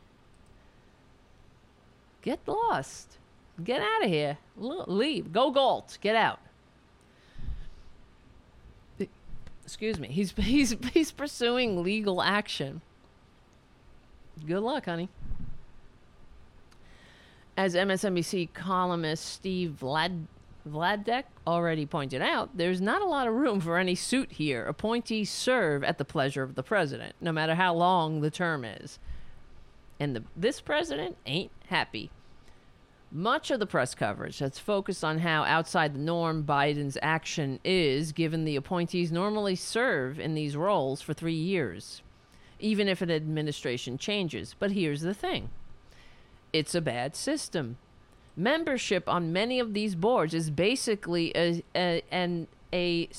Get 2.22 2.40
lost. 2.48 3.19
Get 3.64 3.82
out 3.82 4.04
of 4.04 4.10
here. 4.10 4.38
Leave. 4.58 5.32
Go 5.32 5.52
Galt. 5.52 5.98
Get 6.02 6.16
out. 6.16 6.40
Excuse 9.64 10.00
me. 10.00 10.08
He's 10.08 10.32
he's 10.38 10.76
he's 10.94 11.12
pursuing 11.12 11.84
legal 11.84 12.22
action. 12.22 12.82
Good 14.46 14.62
luck, 14.62 14.86
honey. 14.86 15.10
As 17.56 17.76
MSNBC 17.76 18.54
columnist 18.54 19.26
Steve 19.26 19.78
Vlad 19.82 20.26
Vladeck 20.68 21.26
already 21.46 21.86
pointed 21.86 22.22
out, 22.22 22.56
there's 22.56 22.82
not 22.82 23.02
a 23.02 23.06
lot 23.06 23.28
of 23.28 23.34
room 23.34 23.60
for 23.60 23.78
any 23.78 23.96
suit 23.96 24.32
here. 24.34 24.66
Appointees 24.66 25.30
serve 25.30 25.84
at 25.84 25.98
the 25.98 26.06
pleasure 26.06 26.44
of 26.44 26.56
the 26.56 26.64
president, 26.64 27.16
no 27.22 27.32
matter 27.32 27.56
how 27.56 27.74
long 27.74 28.22
the 28.22 28.32
term 28.32 28.66
is. 28.66 29.00
And 30.00 30.16
the, 30.16 30.24
this 30.36 30.62
president 30.62 31.18
ain't 31.26 31.52
happy. 31.68 32.10
Much 33.12 33.50
of 33.50 33.60
the 33.60 33.66
press 33.66 33.96
coverage 33.96 34.38
that's 34.38 34.60
focused 34.60 35.04
on 35.04 35.20
how 35.20 35.44
outside 35.44 35.96
the 35.96 36.00
norm 36.00 36.44
Biden's 36.44 36.98
action 37.02 37.60
is, 37.64 38.12
given 38.12 38.46
the 38.46 38.56
appointees 38.56 39.12
normally 39.12 39.56
serve 39.56 40.20
in 40.20 40.36
these 40.36 40.56
roles 40.56 41.02
for 41.02 41.16
three 41.16 41.34
years, 41.34 42.04
even 42.60 42.88
if 42.88 43.02
an 43.02 43.10
administration 43.10 43.98
changes. 43.98 44.56
But 44.60 44.72
here's 44.72 45.02
the 45.02 45.16
thing 45.16 45.50
it's 46.54 46.76
a 46.76 46.82
bad 46.82 47.16
system. 47.16 47.78
Membership 48.36 49.10
on 49.10 49.34
many 49.34 49.60
of 49.60 49.74
these 49.74 49.96
boards 49.96 50.36
is 50.36 50.52
basically 50.52 51.36
a, 51.36 51.64
a 51.76 52.04
an 52.12 52.48
a 52.72 53.10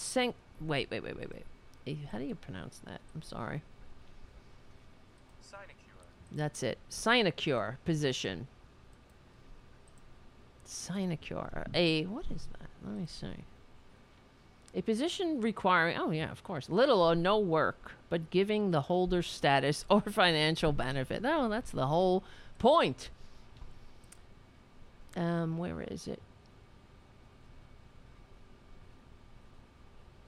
wait 0.60 0.88
wait 0.90 1.02
wait 1.02 1.02
wait 1.02 1.32
wait. 1.32 1.44
Eh, 1.86 1.96
how 2.12 2.18
do 2.18 2.24
you 2.24 2.36
pronounce 2.36 2.80
that? 2.86 3.00
I'm 3.14 3.22
sorry. 3.22 3.62
Sinecure. 5.42 6.06
That's 6.30 6.62
it. 6.62 6.78
Sinecure 6.88 7.78
position. 7.84 8.46
Sinecure. 10.70 11.66
A 11.74 12.05
what 12.05 12.24
is 12.34 12.47
that? 12.52 12.68
Let 12.86 12.97
me 12.97 13.07
see. 13.07 13.44
A 14.73 14.82
position 14.82 15.40
requiring 15.40 15.97
oh 15.99 16.12
yeah, 16.12 16.31
of 16.31 16.44
course, 16.44 16.68
little 16.70 17.02
or 17.02 17.16
no 17.16 17.39
work, 17.39 17.92
but 18.08 18.31
giving 18.31 18.70
the 18.70 18.82
holder 18.82 19.20
status 19.20 19.84
or 19.90 20.00
financial 20.00 20.73
benefit. 20.73 21.23
Oh, 21.24 21.49
that's 21.49 21.73
the 21.73 21.89
whole 21.89 22.23
point. 22.58 23.10
Um, 25.16 25.58
where 25.58 25.81
is 25.82 26.07
it? 26.07 26.23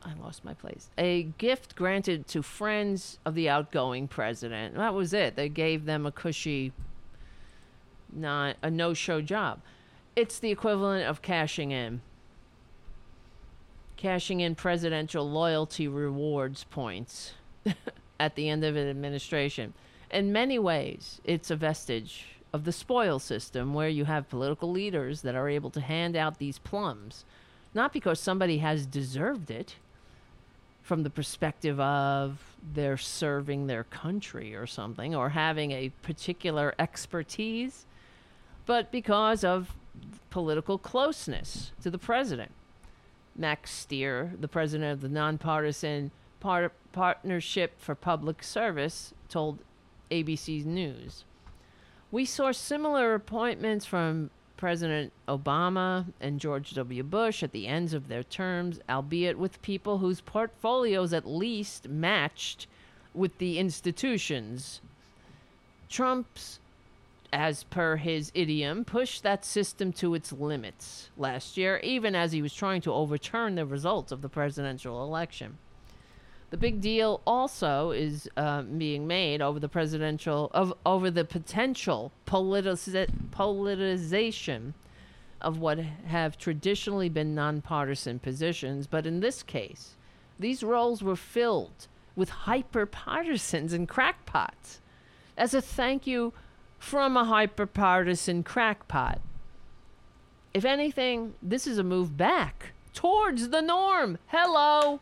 I 0.04 0.14
lost 0.20 0.44
my 0.44 0.54
place. 0.54 0.90
A 0.98 1.22
gift 1.38 1.76
granted 1.76 2.26
to 2.28 2.42
friends 2.42 3.20
of 3.24 3.36
the 3.36 3.48
outgoing 3.48 4.08
president. 4.08 4.74
That 4.74 4.94
was 4.94 5.12
it. 5.12 5.36
They 5.36 5.48
gave 5.48 5.84
them 5.84 6.04
a 6.04 6.10
cushy, 6.10 6.72
not 8.12 8.56
a 8.60 8.68
no-show 8.68 9.20
job. 9.20 9.60
It's 10.14 10.38
the 10.38 10.50
equivalent 10.50 11.06
of 11.06 11.22
cashing 11.22 11.70
in. 11.70 12.02
Cashing 13.96 14.40
in 14.40 14.54
presidential 14.54 15.28
loyalty 15.30 15.88
rewards 15.88 16.64
points 16.64 17.32
at 18.20 18.34
the 18.34 18.48
end 18.48 18.62
of 18.62 18.76
an 18.76 18.88
administration. 18.88 19.72
In 20.10 20.32
many 20.32 20.58
ways, 20.58 21.20
it's 21.24 21.50
a 21.50 21.56
vestige 21.56 22.26
of 22.52 22.64
the 22.64 22.72
spoil 22.72 23.18
system 23.18 23.72
where 23.72 23.88
you 23.88 24.04
have 24.04 24.28
political 24.28 24.70
leaders 24.70 25.22
that 25.22 25.34
are 25.34 25.48
able 25.48 25.70
to 25.70 25.80
hand 25.80 26.14
out 26.14 26.38
these 26.38 26.58
plums, 26.58 27.24
not 27.72 27.92
because 27.94 28.20
somebody 28.20 28.58
has 28.58 28.84
deserved 28.84 29.50
it 29.50 29.76
from 30.82 31.04
the 31.04 31.10
perspective 31.10 31.80
of 31.80 32.56
they're 32.74 32.98
serving 32.98 33.66
their 33.66 33.84
country 33.84 34.54
or 34.54 34.66
something 34.66 35.14
or 35.14 35.30
having 35.30 35.70
a 35.70 35.88
particular 36.02 36.74
expertise, 36.78 37.86
but 38.66 38.92
because 38.92 39.42
of 39.44 39.74
political 40.30 40.78
closeness 40.78 41.72
to 41.82 41.90
the 41.90 41.98
president. 41.98 42.52
Max 43.36 43.70
Stier, 43.70 44.32
the 44.38 44.48
president 44.48 44.92
of 44.92 45.00
the 45.00 45.08
nonpartisan 45.08 46.10
Par- 46.40 46.72
Partnership 46.92 47.80
for 47.80 47.94
Public 47.94 48.42
Service, 48.42 49.14
told 49.28 49.58
ABC 50.10 50.64
News. 50.64 51.24
We 52.10 52.24
saw 52.24 52.52
similar 52.52 53.14
appointments 53.14 53.86
from 53.86 54.30
President 54.58 55.12
Obama 55.26 56.06
and 56.20 56.38
George 56.38 56.74
W. 56.74 57.02
Bush 57.02 57.42
at 57.42 57.52
the 57.52 57.66
ends 57.66 57.94
of 57.94 58.08
their 58.08 58.22
terms, 58.22 58.78
albeit 58.88 59.38
with 59.38 59.60
people 59.62 59.98
whose 59.98 60.20
portfolios 60.20 61.12
at 61.12 61.26
least 61.26 61.88
matched 61.88 62.66
with 63.14 63.36
the 63.38 63.58
institutions. 63.58 64.80
Trump's, 65.88 66.60
as 67.32 67.64
per 67.64 67.96
his 67.96 68.30
idiom, 68.34 68.84
pushed 68.84 69.22
that 69.22 69.44
system 69.44 69.92
to 69.94 70.14
its 70.14 70.32
limits 70.32 71.10
last 71.16 71.56
year, 71.56 71.78
even 71.78 72.14
as 72.14 72.32
he 72.32 72.42
was 72.42 72.54
trying 72.54 72.80
to 72.82 72.92
overturn 72.92 73.54
the 73.54 73.64
results 73.64 74.12
of 74.12 74.20
the 74.20 74.28
presidential 74.28 75.02
election. 75.02 75.56
The 76.50 76.58
big 76.58 76.82
deal 76.82 77.22
also 77.26 77.92
is 77.92 78.28
uh, 78.36 78.60
being 78.60 79.06
made 79.06 79.40
over 79.40 79.58
the 79.58 79.70
presidential 79.70 80.50
of 80.52 80.74
over 80.84 81.10
the 81.10 81.24
potential 81.24 82.12
politici- 82.26 83.10
politicization 83.30 84.74
of 85.40 85.58
what 85.58 85.78
have 85.78 86.36
traditionally 86.36 87.08
been 87.08 87.34
nonpartisan 87.34 88.18
positions, 88.18 88.86
but 88.86 89.06
in 89.06 89.20
this 89.20 89.42
case, 89.42 89.96
these 90.38 90.62
roles 90.62 91.02
were 91.02 91.16
filled 91.16 91.88
with 92.14 92.28
hyper 92.28 92.84
partisans 92.84 93.72
and 93.72 93.88
crackpots. 93.88 94.80
As 95.38 95.54
a 95.54 95.62
thank 95.62 96.06
you 96.06 96.34
from 96.82 97.16
a 97.16 97.24
hyper 97.24 97.64
partisan 97.64 98.42
crackpot. 98.42 99.20
If 100.52 100.64
anything, 100.64 101.34
this 101.40 101.64
is 101.64 101.78
a 101.78 101.84
move 101.84 102.16
back 102.16 102.72
towards 102.92 103.50
the 103.50 103.62
norm. 103.62 104.18
Hello. 104.26 104.98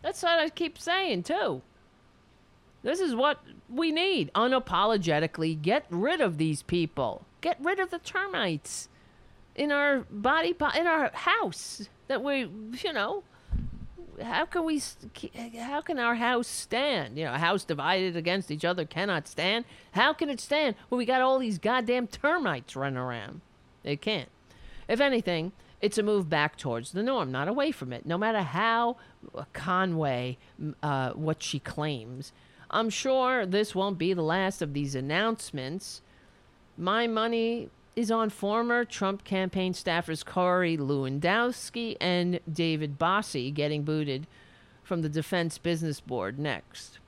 That's 0.00 0.22
what 0.22 0.38
I 0.38 0.48
keep 0.48 0.78
saying, 0.78 1.24
too. 1.24 1.60
This 2.84 3.00
is 3.00 3.16
what 3.16 3.42
we 3.68 3.90
need. 3.90 4.30
Unapologetically, 4.34 5.60
get 5.60 5.86
rid 5.90 6.20
of 6.20 6.38
these 6.38 6.62
people. 6.62 7.26
Get 7.40 7.58
rid 7.60 7.80
of 7.80 7.90
the 7.90 7.98
termites 7.98 8.88
in 9.56 9.72
our 9.72 10.06
body, 10.08 10.54
in 10.76 10.86
our 10.86 11.10
house 11.12 11.88
that 12.06 12.22
we, 12.22 12.48
you 12.80 12.92
know, 12.92 13.24
how 14.22 14.44
can 14.44 14.64
we, 14.64 14.80
how 15.58 15.80
can 15.80 15.98
our 15.98 16.14
house 16.14 16.48
stand? 16.48 17.16
You 17.18 17.24
know, 17.24 17.34
a 17.34 17.38
house 17.38 17.64
divided 17.64 18.16
against 18.16 18.50
each 18.50 18.64
other 18.64 18.84
cannot 18.84 19.28
stand. 19.28 19.64
How 19.92 20.12
can 20.12 20.28
it 20.28 20.40
stand 20.40 20.76
when 20.88 20.98
we 20.98 21.04
got 21.04 21.20
all 21.20 21.38
these 21.38 21.58
goddamn 21.58 22.06
termites 22.06 22.76
running 22.76 22.98
around? 22.98 23.40
It 23.84 24.00
can't. 24.00 24.28
If 24.88 25.00
anything, 25.00 25.52
it's 25.80 25.98
a 25.98 26.02
move 26.02 26.28
back 26.28 26.56
towards 26.56 26.92
the 26.92 27.02
norm, 27.02 27.32
not 27.32 27.48
away 27.48 27.72
from 27.72 27.92
it. 27.92 28.06
No 28.06 28.16
matter 28.16 28.42
how 28.42 28.96
Conway, 29.52 30.38
uh, 30.82 31.10
what 31.10 31.42
she 31.42 31.58
claims, 31.58 32.32
I'm 32.70 32.88
sure 32.88 33.44
this 33.44 33.74
won't 33.74 33.98
be 33.98 34.14
the 34.14 34.22
last 34.22 34.62
of 34.62 34.72
these 34.72 34.94
announcements. 34.94 36.00
My 36.78 37.06
money 37.06 37.68
is 37.94 38.10
on 38.10 38.30
former 38.30 38.84
Trump 38.84 39.24
campaign 39.24 39.72
staffers 39.72 40.24
Corey 40.24 40.76
Lewandowski 40.76 41.96
and 42.00 42.40
David 42.50 42.98
Bossie 42.98 43.52
getting 43.52 43.82
booted 43.82 44.26
from 44.82 45.02
the 45.02 45.08
Defense 45.08 45.58
Business 45.58 46.00
Board 46.00 46.38
next. 46.38 46.98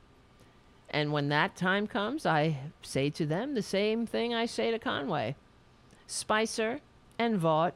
And 0.90 1.12
when 1.12 1.28
that 1.30 1.56
time 1.56 1.86
comes, 1.86 2.24
I 2.24 2.58
say 2.82 3.10
to 3.10 3.26
them 3.26 3.54
the 3.54 3.62
same 3.62 4.06
thing 4.06 4.32
I 4.32 4.46
say 4.46 4.70
to 4.70 4.78
Conway. 4.78 5.34
Spicer 6.06 6.80
and 7.18 7.36
Vought. 7.36 7.74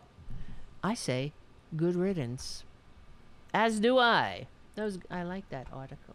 I 0.84 0.94
say 0.94 1.32
good 1.76 1.96
riddance. 1.96 2.64
As 3.52 3.80
do 3.80 3.98
I. 3.98 4.46
That 4.76 4.84
was, 4.84 4.98
I 5.10 5.24
like 5.24 5.48
that 5.48 5.66
article. 5.72 6.14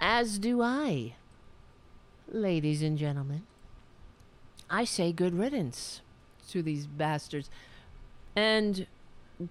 As 0.00 0.38
do 0.38 0.62
I. 0.62 1.14
Ladies 2.28 2.82
and 2.82 2.98
gentlemen, 2.98 3.44
I 4.68 4.84
say 4.84 5.12
good 5.12 5.38
riddance 5.38 6.00
to 6.50 6.62
these 6.62 6.86
bastards. 6.86 7.50
And 8.34 8.86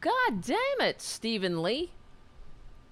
god 0.02 0.42
damn 0.42 0.82
it, 0.82 1.02
Stephen 1.02 1.62
Lee. 1.62 1.92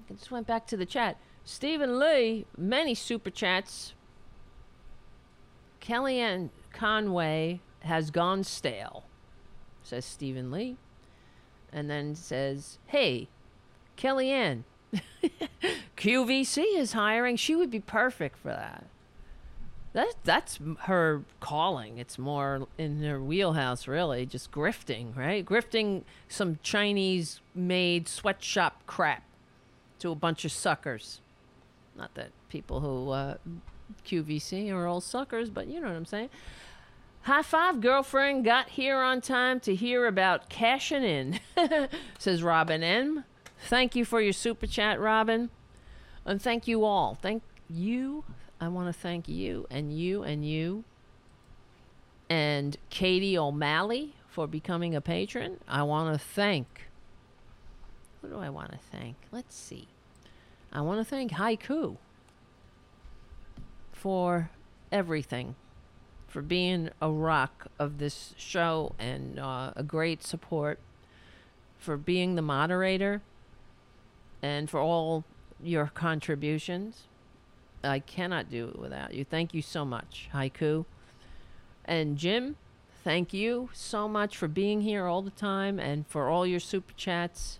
I 0.10 0.14
just 0.14 0.32
went 0.32 0.48
back 0.48 0.68
to 0.68 0.78
the 0.78 0.86
chat. 0.86 1.18
Stephen 1.46 2.00
Lee, 2.00 2.46
many 2.58 2.96
super 2.96 3.30
chats. 3.30 3.94
Kellyanne 5.82 6.50
Conway 6.72 7.60
has 7.82 8.10
gone 8.10 8.44
stale, 8.44 9.04
says 9.84 10.06
Stephen 10.06 10.50
Lee 10.50 10.78
and 11.74 11.90
then 11.90 12.16
says, 12.16 12.78
Hey, 12.86 13.28
Kellyanne, 13.98 14.64
QVC 15.98 16.64
is 16.78 16.94
hiring. 16.94 17.36
She 17.36 17.56
would 17.56 17.72
be 17.72 17.80
perfect 17.80 18.38
for 18.38 18.50
that. 18.50 18.86
That, 19.94 20.16
that's 20.24 20.60
her 20.82 21.24
calling. 21.40 22.00
It's 22.00 22.18
more 22.18 22.68
in 22.80 23.04
her 23.04 23.22
wheelhouse, 23.22 23.88
really. 23.88 24.26
Just 24.26 24.52
grifting, 24.52 25.16
right? 25.16 25.46
Grifting 25.46 26.04
some 26.28 26.58
Chinese 26.64 27.42
made 27.54 28.08
sweatshop 28.08 28.86
crap 28.88 29.24
to 30.00 30.10
a 30.10 30.16
bunch 30.16 30.46
of 30.46 30.52
suckers. 30.52 31.22
Not 31.96 32.16
that 32.16 32.32
people 32.50 32.80
who 32.80 33.12
uh, 33.12 33.38
QVC 34.06 34.72
are 34.72 34.88
all 34.88 35.00
suckers, 35.00 35.52
but 35.52 35.68
you 35.68 35.80
know 35.80 35.88
what 35.88 35.96
I'm 35.96 36.06
saying. 36.06 36.30
High 37.22 37.44
five, 37.44 37.80
girlfriend. 37.80 38.44
Got 38.44 38.70
here 38.70 38.98
on 38.98 39.22
time 39.22 39.60
to 39.62 39.76
hear 39.76 40.08
about 40.08 40.50
cashing 40.50 41.04
in, 41.04 41.40
says 42.18 42.44
Robin 42.44 42.84
M. 42.84 43.26
Thank 43.68 43.96
you 43.96 44.04
for 44.04 44.20
your 44.20 44.34
super 44.34 44.68
chat, 44.68 45.00
Robin. 45.00 45.50
And 46.26 46.42
thank 46.42 46.68
you 46.68 46.84
all. 46.84 47.18
Thank 47.22 47.44
you. 47.70 48.26
I 48.64 48.70
want 48.70 48.88
to 48.88 48.94
thank 48.94 49.28
you 49.28 49.68
and 49.70 49.92
you 49.92 50.24
and 50.24 50.48
you 50.48 50.86
and 52.30 52.78
Katie 52.90 53.38
O'Malley 53.38 54.16
for 54.30 54.48
becoming 54.48 54.96
a 54.96 55.02
patron. 55.02 55.60
I 55.68 55.84
want 55.84 56.14
to 56.14 56.18
thank. 56.18 56.88
Who 58.22 58.30
do 58.30 58.38
I 58.38 58.50
want 58.50 58.72
to 58.72 58.78
thank? 58.78 59.18
Let's 59.34 59.54
see. 59.54 59.90
I 60.72 60.80
want 60.80 61.02
to 61.02 61.04
thank 61.04 61.34
Haiku 61.34 61.98
for 63.92 64.50
everything, 64.94 65.56
for 66.30 66.42
being 66.42 66.90
a 67.02 67.12
rock 67.12 67.68
of 67.78 67.98
this 67.98 68.34
show 68.38 68.96
and 68.98 69.40
uh, 69.40 69.74
a 69.76 69.84
great 69.84 70.24
support, 70.24 70.80
for 71.78 71.98
being 71.98 72.36
the 72.36 72.42
moderator, 72.42 73.22
and 74.42 74.70
for 74.70 74.80
all 74.80 75.26
your 75.62 75.92
contributions. 75.94 77.08
I 77.84 78.00
cannot 78.00 78.50
do 78.50 78.70
it 78.70 78.80
without 78.80 79.14
you. 79.14 79.26
Thank 79.26 79.54
you 79.54 79.62
so 79.62 79.84
much, 79.86 80.30
Haiku. 80.34 80.86
And 81.86 82.18
Jim, 82.18 82.56
thank 83.04 83.34
you 83.34 83.70
so 83.74 84.08
much 84.08 84.38
for 84.38 84.48
being 84.48 84.82
here 84.82 85.06
all 85.06 85.22
the 85.22 85.32
time 85.32 85.80
and 85.80 86.08
for 86.08 86.30
all 86.30 86.48
your 86.48 86.60
super 86.60 86.94
chats 86.96 87.60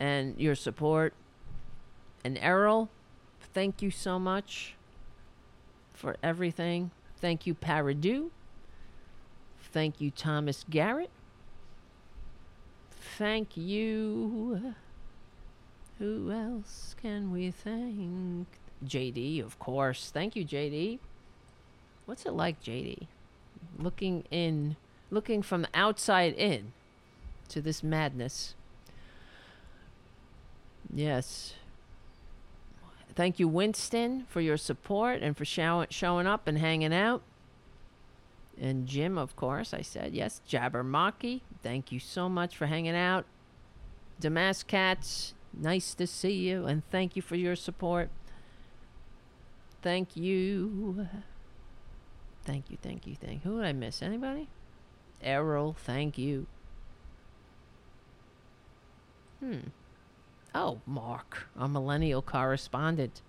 and 0.00 0.38
your 0.38 0.54
support. 0.54 1.14
And 2.24 2.38
Errol, 2.38 2.88
thank 3.54 3.82
you 3.82 3.90
so 3.90 4.18
much 4.18 4.74
for 5.92 6.16
everything. 6.22 6.90
Thank 7.20 7.46
you, 7.46 7.54
Paradu. 7.54 8.30
Thank 9.72 10.00
you, 10.00 10.10
Thomas 10.10 10.64
Garrett. 10.68 11.10
Thank 13.18 13.56
you. 13.56 14.74
Who 15.98 16.30
else 16.32 16.96
can 17.00 17.30
we 17.30 17.50
thank? 17.50 18.46
JD, 18.84 19.44
of 19.44 19.58
course. 19.58 20.10
Thank 20.10 20.36
you, 20.36 20.44
JD. 20.44 20.98
What's 22.06 22.26
it 22.26 22.32
like, 22.32 22.62
JD? 22.62 23.06
Looking 23.78 24.24
in, 24.30 24.76
looking 25.10 25.42
from 25.42 25.66
outside 25.74 26.34
in 26.34 26.72
to 27.48 27.60
this 27.60 27.82
madness. 27.82 28.54
Yes. 30.92 31.54
Thank 33.14 33.38
you, 33.38 33.48
Winston, 33.48 34.26
for 34.28 34.40
your 34.40 34.56
support 34.56 35.20
and 35.22 35.36
for 35.36 35.44
show- 35.44 35.86
showing 35.90 36.26
up 36.26 36.46
and 36.46 36.58
hanging 36.58 36.94
out. 36.94 37.22
And 38.60 38.86
Jim, 38.86 39.16
of 39.16 39.36
course, 39.36 39.72
I 39.72 39.80
said 39.82 40.12
yes. 40.12 40.40
Jabbermocky, 40.48 41.40
thank 41.62 41.92
you 41.92 41.98
so 41.98 42.28
much 42.28 42.56
for 42.56 42.66
hanging 42.66 42.94
out. 42.94 43.24
Damas 44.20 44.62
Cats, 44.62 45.34
nice 45.52 45.94
to 45.94 46.06
see 46.06 46.34
you 46.34 46.66
and 46.66 46.82
thank 46.90 47.16
you 47.16 47.22
for 47.22 47.36
your 47.36 47.56
support. 47.56 48.10
Thank 49.82 50.16
you. 50.16 51.08
Thank 52.44 52.70
you, 52.70 52.76
thank 52.80 53.06
you, 53.06 53.14
thank 53.14 53.44
you. 53.44 53.50
Who 53.50 53.58
did 53.58 53.66
I 53.66 53.72
miss? 53.72 54.02
Anybody? 54.02 54.48
Errol, 55.22 55.74
thank 55.74 56.18
you. 56.18 56.46
Hmm. 59.40 59.58
Oh, 60.54 60.80
Mark, 60.86 61.48
our 61.58 61.68
millennial 61.68 62.22
correspondent. 62.22 63.22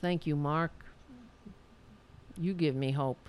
Thank 0.00 0.26
you, 0.26 0.36
Mark. 0.36 0.72
You 2.38 2.54
give 2.54 2.74
me 2.74 2.92
hope. 2.92 3.28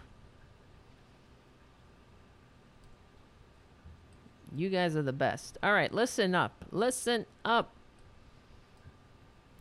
You 4.56 4.70
guys 4.70 4.96
are 4.96 5.02
the 5.02 5.14
best. 5.14 5.58
All 5.62 5.74
right, 5.74 5.94
listen 5.94 6.34
up. 6.36 6.66
Listen 6.72 7.26
up. 7.44 7.72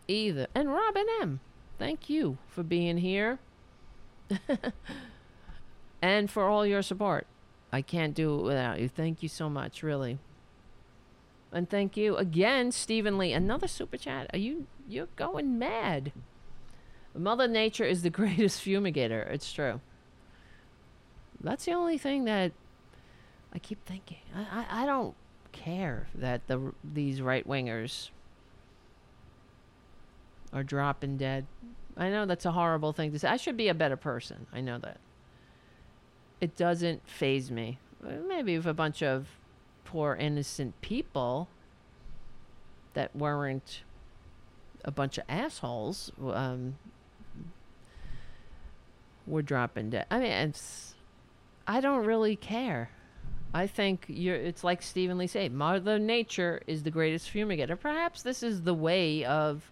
Either. 0.06 0.46
And 0.54 0.70
Robin 0.70 1.06
M. 1.20 1.40
Thank 1.78 2.08
you 2.08 2.38
for 2.48 2.62
being 2.62 2.98
here. 2.98 3.38
and 6.02 6.30
for 6.30 6.48
all 6.48 6.66
your 6.66 6.82
support. 6.82 7.26
I 7.72 7.82
can't 7.82 8.14
do 8.14 8.38
it 8.38 8.42
without 8.42 8.80
you. 8.80 8.88
Thank 8.88 9.22
you 9.22 9.28
so 9.28 9.50
much, 9.50 9.82
really. 9.82 10.18
And 11.50 11.68
thank 11.68 11.96
you 11.96 12.16
again, 12.16 12.72
Stephen 12.72 13.18
Lee. 13.18 13.32
Another 13.32 13.68
super 13.68 13.96
chat. 13.96 14.28
Are 14.32 14.38
you 14.38 14.66
you're 14.88 15.08
going 15.16 15.58
mad? 15.58 16.12
Mother 17.16 17.48
Nature 17.48 17.84
is 17.84 18.02
the 18.02 18.10
greatest 18.20 18.60
fumigator. 18.64 19.30
It's 19.30 19.52
true. 19.52 19.80
That's 21.40 21.64
the 21.64 21.72
only 21.72 21.98
thing 21.98 22.24
that 22.24 22.52
I 23.52 23.58
keep 23.58 23.84
thinking. 23.84 24.18
I, 24.34 24.66
I, 24.68 24.82
I 24.82 24.86
don't 24.86 25.14
care 25.52 26.08
that 26.14 26.46
the 26.48 26.72
these 26.82 27.22
right 27.22 27.46
wingers 27.46 28.10
are 30.54 30.62
dropping 30.62 31.18
dead. 31.18 31.46
I 31.96 32.08
know 32.08 32.24
that's 32.24 32.46
a 32.46 32.52
horrible 32.52 32.92
thing 32.92 33.12
to 33.12 33.18
say. 33.18 33.28
I 33.28 33.36
should 33.36 33.56
be 33.56 33.68
a 33.68 33.74
better 33.74 33.96
person. 33.96 34.46
I 34.52 34.60
know 34.60 34.78
that. 34.78 34.98
It 36.40 36.56
doesn't 36.56 37.06
faze 37.08 37.50
me. 37.50 37.78
Maybe 38.28 38.54
if 38.54 38.64
a 38.66 38.74
bunch 38.74 39.02
of 39.02 39.26
poor 39.84 40.14
innocent 40.14 40.80
people 40.80 41.48
that 42.94 43.14
weren't 43.14 43.82
a 44.84 44.90
bunch 44.90 45.18
of 45.18 45.24
assholes 45.28 46.12
um, 46.32 46.76
were 49.26 49.42
dropping 49.42 49.90
dead. 49.90 50.06
I 50.10 50.18
mean, 50.18 50.30
it's, 50.30 50.94
I 51.66 51.80
don't 51.80 52.04
really 52.04 52.36
care. 52.36 52.90
I 53.54 53.68
think 53.68 54.06
you're. 54.08 54.34
It's 54.34 54.64
like 54.64 54.82
Stephen 54.82 55.16
Lee 55.16 55.28
said, 55.28 55.52
Mother 55.52 55.98
Nature 55.98 56.60
is 56.66 56.82
the 56.82 56.90
greatest 56.90 57.32
fumigator. 57.32 57.78
Perhaps 57.78 58.22
this 58.22 58.42
is 58.42 58.62
the 58.62 58.74
way 58.74 59.24
of. 59.24 59.70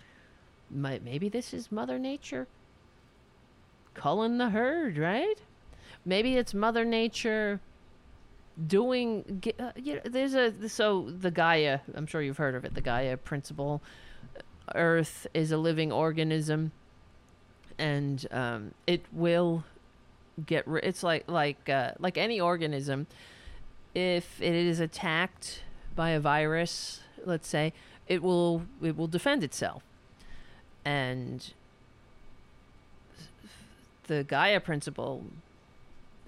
Maybe 0.73 1.29
this 1.29 1.53
is 1.53 1.71
Mother 1.71 1.99
Nature 1.99 2.47
culling 3.95 4.39
the 4.39 4.51
herd, 4.51 4.99
right? 4.99 5.39
Maybe 6.05 6.37
it's 6.37 6.55
Mother 6.55 6.85
Nature 6.85 7.61
doing. 8.67 9.43
Uh, 9.59 9.73
you 9.77 9.95
know, 9.95 10.01
there's 10.05 10.35
a 10.35 10.69
so 10.69 11.11
the 11.11 11.31
Gaia. 11.31 11.81
I'm 11.95 12.07
sure 12.07 12.23
you've 12.23 12.39
heard 12.39 12.55
of 12.55 12.65
it. 12.65 12.75
The 12.75 12.81
Gaia 12.81 13.17
principle. 13.17 13.83
Earth 14.75 15.27
is 15.35 15.53
a 15.53 15.59
living 15.59 15.93
organism, 15.93 16.73
and 17.79 18.27
um, 18.31 18.75
it 18.87 19.05
will 19.13 19.65
get. 20.47 20.67
Ri- 20.67 20.81
it's 20.83 21.03
like 21.03 21.29
like 21.29 21.69
uh, 21.69 21.93
like 21.99 22.17
any 22.17 22.41
organism. 22.41 23.07
If 23.95 24.41
it 24.41 24.55
is 24.55 24.81
attacked 24.81 25.63
by 25.95 26.11
a 26.11 26.21
virus, 26.21 27.01
let's 27.25 27.47
say, 27.47 27.73
it 28.07 28.23
will 28.23 28.63
it 28.83 28.97
will 28.97 29.09
defend 29.09 29.45
itself, 29.45 29.83
and 30.85 31.53
the 34.07 34.25
Gaia 34.25 34.61
principle 34.61 35.25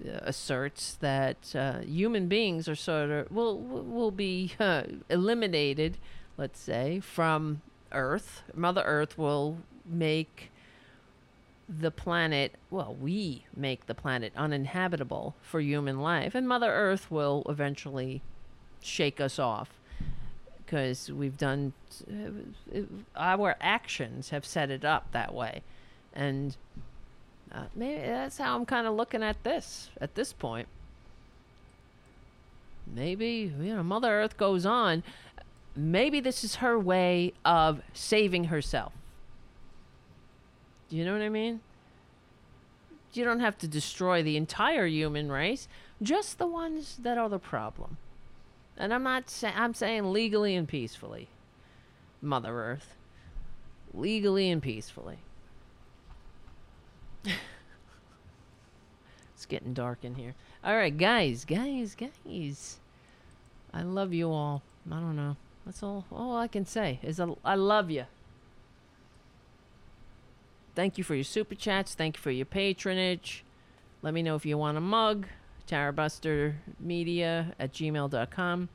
uh, 0.03 0.19
asserts 0.23 0.97
that 0.99 1.55
uh, 1.55 1.79
human 1.79 2.27
beings 2.27 2.67
are 2.67 2.75
sort 2.75 3.09
of 3.09 3.31
will 3.31 3.57
will 3.59 4.11
be 4.11 4.53
uh, 4.59 4.83
eliminated, 5.09 5.97
let's 6.37 6.59
say, 6.59 6.99
from 6.99 7.61
Earth. 7.91 8.43
Mother 8.53 8.83
Earth 8.83 9.17
will 9.17 9.57
make 9.85 10.51
the 11.67 11.91
planet, 11.91 12.53
well, 12.69 12.95
we 12.99 13.45
make 13.55 13.87
the 13.87 13.95
planet 13.95 14.31
uninhabitable 14.35 15.35
for 15.41 15.59
human 15.59 15.99
life, 15.99 16.35
and 16.35 16.47
Mother 16.47 16.71
Earth 16.71 17.09
will 17.09 17.43
eventually 17.49 18.21
shake 18.81 19.19
us 19.19 19.39
off 19.39 19.79
because 20.65 21.11
we've 21.11 21.37
done 21.37 21.73
uh, 22.11 22.79
our 23.15 23.55
actions 23.61 24.29
have 24.29 24.45
set 24.45 24.71
it 24.71 24.83
up 24.83 25.11
that 25.11 25.33
way, 25.33 25.61
and 26.13 26.57
uh, 27.51 27.65
maybe 27.75 28.01
that's 28.01 28.37
how 28.37 28.55
I'm 28.55 28.65
kind 28.65 28.87
of 28.87 28.95
looking 28.95 29.23
at 29.23 29.43
this 29.43 29.89
at 30.01 30.15
this 30.15 30.33
point. 30.33 30.67
Maybe 32.93 33.53
you 33.59 33.75
know, 33.75 33.83
Mother 33.83 34.09
Earth 34.09 34.37
goes 34.37 34.65
on. 34.65 35.03
Maybe 35.75 36.19
this 36.19 36.43
is 36.43 36.55
her 36.55 36.79
way 36.79 37.33
of 37.43 37.81
saving 37.93 38.45
herself. 38.45 38.93
Do 40.89 40.95
you 40.95 41.03
know 41.03 41.13
what 41.13 41.21
I 41.21 41.29
mean? 41.29 41.61
You 43.11 43.23
don't 43.23 43.39
have 43.39 43.57
to 43.59 43.67
destroy 43.67 44.23
the 44.23 44.37
entire 44.37 44.85
human 44.87 45.31
race, 45.31 45.67
just 46.01 46.37
the 46.37 46.47
ones 46.47 46.97
that 47.01 47.17
are 47.17 47.29
the 47.29 47.39
problem. 47.39 47.97
And 48.77 48.93
I'm 48.93 49.03
not 49.03 49.29
saying 49.29 49.53
I'm 49.55 49.73
saying 49.73 50.11
legally 50.11 50.55
and 50.55 50.67
peacefully. 50.67 51.29
Mother 52.21 52.53
Earth. 52.53 52.95
Legally 53.93 54.49
and 54.49 54.61
peacefully. 54.61 55.19
it's 59.33 59.45
getting 59.47 59.73
dark 59.73 59.99
in 60.03 60.15
here. 60.15 60.35
All 60.63 60.75
right, 60.75 60.95
guys, 60.95 61.45
guys, 61.45 61.95
guys. 61.95 62.79
I 63.73 63.83
love 63.83 64.13
you 64.13 64.31
all. 64.31 64.61
I 64.91 64.95
don't 64.95 65.15
know. 65.15 65.37
That's 65.65 65.81
all 65.81 66.05
all 66.11 66.37
I 66.37 66.47
can 66.47 66.65
say 66.65 66.99
is 67.01 67.19
I 67.43 67.55
love 67.55 67.89
you. 67.89 68.05
Thank 70.75 70.97
you 70.97 71.03
for 71.03 71.15
your 71.15 71.23
super 71.23 71.55
chats. 71.55 71.93
Thank 71.93 72.17
you 72.17 72.21
for 72.21 72.31
your 72.31 72.45
patronage. 72.45 73.45
Let 74.01 74.13
me 74.13 74.21
know 74.21 74.35
if 74.35 74.45
you 74.45 74.57
want 74.57 74.77
a 74.77 74.81
mug. 74.81 75.27
TaraBusterMedia 75.67 77.53
at 77.59 77.73
gmail.com. 77.73 78.69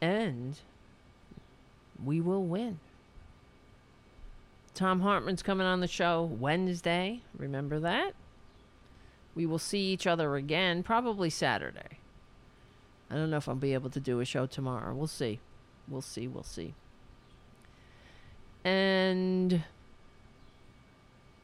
And 0.00 0.58
we 2.02 2.20
will 2.20 2.44
win. 2.44 2.80
Thom 4.74 5.00
Hartmann's 5.00 5.42
coming 5.42 5.66
on 5.66 5.80
the 5.80 5.86
show 5.86 6.22
Wednesday. 6.22 7.20
Remember 7.36 7.78
that? 7.80 8.14
We 9.34 9.46
will 9.46 9.58
see 9.58 9.92
each 9.92 10.06
other 10.06 10.36
again, 10.36 10.82
probably 10.82 11.30
Saturday. 11.30 11.98
I 13.10 13.14
don't 13.14 13.30
know 13.30 13.36
if 13.36 13.48
I'll 13.48 13.54
be 13.54 13.74
able 13.74 13.90
to 13.90 14.00
do 14.00 14.20
a 14.20 14.24
show 14.24 14.46
tomorrow. 14.46 14.94
We'll 14.94 15.06
see. 15.06 15.40
We'll 15.88 16.00
see. 16.00 16.28
We'll 16.28 16.44
see. 16.44 16.74
And 18.64 19.64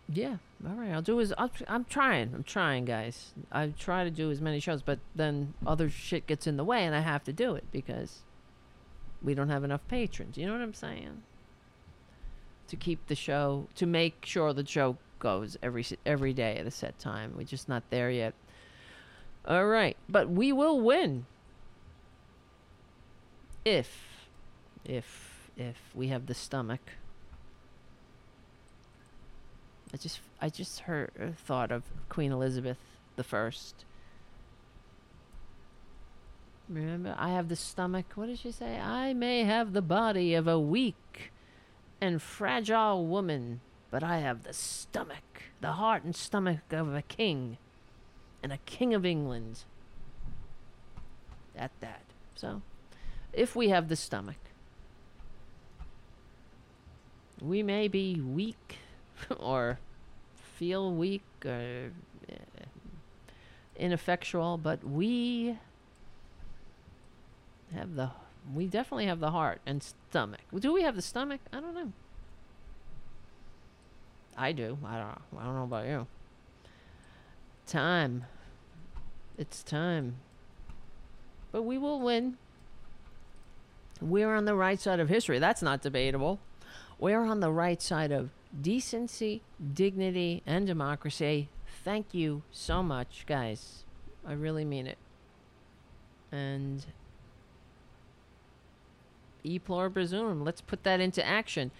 yeah, 0.08 0.36
all 0.64 0.74
right. 0.74 0.90
I'll 0.90 1.02
do 1.02 1.20
as 1.20 1.32
I'm 1.38 1.84
trying. 1.84 2.32
I'm 2.34 2.42
trying, 2.42 2.84
guys. 2.84 3.32
I 3.52 3.68
try 3.68 4.04
to 4.04 4.10
do 4.10 4.30
as 4.30 4.40
many 4.40 4.60
shows, 4.60 4.82
but 4.82 4.98
then 5.14 5.54
other 5.66 5.90
shit 5.90 6.26
gets 6.26 6.46
in 6.46 6.56
the 6.56 6.64
way, 6.64 6.84
and 6.84 6.94
I 6.94 7.00
have 7.00 7.24
to 7.24 7.32
do 7.32 7.54
it 7.54 7.64
because 7.70 8.22
we 9.22 9.34
don't 9.34 9.50
have 9.50 9.64
enough 9.64 9.86
patrons. 9.88 10.38
You 10.38 10.46
know 10.46 10.52
what 10.52 10.62
I'm 10.62 10.74
saying? 10.74 11.22
To 12.68 12.76
keep 12.76 13.06
the 13.06 13.14
show, 13.14 13.68
to 13.74 13.86
make 13.86 14.24
sure 14.24 14.52
the 14.52 14.66
show 14.66 14.96
goes 15.18 15.56
every 15.62 15.84
every 16.04 16.32
day 16.32 16.56
at 16.56 16.66
a 16.66 16.70
set 16.70 16.98
time. 16.98 17.34
We're 17.36 17.44
just 17.44 17.68
not 17.68 17.82
there 17.90 18.10
yet. 18.10 18.34
All 19.46 19.66
right, 19.66 19.96
but 20.08 20.28
we 20.28 20.52
will 20.52 20.80
win 20.80 21.26
if, 23.64 24.28
if, 24.84 25.50
if 25.56 25.76
we 25.94 26.08
have 26.08 26.26
the 26.26 26.34
stomach. 26.34 26.80
I 29.92 29.96
just, 29.96 30.20
I 30.40 30.48
just 30.48 30.80
heard, 30.80 31.10
uh, 31.20 31.26
thought 31.36 31.70
of 31.70 31.84
Queen 32.08 32.32
Elizabeth 32.32 32.78
the 33.16 33.24
First. 33.24 33.84
Remember, 36.68 37.14
I 37.16 37.30
have 37.30 37.48
the 37.48 37.56
stomach. 37.56 38.06
What 38.14 38.26
did 38.26 38.40
she 38.40 38.50
say? 38.50 38.78
I 38.78 39.14
may 39.14 39.44
have 39.44 39.72
the 39.72 39.82
body 39.82 40.34
of 40.34 40.48
a 40.48 40.58
weak 40.58 41.30
and 42.00 42.20
fragile 42.20 43.06
woman, 43.06 43.60
but 43.90 44.02
I 44.02 44.18
have 44.18 44.42
the 44.42 44.52
stomach, 44.52 45.42
the 45.60 45.72
heart 45.72 46.02
and 46.02 46.14
stomach 46.14 46.72
of 46.72 46.92
a 46.92 47.02
king, 47.02 47.58
and 48.42 48.52
a 48.52 48.58
king 48.58 48.94
of 48.94 49.06
England. 49.06 49.60
At 51.56 51.70
that. 51.80 52.02
So, 52.34 52.62
if 53.32 53.54
we 53.54 53.68
have 53.68 53.88
the 53.88 53.96
stomach, 53.96 54.36
we 57.40 57.62
may 57.62 57.86
be 57.88 58.20
weak 58.20 58.78
or 59.38 59.78
feel 60.56 60.92
weak 60.92 61.22
or 61.44 61.90
uh, 62.30 62.34
ineffectual, 63.76 64.58
but 64.58 64.82
we 64.84 65.58
have 67.74 67.94
the 67.94 68.10
we 68.54 68.66
definitely 68.66 69.06
have 69.06 69.20
the 69.20 69.32
heart 69.32 69.60
and 69.66 69.82
stomach. 69.82 70.40
Do 70.56 70.72
we 70.72 70.82
have 70.82 70.94
the 70.94 71.02
stomach? 71.02 71.40
I 71.52 71.60
don't 71.60 71.74
know. 71.74 71.92
I 74.36 74.52
do. 74.52 74.78
I 74.84 74.98
don't 74.98 75.08
know. 75.08 75.38
I 75.40 75.44
don't 75.44 75.54
know 75.54 75.64
about 75.64 75.86
you. 75.86 76.06
Time. 77.66 78.24
It's 79.36 79.62
time. 79.62 80.16
But 81.50 81.62
we 81.62 81.78
will 81.78 82.00
win. 82.00 82.36
We're 84.00 84.34
on 84.34 84.44
the 84.44 84.54
right 84.54 84.78
side 84.78 85.00
of 85.00 85.08
history. 85.08 85.38
That's 85.38 85.62
not 85.62 85.82
debatable. 85.82 86.38
We're 86.98 87.24
on 87.24 87.40
the 87.40 87.50
right 87.50 87.80
side 87.80 88.12
of 88.12 88.30
decency, 88.60 89.42
dignity, 89.74 90.42
and 90.46 90.66
democracy. 90.66 91.48
Thank 91.84 92.14
you 92.14 92.42
so 92.50 92.82
much, 92.82 93.24
guys. 93.26 93.84
I 94.26 94.32
really 94.32 94.64
mean 94.64 94.86
it. 94.86 94.98
And 96.32 96.84
e 99.44 99.58
pluribus 99.58 100.12
unum. 100.12 100.44
Let's 100.44 100.60
put 100.60 100.82
that 100.84 101.00
into 101.00 101.24
action. 101.24 101.70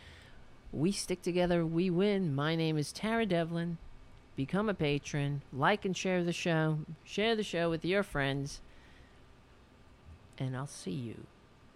We 0.72 0.92
stick 0.92 1.22
together, 1.22 1.64
we 1.64 1.90
win. 1.90 2.34
My 2.34 2.54
name 2.54 2.76
is 2.78 2.92
Tara 2.92 3.26
Devlin. 3.26 3.78
Become 4.36 4.68
a 4.68 4.74
patron, 4.74 5.42
like 5.52 5.86
and 5.86 5.96
share 5.96 6.22
the 6.22 6.32
show, 6.32 6.80
share 7.04 7.34
the 7.34 7.42
show 7.42 7.70
with 7.70 7.86
your 7.86 8.02
friends, 8.02 8.60
and 10.36 10.54
I'll 10.54 10.66
see 10.66 10.90
you 10.90 11.26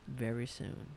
very 0.06 0.46
soon. 0.46 0.88